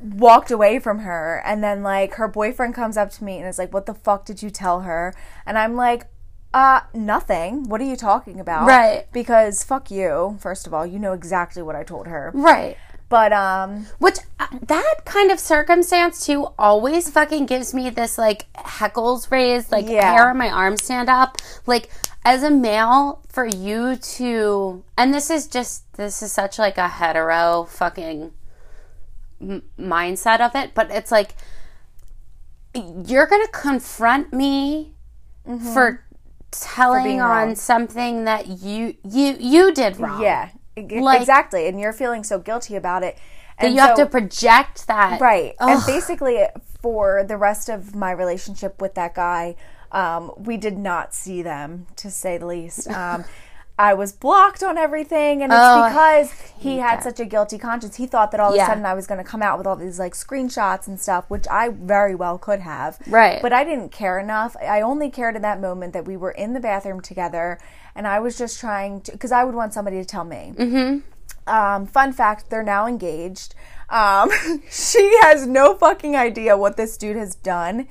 walked 0.00 0.50
away 0.50 0.78
from 0.78 1.00
her 1.00 1.42
and 1.44 1.62
then 1.62 1.82
like 1.82 2.14
her 2.14 2.28
boyfriend 2.28 2.74
comes 2.74 2.96
up 2.96 3.10
to 3.12 3.24
me 3.24 3.38
and 3.38 3.46
is 3.46 3.58
like, 3.58 3.72
"What 3.72 3.86
the 3.86 3.94
fuck 3.94 4.24
did 4.24 4.42
you 4.42 4.50
tell 4.50 4.80
her?" 4.80 5.14
And 5.46 5.58
I'm 5.58 5.74
like, 5.76 6.06
"Uh, 6.54 6.80
nothing. 6.94 7.64
What 7.68 7.80
are 7.80 7.84
you 7.84 7.96
talking 7.96 8.40
about?" 8.40 8.66
Right. 8.66 9.06
Because 9.12 9.64
fuck 9.64 9.90
you. 9.90 10.36
First 10.40 10.66
of 10.66 10.74
all, 10.74 10.86
you 10.86 10.98
know 10.98 11.12
exactly 11.12 11.62
what 11.62 11.76
I 11.76 11.82
told 11.84 12.06
her. 12.06 12.30
Right. 12.34 12.76
But 13.08 13.32
um 13.32 13.86
Which 13.98 14.18
uh, 14.38 14.46
that 14.66 14.96
kind 15.06 15.30
of 15.30 15.40
circumstance 15.40 16.26
too 16.26 16.48
always 16.58 17.08
fucking 17.10 17.46
gives 17.46 17.72
me 17.72 17.88
this 17.90 18.18
like 18.18 18.52
heckles 18.52 19.30
raised, 19.30 19.72
like 19.72 19.88
Yeah. 19.88 20.12
hair 20.12 20.28
on 20.30 20.36
my 20.36 20.50
arm 20.50 20.76
stand 20.76 21.08
up. 21.08 21.38
Like 21.66 21.90
as 22.24 22.42
a 22.42 22.50
male, 22.50 23.22
for 23.28 23.46
you 23.46 23.96
to, 23.96 24.84
and 24.98 25.14
this 25.14 25.30
is 25.30 25.46
just 25.46 25.90
this 25.94 26.20
is 26.22 26.30
such 26.32 26.58
like 26.58 26.76
a 26.76 26.88
hetero 26.88 27.64
fucking 27.70 28.32
m- 29.40 29.62
mindset 29.78 30.40
of 30.40 30.54
it, 30.54 30.72
but 30.74 30.90
it's 30.90 31.10
like 31.10 31.34
you're 32.74 33.26
gonna 33.26 33.48
confront 33.48 34.32
me 34.32 34.92
for 35.72 36.04
telling 36.50 37.04
being 37.04 37.20
on 37.20 37.56
something 37.56 38.24
that 38.24 38.46
you 38.46 38.94
you 39.04 39.36
you 39.38 39.72
did 39.72 39.98
wrong. 39.98 40.22
yeah, 40.22 40.50
Like- 40.76 41.20
exactly. 41.20 41.66
And 41.66 41.80
you're 41.80 41.92
feeling 41.92 42.22
so 42.24 42.38
guilty 42.38 42.76
about 42.76 43.02
it. 43.02 43.16
That 43.58 43.66
And 43.66 43.74
you 43.74 43.80
have 43.80 43.96
to 43.96 44.06
project 44.06 44.86
that. 44.86 45.20
Right. 45.20 45.54
And 45.58 45.84
basically, 45.84 46.44
for 46.80 47.24
the 47.24 47.36
rest 47.36 47.68
of 47.68 47.94
my 47.94 48.12
relationship 48.12 48.80
with 48.80 48.94
that 48.94 49.14
guy, 49.14 49.56
um, 49.90 50.30
we 50.36 50.56
did 50.56 50.78
not 50.78 51.12
see 51.12 51.42
them, 51.42 51.86
to 51.96 52.08
say 52.10 52.38
the 52.38 52.46
least. 52.46 52.88
Um, 52.88 53.24
I 53.78 53.94
was 53.94 54.10
blocked 54.12 54.62
on 54.64 54.76
everything, 54.76 55.42
and 55.42 55.52
it's 55.52 55.60
Oh, 55.62 55.88
because 55.88 56.32
he 56.58 56.78
had 56.78 57.00
such 57.02 57.20
a 57.20 57.24
guilty 57.24 57.58
conscience. 57.58 57.94
He 57.96 58.06
thought 58.06 58.32
that 58.32 58.40
all 58.40 58.50
of 58.50 58.56
a 58.56 58.66
sudden 58.66 58.84
I 58.84 58.94
was 58.94 59.06
going 59.06 59.18
to 59.18 59.24
come 59.24 59.40
out 59.40 59.56
with 59.56 59.66
all 59.68 59.76
these 59.76 59.98
like 60.00 60.14
screenshots 60.14 60.88
and 60.88 61.00
stuff, 61.00 61.26
which 61.28 61.46
I 61.48 61.68
very 61.68 62.14
well 62.16 62.38
could 62.38 62.60
have. 62.60 62.98
Right. 63.06 63.40
But 63.40 63.52
I 63.52 63.62
didn't 63.62 63.90
care 63.92 64.18
enough. 64.18 64.56
I 64.60 64.80
only 64.80 65.10
cared 65.10 65.36
in 65.36 65.42
that 65.42 65.60
moment 65.60 65.92
that 65.92 66.04
we 66.06 66.16
were 66.16 66.32
in 66.32 66.54
the 66.54 66.60
bathroom 66.60 67.00
together, 67.00 67.60
and 67.94 68.08
I 68.08 68.18
was 68.18 68.36
just 68.36 68.58
trying 68.58 69.00
to, 69.02 69.12
because 69.12 69.30
I 69.30 69.44
would 69.44 69.54
want 69.54 69.72
somebody 69.74 69.98
to 69.98 70.04
tell 70.04 70.24
me. 70.24 70.52
Um, 71.46 71.86
fun 71.86 72.12
fact, 72.12 72.50
they're 72.50 72.62
now 72.62 72.86
engaged. 72.86 73.54
Um, 73.90 74.30
she 74.70 75.18
has 75.22 75.46
no 75.46 75.74
fucking 75.74 76.14
idea 76.16 76.56
what 76.56 76.76
this 76.76 76.96
dude 76.96 77.16
has 77.16 77.34
done. 77.36 77.86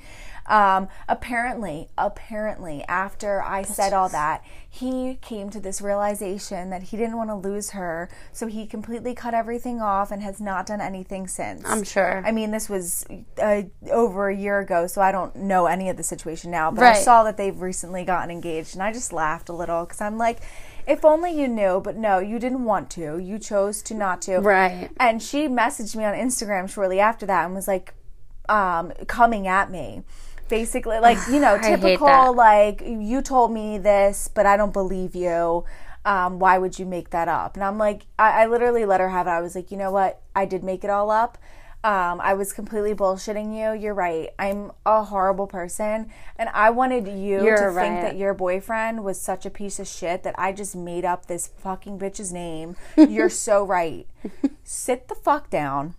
Um, 0.48 0.88
apparently, 1.08 1.88
apparently, 1.98 2.82
after 2.88 3.42
I 3.42 3.62
said 3.62 3.92
all 3.92 4.08
that, 4.08 4.42
he 4.68 5.18
came 5.20 5.50
to 5.50 5.60
this 5.60 5.80
realization 5.80 6.70
that 6.70 6.84
he 6.84 6.96
didn't 6.96 7.16
want 7.16 7.30
to 7.30 7.34
lose 7.36 7.70
her, 7.70 8.08
so 8.32 8.46
he 8.46 8.66
completely 8.66 9.14
cut 9.14 9.34
everything 9.34 9.80
off 9.80 10.10
and 10.10 10.22
has 10.22 10.40
not 10.40 10.66
done 10.66 10.80
anything 10.80 11.28
since. 11.28 11.62
I'm 11.66 11.84
sure. 11.84 12.22
I 12.24 12.32
mean, 12.32 12.50
this 12.50 12.68
was 12.68 13.04
uh, 13.40 13.62
over 13.90 14.28
a 14.28 14.36
year 14.36 14.58
ago, 14.58 14.86
so 14.86 15.02
I 15.02 15.12
don't 15.12 15.36
know 15.36 15.66
any 15.66 15.90
of 15.90 15.96
the 15.96 16.02
situation 16.02 16.50
now. 16.50 16.70
But 16.70 16.84
I 16.84 16.94
saw 16.94 17.24
that 17.24 17.36
they've 17.36 17.60
recently 17.60 18.04
gotten 18.04 18.30
engaged, 18.30 18.74
and 18.74 18.82
I 18.82 18.92
just 18.92 19.12
laughed 19.12 19.48
a 19.50 19.52
little 19.52 19.84
because 19.84 20.00
I'm 20.00 20.16
like, 20.16 20.40
if 20.86 21.04
only 21.04 21.38
you 21.38 21.46
knew, 21.46 21.80
but 21.84 21.96
no, 21.96 22.18
you 22.18 22.38
didn't 22.38 22.64
want 22.64 22.90
to. 22.92 23.18
You 23.18 23.38
chose 23.38 23.82
to 23.82 23.94
not 23.94 24.22
to. 24.22 24.38
Right. 24.38 24.90
And 24.98 25.22
she 25.22 25.46
messaged 25.46 25.94
me 25.94 26.04
on 26.04 26.14
Instagram 26.14 26.70
shortly 26.70 26.98
after 26.98 27.26
that 27.26 27.44
and 27.44 27.54
was 27.54 27.68
like, 27.68 27.92
um, 28.48 28.92
coming 29.06 29.46
at 29.46 29.70
me. 29.70 30.02
Basically, 30.48 30.98
like, 30.98 31.18
you 31.28 31.40
know, 31.40 31.58
typical, 31.62 32.34
like, 32.34 32.82
you 32.84 33.22
told 33.22 33.52
me 33.52 33.78
this, 33.78 34.28
but 34.28 34.46
I 34.46 34.56
don't 34.56 34.72
believe 34.72 35.14
you. 35.14 35.64
Um, 36.04 36.38
why 36.38 36.58
would 36.58 36.78
you 36.78 36.86
make 36.86 37.10
that 37.10 37.28
up? 37.28 37.54
And 37.56 37.64
I'm 37.64 37.76
like, 37.76 38.06
I, 38.18 38.42
I 38.42 38.46
literally 38.46 38.84
let 38.84 39.00
her 39.00 39.10
have 39.10 39.26
it. 39.26 39.30
I 39.30 39.40
was 39.40 39.54
like, 39.54 39.70
you 39.70 39.76
know 39.76 39.90
what? 39.90 40.22
I 40.34 40.46
did 40.46 40.64
make 40.64 40.84
it 40.84 40.90
all 40.90 41.10
up. 41.10 41.36
Um, 41.84 42.20
I 42.20 42.34
was 42.34 42.52
completely 42.52 42.92
bullshitting 42.92 43.56
you. 43.56 43.80
You're 43.80 43.94
right. 43.94 44.30
I'm 44.38 44.72
a 44.84 45.04
horrible 45.04 45.46
person. 45.46 46.10
And 46.36 46.48
I 46.52 46.70
wanted 46.70 47.06
you 47.06 47.44
You're 47.44 47.56
to 47.56 47.70
right. 47.70 47.82
think 47.82 48.00
that 48.02 48.16
your 48.16 48.34
boyfriend 48.34 49.04
was 49.04 49.20
such 49.20 49.46
a 49.46 49.50
piece 49.50 49.78
of 49.78 49.86
shit 49.86 50.24
that 50.24 50.34
I 50.36 50.52
just 50.52 50.74
made 50.74 51.04
up 51.04 51.26
this 51.26 51.46
fucking 51.46 51.98
bitch's 51.98 52.32
name. 52.32 52.76
You're 52.96 53.30
so 53.30 53.64
right. 53.64 54.08
Sit 54.64 55.06
the 55.06 55.14
fuck 55.14 55.50
down. 55.50 55.94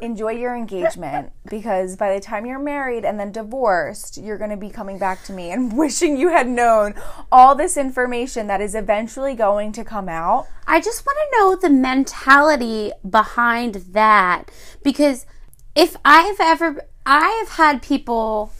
Enjoy 0.00 0.32
your 0.32 0.54
engagement 0.54 1.32
because 1.48 1.96
by 1.96 2.14
the 2.14 2.20
time 2.20 2.46
you're 2.46 2.58
married 2.58 3.04
and 3.04 3.18
then 3.18 3.32
divorced, 3.32 4.16
you're 4.16 4.38
going 4.38 4.50
to 4.50 4.56
be 4.56 4.70
coming 4.70 4.98
back 4.98 5.24
to 5.24 5.32
me 5.32 5.50
and 5.50 5.72
wishing 5.76 6.16
you 6.16 6.28
had 6.28 6.48
known 6.48 6.94
all 7.30 7.54
this 7.54 7.76
information 7.76 8.46
that 8.46 8.60
is 8.60 8.74
eventually 8.74 9.34
going 9.34 9.72
to 9.72 9.84
come 9.84 10.08
out. 10.08 10.46
I 10.66 10.80
just 10.80 11.04
want 11.06 11.18
to 11.18 11.38
know 11.38 11.56
the 11.56 11.70
mentality 11.70 12.92
behind 13.08 13.74
that 13.92 14.50
because 14.82 15.26
if 15.74 15.96
I've 16.04 16.40
ever 16.40 16.82
I've 17.06 17.50
had 17.50 17.82
people 17.82 18.52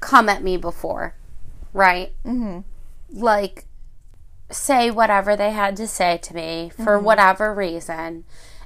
come 0.00 0.28
at 0.28 0.42
me 0.42 0.56
before, 0.56 1.14
right? 1.72 2.12
Mm-hmm. 2.24 2.60
Like 3.10 3.66
say 4.50 4.90
whatever 4.90 5.36
they 5.36 5.50
had 5.50 5.76
to 5.76 5.86
say 5.86 6.18
to 6.18 6.34
me 6.34 6.70
for 6.74 6.98
whatever 6.98 7.54
reason, 7.54 8.24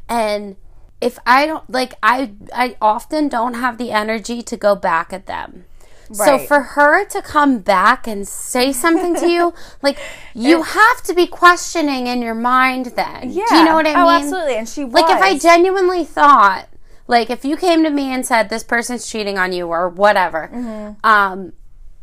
and 0.09 0.57
if 1.03 1.19
I 1.27 1.47
don't 1.47 1.69
like 1.69 1.95
I 2.03 2.33
I 2.55 2.77
often 2.81 3.29
don't 3.29 3.55
have 3.55 3.77
the 3.77 3.91
energy 3.91 4.43
to 4.43 4.57
go 4.57 4.75
back 4.75 5.13
at 5.13 5.27
them. 5.27 5.65
So 6.13 6.39
for 6.39 6.61
her 6.61 7.07
to 7.07 7.23
come 7.23 7.61
back 7.61 8.07
and 8.07 8.29
say 8.29 8.71
something 8.71 9.15
to 9.17 9.29
you, 9.29 9.55
like 9.83 9.99
you 10.35 10.63
have 10.63 11.03
to 11.05 11.15
be 11.15 11.27
questioning 11.27 12.07
in 12.07 12.21
your 12.21 12.35
mind 12.35 12.87
then. 12.97 13.31
Yeah. 13.31 13.45
Do 13.49 13.55
you 13.57 13.65
know 13.65 13.75
what 13.75 13.87
I 13.87 13.95
oh, 13.95 14.05
mean? 14.05 14.23
absolutely. 14.25 14.57
And 14.57 14.69
she 14.69 14.85
was. 14.85 14.93
Like 14.93 15.11
if 15.11 15.23
I 15.23 15.39
genuinely 15.39 16.05
thought, 16.05 16.69
like 17.09 17.31
if 17.31 17.47
you 17.47 17.57
came 17.57 17.83
to 17.85 17.91
me 17.91 18.13
and 18.13 18.27
said 18.27 18.51
this 18.51 18.63
person's 18.63 19.11
cheating 19.11 19.39
on 19.39 19.53
you 19.53 19.69
or 19.69 19.89
whatever, 19.89 20.51
Mm-hmm. 20.53 21.07
um, 21.07 21.55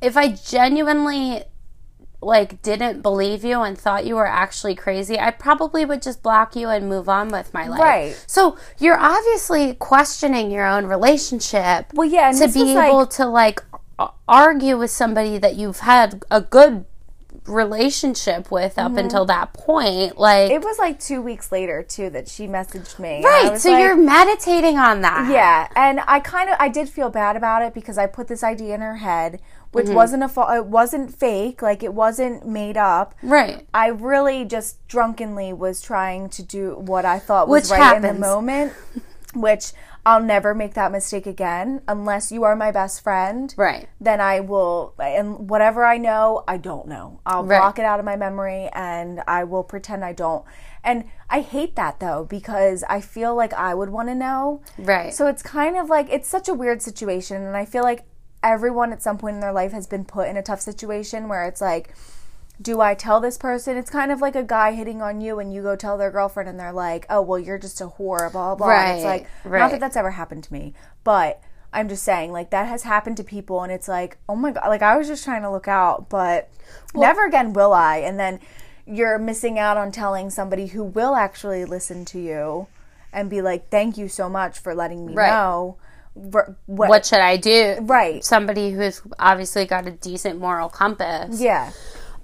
if 0.02 0.18
I 0.18 0.30
genuinely 0.30 1.44
like 2.22 2.62
didn't 2.62 3.02
believe 3.02 3.46
you 3.46 3.62
and 3.62 3.78
thought 3.78 4.06
you 4.06 4.16
were 4.16 4.28
actually 4.28 4.76
crazy, 4.76 5.18
I 5.18 5.32
probably 5.32 5.86
would 5.86 6.02
just 6.02 6.22
block 6.22 6.56
you 6.56 6.68
and 6.70 6.90
move 6.90 7.08
on 7.08 7.30
with 7.30 7.54
my 7.54 7.68
life. 7.68 7.80
Right. 7.80 8.24
So 8.28 8.58
you're 8.78 9.00
obviously 9.00 9.74
questioning 9.76 10.52
your 10.52 10.66
own 10.66 10.86
relationship. 10.86 11.88
Well, 11.94 12.08
yeah, 12.10 12.30
and 12.30 12.38
to 12.38 12.48
be 12.50 12.64
was, 12.64 12.74
like- 12.74 12.88
able 12.90 13.08
to 13.08 13.26
like 13.26 13.62
argue 14.28 14.78
with 14.78 14.92
somebody 14.92 15.38
that 15.38 15.56
you've 15.56 15.80
had 15.80 16.24
a 16.32 16.42
good 16.42 16.86
relationship 17.48 18.52
with 18.52 18.78
up 18.78 18.96
until 18.96 19.26
that 19.26 19.54
point, 19.54 20.18
like 20.18 20.52
Mm-hmm. 20.52 20.62
it 20.62 20.64
was 20.64 20.78
like 20.78 21.00
two 21.00 21.22
weeks 21.22 21.52
later 21.52 21.82
too 21.84 22.10
that 22.12 22.28
she 22.28 22.48
messaged 22.48 23.00
me. 23.00 23.24
right. 23.24 23.58
So 23.60 23.72
like- 23.72 23.82
you're 23.82 23.96
meditating 23.96 24.78
on 24.78 25.02
that. 25.02 25.30
Yeah, 25.32 25.68
and 25.76 26.00
I 26.08 26.20
kind 26.20 26.50
of 26.50 26.56
I 26.60 26.70
did 26.70 26.90
feel 26.90 27.10
bad 27.10 27.36
about 27.36 27.62
it 27.64 27.74
because 27.74 27.98
I 27.98 28.06
put 28.08 28.28
this 28.28 28.44
idea 28.44 28.76
in 28.76 28.82
her 28.82 28.98
head, 28.98 29.42
which 29.72 29.86
Mm-hmm. 29.86 29.96
wasn't 29.96 30.24
a 30.24 30.30
fa- 30.30 30.56
it 30.56 30.66
wasn't 30.66 31.14
fake, 31.14 31.62
like 31.62 31.84
it 31.84 31.94
wasn't 31.94 32.46
made 32.48 32.78
up. 32.78 33.14
Right. 33.22 33.68
I 33.74 33.88
really 33.88 34.46
just 34.46 34.86
drunkenly 34.88 35.54
was 35.54 35.82
trying 35.82 36.30
to 36.30 36.44
do 36.44 36.76
what 36.76 37.06
I 37.06 37.20
thought 37.20 37.48
was 37.48 37.70
Which 37.70 37.80
right 37.80 37.96
in 37.96 38.02
the 38.02 38.14
moment, 38.14 38.74
which 39.36 39.74
I'll 40.06 40.22
never 40.24 40.56
make 40.56 40.74
that 40.74 40.92
mistake 40.92 41.28
again 41.28 41.82
unless 41.88 42.32
you 42.32 42.44
are 42.44 42.56
my 42.56 42.72
best 42.72 43.04
friend. 43.04 43.54
Right. 43.58 43.88
Then 44.02 44.20
I 44.22 44.40
will, 44.40 44.94
and 44.98 45.50
whatever 45.50 45.86
I 45.86 45.98
know, 45.98 46.44
I 46.48 46.58
don't 46.58 46.88
know. 46.88 47.20
I'll 47.26 47.44
Right. 47.44 47.60
block 47.60 47.78
it 47.78 47.86
out 47.86 48.00
of 48.00 48.06
my 48.06 48.16
memory 48.16 48.70
and 48.74 49.22
I 49.28 49.44
will 49.44 49.64
pretend 49.64 50.04
I 50.04 50.14
don't. 50.14 50.46
And 50.84 51.04
I 51.30 51.42
hate 51.42 51.76
that 51.76 52.00
though 52.00 52.24
because 52.28 52.84
I 52.90 53.02
feel 53.02 53.36
like 53.36 53.54
I 53.54 53.76
would 53.76 53.90
want 53.90 54.08
to 54.08 54.16
know. 54.16 54.62
Right. 54.80 55.14
So 55.14 55.28
it's 55.28 55.44
kind 55.44 55.76
of 55.78 55.90
like 55.90 56.08
it's 56.10 56.28
such 56.30 56.48
a 56.48 56.54
weird 56.54 56.82
situation, 56.82 57.44
and 57.44 57.56
I 57.58 57.66
feel 57.66 57.84
like 57.84 58.06
everyone 58.44 58.94
at 58.94 59.02
some 59.02 59.18
point 59.18 59.36
in 59.36 59.42
their 59.42 59.54
life 59.54 59.72
has 59.72 59.88
been 59.88 60.06
put 60.06 60.30
in 60.30 60.38
a 60.38 60.44
tough 60.44 60.62
situation 60.62 61.28
where 61.28 61.46
it's 61.46 61.62
like, 61.62 61.94
do 62.62 62.82
I 62.82 62.94
tell 62.94 63.20
this 63.20 63.38
person? 63.38 63.78
It's 63.78 63.90
kind 63.90 64.12
of 64.12 64.22
like 64.22 64.36
a 64.36 64.44
guy 64.44 64.74
hitting 64.74 65.02
on 65.02 65.22
you 65.22 65.40
and 65.40 65.54
you 65.54 65.62
go 65.62 65.76
tell 65.76 65.98
their 65.98 66.12
girlfriend 66.12 66.50
and 66.50 66.60
they're 66.60 66.74
like, 66.74 67.06
oh, 67.10 67.22
well, 67.22 67.40
you're 67.40 67.58
just 67.58 67.80
a 67.82 67.88
whore, 67.88 68.32
blah, 68.32 68.56
blah, 68.56 68.56
blah. 68.56 68.80
And 68.82 68.96
it's 68.98 69.06
like, 69.06 69.28
right. 69.46 69.60
not 69.60 69.72
that 69.72 69.80
that's 69.80 69.96
ever 69.98 70.12
happened 70.12 70.44
to 70.46 70.54
me, 70.54 70.74
but 71.04 71.42
I'm 71.72 71.88
just 71.88 72.04
saying, 72.04 72.32
like, 72.32 72.50
that 72.50 72.68
has 72.68 72.84
happened 72.84 73.18
to 73.18 73.24
people 73.24 73.64
and 73.64 73.72
it's 73.72 73.88
like, 73.88 74.18
oh 74.28 74.36
my 74.36 74.52
God, 74.52 74.68
like, 74.68 74.82
I 74.82 74.98
was 74.98 75.08
just 75.08 75.24
trying 75.24 75.44
to 75.44 75.52
look 75.52 75.68
out, 75.68 76.10
but 76.10 76.50
never 76.94 77.26
again 77.26 77.54
will 77.54 77.74
I. 77.74 77.98
And 77.98 78.20
then 78.20 78.40
you're 78.86 79.20
missing 79.20 79.58
out 79.60 79.78
on 79.78 79.92
telling 79.92 80.30
somebody 80.30 80.68
who 80.68 80.84
will 80.84 81.16
actually 81.16 81.64
listen 81.64 82.06
to 82.06 82.20
you 82.20 82.68
and 83.14 83.30
be 83.30 83.42
like, 83.42 83.70
thank 83.70 83.98
you 83.98 84.08
so 84.08 84.28
much 84.28 84.60
for 84.60 84.76
letting 84.76 85.06
me 85.06 85.14
Right. 85.14 85.30
know. 85.30 85.78
What, 86.20 86.90
What 86.90 87.06
should 87.06 87.20
I 87.20 87.38
do? 87.38 87.78
Right. 87.82 88.24
Somebody 88.24 88.72
who's 88.72 89.02
obviously 89.18 89.66
got 89.66 89.88
a 89.88 89.92
decent 89.92 90.40
moral 90.40 90.70
compass. 90.70 91.42
Yeah. 91.42 91.72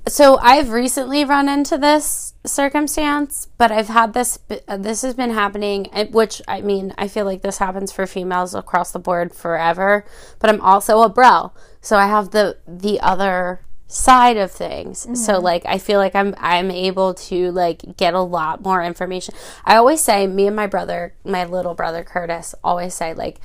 So 0.07 0.37
I've 0.37 0.69
recently 0.69 1.25
run 1.25 1.49
into 1.49 1.79
this 1.79 2.35
circumstance, 2.45 3.47
but 3.57 3.71
I've 3.71 3.87
had 3.87 4.13
this. 4.13 4.37
uh, 4.67 4.77
This 4.77 5.01
has 5.01 5.15
been 5.15 5.31
happening, 5.31 5.89
uh, 5.93 6.05
which 6.05 6.41
I 6.47 6.61
mean, 6.61 6.93
I 6.97 7.07
feel 7.07 7.25
like 7.25 7.41
this 7.41 7.57
happens 7.57 7.91
for 7.91 8.05
females 8.05 8.53
across 8.53 8.91
the 8.91 8.99
board 8.99 9.33
forever. 9.33 10.05
But 10.39 10.51
I'm 10.51 10.61
also 10.61 11.01
a 11.01 11.09
bro, 11.09 11.53
so 11.81 11.97
I 11.97 12.05
have 12.07 12.31
the 12.31 12.57
the 12.67 12.99
other 12.99 13.61
side 13.87 14.37
of 14.37 14.51
things. 14.51 15.07
So 15.25 15.39
like, 15.39 15.63
I 15.65 15.77
feel 15.79 15.99
like 15.99 16.15
I'm 16.15 16.35
I'm 16.37 16.69
able 16.69 17.13
to 17.29 17.51
like 17.51 17.97
get 17.97 18.13
a 18.13 18.21
lot 18.21 18.61
more 18.61 18.83
information. 18.83 19.33
I 19.63 19.75
always 19.77 20.01
say, 20.01 20.27
me 20.27 20.45
and 20.47 20.55
my 20.55 20.67
brother, 20.67 21.15
my 21.23 21.45
little 21.45 21.73
brother 21.73 22.03
Curtis, 22.03 22.53
always 22.63 22.93
say 22.93 23.13
like 23.15 23.39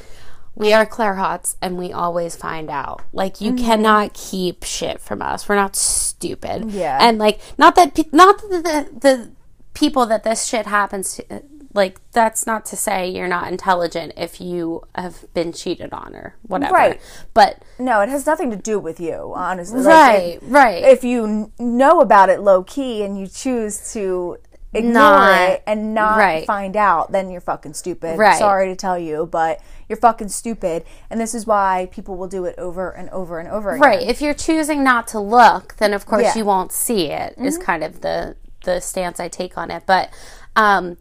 we 0.55 0.73
are 0.73 0.85
Clairhots 0.85 1.57
and 1.63 1.79
we 1.79 1.93
always 1.93 2.37
find 2.37 2.69
out. 2.69 3.03
Like 3.13 3.41
you 3.41 3.53
mm-hmm. 3.53 3.65
cannot 3.65 4.15
keep 4.15 4.65
shit 4.65 5.01
from 5.01 5.23
us. 5.23 5.49
We're 5.49 5.57
not 5.57 5.77
stupid. 5.77 6.71
Yeah. 6.71 6.99
And 7.01 7.19
like 7.19 7.41
not 7.59 7.77
that 7.77 7.95
pe- 7.95 8.11
not 8.13 8.41
that 8.51 8.65
the 8.65 8.99
the 9.01 9.31
people 9.75 10.07
that 10.07 10.25
this 10.25 10.47
shit 10.47 10.67
happens 10.67 11.15
to 11.15 11.43
like 11.73 12.01
that's 12.13 12.47
not 12.47 12.67
to 12.67 12.77
say 12.77 13.09
you're 13.09 13.29
not 13.29 13.51
intelligent 13.51 14.13
if 14.17 14.41
you 14.41 14.83
have 14.95 15.33
been 15.35 15.53
cheated 15.53 15.93
on 15.93 16.15
or 16.15 16.35
whatever. 16.43 16.75
Right. 16.75 17.01
But 17.33 17.63
No, 17.79 18.01
it 18.01 18.09
has 18.09 18.27
nothing 18.27 18.51
to 18.51 18.57
do 18.57 18.79
with 18.79 18.99
you, 18.99 19.33
honestly. 19.35 19.83
Right, 19.83 20.39
if- 20.43 20.43
right. 20.43 20.83
if 20.83 21.05
you 21.05 21.53
know 21.59 22.01
about 22.01 22.29
it 22.29 22.41
low 22.41 22.65
key 22.65 23.03
and 23.03 23.19
you 23.19 23.29
choose 23.29 23.93
to 23.93 24.39
ignore 24.73 24.93
Not- 24.93 25.51
it 25.51 25.63
and 25.67 25.95
not 25.95 26.19
right. 26.19 26.47
find 26.47 26.77
out, 26.77 27.11
then 27.13 27.31
you're 27.31 27.41
fucking 27.41 27.75
stupid. 27.75 28.19
Right. 28.19 28.39
Sorry 28.39 28.69
to 28.69 28.77
tell 28.77 28.99
you, 28.99 29.27
but 29.27 29.61
you're 29.89 29.97
fucking 29.97 30.29
stupid. 30.29 30.85
And 31.11 31.21
this 31.21 31.35
is 31.35 31.47
why 31.47 31.89
people 31.91 32.17
will 32.17 32.29
do 32.29 32.45
it 32.45 32.55
over 32.59 32.91
and 32.91 33.09
over 33.11 33.39
and 33.41 33.49
over 33.49 33.71
again. 33.73 33.81
Right. 33.81 34.03
If 34.03 34.23
you're 34.23 34.35
choosing 34.35 34.85
not 34.85 35.09
to 35.09 35.19
look, 35.21 35.77
then 35.79 35.93
of 35.93 36.07
course 36.07 36.23
Yeah. 36.23 36.29
Mm-hmm. 36.31 36.39
you 36.39 36.45
won't 36.45 36.73
see 36.73 37.07
it. 37.11 37.35
Is 37.39 37.59
kind 37.59 37.83
of 37.83 38.01
the 38.01 38.37
the 38.65 38.79
stance 38.81 39.19
I 39.19 39.29
take 39.29 39.57
on 39.59 39.71
it. 39.71 39.85
But 39.87 40.11
um, 40.55 40.99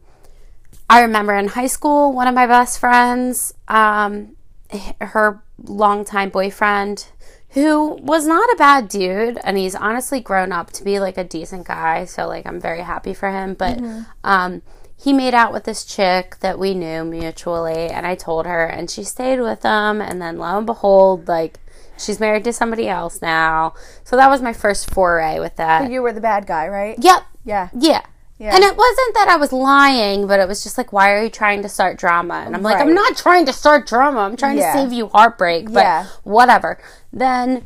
I 0.90 1.02
remember 1.02 1.34
in 1.36 1.50
high 1.50 1.68
school, 1.68 2.14
one 2.14 2.28
of 2.28 2.34
my 2.34 2.48
best 2.48 2.80
friends, 2.80 3.54
um, 3.68 4.36
her 5.02 5.44
longtime 5.62 6.30
boyfriend, 6.30 7.08
who 7.52 7.94
was 8.02 8.28
not 8.28 8.48
a 8.54 8.56
bad 8.58 8.90
dude, 8.90 9.40
and 9.44 9.58
he's 9.58 9.76
honestly 9.76 10.20
grown 10.20 10.52
up 10.52 10.72
to 10.74 10.84
be 10.84 11.00
like 11.00 11.18
a 11.18 11.24
decent 11.24 11.68
guy. 11.68 12.06
So 12.06 12.28
like 12.28 12.46
I'm 12.46 12.60
very 12.60 12.82
happy 12.82 13.14
for 13.14 13.30
him. 13.32 13.54
But 13.56 13.78
Mm-hmm. 13.78 14.02
um, 14.24 14.62
he 14.98 15.14
made 15.14 15.34
out 15.34 15.54
with 15.54 15.64
this 15.64 15.86
chick 15.86 16.38
that 16.42 16.60
we 16.60 16.74
knew 16.74 17.06
mutually, 17.06 17.88
and 17.90 18.06
I 18.06 18.16
told 18.16 18.46
her, 18.46 18.66
and 18.66 18.90
she 18.92 19.04
stayed 19.04 19.40
with 19.40 19.64
him. 19.64 20.02
And 20.02 20.22
then 20.22 20.38
lo 20.38 20.58
and 20.58 20.66
behold, 20.66 21.28
like 21.28 21.60
she's 21.98 22.20
married 22.20 22.44
to 22.44 22.54
somebody 22.54 22.88
else 22.90 23.22
now. 23.22 23.74
So 24.04 24.16
that 24.18 24.30
was 24.30 24.42
my 24.42 24.54
first 24.54 24.92
foray 24.92 25.40
with 25.40 25.56
that. 25.56 25.90
You 25.90 26.02
were 26.02 26.14
the 26.14 26.22
bad 26.22 26.46
guy, 26.46 26.68
right? 26.68 26.98
Yep. 27.00 27.24
Yeah. 27.46 27.70
Yeah. 27.74 28.02
Yeah. 28.38 28.56
And 28.56 28.64
it 28.64 28.78
wasn't 28.78 29.14
that 29.16 29.28
I 29.30 29.36
was 29.36 29.52
lying, 29.52 30.26
but 30.26 30.40
it 30.40 30.48
was 30.48 30.64
just 30.64 30.78
like, 30.78 30.94
why 30.94 31.12
are 31.12 31.22
you 31.24 31.30
trying 31.30 31.62
to 31.64 31.68
start 31.70 31.98
drama? 31.98 32.36
And 32.46 32.56
I'm 32.56 32.62
like, 32.64 32.80
I'm 32.80 32.94
not 32.94 33.18
trying 33.18 33.46
to 33.48 33.54
start 33.54 33.86
drama. 33.86 34.20
I'm 34.22 34.38
trying 34.38 34.58
Yeah. 34.58 34.72
to 34.72 34.80
save 34.80 34.94
you 34.94 35.08
heartbreak, 35.10 35.66
but 35.74 35.82
Yeah. 35.84 36.06
whatever. 36.24 36.78
Then, 37.12 37.66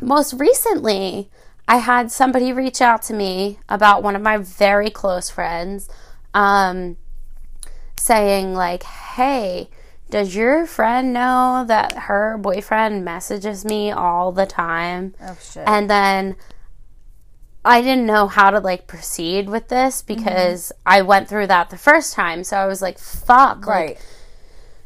most 0.00 0.34
recently, 0.34 1.30
I 1.66 1.78
had 1.78 2.10
somebody 2.10 2.52
reach 2.52 2.82
out 2.82 3.02
to 3.04 3.14
me 3.14 3.58
about 3.68 4.02
one 4.02 4.16
of 4.16 4.22
my 4.22 4.36
very 4.36 4.90
close 4.90 5.30
friends, 5.30 5.88
um, 6.34 6.96
saying, 7.98 8.54
like, 8.54 8.82
hey, 8.82 9.70
does 10.10 10.36
your 10.36 10.66
friend 10.66 11.12
know 11.12 11.64
that 11.66 11.92
her 11.94 12.36
boyfriend 12.38 13.04
messages 13.04 13.64
me 13.64 13.90
all 13.90 14.30
the 14.30 14.46
time? 14.46 15.14
Oh 15.20 15.36
shit. 15.42 15.64
And 15.66 15.88
then 15.88 16.36
I 17.64 17.80
didn't 17.80 18.06
know 18.06 18.28
how 18.28 18.50
to 18.50 18.60
like 18.60 18.86
proceed 18.86 19.48
with 19.48 19.68
this 19.68 20.02
because 20.02 20.70
I 20.84 21.00
went 21.02 21.28
through 21.28 21.46
that 21.46 21.70
the 21.70 21.78
first 21.78 22.12
time. 22.12 22.44
So 22.44 22.58
I 22.58 22.66
was 22.66 22.82
like, 22.82 22.98
fuck. 22.98 23.66
like- 23.66 23.66
right. 23.66 24.06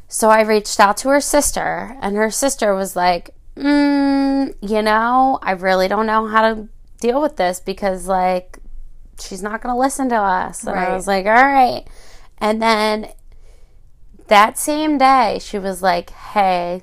so 0.07 0.31
I 0.31 0.43
reached 0.43 0.79
out 0.79 0.97
to 0.99 1.09
her 1.09 1.21
sister, 1.21 1.97
and 2.01 2.17
her 2.17 2.31
sister 2.31 2.75
was 2.75 2.95
like, 2.95 3.35
mm, 3.59 4.55
you 4.61 4.83
know, 4.83 5.39
I 5.43 5.53
really 5.53 5.89
don't 5.89 6.07
know 6.07 6.27
how 6.27 6.55
to 6.55 6.69
deal 7.01 7.21
with 7.21 7.37
this 7.37 7.61
because, 7.61 8.07
like, 8.07 8.59
she's 9.21 9.43
not 9.43 9.63
going 9.63 9.75
to 9.75 9.79
listen 9.79 10.09
to 10.11 10.17
us. 10.17 10.65
And 10.65 10.79
I 10.79 10.95
was 10.95 11.07
like, 11.07 11.27
all 11.27 11.33
right. 11.33 11.85
And 12.39 12.63
then 12.63 13.09
that 14.29 14.59
same 14.59 14.99
day, 14.99 15.39
she 15.41 15.59
was 15.59 15.83
like, 15.83 16.11
hey, 16.11 16.83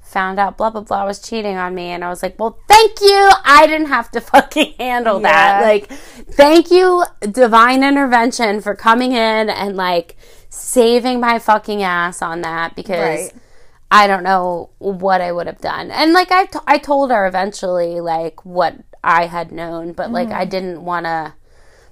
found 0.00 0.38
out 0.38 0.56
blah, 0.56 0.70
blah, 0.70 0.82
blah 0.82 1.04
was 1.04 1.20
cheating 1.20 1.56
on 1.56 1.74
me. 1.74 1.88
And 1.88 2.04
I 2.04 2.08
was 2.08 2.22
like, 2.22 2.38
well, 2.38 2.58
thank 2.68 3.00
you. 3.00 3.30
I 3.44 3.66
didn't 3.66 3.88
have 3.88 4.10
to 4.12 4.20
fucking 4.32 4.74
handle 4.78 5.20
that. 5.20 5.62
Like, 5.62 5.88
thank 5.88 6.70
you, 6.70 7.04
divine 7.20 7.82
intervention, 7.82 8.60
for 8.60 8.74
coming 8.74 9.12
in 9.12 9.50
and, 9.50 9.76
like, 9.76 10.16
saving 10.48 11.20
my 11.20 11.38
fucking 11.38 11.82
ass 11.82 12.22
on 12.22 12.42
that 12.42 12.74
because 12.76 13.32
Right. 13.32 13.42
I 13.90 14.06
don't 14.06 14.22
know 14.24 14.70
what 14.78 15.20
I 15.20 15.30
would 15.32 15.46
have 15.46 15.60
done. 15.60 15.90
And 15.90 16.12
like 16.12 16.32
I, 16.32 16.46
t- 16.46 16.58
I 16.66 16.78
told 16.78 17.10
her 17.10 17.26
eventually 17.26 18.00
like 18.00 18.44
what 18.44 18.74
I 19.04 19.26
had 19.26 19.52
known, 19.52 19.92
but 19.92 20.10
like 20.10 20.28
Mm-hmm. 20.28 20.38
I 20.38 20.44
didn't 20.44 20.84
want 20.84 21.06
to 21.06 21.34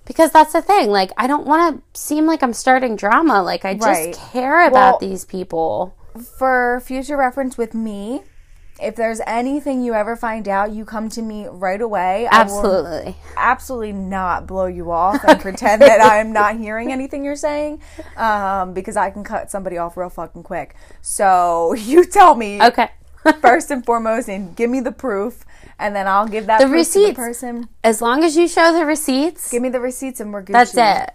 because 0.05 0.33
that's 0.33 0.53
the 0.53 0.61
thing. 0.63 0.91
Like 0.91 1.13
I 1.17 1.27
don't 1.27 1.47
want 1.47 1.83
to 1.95 2.01
seem 2.01 2.27
like 2.27 2.43
I'm 2.43 2.53
starting 2.53 2.97
drama. 2.97 3.43
Like 3.43 3.65
I 3.65 3.75
just 3.75 4.21
care 4.33 4.67
about 4.67 5.01
Well- 5.01 5.11
these 5.11 5.25
people. 5.25 5.95
For 6.39 6.81
future 6.85 7.17
reference 7.17 7.59
with 7.59 7.75
me, 7.75 8.23
if 8.81 8.97
there's 8.97 9.21
anything 9.27 9.83
you 9.83 9.95
ever 9.95 10.17
find 10.17 10.49
out, 10.49 10.73
you 10.73 10.85
come 10.85 11.09
to 11.11 11.23
me 11.23 11.47
right 11.49 11.81
away. 11.81 12.27
Absolutely. 12.31 13.17
absolutely 13.37 13.93
not 13.93 14.47
blow 14.47 14.67
you 14.67 14.91
off 14.91 15.23
and 15.25 15.41
pretend 15.41 15.81
that 15.83 16.01
I'm 16.01 16.33
not 16.33 16.57
hearing 16.57 16.91
anything 16.93 17.25
you're 17.25 17.37
saying, 17.37 17.81
um, 18.17 18.75
because 18.75 18.97
I 18.97 19.11
can 19.11 19.23
cut 19.25 19.51
somebody 19.51 19.79
off 19.79 19.97
real 19.97 20.11
fucking 20.11 20.43
quick. 20.43 20.75
So 21.03 21.75
you 21.79 22.05
tell 22.05 22.35
me 22.35 22.61
Okay. 22.63 22.89
first 23.41 23.71
and 23.71 23.85
foremost, 23.87 24.29
and 24.29 24.55
give 24.57 24.69
me 24.69 24.81
the 24.81 24.93
proof, 24.93 25.45
and 25.79 25.95
then 25.97 26.07
I'll 26.07 26.27
give 26.29 26.47
that 26.47 26.59
The 26.59 26.67
to 26.67 27.07
the 27.09 27.15
person. 27.15 27.69
as 27.83 28.03
long 28.03 28.23
as 28.25 28.37
you 28.37 28.47
show 28.49 28.73
the 28.73 28.85
receipts, 28.85 29.51
Give 29.51 29.63
me 29.63 29.71
the 29.71 29.81
receipts, 29.81 30.21
and 30.21 30.33
we're 30.33 30.43
good. 30.43 30.55
that's 30.55 30.75
it. 30.77 31.11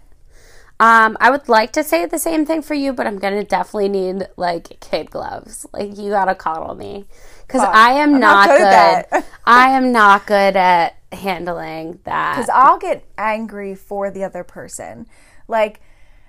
Um, 0.80 1.18
I 1.20 1.30
would 1.30 1.46
like 1.48 1.72
to 1.74 1.84
say 1.84 2.06
the 2.06 2.18
same 2.18 2.46
thing 2.46 2.62
for 2.62 2.72
you, 2.72 2.94
but 2.94 3.06
I'm 3.06 3.18
gonna 3.18 3.44
definitely 3.44 3.90
need 3.90 4.26
like 4.38 4.80
kid 4.80 5.10
gloves. 5.10 5.66
Like 5.74 5.96
you 5.98 6.08
gotta 6.10 6.34
coddle 6.34 6.74
me 6.74 7.04
because 7.52 7.68
I 7.72 7.92
am 7.92 8.14
I'm 8.14 8.20
not, 8.20 8.48
not 8.48 8.58
good 8.58 8.66
at 8.66 9.10
good. 9.10 9.24
I 9.44 9.70
am 9.70 9.92
not 9.92 10.26
good 10.26 10.56
at 10.56 10.96
handling 11.12 12.00
that. 12.04 12.36
Because 12.36 12.50
I'll 12.50 12.78
get 12.78 13.04
angry 13.18 13.74
for 13.74 14.10
the 14.10 14.24
other 14.24 14.44
person. 14.44 15.06
Like, 15.48 15.80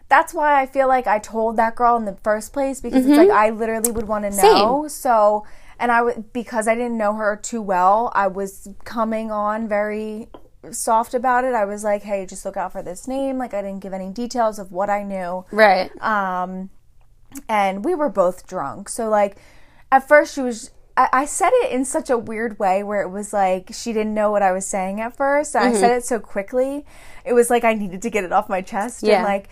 that's 0.10 0.34
why 0.34 0.62
I 0.62 0.66
feel 0.66 0.88
like 0.88 1.08
I 1.08 1.20
told 1.20 1.56
that 1.58 1.76
girl 1.76 1.96
in 1.96 2.06
the 2.06 2.18
first 2.22 2.52
place 2.52 2.82
because 2.82 3.06
it's 3.06 3.18
like 3.18 3.30
I 3.30 3.50
literally 3.50 3.92
would 3.92 4.10
want 4.10 4.26
to 4.26 4.42
know. 4.42 4.88
So, 4.90 5.46
and 5.80 5.90
I 5.90 6.02
would 6.02 6.34
because 6.34 6.68
I 6.68 6.76
didn't 6.76 6.98
know 6.98 7.14
her 7.14 7.38
too 7.38 7.62
well, 7.62 8.12
I 8.14 8.28
was 8.28 8.68
coming 8.84 9.32
on 9.32 9.70
very 9.70 10.28
soft 10.70 11.14
about 11.14 11.46
it. 11.46 11.54
I 11.54 11.64
was 11.64 11.86
like, 11.86 12.04
"Hey, 12.04 12.26
just 12.26 12.44
look 12.44 12.58
out 12.58 12.74
for 12.74 12.84
this 12.84 13.08
name." 13.08 13.38
Like 13.38 13.54
I 13.54 13.62
didn't 13.62 13.80
give 13.80 13.94
any 13.94 14.10
details 14.10 14.60
of 14.60 14.74
what 14.74 14.90
I 14.90 15.04
knew. 15.04 15.46
Right. 15.50 15.90
Um, 16.02 16.72
and 17.48 17.86
we 17.86 17.96
were 17.96 18.10
both 18.10 18.46
drunk. 18.46 18.90
So 18.90 19.08
like, 19.08 19.38
at 19.92 20.08
first 20.08 20.36
she 20.36 20.42
was. 20.42 20.72
I, 21.02 21.22
I 21.22 21.26
said 21.26 21.50
it 21.54 21.72
in 21.72 21.84
such 21.86 22.10
a 22.10 22.18
weird 22.18 22.60
way 22.60 22.84
where 22.84 23.02
it 23.02 23.10
was 23.10 23.34
like 23.34 23.72
she 23.74 23.94
didn't 23.94 24.14
know 24.14 24.30
what 24.30 24.44
I 24.44 24.52
was 24.52 24.66
saying 24.66 25.02
at 25.02 25.16
first. 25.16 25.56
And 25.56 25.66
I 25.66 25.74
said 25.74 25.90
mm-hmm. 25.90 25.98
it 25.98 26.06
so 26.06 26.20
quickly. 26.20 26.86
It 27.26 27.34
was 27.34 27.50
like 27.50 27.64
I 27.64 27.74
needed 27.74 28.02
to 28.04 28.10
get 28.10 28.24
it 28.24 28.32
off 28.32 28.50
my 28.50 28.62
chest. 28.62 29.04
Yeah. 29.04 29.18
And 29.18 29.24
like, 29.24 29.50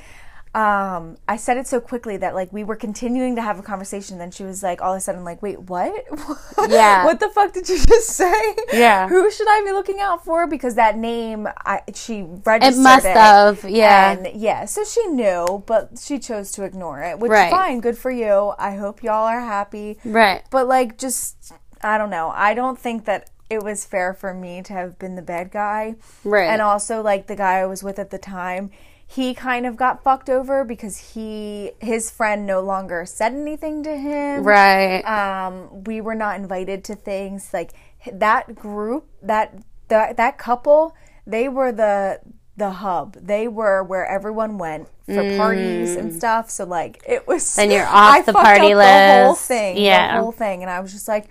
um, 0.56 1.18
I 1.28 1.38
said 1.38 1.58
it 1.58 1.68
so 1.68 1.80
quickly 1.80 2.18
that 2.18 2.34
like 2.34 2.52
we 2.52 2.64
were 2.64 2.76
continuing 2.76 3.36
to 3.36 3.42
have 3.42 3.60
a 3.60 3.62
conversation. 3.62 4.18
Then 4.18 4.32
she 4.32 4.44
was 4.44 4.64
like, 4.64 4.82
all 4.82 4.94
of 4.94 4.98
a 4.98 5.02
sudden, 5.02 5.24
like, 5.24 5.42
wait, 5.44 5.62
what? 5.62 5.94
Yeah. 6.70 7.06
what 7.06 7.20
the 7.20 7.30
fuck 7.30 7.54
did 7.54 7.70
you 7.70 7.78
just 7.78 8.10
say? 8.10 8.56
Yeah. 8.74 9.08
Who 9.08 9.32
should 9.32 9.48
I 9.48 9.64
be 9.64 9.72
looking 9.72 10.00
out 10.00 10.26
for? 10.26 10.46
Because 10.48 10.76
that 10.76 10.98
name, 10.98 11.48
I 11.66 11.82
she 11.94 12.24
registered 12.46 12.80
It 12.80 12.84
must 12.84 13.06
have, 13.06 13.64
yeah. 13.70 14.12
And 14.12 14.40
yeah, 14.42 14.66
so 14.66 14.84
she 14.84 15.06
knew, 15.08 15.64
but 15.66 16.00
she 16.00 16.20
chose 16.20 16.52
to 16.54 16.64
ignore 16.64 17.02
it, 17.02 17.20
which 17.20 17.32
Right. 17.32 17.50
fine, 17.52 17.80
good 17.80 17.98
for 17.98 18.12
you. 18.12 18.54
I 18.58 18.76
hope 18.76 19.04
y'all 19.04 19.26
are 19.26 19.40
happy. 19.42 19.98
Right. 20.04 20.44
But 20.50 20.68
like 20.68 20.98
just 20.98 21.54
I 21.82 21.98
don't 21.98 22.10
know. 22.10 22.32
I 22.36 22.54
don't 22.54 22.78
think 22.78 23.06
that 23.06 23.30
it 23.50 23.64
was 23.64 23.86
fair 23.86 24.14
for 24.14 24.34
me 24.34 24.62
to 24.64 24.74
have 24.74 25.00
been 25.00 25.16
the 25.16 25.22
bad 25.22 25.52
guy. 25.52 25.96
Right. 26.24 26.48
And 26.50 26.62
also 26.62 27.02
like 27.02 27.28
the 27.28 27.36
guy 27.36 27.60
I 27.60 27.66
was 27.66 27.84
with 27.84 27.98
at 27.98 28.10
the 28.12 28.18
time, 28.20 28.70
he 29.12 29.34
kind 29.34 29.66
of 29.66 29.76
got 29.76 30.04
fucked 30.04 30.30
over 30.30 30.64
because 30.64 31.14
he 31.14 31.72
his 31.80 32.12
friend 32.12 32.46
no 32.46 32.62
longer 32.62 33.06
said 33.06 33.34
anything 33.34 33.82
to 33.84 33.98
him. 33.98 34.44
Right. 34.44 35.02
Um 35.02 35.84
we 35.86 36.00
were 36.00 36.14
not 36.16 36.38
invited 36.40 36.84
to 36.86 36.96
things 36.96 37.50
like 37.52 37.72
that 38.12 38.54
group, 38.56 39.08
that 39.24 39.58
that 39.88 40.16
that 40.18 40.38
couple, 40.38 40.96
they 41.26 41.50
were 41.50 41.72
the 41.72 42.20
the 42.56 42.70
hub. 42.72 43.14
They 43.16 43.48
were 43.48 43.82
where 43.84 44.06
everyone 44.06 44.58
went 44.60 44.90
for 45.06 45.24
parties 45.38 45.96
and 45.96 46.14
stuff. 46.14 46.52
So 46.52 46.66
like 46.66 47.02
it 47.08 47.28
was. 47.28 47.44
Mm. 47.44 47.56
Then 47.56 47.72
you're 47.72 47.86
off 47.88 48.16
I 48.16 48.22
the 48.22 48.34
party 48.34 48.74
up 48.74 48.80
The 48.80 49.24
whole 49.26 49.36
thing. 49.36 49.78
Yeah. 49.78 50.18
The 50.18 50.22
whole 50.22 50.32
thing, 50.32 50.62
and 50.62 50.70
I 50.70 50.80
was 50.82 50.92
just 50.92 51.08
like, 51.08 51.30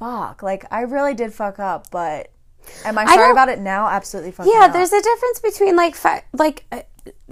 "Fuck!" 0.00 0.42
Like 0.42 0.64
I 0.72 0.80
really 0.80 1.14
did 1.14 1.32
fuck 1.32 1.58
up, 1.60 1.90
but 1.92 2.32
am 2.84 2.98
I 2.98 3.02
I 3.02 3.06
sorry 3.14 3.18
don't- 3.26 3.32
about 3.32 3.48
it 3.50 3.58
now? 3.60 3.88
Absolutely 3.88 4.32
fucking. 4.32 4.50
yeah, 4.52 4.60
not. 4.66 4.72
there's 4.72 4.92
a 4.92 5.00
difference 5.02 5.38
between 5.40 5.76
like 5.76 5.94
like 6.32 6.64
uh, 6.72 6.80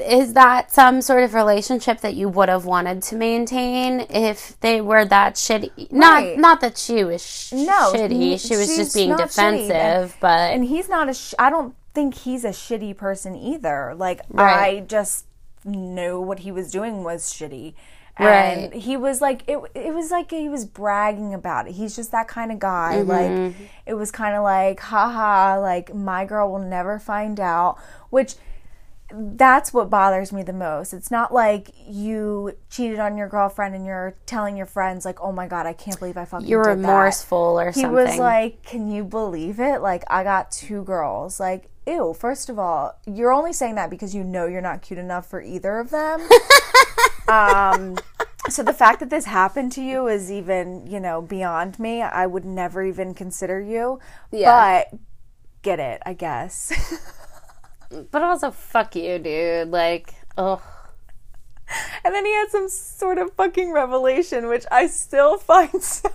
is 0.01 0.33
that 0.35 0.71
some 0.73 1.01
sort 1.01 1.23
of 1.25 1.35
relationship 1.35 2.01
that 2.01 2.15
you 2.15 2.29
would 2.29 2.49
have 2.49 2.65
wanted 2.65 3.03
to 3.05 3.17
maintain 3.17 4.01
if 4.11 4.59
they 4.61 4.81
were 4.81 5.05
that 5.05 5.35
shitty? 5.35 5.91
Not 5.93 6.23
Right. 6.23 6.39
not 6.39 6.61
that 6.61 6.79
she 6.79 7.05
was 7.05 7.25
sh- 7.25 7.53
No, 7.53 7.93
shitty. 7.95 8.41
She 8.41 8.57
was 8.57 8.75
just 8.77 8.95
being 8.95 9.11
not 9.11 9.19
defensive, 9.21 10.17
but 10.21 10.53
and 10.53 10.65
he's 10.65 10.89
not 10.89 11.09
a. 11.09 11.15
Sh- 11.15 11.35
I 11.39 11.51
don't 11.51 11.75
think 11.95 12.15
he's 12.15 12.45
a 12.45 12.51
shitty 12.51 12.97
person 12.97 13.35
either. 13.37 13.95
Like 13.97 14.21
Right. 14.31 14.77
I 14.77 14.81
just 14.81 15.27
knew 15.65 16.21
what 16.21 16.41
he 16.41 16.53
was 16.53 16.71
doing 16.71 17.03
was 17.05 17.25
shitty. 17.33 17.75
Right. 18.21 18.71
And 18.73 18.75
he 18.75 18.97
was 18.97 19.21
like 19.21 19.43
it. 19.47 19.59
It 19.75 19.95
was 19.95 20.11
like 20.11 20.31
he 20.33 20.49
was 20.49 20.65
bragging 20.65 21.35
about 21.35 21.69
it. 21.69 21.73
He's 21.75 21.95
just 21.95 22.11
that 22.11 22.27
kind 22.27 22.51
of 22.51 22.59
guy. 22.59 22.97
Mm-hmm. 23.05 23.09
Like 23.09 23.55
it 23.87 23.95
was 23.95 24.11
kind 24.11 24.35
of 24.35 24.43
like, 24.43 24.81
haha, 24.81 25.61
like 25.61 25.95
my 25.95 26.25
girl 26.25 26.51
will 26.51 26.59
never 26.59 26.99
find 26.99 27.39
out. 27.39 27.79
Which 28.11 28.35
that's 29.11 29.73
what 29.73 29.89
bothers 29.89 30.33
me 30.33 30.43
the 30.43 30.53
most. 30.53 30.93
It's 30.93 31.11
not 31.11 31.33
like 31.33 31.71
you 31.87 32.57
cheated 32.71 32.99
on 32.99 33.17
your 33.17 33.29
girlfriend 33.29 33.75
and 33.75 33.87
you're 33.87 34.15
telling 34.27 34.57
your 34.57 34.67
friends 34.67 35.05
like, 35.05 35.21
"Oh 35.21 35.33
my 35.33 35.47
god, 35.47 35.67
I 35.67 35.73
can't 35.73 35.99
believe 35.99 36.17
I 36.17 36.25
fucking 36.25 36.47
you're 36.47 36.65
did 36.65 36.83
that." 36.83 36.89
remorseful 36.89 37.59
or 37.59 37.69
he 37.69 37.81
something. 37.81 37.91
He 37.91 37.95
was 37.95 38.19
like, 38.19 38.63
"Can 38.65 38.91
you 38.91 39.05
believe 39.05 39.61
it? 39.61 39.81
Like, 39.81 40.05
I 40.09 40.25
got 40.25 40.51
two 40.51 40.83
girls. 40.85 41.41
Like, 41.41 41.71
ew. 41.87 42.15
First 42.19 42.49
of 42.51 42.59
all, 42.59 42.99
you're 43.07 43.33
only 43.33 43.53
saying 43.53 43.77
that 43.77 43.91
because 43.91 44.15
you 44.15 44.25
know 44.25 44.47
you're 44.47 44.61
not 44.61 44.83
cute 44.83 44.99
enough 44.99 45.27
for 45.27 45.41
either 45.41 45.79
of 45.79 45.91
them. 45.91 46.29
um, 47.29 47.97
so 48.49 48.63
the 48.63 48.73
fact 48.73 49.01
that 49.01 49.11
this 49.11 49.25
happened 49.25 49.73
to 49.73 49.83
you 49.83 50.07
is 50.07 50.31
even, 50.31 50.87
you 50.87 51.01
know, 51.01 51.23
beyond 51.23 51.79
me. 51.79 52.03
I 52.03 52.27
would 52.27 52.45
never 52.45 52.83
even 52.83 53.15
consider 53.15 53.61
you. 53.61 54.01
Yeah. 54.31 54.85
But 54.91 55.01
get 55.63 55.81
it, 55.81 56.03
I 56.05 56.13
guess. 56.15 56.73
but 57.91 58.23
also, 58.23 58.51
fuck 58.51 58.95
you, 58.97 59.19
dude. 59.19 59.71
Like, 59.71 60.15
ugh. 60.37 60.63
and 62.05 62.15
then 62.15 62.25
he 62.25 62.33
had 62.33 62.49
some 62.51 62.69
sort 62.69 63.19
of 63.19 63.33
fucking 63.35 63.73
revelation, 63.73 64.49
which 64.49 64.65
I 64.71 64.87
still 64.87 65.39
find 65.39 65.83
so 65.83 66.11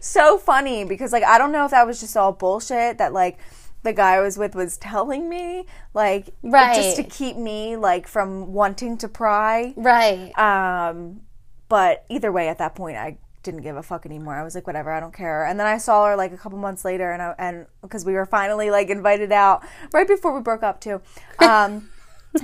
so 0.00 0.38
funny 0.38 0.84
because 0.84 1.12
like 1.12 1.22
I 1.22 1.38
don't 1.38 1.52
know 1.52 1.64
if 1.64 1.70
that 1.70 1.86
was 1.86 2.00
just 2.00 2.16
all 2.16 2.32
bullshit 2.32 2.98
that 2.98 3.12
like 3.12 3.38
the 3.82 3.92
guy 3.92 4.14
I 4.14 4.20
was 4.20 4.36
with 4.36 4.54
was 4.54 4.76
telling 4.76 5.28
me 5.28 5.66
like 5.92 6.30
right. 6.42 6.74
just 6.74 6.96
to 6.96 7.02
keep 7.02 7.36
me 7.36 7.76
like 7.76 8.06
from 8.06 8.52
wanting 8.52 8.98
to 8.98 9.08
pry. 9.08 9.74
Right. 9.76 10.36
Um 10.38 11.22
but 11.68 12.04
either 12.08 12.30
way 12.30 12.48
at 12.48 12.58
that 12.58 12.74
point 12.74 12.96
I 12.96 13.18
didn't 13.44 13.62
give 13.62 13.76
a 13.76 13.82
fuck 13.82 14.04
anymore. 14.06 14.34
I 14.34 14.42
was 14.42 14.54
like 14.54 14.66
whatever, 14.66 14.90
I 14.90 14.98
don't 14.98 15.14
care. 15.14 15.44
And 15.46 15.60
then 15.60 15.66
I 15.66 15.78
saw 15.78 16.06
her 16.06 16.16
like 16.16 16.32
a 16.32 16.36
couple 16.36 16.58
months 16.58 16.84
later 16.84 17.12
and 17.12 17.22
I, 17.22 17.34
and 17.38 17.66
because 17.82 18.04
we 18.04 18.14
were 18.14 18.26
finally 18.26 18.70
like 18.70 18.90
invited 18.90 19.30
out 19.30 19.62
right 19.92 20.08
before 20.08 20.34
we 20.34 20.40
broke 20.42 20.62
up 20.62 20.80
too. 20.80 21.00
Um 21.40 21.90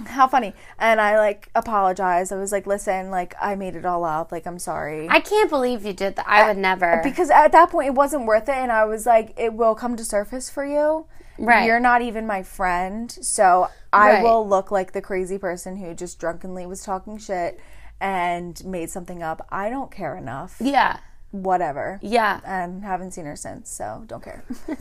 how 0.06 0.28
funny. 0.28 0.54
And 0.78 1.00
I 1.00 1.18
like 1.18 1.50
apologized. 1.56 2.32
I 2.32 2.36
was 2.36 2.52
like, 2.52 2.64
"Listen, 2.64 3.10
like 3.10 3.34
I 3.40 3.56
made 3.56 3.74
it 3.74 3.84
all 3.84 4.04
up. 4.04 4.30
Like 4.30 4.46
I'm 4.46 4.60
sorry." 4.60 5.08
I 5.10 5.18
can't 5.18 5.50
believe 5.50 5.84
you 5.84 5.92
did 5.92 6.14
that. 6.14 6.28
I 6.28 6.46
would 6.46 6.58
never. 6.58 7.00
because 7.02 7.28
at 7.28 7.50
that 7.50 7.70
point 7.70 7.88
it 7.88 7.94
wasn't 7.94 8.24
worth 8.24 8.48
it 8.48 8.54
and 8.54 8.70
i 8.70 8.84
was 8.84 9.04
like 9.06 9.34
it 9.36 9.52
will 9.54 9.74
come 9.74 9.96
to 9.96 10.04
surface 10.04 10.48
for 10.48 10.64
you 10.64 11.06
Right. 11.38 11.64
you're 11.66 11.80
not 11.80 12.02
even 12.02 12.26
my 12.26 12.42
friend 12.44 13.10
so 13.10 13.68
i 13.92 14.10
Right. 14.12 14.22
will 14.22 14.46
look 14.46 14.70
like 14.70 14.92
the 14.92 15.00
crazy 15.00 15.38
person 15.38 15.76
who 15.78 15.94
just 15.94 16.20
drunkenly 16.20 16.66
was 16.66 16.82
talking 16.84 17.16
shit 17.18 17.58
and 18.00 18.64
made 18.64 18.88
something 18.90 19.22
up 19.22 19.46
i 19.50 19.68
don't 19.68 19.90
care 19.90 20.16
enough 20.16 20.56
yeah. 20.60 20.98
whatever 21.30 21.98
Yeah. 22.02 22.40
and 22.44 22.82
haven't 22.84 23.12
seen 23.12 23.24
her 23.26 23.36
since 23.36 23.70
so 23.70 24.04
don't 24.06 24.22
care 24.22 24.44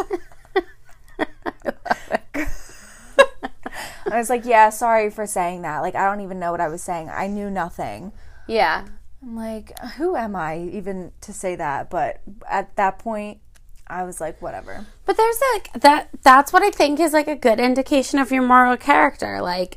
i 4.12 4.18
was 4.18 4.30
like 4.30 4.46
yeah 4.46 4.70
sorry 4.70 5.10
for 5.10 5.26
saying 5.28 5.62
that 5.64 5.80
like 5.80 5.96
i 5.96 6.06
don't 6.10 6.22
even 6.22 6.40
know 6.40 6.52
what 6.52 6.62
i 6.62 6.68
was 6.68 6.82
saying 6.82 7.10
i 7.10 7.28
knew 7.28 7.50
nothing 7.50 8.12
Yeah. 8.48 8.86
I'm 9.22 9.36
like, 9.36 9.78
who 9.98 10.16
am 10.16 10.34
I 10.34 10.58
even 10.72 11.12
to 11.22 11.34
say 11.34 11.58
that? 11.58 11.90
But 11.90 12.22
at 12.50 12.74
that 12.78 13.00
point, 13.00 13.40
I 13.86 14.04
was 14.06 14.22
like, 14.22 14.42
whatever. 14.42 14.86
But 15.06 15.18
there's 15.18 15.42
like 15.54 15.74
that 15.82 16.08
that's 16.24 16.54
what 16.54 16.64
I 16.64 16.72
think 16.72 17.02
is 17.02 17.12
like 17.12 17.28
a 17.28 17.36
good 17.36 17.60
indication 17.60 18.18
of 18.18 18.32
your 18.32 18.44
moral 18.44 18.78
character. 18.78 19.42
Like 19.42 19.76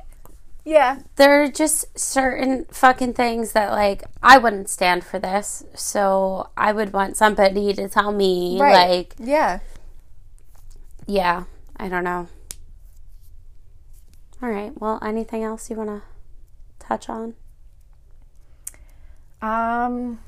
Yeah. 0.64 1.00
there 1.16 1.42
are 1.42 1.48
just 1.48 1.98
certain 1.98 2.66
fucking 2.66 3.14
things 3.14 3.52
that 3.52 3.72
like 3.72 4.04
I 4.22 4.38
wouldn't 4.38 4.68
stand 4.70 5.04
for 5.04 5.18
this. 5.18 5.64
So 5.74 6.50
I 6.56 6.72
would 6.72 6.92
want 6.92 7.16
somebody 7.16 7.72
to 7.72 7.88
tell 7.88 8.12
me 8.12 8.58
like 8.58 9.14
yeah. 9.18 9.58
yeah, 11.06 11.44
I 11.76 11.88
don't 11.88 12.04
know. 12.04 12.28
All 14.42 14.48
right. 14.48 14.72
Well, 14.80 14.98
anything 15.02 15.44
else 15.44 15.70
you 15.70 15.76
want 15.76 15.88
to 15.88 16.02
touch 16.80 17.08
on? 17.08 17.34
Um, 19.40 20.20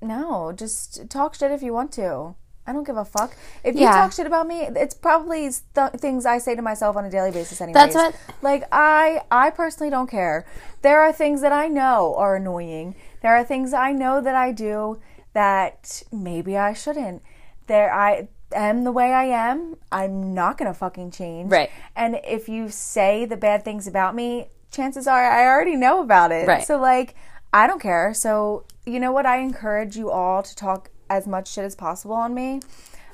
no, 0.00 0.52
just 0.52 1.08
talk 1.10 1.34
shit 1.34 1.50
if 1.50 1.62
you 1.62 1.72
want 1.72 1.92
to. 1.92 2.34
I 2.66 2.72
don't 2.72 2.84
give 2.86 2.96
a 2.96 3.04
fuck. 3.04 3.36
If 3.62 3.74
you 3.76 3.82
talk 3.92 4.12
shit 4.12 4.26
about 4.26 4.46
me, 4.46 4.62
it's 4.62 4.94
probably 4.94 5.50
th- 5.74 5.92
things 5.98 6.26
I 6.26 6.38
say 6.38 6.54
to 6.56 6.62
myself 6.62 6.96
on 6.96 7.04
a 7.04 7.10
daily 7.10 7.30
basis 7.30 7.60
anyways. 7.60 7.94
That's 7.94 7.94
what- 7.94 8.14
Like 8.42 8.64
I 8.72 9.22
I 9.30 9.50
personally 9.50 9.90
don't 9.90 10.10
care. 10.10 10.44
There 10.82 11.00
are 11.00 11.12
things 11.12 11.40
that 11.42 11.52
I 11.52 11.68
know 11.68 12.14
are 12.16 12.36
annoying. 12.36 12.94
There 13.22 13.34
are 13.36 13.44
things 13.44 13.72
I 13.72 13.92
know 13.92 14.20
that 14.20 14.34
I 14.34 14.52
do 14.52 15.00
that 15.32 16.02
maybe 16.12 16.56
I 16.56 16.72
shouldn't. 16.72 17.22
There 17.66 17.92
I 17.92 18.28
am 18.52 18.84
the 18.84 18.92
way 18.92 19.12
I 19.12 19.24
am. 19.24 19.76
I'm 19.92 20.32
not 20.34 20.56
going 20.58 20.70
to 20.72 20.78
fucking 20.78 21.10
change. 21.10 21.50
Right. 21.50 21.70
And 21.94 22.20
if 22.24 22.48
you 22.48 22.68
say 22.70 23.24
the 23.26 23.36
bad 23.36 23.64
things 23.64 23.86
about 23.86 24.14
me, 24.14 24.48
chances 24.70 25.06
are 25.06 25.24
I 25.24 25.46
already 25.46 25.76
know 25.76 26.00
about 26.00 26.32
it. 26.32 26.46
Right. 26.46 26.64
So 26.66 26.78
like 26.78 27.14
I 27.52 27.66
don't 27.66 27.80
care. 27.80 28.14
So 28.14 28.64
you 28.84 29.00
know 29.00 29.12
what? 29.12 29.26
I 29.26 29.38
encourage 29.38 29.96
you 29.96 30.10
all 30.10 30.42
to 30.42 30.54
talk 30.54 30.90
as 31.08 31.26
much 31.26 31.52
shit 31.52 31.64
as 31.64 31.74
possible 31.74 32.14
on 32.14 32.34
me. 32.34 32.60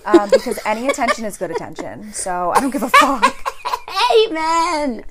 Um, 0.04 0.28
because 0.30 0.58
any 0.66 0.88
attention 0.88 1.24
is 1.24 1.36
good 1.36 1.50
attention. 1.52 2.12
So 2.12 2.52
I 2.54 2.60
don't 2.60 2.72
give 2.72 2.82
a 2.82 2.88
fuck. 2.88 3.52
Amen. 4.26 5.04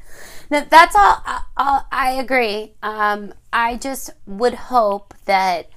No, 0.49 0.65
that's 0.69 0.95
all, 0.95 1.23
all. 1.55 1.87
I 1.91 2.11
agree. 2.19 2.73
Um, 2.83 3.33
I 3.53 3.77
just 3.77 4.09
would 4.25 4.53
hope 4.53 5.13
that 5.25 5.69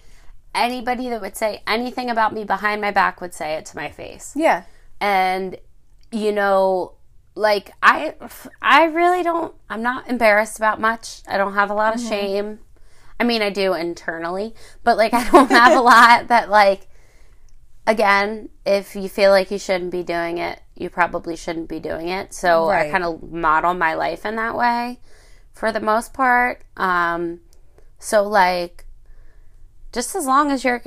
anybody 0.54 1.08
that 1.10 1.20
would 1.20 1.36
say 1.36 1.62
anything 1.66 2.10
about 2.10 2.32
me 2.32 2.44
behind 2.44 2.80
my 2.80 2.90
back 2.90 3.20
would 3.20 3.34
say 3.34 3.54
it 3.54 3.66
to 3.66 3.76
my 3.76 3.88
face. 3.88 4.32
Yeah. 4.34 4.64
And 5.00 5.58
you 6.10 6.32
know, 6.32 6.94
like 7.34 7.70
I, 7.82 8.14
I 8.62 8.84
really 8.84 9.22
don't. 9.22 9.54
I'm 9.68 9.82
not 9.82 10.08
embarrassed 10.08 10.56
about 10.58 10.80
much. 10.80 11.22
I 11.28 11.36
don't 11.36 11.54
have 11.54 11.70
a 11.70 11.74
lot 11.74 11.94
of 11.94 12.00
shame. 12.00 12.60
I 13.18 13.24
mean, 13.24 13.42
I 13.42 13.50
do 13.50 13.74
internally, 13.74 14.54
but 14.82 14.96
like 14.96 15.14
I 15.14 15.28
don't 15.30 15.50
have 15.50 15.76
a 15.76 15.80
lot 15.80 16.28
that 16.28 16.50
like. 16.50 16.88
Again, 17.86 18.48
if 18.64 18.96
you 18.96 19.08
feel 19.08 19.30
like 19.30 19.50
you 19.50 19.58
shouldn't 19.58 19.90
be 19.90 20.02
doing 20.02 20.38
it, 20.38 20.60
you 20.74 20.88
probably 20.88 21.36
shouldn't 21.36 21.68
be 21.68 21.80
doing 21.80 22.08
it. 22.08 22.32
So 22.32 22.68
I 22.68 22.90
kind 22.90 23.04
of 23.04 23.30
model 23.30 23.74
my 23.74 23.94
life 23.94 24.24
in 24.24 24.36
that 24.36 24.56
way 24.56 25.00
for 25.52 25.70
the 25.70 25.80
most 25.80 26.12
part. 26.14 26.62
Um, 26.76 27.40
so 27.98 28.22
like, 28.22 28.84
just 29.92 30.16
as 30.16 30.26
long 30.26 30.50
as 30.50 30.64
you're 30.64 30.82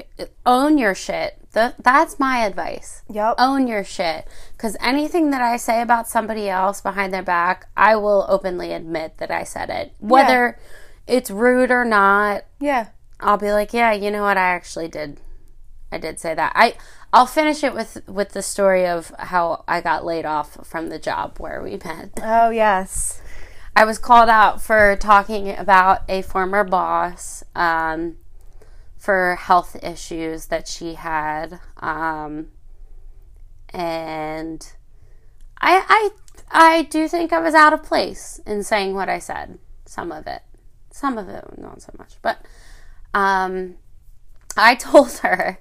own 0.46 0.78
your 0.78 0.94
shit. 0.94 1.38
Th- 1.54 1.74
that's 1.82 2.20
my 2.20 2.40
advice. 2.40 3.04
Yep. 3.10 3.36
Own 3.40 3.66
your 3.68 3.84
shit. 3.86 4.28
Because 4.52 4.76
anything 4.82 5.32
that 5.32 5.42
I 5.42 5.56
say 5.56 5.82
about 5.82 6.10
somebody 6.10 6.50
else 6.50 6.82
behind 6.82 7.14
their 7.14 7.24
back, 7.24 7.70
I 7.78 7.96
will 7.96 8.26
openly 8.28 8.74
admit 8.74 9.18
that 9.20 9.32
I 9.32 9.44
said 9.46 9.70
it. 9.70 9.94
Whether 10.00 10.60
it's 11.08 11.32
rude 11.32 11.72
or 11.72 11.86
not, 11.86 12.44
Yeah. 12.60 12.88
I'll 13.20 13.38
be 13.38 13.52
like, 13.52 13.74
yeah, 13.74 13.94
you 13.94 14.12
know 14.12 14.24
what? 14.24 14.38
I 14.38 14.50
actually 14.50 14.90
did. 14.90 15.20
I 15.92 15.98
did 15.98 16.20
say 16.20 16.34
that. 16.36 16.52
I 16.56 16.76
I'll 17.14 17.26
finish 17.26 17.64
it 17.64 17.74
with 17.74 18.08
with 18.08 18.30
the 18.30 18.42
story 18.42 18.86
of 18.86 19.14
how 19.18 19.64
I 19.68 19.82
got 19.82 20.06
laid 20.06 20.26
off 20.26 20.66
from 20.66 20.90
the 20.90 21.00
job 21.00 21.38
where 21.40 21.62
we 21.62 21.80
met. 21.84 22.20
Oh 22.22 22.50
yes. 22.50 23.22
I 23.76 23.86
was 23.86 24.00
called 24.00 24.30
out 24.30 24.62
for 24.62 24.96
talking 24.96 25.56
about 25.56 26.02
a 26.10 26.24
former 26.24 26.64
boss. 26.64 27.44
Um, 27.56 28.18
for 29.08 29.36
health 29.36 29.78
issues 29.84 30.48
that 30.48 30.68
she 30.68 30.96
had. 30.96 31.60
Um, 31.78 32.48
and 33.70 34.74
I, 35.62 36.12
I, 36.52 36.80
I 36.80 36.82
do 36.84 37.08
think 37.08 37.32
I 37.32 37.40
was 37.40 37.54
out 37.54 37.74
of 37.74 37.84
place 37.84 38.42
in 38.46 38.64
saying 38.64 38.96
what 38.96 39.08
I 39.08 39.20
said. 39.20 39.60
Some 39.86 40.12
of 40.12 40.28
it, 40.28 40.42
some 40.92 41.18
of 41.18 41.30
it, 41.30 41.46
not 41.58 41.82
so 41.82 41.94
much. 41.98 42.16
But 42.22 42.46
um, 43.14 43.76
I 44.58 44.76
told 44.80 45.12
her, 45.20 45.60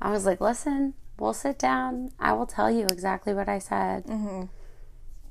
I 0.00 0.10
was 0.10 0.24
like, 0.26 0.40
listen, 0.40 0.94
we'll 1.18 1.32
sit 1.34 1.58
down. 1.58 2.12
I 2.18 2.32
will 2.32 2.46
tell 2.46 2.70
you 2.70 2.84
exactly 2.84 3.34
what 3.34 3.48
I 3.48 3.58
said 3.58 4.04
Mm-hmm. 4.06 4.44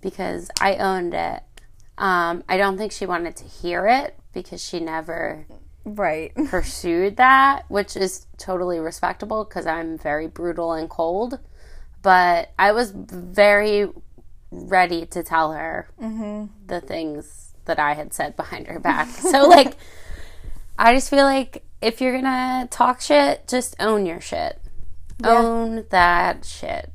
because 0.02 0.50
I 0.62 0.76
owned 0.76 1.14
it. 1.14 1.44
Um, 1.98 2.44
I 2.48 2.58
don't 2.58 2.78
think 2.78 2.92
she 2.92 3.06
wanted 3.06 3.36
to 3.38 3.44
hear 3.46 3.88
it 3.88 4.18
because 4.34 4.64
she 4.64 4.80
never 4.80 5.46
Right. 5.86 6.34
pursued 6.50 7.16
that, 7.18 7.64
which 7.70 7.96
is 7.96 8.28
totally 8.38 8.80
respectable 8.80 9.46
because 9.46 9.66
I'm 9.66 9.98
very 9.98 10.28
brutal 10.28 10.74
and 10.74 10.90
cold. 10.90 11.40
But 12.02 12.52
I 12.60 12.72
was 12.74 12.92
very 12.92 13.90
ready 14.52 15.06
to 15.08 15.24
tell 15.24 15.54
her 15.54 15.90
the 16.68 16.82
things 16.82 17.54
that 17.66 17.80
I 17.80 17.94
had 17.94 18.14
said 18.14 18.36
behind 18.36 18.68
her 18.68 18.80
back. 18.80 19.08
so, 19.10 19.48
like, 19.48 19.76
I 20.78 20.94
just 20.94 21.10
feel 21.10 21.24
like 21.24 21.64
if 21.82 22.02
you're 22.02 22.14
gonna 22.14 22.68
talk 22.70 23.02
shit, 23.02 23.48
just 23.48 23.76
own 23.80 24.06
your 24.06 24.22
shit. 24.22 24.60
Own 25.24 25.86
that 25.90 26.46
shit. 26.46 26.92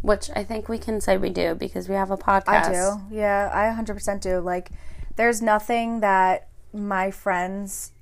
Which 0.00 0.28
I 0.34 0.44
think 0.44 0.68
we 0.68 0.78
can 0.78 1.00
say 1.00 1.16
we 1.16 1.30
do 1.30 1.54
because 1.54 1.88
we 1.88 1.94
have 1.94 2.10
a 2.10 2.16
podcast. 2.16 2.66
I 2.66 2.72
do. 2.72 3.16
Yeah, 3.16 3.50
I 3.52 3.74
100% 3.74 4.20
do. 4.20 4.38
Like, 4.40 4.70
there's 5.16 5.40
nothing 5.40 6.00
that 6.00 6.48
my 6.74 7.10
friends 7.10 7.92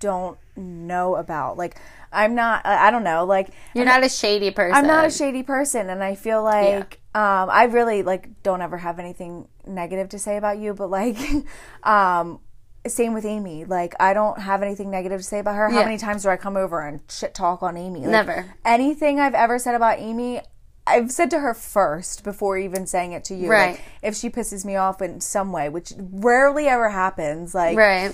don't 0.00 0.36
know 0.54 1.16
about. 1.16 1.56
Like, 1.56 1.76
I'm 2.12 2.34
not, 2.34 2.66
I 2.66 2.88
I 2.88 2.90
don't 2.90 3.04
know. 3.04 3.24
Like, 3.24 3.50
You're 3.74 3.86
not 3.86 4.04
a 4.04 4.08
shady 4.08 4.50
person. 4.50 4.74
I'm 4.74 4.86
not 4.86 5.06
a 5.06 5.10
shady 5.10 5.42
person, 5.42 5.88
and 5.88 6.02
I 6.04 6.14
feel 6.14 6.42
like 6.42 7.00
um, 7.14 7.48
I 7.50 7.64
really 7.64 8.02
like 8.02 8.42
don't 8.42 8.60
ever 8.60 8.76
have 8.76 8.98
anything 8.98 9.48
negative 9.66 10.10
to 10.10 10.18
say 10.18 10.36
about 10.36 10.58
you. 10.58 10.74
But 10.74 10.90
like, 10.90 11.16
um, 11.82 12.40
same 12.86 13.12
with 13.12 13.24
Amy. 13.24 13.64
Like, 13.64 13.94
I 14.00 14.14
don't 14.14 14.38
have 14.40 14.62
anything 14.62 14.90
negative 14.90 15.20
to 15.20 15.24
say 15.24 15.38
about 15.40 15.54
her. 15.56 15.68
How 15.68 15.78
Yeah. 15.80 15.84
many 15.84 15.98
times 15.98 16.22
do 16.22 16.30
I 16.30 16.36
come 16.36 16.56
over 16.56 16.80
and 16.80 17.00
shit 17.08 17.34
talk 17.34 17.62
on 17.62 17.76
Amy? 17.76 18.00
Like, 18.00 18.08
Never. 18.10 18.46
Anything 18.64 19.20
I've 19.20 19.34
ever 19.34 19.58
said 19.58 19.74
about 19.74 19.98
Amy. 19.98 20.40
I've 20.86 21.12
said 21.12 21.30
to 21.30 21.40
her 21.40 21.54
first 21.54 22.24
before 22.24 22.56
even 22.56 22.86
saying 22.86 23.12
it 23.12 23.22
to 23.24 23.34
you. 23.34 23.50
Right. 23.50 23.72
Like, 23.72 23.80
if 24.02 24.16
she 24.16 24.30
pisses 24.30 24.64
me 24.64 24.76
off 24.76 25.02
in 25.02 25.20
some 25.20 25.52
way, 25.52 25.68
which 25.68 25.92
rarely 25.98 26.68
ever 26.68 26.88
happens, 26.88 27.54
like 27.54 27.76
Right. 27.76 28.12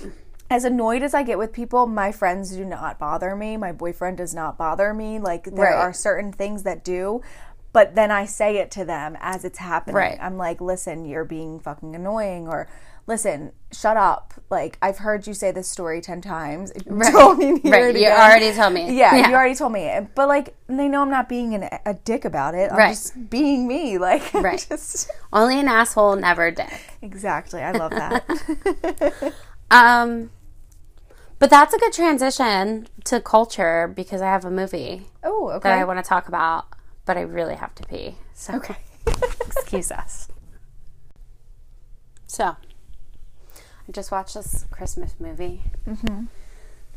as 0.51 0.63
annoyed 0.65 1.01
as 1.01 1.13
I 1.13 1.23
get 1.23 1.37
with 1.37 1.53
people, 1.53 1.87
my 1.87 2.11
friends 2.11 2.51
do 2.51 2.65
not 2.65 2.99
bother 2.99 3.35
me. 3.35 3.55
My 3.57 3.71
boyfriend 3.71 4.17
does 4.17 4.35
not 4.35 4.57
bother 4.57 4.93
me. 4.93 5.17
Like 5.17 5.45
there 5.45 5.65
Right. 5.65 5.75
are 5.75 5.93
certain 5.93 6.31
things 6.33 6.63
that 6.63 6.83
do, 6.83 7.21
but 7.73 7.95
then 7.95 8.11
I 8.11 8.25
say 8.25 8.57
it 8.57 8.69
to 8.71 8.85
them 8.85 9.17
as 9.21 9.43
it's 9.45 9.59
happening. 9.59 9.95
Right. 9.95 10.19
I'm 10.21 10.37
like, 10.37 10.61
"Listen, 10.61 11.05
you're 11.05 11.25
being 11.25 11.59
fucking 11.59 11.95
annoying," 11.95 12.47
or 12.47 12.67
"Listen, 13.07 13.51
shut 13.71 13.97
up." 13.97 14.33
Like 14.49 14.77
I've 14.81 14.99
heard 14.99 15.25
you 15.27 15.33
say 15.33 15.51
this 15.51 15.67
story 15.67 15.99
ten 16.01 16.21
times. 16.21 16.71
Don't 16.71 17.39
need 17.39 17.61
hear 17.63 17.71
Right. 17.71 17.95
it 17.95 17.99
You 17.99 18.07
again. 18.07 18.19
already 18.21 18.53
told 18.53 18.73
me. 18.73 18.93
Yeah, 18.97 19.15
Yeah. 19.15 19.27
you 19.29 19.35
already 19.35 19.55
told 19.55 19.71
me. 19.73 20.07
But 20.15 20.27
like, 20.29 20.55
they 20.67 20.87
know 20.87 21.01
I'm 21.01 21.09
not 21.09 21.27
being 21.27 21.53
an, 21.55 21.67
a 21.85 21.93
dick 21.95 22.23
about 22.23 22.53
it. 22.55 22.71
I'm 22.71 22.77
Right. 22.77 22.89
just 22.89 23.29
being 23.29 23.67
me. 23.67 23.97
Like, 24.07 24.33
Right. 24.33 24.65
just 24.69 25.09
Only 25.33 25.59
an 25.59 25.67
asshole, 25.67 26.15
never 26.15 26.45
a 26.47 26.51
dick. 26.53 26.79
exactly. 27.01 27.61
I 27.61 27.71
love 27.71 27.91
that. 27.91 29.33
Um, 29.69 30.29
but 31.39 31.49
that's 31.49 31.73
a 31.73 31.77
good 31.77 31.91
transition 31.91 32.87
to 33.03 33.19
culture 33.19 33.91
because 33.93 34.21
I 34.21 34.27
have 34.27 34.45
a 34.45 34.49
movie 34.49 35.07
oh, 35.25 35.49
okay. 35.51 35.67
that 35.69 35.77
I 35.77 35.83
want 35.83 35.99
to 35.99 36.07
talk 36.07 36.29
about, 36.29 36.67
but 37.05 37.17
I 37.17 37.21
really 37.21 37.55
have 37.55 37.75
to 37.75 37.83
pee. 37.83 38.15
So 38.33 38.53
Okay. 38.55 38.77
excuse 39.07 39.91
us. 39.91 40.29
So, 42.27 42.55
just 43.91 44.11
watched 44.11 44.35
this 44.35 44.65
Christmas 44.71 45.15
movie. 45.19 45.63
Mm-hmm. 45.87 46.25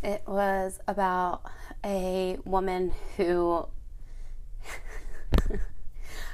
It 0.02 0.22
was 0.26 0.80
about 0.88 1.42
a 1.84 2.38
woman 2.44 2.92
who. 3.16 3.66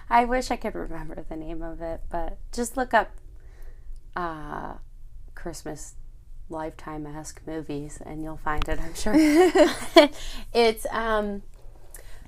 I 0.09 0.25
wish 0.25 0.51
I 0.53 0.57
could 0.57 0.75
remember 0.75 1.25
the 1.29 1.37
name 1.37 1.63
of 1.63 1.83
it, 1.83 2.01
but 2.11 2.39
just 2.53 2.77
look 2.77 2.95
up 2.95 3.11
uh, 4.15 4.75
Christmas 5.35 5.95
lifetime 6.49 7.07
esque 7.07 7.41
movies 7.47 8.01
and 8.05 8.23
you'll 8.23 8.37
find 8.37 8.69
it, 8.69 8.81
I'm 8.81 8.95
sure. 8.95 9.15
it's 10.55 10.87
um, 10.91 11.43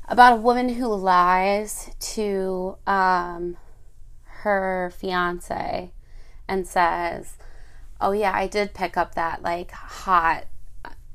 about 0.08 0.34
a 0.34 0.36
woman 0.40 0.70
who 0.70 0.88
lies 0.88 1.90
to 2.14 2.76
um, 2.86 3.56
her 4.24 4.92
fiance 4.96 5.92
and 6.48 6.66
says, 6.66 7.37
"Oh 8.00 8.12
yeah, 8.12 8.32
I 8.34 8.46
did 8.46 8.74
pick 8.74 8.96
up 8.96 9.14
that 9.14 9.42
like 9.42 9.70
hot 9.72 10.44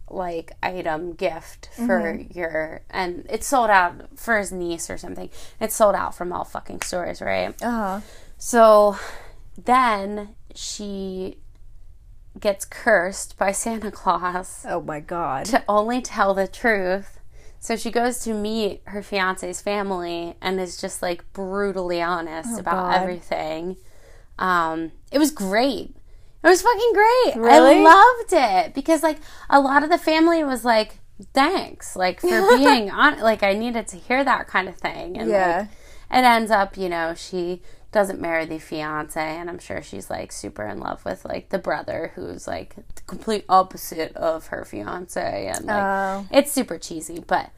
like 0.10 0.52
item 0.62 1.14
gift 1.14 1.70
for 1.76 2.16
your 2.32 2.82
and 2.92 3.26
it 3.30 3.44
sold 3.44 3.70
out 3.72 3.96
for 4.20 4.38
his 4.38 4.52
niece 4.52 4.90
or 4.90 4.98
something. 4.98 5.30
It 5.60 5.72
sold 5.72 5.96
out 5.96 6.14
from 6.16 6.32
all 6.32 6.44
fucking 6.44 6.82
stores, 6.82 7.22
right? 7.22 7.60
Uh 7.64 7.72
huh. 7.72 8.00
So 8.38 8.98
then 9.58 10.36
she 10.54 11.38
gets 12.40 12.66
cursed 12.66 13.38
by 13.38 13.52
Santa 13.64 13.92
Claus 13.92 14.66
Oh 14.68 14.82
my 14.82 15.00
god. 15.00 15.46
to 15.46 15.64
only 15.68 16.02
tell 16.02 16.34
the 16.34 16.48
truth. 16.48 17.20
So 17.60 17.76
she 17.78 17.92
goes 17.92 18.20
to 18.26 18.34
meet 18.34 18.82
her 18.88 19.02
fiance's 19.02 19.62
family 19.62 20.36
and 20.42 20.60
is 20.60 20.76
just 20.80 21.02
like 21.02 21.32
brutally 21.32 22.02
honest 22.02 22.60
about 22.60 22.92
God. 22.92 23.02
everything. 23.02 23.78
Um, 24.38 24.92
it 25.12 25.18
was 25.18 25.32
great. 25.32 25.96
It 26.44 26.48
was 26.48 26.62
fucking 26.62 26.91
great. 26.94 27.36
Really? 27.38 27.78
I 27.78 27.82
loved 27.82 28.34
it 28.34 28.74
because 28.74 29.02
like 29.04 29.20
a 29.50 29.60
lot 29.62 29.84
of 29.84 29.89
the 29.89 29.98
family 29.98 30.44
was 30.44 30.66
like, 30.66 31.00
"Thanks, 31.34 31.96
like 31.96 32.20
for 32.20 32.28
being 32.58 32.91
on." 32.91 33.20
Like 33.20 33.44
I 33.44 33.54
needed 33.54 33.88
to 33.89 33.98
hear 33.98 34.24
that 34.24 34.48
kind 34.48 34.68
of 34.68 34.76
thing. 34.76 35.18
And 35.18 35.30
Yeah. 35.30 35.58
like, 36.12 36.20
it 36.20 36.26
ends 36.26 36.52
up, 36.52 36.78
you 36.78 36.89
know, 36.89 37.14
she 37.16 37.62
doesn't 37.91 38.20
marry 38.20 38.46
the 38.46 38.58
fiance, 38.60 39.22
and 39.22 39.50
I'm 39.50 39.60
sure 39.60 39.82
she's 39.82 40.10
like 40.10 40.32
super 40.32 40.64
in 40.66 40.80
love 40.80 41.06
with 41.06 41.24
like 41.26 41.50
the 41.50 41.60
brother 41.60 42.12
who's 42.16 42.48
like 42.48 42.76
the 42.76 43.02
complete 43.08 43.46
opposite 43.48 44.16
of 44.16 44.48
her 44.48 44.66
fiance, 44.66 45.48
and 45.56 45.66
like 45.66 45.84
Oh. 45.84 46.28
it's 46.32 46.52
super 46.52 46.78
cheesy, 46.78 47.20
but 47.26 47.52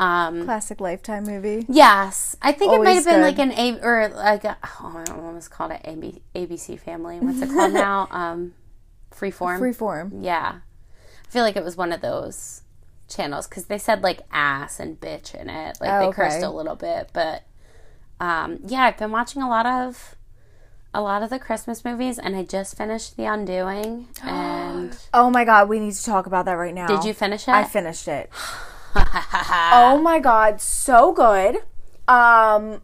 um, 0.00 0.44
Classic 0.46 0.80
Lifetime 0.80 1.24
movie. 1.24 1.66
yes, 1.68 2.34
I 2.40 2.52
think 2.52 2.72
it 2.72 2.82
might 2.82 2.92
have 2.92 3.04
been 3.04 3.16
good. 3.20 3.22
like 3.22 3.38
an 3.38 3.52
A 3.52 3.78
or 3.84 4.08
like 4.08 4.44
a, 4.44 4.56
oh, 4.80 5.04
I 5.06 5.12
almost 5.12 5.50
called 5.50 5.72
it 5.72 5.82
AB, 5.84 6.22
ABC 6.34 6.80
Family. 6.80 7.20
What's 7.20 7.42
it 7.42 7.50
called 7.50 7.72
now? 7.74 8.08
Um, 8.10 8.54
Freeform. 9.14 9.58
Freeform. 9.60 10.24
Yeah, 10.24 10.60
I 11.26 11.30
feel 11.30 11.42
like 11.42 11.54
it 11.56 11.62
was 11.62 11.76
one 11.76 11.92
of 11.92 12.00
those 12.00 12.62
channels 13.08 13.46
because 13.46 13.66
they 13.66 13.76
said 13.76 14.02
like 14.02 14.22
ass 14.32 14.80
and 14.80 14.98
bitch 14.98 15.34
in 15.34 15.50
it. 15.50 15.76
Like 15.82 15.90
Oh, 15.90 15.98
they 16.00 16.06
okay. 16.06 16.16
cursed 16.16 16.42
a 16.42 16.50
little 16.50 16.76
bit, 16.76 17.10
but 17.12 17.42
um, 18.18 18.60
yeah, 18.64 18.84
I've 18.84 18.96
been 18.96 19.12
watching 19.12 19.42
a 19.42 19.50
lot 19.50 19.66
of 19.66 20.16
a 20.94 21.02
lot 21.02 21.22
of 21.22 21.28
the 21.28 21.38
Christmas 21.38 21.84
movies, 21.84 22.18
and 22.18 22.34
I 22.34 22.42
just 22.42 22.74
finished 22.76 23.18
The 23.18 23.26
Undoing. 23.26 24.08
And 24.22 24.96
Oh 25.12 25.28
my 25.28 25.44
god, 25.44 25.68
we 25.68 25.78
need 25.78 25.92
to 25.92 26.04
talk 26.04 26.24
about 26.24 26.46
that 26.46 26.54
right 26.54 26.74
now. 26.74 26.86
did 26.86 27.04
you 27.04 27.12
finish 27.12 27.42
it? 27.46 27.50
I 27.52 27.64
finished 27.64 28.08
it. 28.08 28.30
oh 28.96 30.00
my 30.02 30.18
god, 30.20 30.60
so 30.60 31.12
good. 31.12 31.56
Um 32.08 32.82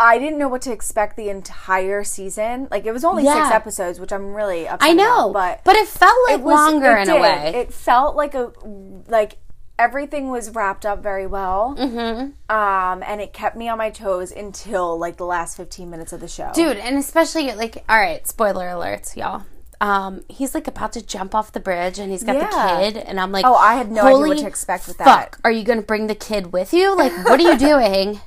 I 0.00 0.18
didn't 0.20 0.38
know 0.38 0.46
what 0.48 0.62
to 0.62 0.72
expect 0.72 1.16
the 1.16 1.28
entire 1.28 2.04
season. 2.04 2.68
Like 2.70 2.86
it 2.86 2.92
was 2.92 3.04
only 3.04 3.24
Yeah. 3.24 3.42
six 3.44 3.54
episodes, 3.54 3.98
which 3.98 4.12
I'm 4.12 4.32
really 4.34 4.68
upset 4.68 4.88
I 4.88 4.92
know, 4.92 5.30
about, 5.30 5.64
but 5.64 5.64
but 5.64 5.76
it 5.76 5.88
felt 5.88 6.16
like 6.28 6.38
it 6.38 6.44
was 6.44 6.54
longer 6.54 6.96
it 6.96 7.08
in 7.08 7.16
a 7.16 7.20
way. 7.20 7.52
It 7.56 7.72
felt 7.72 8.14
like 8.14 8.34
a 8.34 8.52
like 9.08 9.38
everything 9.78 10.28
was 10.30 10.50
wrapped 10.50 10.84
up 10.84 11.02
very 11.02 11.26
well. 11.26 11.76
Mm-hmm. 11.78 12.54
Um, 12.54 13.02
and 13.06 13.20
it 13.20 13.32
kept 13.32 13.56
me 13.56 13.68
on 13.68 13.78
my 13.78 13.90
toes 13.90 14.32
until 14.32 14.98
like 14.98 15.16
the 15.18 15.24
last 15.26 15.56
15 15.56 15.88
minutes 15.88 16.12
of 16.12 16.20
the 16.20 16.26
show. 16.28 16.50
dude 16.54 16.76
and 16.76 16.96
especially 16.96 17.52
like 17.54 17.84
all 17.88 17.98
right 17.98 18.26
spoiler 18.26 18.66
alerts 18.66 19.16
y'all 19.16 19.44
um 19.80 20.22
he's 20.28 20.54
like 20.54 20.66
about 20.66 20.92
to 20.92 21.04
jump 21.04 21.34
off 21.34 21.52
the 21.52 21.60
bridge 21.60 21.98
and 21.98 22.10
he's 22.10 22.24
got 22.24 22.34
Yeah. 22.36 22.48
the 22.48 22.92
kid 22.92 22.96
and 23.06 23.20
i'm 23.20 23.30
like 23.30 23.44
Oh, 23.44 23.54
I 23.54 23.74
had 23.76 23.90
no 23.92 24.02
idea 24.02 24.18
what 24.28 24.38
to 24.38 24.46
expect 24.46 24.88
with 24.88 24.96
fuck 24.98 25.06
that." 25.36 25.40
are 25.44 25.52
you 25.52 25.62
gonna 25.62 25.82
bring 25.82 26.06
the 26.08 26.14
kid 26.16 26.52
with 26.52 26.72
you 26.74 26.96
like 26.96 27.12
what 27.24 27.38
are 27.40 27.52
you 27.52 27.56
doing 27.70 28.20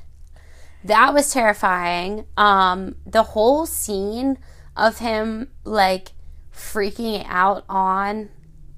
that 0.83 1.13
was 1.13 1.31
terrifying 1.31 2.25
um 2.37 2.95
the 3.05 3.23
whole 3.23 3.65
scene 3.65 4.37
of 4.77 4.99
him 4.99 5.49
like 5.65 6.13
freaking 6.55 7.25
out 7.27 7.65
on 7.67 8.29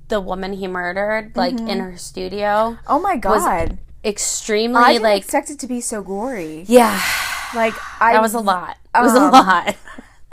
the 0.08 0.20
woman 0.20 0.54
he 0.54 0.68
murdered 0.68 1.36
like 1.36 1.58
in 1.60 1.80
her 1.80 1.96
studio 1.98 2.78
Oh 2.88 3.00
my 3.00 3.16
god. 3.18 3.78
extremely 4.04 4.78
I 4.82 4.94
didn't 4.94 5.04
like 5.04 5.22
expect 5.24 5.50
it 5.50 5.60
to 5.60 5.68
be 5.68 5.80
so 5.82 6.02
gory. 6.02 6.66
yeah 6.68 7.00
Like 7.56 7.74
I 8.02 8.14
that 8.14 8.22
was 8.22 8.34
a 8.34 8.40
lot 8.40 8.78
it 8.96 9.00
was 9.02 9.14
Um, 9.16 9.24
a 9.24 9.32
lot 9.32 9.76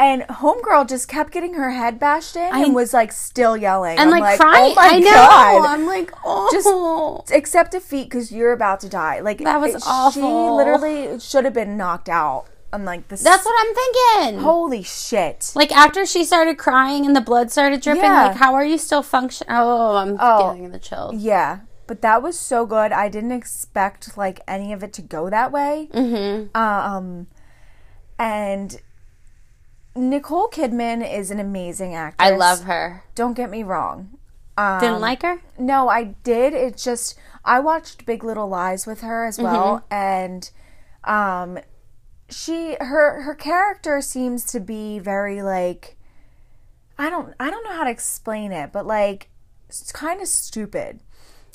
And 0.01 0.23
homegirl 0.23 0.89
just 0.89 1.09
kept 1.09 1.31
getting 1.31 1.53
her 1.55 1.73
head 1.73 1.99
bashed 1.99 2.35
in 2.35 2.43
and 2.55 2.75
was 2.75 2.95
like 2.95 3.13
still 3.13 3.55
yelling 3.55 3.99
and 3.99 4.09
I'm 4.15 4.21
like, 4.21 4.41
crying. 4.41 4.73
Oh 4.73 4.75
my 4.75 4.89
I 4.95 4.99
know. 4.99 5.11
god! 5.11 5.67
I'm 5.69 5.87
like, 5.87 6.11
oh, 6.25 6.49
Just 6.51 7.31
accept 7.37 7.73
defeat 7.73 8.05
because 8.05 8.33
you're 8.33 8.53
about 8.53 8.81
to 8.81 8.89
die. 8.89 9.21
Like 9.21 9.39
That 9.45 9.61
was 9.61 9.75
it- 9.75 10.15
She 10.15 10.23
literally 10.23 11.21
should 11.21 11.45
have 11.45 11.53
been 11.53 11.77
knocked 11.77 12.09
out. 12.09 12.47
I'm 12.73 12.85
like 12.87 13.09
this. 13.09 13.23
that's 13.23 13.45
what 13.45 13.55
I'm 13.67 13.75
thinking. 13.75 14.41
holy 14.41 14.83
shit. 14.85 15.53
Like 15.55 15.71
after 15.71 16.07
she 16.07 16.25
started 16.25 16.57
crying 16.57 17.05
and 17.05 17.15
the 17.15 17.21
blood 17.21 17.51
started 17.51 17.83
dripping, 17.83 18.05
Yeah. 18.05 18.29
like 18.29 18.37
how 18.37 18.55
are 18.55 18.65
you 18.65 18.79
still 18.79 19.03
functioning? 19.03 19.53
Oh, 19.55 19.97
I'm 19.97 20.17
Oh. 20.19 20.55
getting 20.55 20.71
the 20.71 20.79
chills. 20.79 21.17
Yeah, 21.17 21.59
but 21.87 22.01
that 22.01 22.23
was 22.23 22.39
so 22.39 22.65
good. 22.65 22.91
I 22.93 23.11
didn't 23.11 23.33
expect 23.33 24.17
like 24.17 24.41
any 24.49 24.73
of 24.73 24.83
it 24.83 24.93
to 24.95 25.03
go 25.03 25.29
that 25.29 25.53
way. 25.53 25.89
Mm-hmm. 25.93 26.57
Um, 26.57 27.27
and 28.19 28.81
Nicole 29.97 30.49
Kidman 30.49 31.03
is 31.09 31.31
an 31.31 31.41
amazing 31.41 31.95
actress. 31.95 32.17
I 32.27 32.31
love 32.35 32.65
her. 32.65 33.05
Don't 33.15 33.35
get 33.35 33.51
me 33.51 33.63
wrong. 33.63 34.17
Um, 34.57 34.81
Didn't 34.81 35.01
like 35.01 35.23
her. 35.23 35.41
No, 35.59 35.89
I 35.89 36.15
did. 36.23 36.53
It's 36.53 36.85
just 36.85 37.19
I 37.45 37.61
watched 37.61 38.07
Big 38.07 38.23
Little 38.23 38.49
Lies 38.49 38.87
with 38.87 39.01
her 39.01 39.25
as 39.25 39.39
well, 39.39 39.85
Mm-hmm. 39.91 39.95
and 39.95 40.51
um, 41.05 41.59
she 42.29 42.77
her 42.81 43.23
her 43.23 43.35
character 43.35 44.01
seems 44.01 44.45
to 44.53 44.61
be 44.61 44.99
very 44.99 45.43
like 45.43 45.97
I 46.99 47.09
don't 47.11 47.35
I 47.41 47.51
don't 47.51 47.65
know 47.65 47.73
how 47.73 47.85
to 47.85 47.91
explain 47.91 48.53
it, 48.53 48.71
but 48.73 48.87
like 48.87 49.29
it's 49.69 49.91
kind 49.93 50.21
of 50.21 50.29
stupid. 50.29 51.01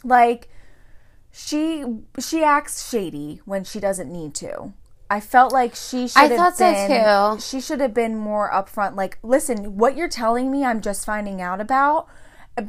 Like 0.04 0.50
she 1.32 1.86
she 2.20 2.44
acts 2.44 2.90
shady 2.90 3.42
when 3.46 3.64
she 3.64 3.80
doesn't 3.80 4.12
need 4.12 4.34
to. 4.36 4.74
I 5.10 5.20
felt 5.20 5.54
like 5.54 5.76
she 5.76 6.08
should 6.08 6.18
I 6.18 6.26
have 6.28 6.38
thought 6.38 6.58
so, 6.58 6.72
been 6.72 7.36
too. 7.38 7.42
she 7.42 7.62
should 7.62 7.80
have 7.80 7.94
been 7.94 8.16
more 8.18 8.50
upfront 8.52 8.96
like 8.96 9.18
listen, 9.22 9.78
what 9.78 9.96
you're 9.96 10.10
telling 10.10 10.52
me 10.52 10.66
I'm 10.66 10.82
just 10.82 11.06
finding 11.06 11.42
out 11.42 11.62
about 11.62 12.08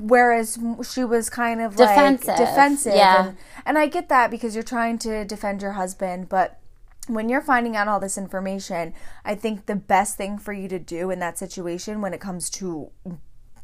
whereas 0.00 0.58
she 0.90 1.04
was 1.04 1.30
kind 1.30 1.60
of 1.60 1.78
like 1.78 1.88
Defensive. 1.88 2.36
defensive 2.36 2.94
Yeah. 2.94 3.26
and, 3.28 3.36
and 3.64 3.78
I 3.78 3.86
get 3.86 4.08
that 4.08 4.30
because 4.30 4.54
you're 4.54 4.64
trying 4.64 4.98
to 4.98 5.24
defend 5.24 5.62
your 5.62 5.72
husband, 5.72 6.28
but 6.28 6.58
when 7.06 7.28
you're 7.28 7.40
finding 7.40 7.76
out 7.76 7.86
all 7.86 8.00
this 8.00 8.18
information, 8.18 8.92
I 9.24 9.36
think 9.36 9.66
the 9.66 9.76
best 9.76 10.16
thing 10.16 10.38
for 10.38 10.52
you 10.52 10.66
to 10.68 10.78
do 10.80 11.10
in 11.12 11.20
that 11.20 11.38
situation 11.38 12.00
when 12.00 12.12
it 12.12 12.20
comes 12.20 12.50
to 12.50 12.90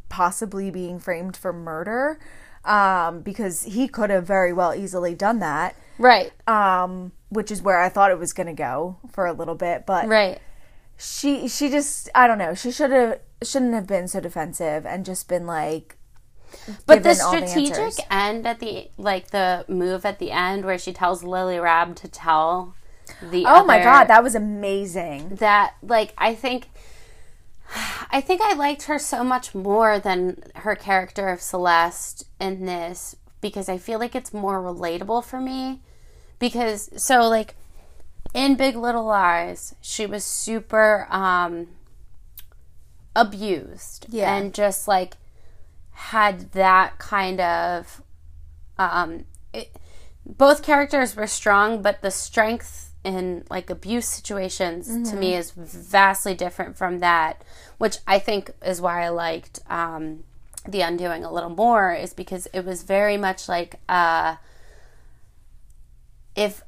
possibly 0.09 0.70
being 0.70 0.99
framed 1.01 1.37
for 1.37 1.53
murder, 1.53 2.20
um, 2.64 3.20
because 3.23 3.64
he 3.64 3.89
could 3.89 4.11
have 4.11 4.25
very 4.27 4.53
well 4.53 4.75
easily 4.75 5.14
done 5.16 5.41
that, 5.41 5.75
Right. 5.99 6.31
um, 6.49 7.11
which 7.33 7.51
is 7.51 7.62
where 7.62 7.80
I 7.80 7.89
thought 7.89 8.11
it 8.11 8.18
was 8.18 8.33
going 8.33 8.47
to 8.47 8.53
go 8.53 8.99
for 9.11 9.26
a 9.26 9.33
little 9.33 9.55
bit. 9.55 9.87
But 9.87 10.07
Right. 10.07 10.39
she, 10.99 11.49
she 11.49 11.70
just, 11.70 12.11
I 12.14 12.26
don't 12.26 12.39
know, 12.39 12.55
she 12.55 12.70
should 12.70 12.91
have, 12.91 13.20
shouldn't 13.43 13.74
have 13.74 13.87
been 13.87 14.07
so 14.07 14.20
defensive 14.20 14.85
and 14.85 15.05
just 15.05 15.28
been 15.28 15.47
like, 15.47 15.97
But 16.87 17.03
the 17.03 17.18
all 17.24 17.41
the 17.41 17.47
strategic 17.47 17.95
end 18.11 18.47
at 18.47 18.61
the 18.61 18.91
like 18.99 19.30
the 19.30 19.64
move 19.68 20.05
at 20.05 20.18
the 20.18 20.30
end 20.30 20.66
where 20.66 20.78
she 20.78 20.93
tells 20.93 21.24
Lily 21.24 21.57
Rabe 21.57 21.97
to 21.97 22.09
tell 22.09 22.74
the 23.22 23.45
oh 23.47 23.64
my 23.64 23.83
god, 23.83 24.05
that 24.05 24.22
was 24.22 24.35
amazing. 24.35 25.37
that 25.37 25.74
like 25.83 26.12
I 26.18 26.35
think 26.35 26.68
I 28.11 28.20
think 28.20 28.43
I 28.43 28.53
liked 28.53 28.83
her 28.83 28.99
so 28.99 29.24
much 29.24 29.55
more 29.55 29.99
than 29.99 30.43
her 30.57 30.76
character 30.76 31.30
of 31.30 31.41
Celeste 31.41 32.26
in 32.39 32.66
this 32.66 33.16
because 33.41 33.70
I 33.70 33.78
feel 33.78 33.99
like 33.99 34.14
it's 34.14 34.35
more 34.35 34.61
relatable 34.61 35.24
for 35.24 35.41
me 35.41 35.80
because 36.43 36.90
so 36.97 37.28
like 37.28 37.55
in 38.34 38.57
Big 38.57 38.74
Little 38.76 39.05
Lies 39.05 39.74
she 39.80 40.05
was 40.07 40.24
super 40.24 41.07
um 41.09 41.68
abused 43.14 44.07
Yeah. 44.09 44.34
and 44.34 44.53
just 44.53 44.88
like 44.88 45.16
had 45.93 46.53
that 46.53 46.99
kind 46.99 47.40
of 47.40 48.03
um 48.78 49.24
it, 49.53 49.76
both 50.26 50.62
characters 50.62 51.14
were 51.14 51.26
strong 51.26 51.80
but 51.82 52.03
the 52.03 52.11
strength 52.11 52.93
in 53.05 53.45
like 53.51 53.68
abuse 53.70 54.07
situations 54.09 55.11
to 55.11 55.16
me 55.16 55.34
is 55.34 55.51
vastly 55.51 56.34
different 56.34 56.76
from 56.76 57.01
that 57.01 57.43
which 57.78 57.99
i 58.07 58.18
think 58.18 58.51
is 58.64 58.80
why 58.80 59.05
i 59.05 59.09
liked 59.09 59.59
um 59.68 60.22
the 60.66 60.80
undoing 60.80 61.24
a 61.24 61.32
little 61.32 61.51
more 61.51 61.93
is 61.93 62.14
because 62.14 62.47
it 62.55 62.64
was 62.64 62.82
very 62.84 63.16
much 63.16 63.49
like 63.49 63.80
uh 63.88 64.36
if 66.37 66.62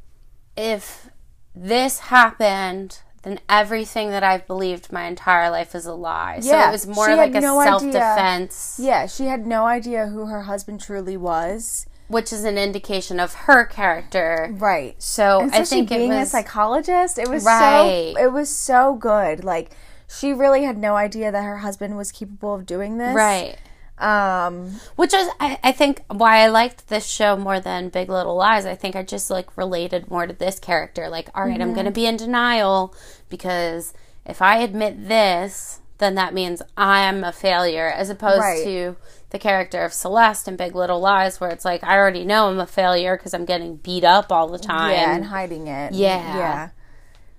if 0.57 1.09
this 1.55 1.99
happened 2.01 3.01
then 3.23 3.41
everything 3.49 4.11
that 4.11 4.23
I've 4.23 4.47
believed 4.47 4.93
my 4.93 5.05
entire 5.07 5.49
life 5.51 5.75
is 5.75 5.87
a 5.87 5.95
lie. 5.95 6.41
Yeah. 6.43 6.65
so 6.65 6.69
it 6.69 6.73
was 6.73 6.87
more 6.87 7.07
she 7.09 7.15
like 7.15 7.35
a 7.35 7.41
no 7.41 7.59
idea. 7.59 7.71
self 7.71 7.83
defense, 7.83 8.77
Yeah, 8.79 9.07
she 9.07 9.25
had 9.27 9.47
no 9.47 9.65
idea 9.67 10.09
who 10.09 10.27
her 10.27 10.43
husband 10.43 10.81
truly 10.83 11.17
was. 11.17 11.87
which 12.09 12.35
is 12.35 12.45
an 12.45 12.59
indication 12.59 13.19
of 13.19 13.33
her 13.33 13.65
character. 13.65 14.51
Right. 14.59 14.95
So 15.03 15.41
And 15.41 15.55
I 15.55 15.65
think 15.65 15.91
it 15.91 15.97
being 15.97 16.11
was 16.11 16.29
a 16.29 16.31
psychologist, 16.31 17.19
it 17.19 17.29
was 17.31 17.45
Right. 17.45 18.13
so 18.15 18.23
it 18.23 18.31
was 18.31 18.51
so 18.55 18.95
good. 18.95 19.43
Like 19.43 19.71
she 20.07 20.35
really 20.35 20.65
had 20.65 20.77
no 20.77 20.97
idea 20.97 21.33
that 21.33 21.43
her 21.43 21.57
husband 21.59 21.97
was 21.97 22.13
capable 22.13 22.55
of 22.55 22.67
doing 22.67 22.99
this. 22.99 23.15
right. 23.15 23.57
Um 23.99 24.81
Which 24.97 25.15
is, 25.15 25.29
I, 25.39 25.59
I 25.63 25.73
think, 25.73 26.03
why 26.09 26.39
I 26.39 26.49
liked 26.49 26.89
this 26.89 27.07
show 27.07 27.37
more 27.37 27.61
than 27.61 27.89
Big 27.91 28.09
Little 28.09 28.35
Lies. 28.37 28.67
I 28.67 28.75
think 28.75 28.97
I 28.97 29.03
just 29.03 29.31
like 29.31 29.57
related 29.57 30.11
more 30.11 30.27
to 30.27 30.33
this 30.33 30.59
character. 30.59 31.09
Like, 31.09 31.29
all 31.35 31.45
right, 31.45 31.53
I'm 31.61 31.69
Mm-hmm. 31.69 31.75
going 31.75 31.87
to 31.87 31.93
be 31.93 32.07
in 32.07 32.17
denial 32.17 32.95
because 33.29 33.95
if 34.27 34.43
I 34.43 34.59
admit 34.59 35.09
this, 35.09 35.81
then 35.99 36.17
that 36.17 36.35
means 36.35 36.61
I 36.77 37.01
am 37.03 37.23
a 37.23 37.31
failure, 37.33 37.87
as 37.89 38.11
opposed 38.11 38.41
Right. 38.41 38.65
to 38.65 38.97
the 39.31 39.39
character 39.39 39.85
of 39.85 39.93
Celeste 39.93 40.49
in 40.49 40.57
Big 40.57 40.75
Little 40.75 40.99
Lies, 41.01 41.41
where 41.41 41.51
it's 41.51 41.65
like 41.65 41.85
I 41.85 41.97
already 41.97 42.25
know 42.25 42.49
I'm 42.49 42.59
a 42.59 42.67
failure 42.67 43.17
because 43.17 43.33
I'm 43.33 43.45
getting 43.45 43.77
beat 43.77 44.03
up 44.05 44.33
all 44.33 44.49
the 44.49 44.59
time. 44.59 44.91
yeah, 44.93 45.15
and 45.15 45.27
hiding 45.27 45.69
it. 45.69 45.93
Yeah. 45.93 46.37
Yeah. 46.37 46.69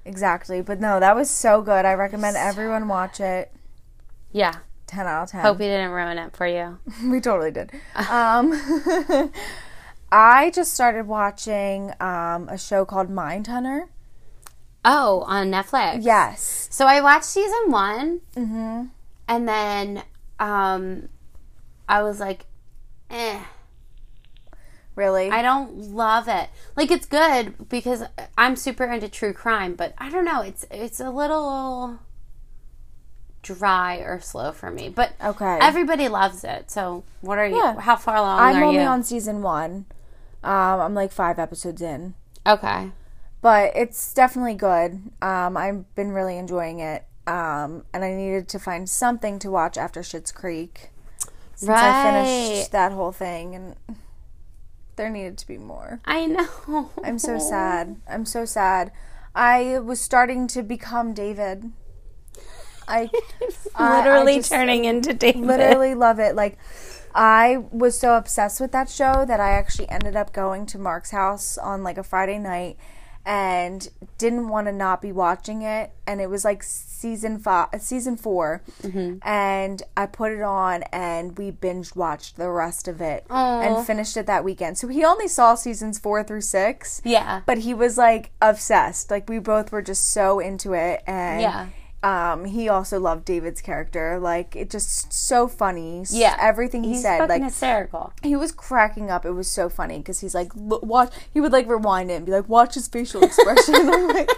Exactly. 0.06 0.62
But 0.62 0.80
no, 0.80 1.00
that 1.02 1.16
was 1.16 1.30
so 1.30 1.62
good. 1.62 1.84
I 1.84 1.94
recommend 1.96 2.38
everyone 2.38 2.88
watch 2.88 3.20
it. 3.20 3.52
yeah. 4.32 4.54
10 4.96 5.08
out 5.08 5.24
of 5.24 5.32
10. 5.32 5.42
Hope 5.42 5.60
we 5.60 5.66
didn't 5.66 5.92
ruin 5.92 6.18
it 6.18 6.36
for 6.36 6.48
you. 6.48 6.80
we 7.10 7.20
totally 7.20 7.52
did. 7.52 7.72
Um, 8.10 8.54
I 10.12 10.52
just 10.54 10.74
started 10.74 11.08
watching 11.08 11.92
um, 12.00 12.50
a 12.50 12.58
show 12.58 12.86
called 12.86 13.10
Mindhunter. 13.10 13.88
Oh, 14.84 15.22
on 15.28 15.52
Netflix. 15.52 16.00
Yes. 16.02 16.68
So 16.72 16.86
I 16.86 17.02
watched 17.02 17.26
season 17.26 17.72
one, 17.72 18.22
and 19.28 19.48
then 19.48 20.04
um, 20.40 21.10
I 21.90 22.04
was 22.04 22.20
like, 22.20 22.46
eh, 23.10 23.40
Really? 24.96 25.30
I 25.30 25.42
don't 25.42 25.78
love 25.78 26.28
it. 26.30 26.50
Like 26.76 26.90
it's 26.90 27.06
good 27.06 27.68
because 27.68 28.04
I'm 28.38 28.56
super 28.56 28.86
into 28.86 29.10
true 29.10 29.34
crime, 29.34 29.76
but 29.76 29.94
I 29.98 30.10
don't 30.10 30.24
know. 30.24 30.42
It's 30.42 30.66
it's 30.72 31.02
a 31.02 31.10
little 31.10 32.00
dry 33.46 33.98
or 33.98 34.20
slow 34.20 34.52
for 34.52 34.72
me. 34.72 34.90
But 34.90 35.12
Okay. 35.24 35.60
everybody 35.62 36.08
loves 36.08 36.44
it. 36.44 36.70
So 36.72 37.04
what 37.22 37.38
are 37.38 37.46
you? 37.48 37.58
Yeah. 37.58 37.80
How 37.80 37.96
far 37.96 38.16
along 38.18 38.40
I'm 38.40 38.56
are 38.58 38.64
only 38.66 38.82
you? 38.82 38.88
on 38.88 39.04
season 39.04 39.42
one. 39.42 39.86
Um, 40.44 40.80
I'm 40.82 40.94
like 40.94 41.12
five 41.12 41.40
episodes 41.40 41.82
in, 41.82 42.14
okay. 42.46 42.92
but 43.42 43.72
it's 43.76 44.14
definitely 44.14 44.54
good. 44.54 45.02
Um, 45.22 45.58
I've 45.58 45.94
been 45.96 46.12
really 46.12 46.38
enjoying 46.38 46.80
it. 46.80 47.06
Um, 47.28 47.84
and 47.94 48.04
I 48.06 48.14
needed 48.14 48.48
to 48.50 48.60
find 48.60 48.88
something 48.88 49.40
to 49.40 49.50
watch 49.50 49.76
after 49.78 50.02
Schitt's 50.02 50.32
Creek 50.32 50.92
since 51.56 51.72
I 51.72 51.90
Right. 51.90 52.04
finished 52.04 52.72
that 52.74 52.92
whole 52.92 53.12
thing, 53.12 53.56
and 53.56 53.76
there 54.98 55.10
needed 55.10 55.38
to 55.40 55.48
be 55.48 55.58
more. 55.58 56.00
I 56.06 56.28
know. 56.28 56.92
I'm 57.04 57.18
so 57.18 57.40
sad. 57.52 57.96
I'm 58.08 58.26
so 58.26 58.46
sad. 58.46 58.92
I 59.34 59.80
was 59.80 60.00
starting 60.00 60.46
to 60.50 60.62
become 60.62 61.14
David. 61.16 61.72
I 62.88 63.10
I- 63.76 63.98
I 63.98 63.98
Literally 64.00 64.38
just- 64.38 64.52
turning 64.52 64.86
into 64.86 65.14
David. 65.14 65.42
literally 65.42 65.94
love 65.96 66.20
it. 66.20 66.36
Like 66.36 66.58
I 67.14 67.58
was 67.72 67.98
so 67.98 68.16
obsessed 68.18 68.60
with 68.60 68.72
that 68.74 68.90
show 68.90 69.26
that 69.26 69.40
I 69.40 69.52
actually 69.52 69.90
ended 69.90 70.16
up 70.16 70.34
going 70.34 70.66
to 70.68 70.78
Mark's 70.80 71.12
house 71.12 71.58
on 71.58 71.84
like 71.84 71.98
a 71.98 72.04
Friday 72.04 72.38
night 72.40 72.78
and 73.28 73.90
didn't 74.20 74.50
want 74.50 74.68
to 74.68 74.72
not 74.72 75.02
be 75.02 75.12
watching 75.12 75.64
it 75.64 75.92
and 76.06 76.22
it 76.22 76.30
was 76.30 76.46
like 76.46 76.62
season 76.62 77.40
5 77.40 77.70
season 77.82 78.16
4 78.18 78.62
mm-hmm. 78.84 79.18
and 79.28 79.82
I 79.98 80.06
put 80.06 80.32
it 80.32 80.44
on 80.44 80.84
and 80.92 81.36
we 81.36 81.50
binge 81.50 81.96
watched 81.96 82.38
the 82.38 82.52
rest 82.52 82.88
of 82.88 83.02
it 83.02 83.26
Aw. 83.32 83.62
and 83.62 83.88
finished 83.88 84.16
it 84.16 84.28
that 84.28 84.44
weekend. 84.44 84.78
So 84.78 84.88
he 84.90 85.04
only 85.04 85.28
saw 85.28 85.56
seasons 85.56 85.98
4 85.98 86.24
through 86.24 86.42
6 86.42 87.02
Yeah. 87.04 87.42
but 87.48 87.60
he 87.60 87.74
was 87.74 87.98
like 87.98 88.30
obsessed. 88.42 89.10
Like 89.10 89.28
we 89.28 89.40
both 89.40 89.72
were 89.72 89.82
just 89.82 90.08
so 90.12 90.40
into 90.40 90.74
it, 90.74 91.02
and 91.08 91.42
Yeah. 91.42 91.68
Um, 92.06 92.46
he 92.46 92.70
also 92.70 93.00
loved 93.00 93.26
David's 93.26 93.62
character. 93.62 94.20
Like 94.20 94.56
it 94.56 94.70
just 94.70 95.12
so 95.12 95.48
funny. 95.48 96.04
Yeah. 96.12 96.38
everything 96.40 96.84
he 96.84 96.92
He's 96.94 97.02
said, 97.02 97.28
like 97.28 97.42
hysterical. 97.44 98.14
he 98.22 98.36
was 98.36 98.52
cracking 98.52 99.10
up. 99.10 99.26
It 99.26 99.32
was 99.32 99.50
so 99.50 99.70
funny 99.70 99.98
because 99.98 100.20
he's 100.20 100.36
like, 100.36 100.52
watch. 100.56 101.12
He 101.34 101.42
would 101.42 101.52
like 101.52 101.68
rewind 101.68 102.12
it 102.12 102.16
and 102.16 102.26
be 102.26 102.32
like, 102.32 102.48
watch 102.48 102.76
his 102.76 102.88
facial 102.88 103.24
expression. 103.24 103.74
I'm 103.76 104.08
like, 104.10 104.30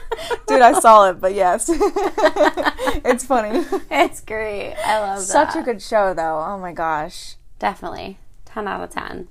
dude, 0.48 0.62
I 0.62 0.80
saw 0.80 1.10
it, 1.10 1.20
but 1.20 1.34
yes, 1.34 1.70
it's 3.06 3.26
funny. 3.26 3.66
It's 3.90 4.22
great. 4.22 4.76
I 4.86 5.00
love 5.00 5.20
it. 5.20 5.24
Such 5.24 5.54
that. 5.54 5.62
a 5.62 5.64
good 5.64 5.82
show, 5.82 6.14
though. 6.14 6.40
Oh 6.48 6.58
my 6.58 6.72
gosh. 6.72 7.36
Definitely. 7.60 8.20
10 8.46 8.68
out 8.68 8.82
of 8.84 8.90
10. 8.92 9.28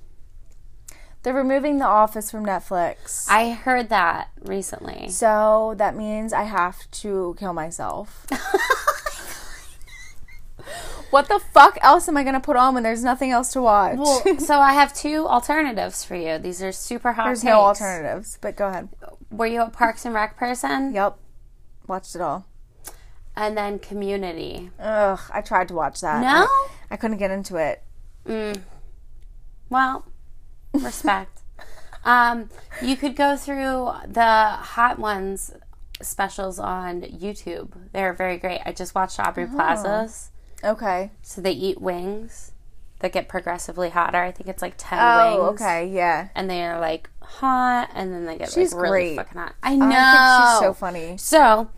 They're 1.26 1.34
removing 1.34 1.78
The 1.78 1.86
Office 1.86 2.30
from 2.30 2.46
Netflix. 2.46 3.26
I 3.28 3.50
heard 3.50 3.88
that 3.88 4.30
recently. 4.42 5.08
so 5.08 5.74
that 5.76 5.96
means 5.96 6.32
I 6.32 6.44
have 6.44 6.88
to 7.02 7.34
kill 7.36 7.52
myself. 7.52 8.24
what 11.10 11.26
the 11.26 11.40
fuck 11.52 11.78
else 11.82 12.08
am 12.08 12.16
I 12.16 12.22
gonna 12.22 12.38
put 12.38 12.54
on 12.54 12.74
when 12.74 12.84
there's 12.84 13.02
nothing 13.02 13.32
else 13.32 13.52
to 13.54 13.60
watch? 13.60 13.98
Well, 13.98 14.22
so 14.38 14.60
I 14.60 14.72
have 14.74 14.94
two 14.94 15.26
alternatives 15.26 16.04
for 16.04 16.14
you. 16.14 16.38
These 16.38 16.62
are 16.62 16.70
super 16.70 17.14
hot 17.14 17.24
there's 17.24 17.40
takes. 17.40 17.50
no 17.50 17.60
alternatives, 17.60 18.38
but 18.40 18.54
go 18.54 18.68
ahead. 18.68 18.88
Were 19.32 19.48
you 19.48 19.62
a 19.62 19.68
Parks 19.68 20.04
and 20.04 20.14
Rec 20.14 20.36
person? 20.36 20.94
Yep. 20.94 21.18
Watched 21.88 22.14
it 22.14 22.20
all. 22.20 22.46
And 23.34 23.56
then 23.56 23.80
Community. 23.80 24.70
Ugh, 24.78 25.18
I 25.32 25.40
tried 25.40 25.66
to 25.66 25.74
watch 25.74 26.02
that. 26.02 26.22
No? 26.22 26.46
I, 26.46 26.68
I 26.92 26.96
couldn't 26.96 27.16
get 27.16 27.32
into 27.32 27.56
it. 27.56 27.82
Mm. 28.26 28.60
Well, 29.68 30.06
respect. 30.84 31.40
um, 32.04 32.48
you 32.82 32.96
could 32.96 33.16
go 33.16 33.36
through 33.36 33.90
the 34.06 34.24
Hot 34.74 34.98
Ones 34.98 35.52
specials 36.02 36.58
on 36.58 37.02
YouTube. 37.02 37.72
They're 37.92 38.12
very 38.12 38.36
great. 38.38 38.60
I 38.66 38.72
just 38.72 38.94
watched 38.94 39.18
Aubrey 39.18 39.46
Plaza's. 39.46 40.30
Okay. 40.64 41.10
So 41.22 41.40
they 41.40 41.52
eat 41.52 41.80
wings 41.80 42.52
that 43.00 43.12
get 43.12 43.28
progressively 43.28 43.90
hotter. 43.90 44.22
I 44.22 44.30
think 44.32 44.48
it's 44.48 44.62
like 44.62 44.74
10 44.78 44.98
Oh, 45.00 45.46
wings. 45.48 45.60
okay, 45.60 45.86
yeah. 45.88 46.28
And 46.34 46.48
they 46.50 46.64
are 46.64 46.80
like 46.80 47.10
hot 47.22 47.90
and 47.94 48.12
then 48.12 48.24
they 48.24 48.38
get 48.38 48.50
She's 48.52 48.72
like 48.72 48.82
really 48.82 48.90
great. 49.14 49.16
fucking 49.16 49.38
hot. 49.40 49.54
I 49.62 49.76
know. 49.76 49.86
I 49.90 50.38
think 50.38 50.50
she's 50.50 50.66
so 50.66 50.72
funny. 50.74 51.16
So, 51.18 51.68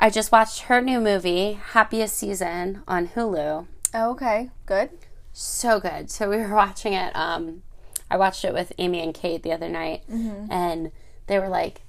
I 0.00 0.08
just 0.10 0.30
watched 0.32 0.60
her 0.62 0.80
new 0.80 1.00
movie, 1.00 1.52
Happiest 1.72 2.16
Season, 2.16 2.82
on 2.88 3.08
Hulu. 3.08 3.66
Oh, 3.94 4.10
okay, 4.12 4.50
good. 4.64 4.90
So 5.32 5.80
good. 5.80 6.10
So 6.10 6.30
we 6.30 6.36
were 6.38 6.54
watching 6.54 6.92
it. 6.94 7.14
Um, 7.16 7.62
I 8.10 8.16
watched 8.16 8.44
it 8.44 8.52
with 8.54 8.72
Amy 8.78 9.00
and 9.02 9.12
Kate 9.14 9.42
the 9.42 9.52
other 9.52 9.68
night, 9.68 10.02
Mm-hmm. 10.10 10.50
and 10.50 10.92
they 11.26 11.38
were 11.38 11.48
like, 11.48 11.82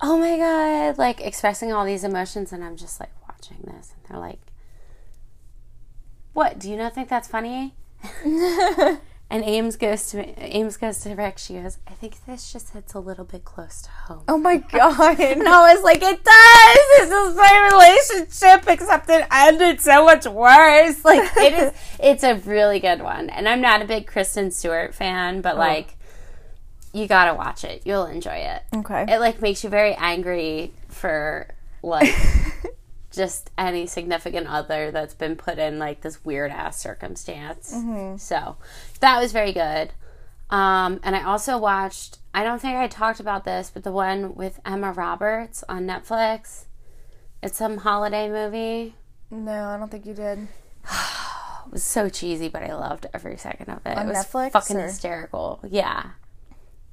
"Oh 0.00 0.18
my 0.18 0.36
god!" 0.38 0.96
Like 0.98 1.20
expressing 1.20 1.72
all 1.72 1.84
these 1.84 2.04
emotions, 2.04 2.52
and 2.52 2.64
I'm 2.64 2.76
just 2.76 2.98
like 3.00 3.10
watching 3.28 3.58
this, 3.64 3.92
and 3.94 4.02
they're 4.08 4.20
like, 4.20 4.40
"What? 6.32 6.58
Do 6.58 6.70
you 6.70 6.76
not 6.76 6.94
think 6.94 7.08
that's 7.08 7.28
funny?" 7.28 7.74
and 9.30 9.44
Ames 9.44 9.76
goes 9.76 10.06
to 10.08 10.18
me, 10.18 10.34
Ames 10.38 10.78
goes 10.78 11.00
to 11.00 11.14
Rick. 11.14 11.36
She 11.36 11.54
goes, 11.54 11.78
"I 11.86 11.92
think 11.92 12.24
this 12.24 12.50
just 12.50 12.70
hits 12.70 12.94
a 12.94 12.98
little 12.98 13.24
bit 13.24 13.44
close 13.44 13.82
to 13.82 13.90
home." 13.90 14.22
Oh 14.26 14.38
my 14.38 14.56
god. 14.72 15.20
And 15.20 15.46
I 15.46 15.74
was 15.74 15.82
like, 15.84 16.02
it 16.02 16.24
does. 16.24 16.78
This 16.96 17.10
is 17.10 17.36
my 17.36 17.68
relationship, 17.70 18.68
except 18.68 19.10
it 19.10 19.26
ended 19.30 19.80
so 19.80 20.04
much 20.04 20.26
worse. 20.26 21.04
Like 21.04 21.30
it 21.36 21.52
is. 21.52 21.72
It's 22.00 22.22
a 22.22 22.36
really 22.36 22.78
good 22.78 23.02
one, 23.02 23.28
and 23.28 23.48
I'm 23.48 23.60
not 23.60 23.82
a 23.82 23.84
big 23.84 24.06
Kristen 24.06 24.50
Stewart 24.50 24.94
fan, 24.94 25.40
but 25.40 25.56
oh. 25.56 25.58
like, 25.58 25.96
you 26.92 27.06
gotta 27.06 27.34
watch 27.34 27.64
it. 27.64 27.82
You'll 27.84 28.06
enjoy 28.06 28.36
it. 28.36 28.62
Okay. 28.74 29.04
It 29.08 29.18
like 29.18 29.42
makes 29.42 29.62
you 29.64 29.68
very 29.68 29.94
angry 29.94 30.72
for 30.88 31.48
like 31.82 32.14
just 33.10 33.50
any 33.58 33.86
significant 33.86 34.46
other 34.46 34.90
that's 34.90 35.14
been 35.14 35.34
put 35.34 35.58
in 35.58 35.78
like 35.78 36.02
this 36.02 36.24
weird 36.24 36.50
ass 36.50 36.78
circumstance. 36.78 37.74
Mm-hmm. 37.74 38.16
So 38.16 38.56
that 39.00 39.20
was 39.20 39.32
very 39.32 39.52
good. 39.52 39.92
Um, 40.50 41.00
and 41.02 41.14
I 41.14 41.22
also 41.24 41.58
watched. 41.58 42.18
I 42.34 42.42
don't 42.44 42.60
think 42.60 42.76
I 42.76 42.86
talked 42.88 43.20
about 43.20 43.44
this, 43.44 43.70
but 43.72 43.82
the 43.84 43.92
one 43.92 44.34
with 44.34 44.60
Emma 44.64 44.92
Roberts 44.92 45.64
on 45.68 45.86
Netflix. 45.86 46.64
It's 47.42 47.56
some 47.58 47.78
holiday 47.78 48.28
movie. 48.28 48.94
no, 49.30 49.64
I 49.70 49.76
don't 49.78 49.90
think 49.90 50.06
you 50.06 50.14
did. 50.14 50.48
It 51.66 51.72
was 51.72 51.84
so 51.84 52.08
cheesy, 52.08 52.48
but 52.48 52.62
I 52.62 52.72
loved 52.74 53.04
every 53.12 53.36
second 53.36 53.68
of 53.68 53.84
it. 53.84 53.98
On 53.98 54.06
it 54.06 54.08
was 54.08 54.24
Netflix, 54.24 54.52
fucking 54.52 54.76
or- 54.78 54.86
hysterical. 54.86 55.60
Yeah. 55.68 56.12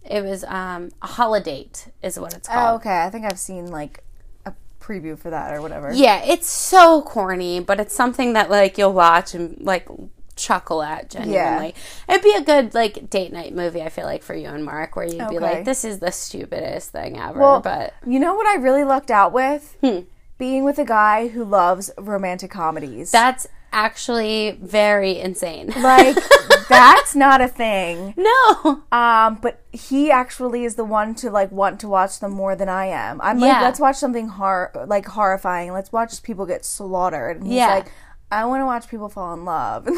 It 0.03 0.22
was 0.22 0.44
um 0.44 0.90
a 1.02 1.07
Holidate 1.07 1.88
is 2.03 2.19
what 2.19 2.34
it's 2.34 2.49
Oh, 2.49 2.52
called. 2.52 2.82
okay. 2.82 3.03
I 3.03 3.10
think 3.10 3.23
I've 3.23 3.40
seen 3.40 3.68
like 3.72 4.03
a 4.45 4.52
preview 4.82 5.18
for 5.18 5.30
that 5.30 5.53
or 5.53 5.61
whatever. 5.61 5.94
Yeah, 5.94 6.22
it's 6.26 6.49
so 6.49 7.02
corny, 7.03 7.61
but 7.61 7.80
it's 7.80 7.95
something 7.95 8.34
that 8.34 8.49
like 8.49 8.77
you'll 8.77 8.91
watch 8.91 9.34
and 9.34 9.57
like 9.61 9.88
chuckle 10.36 10.82
at 10.84 11.10
genuinely. 11.10 11.74
It'd 12.10 12.22
be 12.24 12.34
a 12.36 12.41
good 12.41 12.74
like 12.74 13.10
date 13.10 13.32
night 13.34 13.53
movie, 13.53 13.82
I 13.82 13.90
feel 13.90 14.06
like, 14.06 14.24
for 14.24 14.34
you 14.36 14.48
and 14.48 14.64
Mark, 14.66 14.95
where 14.95 15.06
you'd 15.06 15.30
be 15.30 15.40
like, 15.40 15.66
This 15.66 15.86
is 15.86 15.99
the 15.99 16.12
stupidest 16.12 16.91
thing 16.91 17.18
ever. 17.20 17.40
Well, 17.40 17.62
but 17.62 17.94
you 18.06 18.20
know 18.20 18.36
what 18.36 18.48
I 18.48 18.56
really 18.56 18.84
lucked 18.84 19.12
out 19.12 19.32
with? 19.34 19.78
Hmm. 19.82 19.99
Being 20.38 20.64
with 20.66 20.78
a 20.80 20.86
guy 20.86 21.30
who 21.30 21.44
loves 21.45 21.91
romantic 21.98 22.52
comedies. 22.52 23.12
that's 23.12 23.48
actually 23.72 24.57
very 24.62 25.20
insane. 25.20 25.68
like 25.82 26.16
that's 26.70 27.14
not 27.16 27.41
a 27.41 27.48
thing. 27.48 28.14
no. 28.18 28.82
Um, 28.91 29.36
but 29.41 29.62
he 29.72 30.10
actually 30.12 30.64
is 30.64 30.76
the 30.76 30.86
one 30.86 31.14
to 31.16 31.30
like 31.30 31.52
want 31.52 31.80
to 31.82 31.88
watch 31.90 32.20
them 32.20 32.32
more 32.32 32.56
than 32.56 32.70
I 32.70 32.86
am. 32.88 33.20
I'm 33.22 33.40
like, 33.40 33.62
let's 33.62 33.80
watch 33.80 33.98
something 33.98 34.28
hor- 34.30 34.72
like 34.88 35.06
horrifying. 35.06 35.74
Let's 35.74 35.91
watch 35.91 36.22
people 36.24 36.45
get 36.45 36.64
slaughtered. 36.66 37.38
And 37.38 37.48
he's 37.48 37.56
Yeah. 37.57 37.68
like, 37.76 37.91
I 38.31 38.45
want 38.45 38.61
to 38.61 38.65
watch 38.65 38.89
people 38.89 39.10
fall 39.10 39.34
in 39.34 39.45
love. 39.45 39.88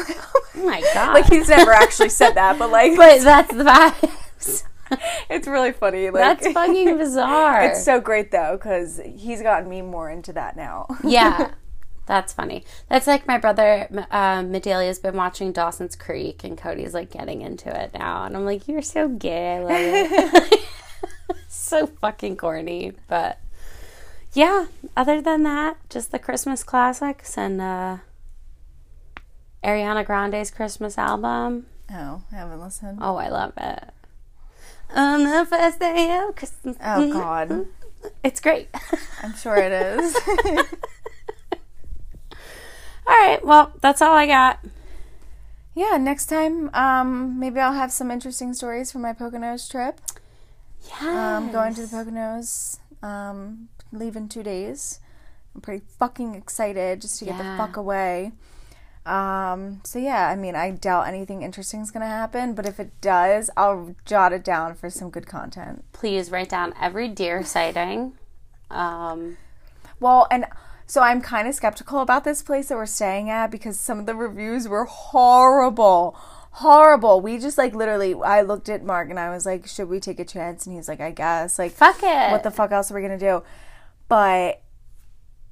Oh 0.56 0.64
my 0.64 0.80
god. 0.92 1.12
like 1.14 1.26
he's 1.26 1.48
never 1.48 1.72
actually 1.72 2.08
said 2.08 2.32
that, 2.32 2.58
but 2.58 2.70
like, 2.70 2.96
but 2.96 3.22
that's 3.22 3.54
the 3.54 3.62
vibes. 3.62 4.64
it's 5.30 5.46
really 5.46 5.70
funny. 5.72 6.10
Like, 6.10 6.40
that's 6.40 6.52
fucking 6.52 6.98
bizarre. 6.98 7.62
It's 7.66 7.84
so 7.84 8.00
great 8.00 8.32
though 8.32 8.56
because 8.56 9.00
he's 9.04 9.40
gotten 9.40 9.68
me 9.68 9.82
more 9.82 10.10
into 10.10 10.32
that 10.32 10.56
now. 10.56 10.86
yeah. 11.04 11.52
That's 12.06 12.32
funny. 12.32 12.64
That's 12.88 13.06
like 13.06 13.26
my 13.28 13.36
brother, 13.36 13.86
uh, 14.10 14.42
Medelia's 14.42 14.98
been 14.98 15.14
watching 15.14 15.52
Dawson's 15.52 15.94
Creek, 15.94 16.42
and 16.42 16.56
Cody's 16.56 16.94
like 16.94 17.10
getting 17.10 17.42
into 17.42 17.68
it 17.68 17.92
now. 17.92 18.24
And 18.24 18.34
I'm 18.34 18.46
like, 18.46 18.66
you're 18.66 18.80
so 18.80 19.08
gay. 19.08 19.56
I 19.56 19.62
love 19.62 20.50
it. 20.52 20.60
so 21.48 21.86
fucking 21.86 22.38
corny. 22.38 22.94
But 23.08 23.38
yeah, 24.32 24.66
other 24.96 25.20
than 25.20 25.42
that, 25.42 25.76
just 25.90 26.10
the 26.10 26.18
Christmas 26.18 26.64
classics 26.64 27.36
and 27.36 27.60
uh, 27.60 27.98
Ariana 29.64 30.04
Grande's 30.04 30.50
Christmas 30.50 30.96
album. 30.98 31.66
Oh, 31.90 32.22
I 32.32 32.36
haven't 32.36 32.60
listened. 32.60 32.98
Oh, 33.00 33.16
I 33.16 33.28
love 33.28 33.52
it. 33.56 33.84
On 34.94 35.24
the 35.24 35.44
first 35.46 35.80
day 35.80 36.18
of 36.26 36.36
Christmas. 36.36 36.76
Oh 36.82 37.12
God, 37.12 37.66
It's 38.22 38.40
great. 38.40 38.68
I'm 39.22 39.34
sure 39.36 39.56
it 39.56 39.72
is. 39.72 40.16
all 43.06 43.14
right. 43.14 43.44
Well, 43.44 43.72
that's 43.80 44.00
all 44.02 44.14
I 44.14 44.26
got. 44.26 44.60
yeah, 45.74 45.96
next 45.96 46.26
time, 46.26 46.70
um, 46.74 47.38
maybe 47.38 47.60
I'll 47.60 47.72
have 47.72 47.92
some 47.92 48.10
interesting 48.10 48.52
stories 48.54 48.92
from 48.92 49.02
my 49.02 49.12
Poconos 49.12 49.70
trip. 49.70 50.00
Yeah. 51.02 51.36
Um, 51.38 51.50
going 51.52 51.74
to 51.74 51.82
the 51.82 51.88
Poconos, 51.88 52.78
um, 53.02 53.68
leave 53.92 54.16
in 54.16 54.28
two 54.28 54.42
days. 54.42 55.00
I'm 55.54 55.60
pretty 55.60 55.84
fucking 55.98 56.34
excited 56.34 57.00
just 57.00 57.18
to 57.18 57.24
get 57.24 57.36
the 57.38 57.44
fuck 57.56 57.76
away. 57.76 58.32
Um, 59.08 59.80
so 59.84 59.98
yeah, 59.98 60.28
I 60.28 60.36
mean, 60.36 60.54
I 60.54 60.70
doubt 60.70 61.08
anything 61.08 61.42
interesting 61.42 61.80
is 61.80 61.90
gonna 61.90 62.06
happen, 62.06 62.52
but 62.54 62.66
if 62.66 62.78
it 62.78 62.90
does, 63.00 63.48
I'll 63.56 63.94
jot 64.04 64.32
it 64.32 64.44
down 64.44 64.74
for 64.74 64.90
some 64.90 65.08
good 65.10 65.26
content. 65.26 65.84
please 65.92 66.30
write 66.30 66.50
down 66.50 66.74
every 66.80 67.08
deer 67.08 67.42
sighting. 67.42 68.12
Um, 68.70 69.38
Well, 69.98 70.26
and 70.30 70.44
so 70.86 71.00
I'm 71.02 71.20
kind 71.20 71.48
of 71.48 71.54
skeptical 71.54 72.00
about 72.00 72.24
this 72.24 72.42
place 72.42 72.68
that 72.68 72.76
we're 72.76 72.86
staying 72.86 73.30
at 73.30 73.50
because 73.50 73.80
some 73.80 73.98
of 73.98 74.06
the 74.06 74.14
reviews 74.14 74.68
were 74.68 74.84
horrible. 74.84 76.14
Horrible. 76.52 77.20
We 77.20 77.38
just 77.38 77.56
like 77.58 77.74
literally 77.74 78.14
I 78.14 78.42
looked 78.42 78.68
at 78.68 78.82
Mark 78.84 79.10
and 79.10 79.18
I 79.18 79.30
was 79.30 79.46
like, 79.46 79.66
"Should 79.66 79.88
we 79.88 80.00
take 80.00 80.18
a 80.18 80.24
chance?" 80.24 80.66
And 80.66 80.74
he's 80.74 80.88
like, 80.88 81.00
"I 81.00 81.10
guess." 81.12 81.58
Like 81.58 81.72
fuck 81.72 82.02
it. 82.02 82.30
what 82.30 82.42
the 82.42 82.50
fuck 82.50 82.72
else 82.72 82.90
are 82.90 82.94
we 82.94 83.00
going 83.00 83.18
to 83.18 83.24
do? 83.24 83.42
But 84.08 84.62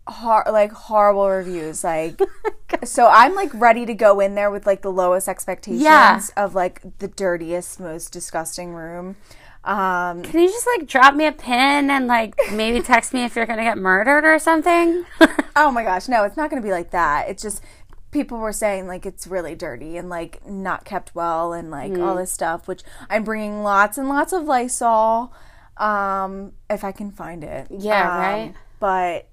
hor- 0.09 0.45
like 0.51 0.73
horrible 0.73 1.29
reviews 1.29 1.83
like 1.85 2.21
so 2.85 3.09
I'm 3.09 3.35
like 3.35 3.51
ready 3.55 3.85
to 3.87 3.95
go 3.95 4.21
in 4.21 4.35
there 4.35 4.51
with 4.51 4.67
like 4.67 4.83
the 4.83 4.93
lowest 4.93 5.29
expectations 5.29 5.83
Yeah. 5.83 6.21
of 6.37 6.55
like 6.55 6.81
the 6.99 7.09
dirtiest 7.09 7.81
most 7.81 8.13
disgusting 8.13 8.73
room. 8.75 9.17
Um 9.65 10.23
Can 10.23 10.39
you 10.41 10.49
just 10.49 10.67
like 10.79 10.87
drop 10.87 11.15
me 11.17 11.27
a 11.27 11.33
pin 11.33 11.91
and 11.91 12.07
like 12.07 12.35
maybe 12.53 12.81
text 12.81 13.13
me 13.13 13.25
if 13.25 13.35
you're 13.35 13.47
gonna 13.47 13.65
get 13.65 13.79
murdered 13.79 14.25
or 14.25 14.39
something? 14.39 15.05
Oh 15.59 15.71
my 15.71 15.83
gosh, 15.83 16.07
no, 16.07 16.23
it's 16.25 16.37
not 16.37 16.51
going 16.51 16.61
to 16.61 16.67
be 16.67 16.71
like 16.71 16.91
that. 16.91 17.31
It's 17.31 17.43
just 17.43 17.63
people 18.11 18.37
were 18.37 18.53
saying 18.53 18.87
like 18.87 19.07
it's 19.07 19.27
really 19.27 19.55
dirty 19.55 19.97
and 19.97 20.11
like 20.11 20.47
not 20.47 20.85
kept 20.85 21.15
well 21.15 21.55
and 21.55 21.71
like 21.71 21.97
all 21.99 22.15
this 22.15 22.31
stuff, 22.31 22.69
which 22.69 22.83
I'm 23.09 23.25
bringing 23.25 23.63
lots 23.63 23.97
and 23.97 24.07
lots 24.07 24.35
of 24.35 24.45
Lysol 24.45 25.33
um 25.79 26.53
if 26.69 26.85
I 26.85 26.93
can 26.93 27.11
find 27.11 27.43
it. 27.43 27.69
Yeah, 27.71 28.03
Um, 28.13 28.19
right. 28.21 28.55
But 28.81 29.29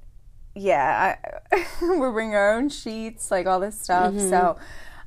yeah, 0.55 1.15
I, 1.51 1.65
we're 1.81 2.11
bringing 2.11 2.35
our 2.35 2.53
own 2.53 2.69
sheets, 2.69 3.31
like 3.31 3.45
all 3.47 3.59
this 3.59 3.79
stuff. 3.79 4.13
Mm-hmm. 4.13 4.29
So, 4.29 4.57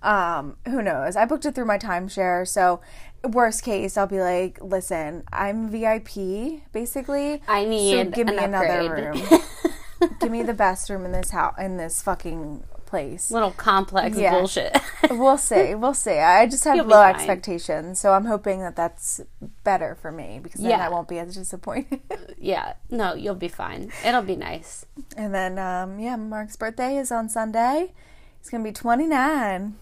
um, 0.02 0.56
who 0.66 0.82
knows? 0.82 1.16
I 1.16 1.24
booked 1.24 1.47
it 1.47 1.55
through 1.55 1.66
my 1.66 1.78
timeshare. 1.78 2.47
So, 2.47 2.81
worst 3.24 3.62
case, 3.62 3.97
I'll 3.97 4.06
be 4.06 4.20
like, 4.20 4.59
listen, 4.60 5.24
I'm 5.32 5.68
VIP, 5.68 6.62
basically. 6.73 7.43
I 7.48 7.64
need 7.64 7.93
so 7.93 8.10
give 8.10 8.27
me 8.27 8.36
an 8.36 8.55
another 8.55 8.93
upgrade. 8.93 9.31
room. 9.31 10.10
give 10.20 10.31
me 10.31 10.43
the 10.43 10.55
best 10.55 10.90
room 10.90 11.05
in 11.05 11.12
this 11.12 11.31
house, 11.31 11.55
in 11.59 11.77
this 11.77 12.02
fucking 12.02 12.64
place. 12.86 13.30
Little 13.30 13.50
complex 13.50 14.16
Yeah. 14.16 14.30
bullshit. 14.32 14.76
we'll 15.10 15.36
see. 15.38 15.74
We'll 15.74 15.94
see. 15.94 16.18
I 16.18 16.46
just 16.46 16.64
have 16.64 16.76
You'll 16.76 16.86
low 16.86 17.02
expectations, 17.02 17.98
so 18.00 18.12
I'm 18.12 18.24
hoping 18.24 18.60
that 18.60 18.76
that's 18.76 19.20
better 19.64 19.94
for 20.00 20.10
me 20.12 20.40
because 20.42 20.60
then 20.60 20.70
Yeah. 20.70 20.86
I 20.86 20.88
won't 20.88 21.08
be 21.08 21.18
as 21.18 21.34
disappointed. 21.34 22.00
yeah, 22.38 22.74
no, 22.90 23.14
you'll 23.14 23.34
be 23.34 23.48
fine. 23.48 23.92
It'll 24.04 24.22
be 24.22 24.36
nice. 24.36 24.86
and 25.16 25.34
then, 25.34 25.58
um, 25.58 25.98
yeah, 25.98 26.16
Mark's 26.16 26.56
birthday 26.56 26.96
is 26.96 27.10
on 27.12 27.28
Sunday. 27.28 27.92
He's 28.40 28.48
gonna 28.50 28.64
be 28.64 28.72
29. 28.72 29.74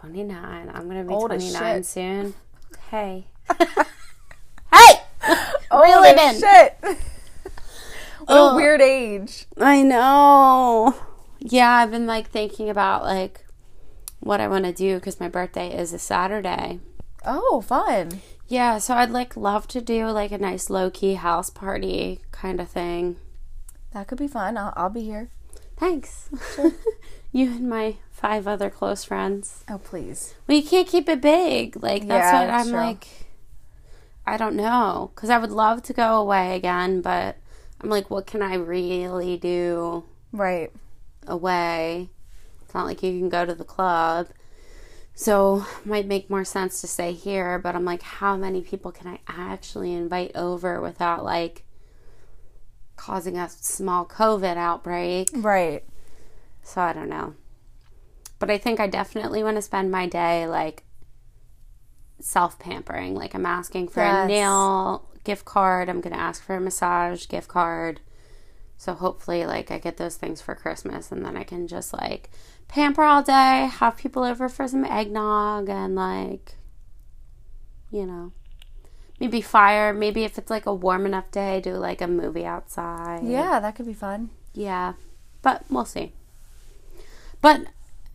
29. 0.00 0.70
I'm 0.74 0.84
going 0.88 1.02
to 1.02 1.08
be 1.08 1.14
Old 1.14 1.32
as 1.32 1.42
29 1.52 1.76
shit. 1.78 1.86
soon. 1.86 2.34
Hey. 2.90 3.26
hey! 3.58 4.94
Reel 5.72 6.02
it 6.04 6.18
in. 6.18 6.38
Shit. 6.40 6.76
what 6.80 6.96
Ugh. 8.28 8.52
a 8.52 8.56
weird 8.56 8.80
age. 8.82 9.46
I 9.58 9.82
know. 9.82 10.94
Yeah, 11.48 11.70
I've 11.70 11.90
been 11.92 12.06
like 12.06 12.28
thinking 12.28 12.68
about 12.68 13.04
like 13.04 13.44
what 14.20 14.40
I 14.40 14.48
want 14.48 14.64
to 14.64 14.72
do 14.72 14.96
because 14.96 15.20
my 15.20 15.28
birthday 15.28 15.76
is 15.76 15.92
a 15.92 15.98
Saturday. 15.98 16.80
Oh, 17.24 17.60
fun. 17.60 18.20
Yeah, 18.48 18.78
so 18.78 18.94
I'd 18.94 19.10
like 19.10 19.36
love 19.36 19.66
to 19.68 19.80
do 19.80 20.06
like 20.06 20.32
a 20.32 20.38
nice 20.38 20.70
low 20.70 20.90
key 20.90 21.14
house 21.14 21.50
party 21.50 22.20
kind 22.32 22.60
of 22.60 22.68
thing. 22.68 23.16
That 23.92 24.08
could 24.08 24.18
be 24.18 24.28
fun. 24.28 24.56
I'll, 24.56 24.72
I'll 24.76 24.90
be 24.90 25.02
here. 25.04 25.30
Thanks. 25.76 26.28
you 27.32 27.46
and 27.50 27.68
my 27.68 27.96
five 28.10 28.48
other 28.48 28.70
close 28.70 29.04
friends. 29.04 29.64
Oh, 29.68 29.78
please. 29.78 30.34
Well, 30.46 30.56
you 30.56 30.64
can't 30.64 30.88
keep 30.88 31.08
it 31.08 31.20
big. 31.20 31.80
Like 31.82 32.06
that's 32.08 32.32
Yeah, 32.32 32.40
what 32.40 32.50
I'm 32.54 32.68
true. 32.68 32.76
like. 32.76 33.08
I 34.26 34.36
don't 34.36 34.56
know 34.56 35.12
because 35.14 35.30
I 35.30 35.38
would 35.38 35.52
love 35.52 35.82
to 35.84 35.92
go 35.92 36.20
away 36.20 36.56
again, 36.56 37.02
but 37.02 37.36
I'm 37.80 37.88
like, 37.90 38.10
what 38.10 38.26
can 38.26 38.42
I 38.42 38.54
really 38.54 39.36
do 39.36 40.04
Right. 40.32 40.72
Away? 41.28 42.10
It's 42.62 42.74
not 42.74 42.86
like 42.86 43.02
you 43.02 43.18
can 43.18 43.28
go 43.28 43.44
to 43.46 43.54
the 43.54 43.64
club, 43.64 44.28
so 45.14 45.64
might 45.84 46.06
make 46.06 46.28
more 46.28 46.44
sense 46.44 46.80
to 46.80 46.86
stay 46.86 47.12
here. 47.12 47.58
But 47.58 47.74
I'm 47.74 47.84
like, 47.84 48.02
how 48.02 48.36
many 48.36 48.60
people 48.60 48.92
can 48.92 49.06
I 49.08 49.20
actually 49.28 49.92
invite 49.92 50.32
over 50.34 50.80
without 50.80 51.24
like 51.24 51.64
causing 52.96 53.38
a 53.38 53.48
small 53.48 54.04
COVID 54.06 54.56
outbreak? 54.56 55.28
Right. 55.32 55.84
So 56.62 56.80
I 56.80 56.92
don't 56.92 57.08
know. 57.08 57.34
But 58.38 58.50
I 58.50 58.58
think 58.58 58.80
I 58.80 58.86
definitely 58.86 59.42
want 59.42 59.56
to 59.56 59.62
spend 59.62 59.90
my 59.90 60.06
day 60.06 60.46
like 60.46 60.82
self 62.20 62.58
pampering. 62.58 63.14
Like 63.14 63.34
I'm 63.34 63.46
asking 63.46 63.88
for 63.88 64.00
Yes. 64.02 64.24
a 64.24 64.28
nail 64.28 65.08
gift 65.24 65.44
card. 65.44 65.88
I'm 65.88 66.00
gonna 66.00 66.16
ask 66.16 66.42
for 66.42 66.56
a 66.56 66.60
massage 66.60 67.28
gift 67.28 67.48
card. 67.48 68.00
So 68.78 68.94
hopefully 68.94 69.46
like 69.46 69.70
I 69.70 69.78
get 69.78 69.96
those 69.96 70.16
things 70.16 70.40
for 70.40 70.54
Christmas 70.54 71.10
and 71.10 71.24
then 71.24 71.36
I 71.36 71.44
can 71.44 71.66
just 71.66 71.92
like 71.92 72.30
pamper 72.68 73.02
all 73.02 73.22
day, 73.22 73.68
have 73.70 73.96
people 73.96 74.22
over 74.24 74.48
for 74.48 74.68
some 74.68 74.84
eggnog 74.84 75.68
and 75.68 75.94
like 75.94 76.56
you 77.90 78.06
know. 78.06 78.32
Maybe 79.18 79.40
fire, 79.40 79.94
maybe 79.94 80.24
if 80.24 80.36
it's 80.36 80.50
like 80.50 80.66
a 80.66 80.74
warm 80.74 81.06
enough 81.06 81.30
day, 81.30 81.60
do 81.62 81.72
like 81.74 82.02
a 82.02 82.06
movie 82.06 82.44
outside. 82.44 83.24
Yeah, 83.24 83.60
that 83.60 83.74
could 83.74 83.86
be 83.86 83.94
fun. 83.94 84.28
Yeah, 84.52 84.92
but 85.40 85.64
we'll 85.70 85.86
see. 85.86 86.12
But 87.40 87.66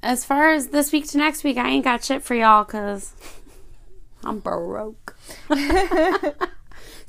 as 0.04 0.26
far 0.26 0.52
as 0.52 0.68
this 0.68 0.92
week 0.92 1.08
to 1.08 1.18
next 1.18 1.44
week, 1.44 1.58
I 1.58 1.70
ain't 1.70 1.86
got 1.86 2.04
shit 2.04 2.22
for 2.22 2.36
y'all 2.36 2.66
because 2.66 3.14
I'm 4.24 4.40
broke. 4.40 5.18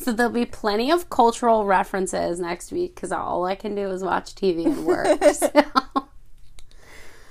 so 0.03 0.13
there'll 0.13 0.33
be 0.33 0.47
plenty 0.47 0.91
of 0.91 1.09
cultural 1.11 1.65
references 1.65 2.41
next 2.41 2.73
week 2.73 2.95
because 2.95 3.13
all 3.13 3.45
I 3.45 3.55
can 3.55 3.75
do 3.75 3.89
is 3.91 4.03
watch 4.03 4.35
TV 4.35 4.67
and 4.67 4.85
work. 4.85 5.07
so 5.35 5.51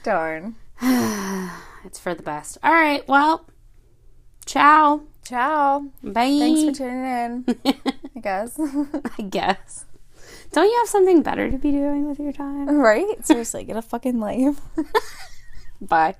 Darn. 0.03 0.55
it's 0.81 1.99
for 1.99 2.13
the 2.15 2.23
best. 2.23 2.57
All 2.63 2.73
right, 2.73 3.07
well, 3.07 3.45
ciao. 4.45 5.01
Ciao. 5.23 5.85
Bye. 6.03 6.37
Thanks 6.39 6.63
for 6.63 6.83
tuning 6.83 7.05
in, 7.05 7.45
I 8.15 8.19
guess. 8.21 8.59
I 9.17 9.21
guess. 9.21 9.85
Don't 10.51 10.65
you 10.65 10.77
have 10.79 10.89
something 10.89 11.21
better 11.21 11.49
to 11.49 11.57
be 11.57 11.71
doing 11.71 12.07
with 12.09 12.19
your 12.19 12.33
time? 12.33 12.67
right? 12.69 13.25
Seriously, 13.25 13.63
get 13.63 13.77
a 13.77 13.81
fucking 13.81 14.19
life. 14.19 14.59
Bye. 15.81 16.15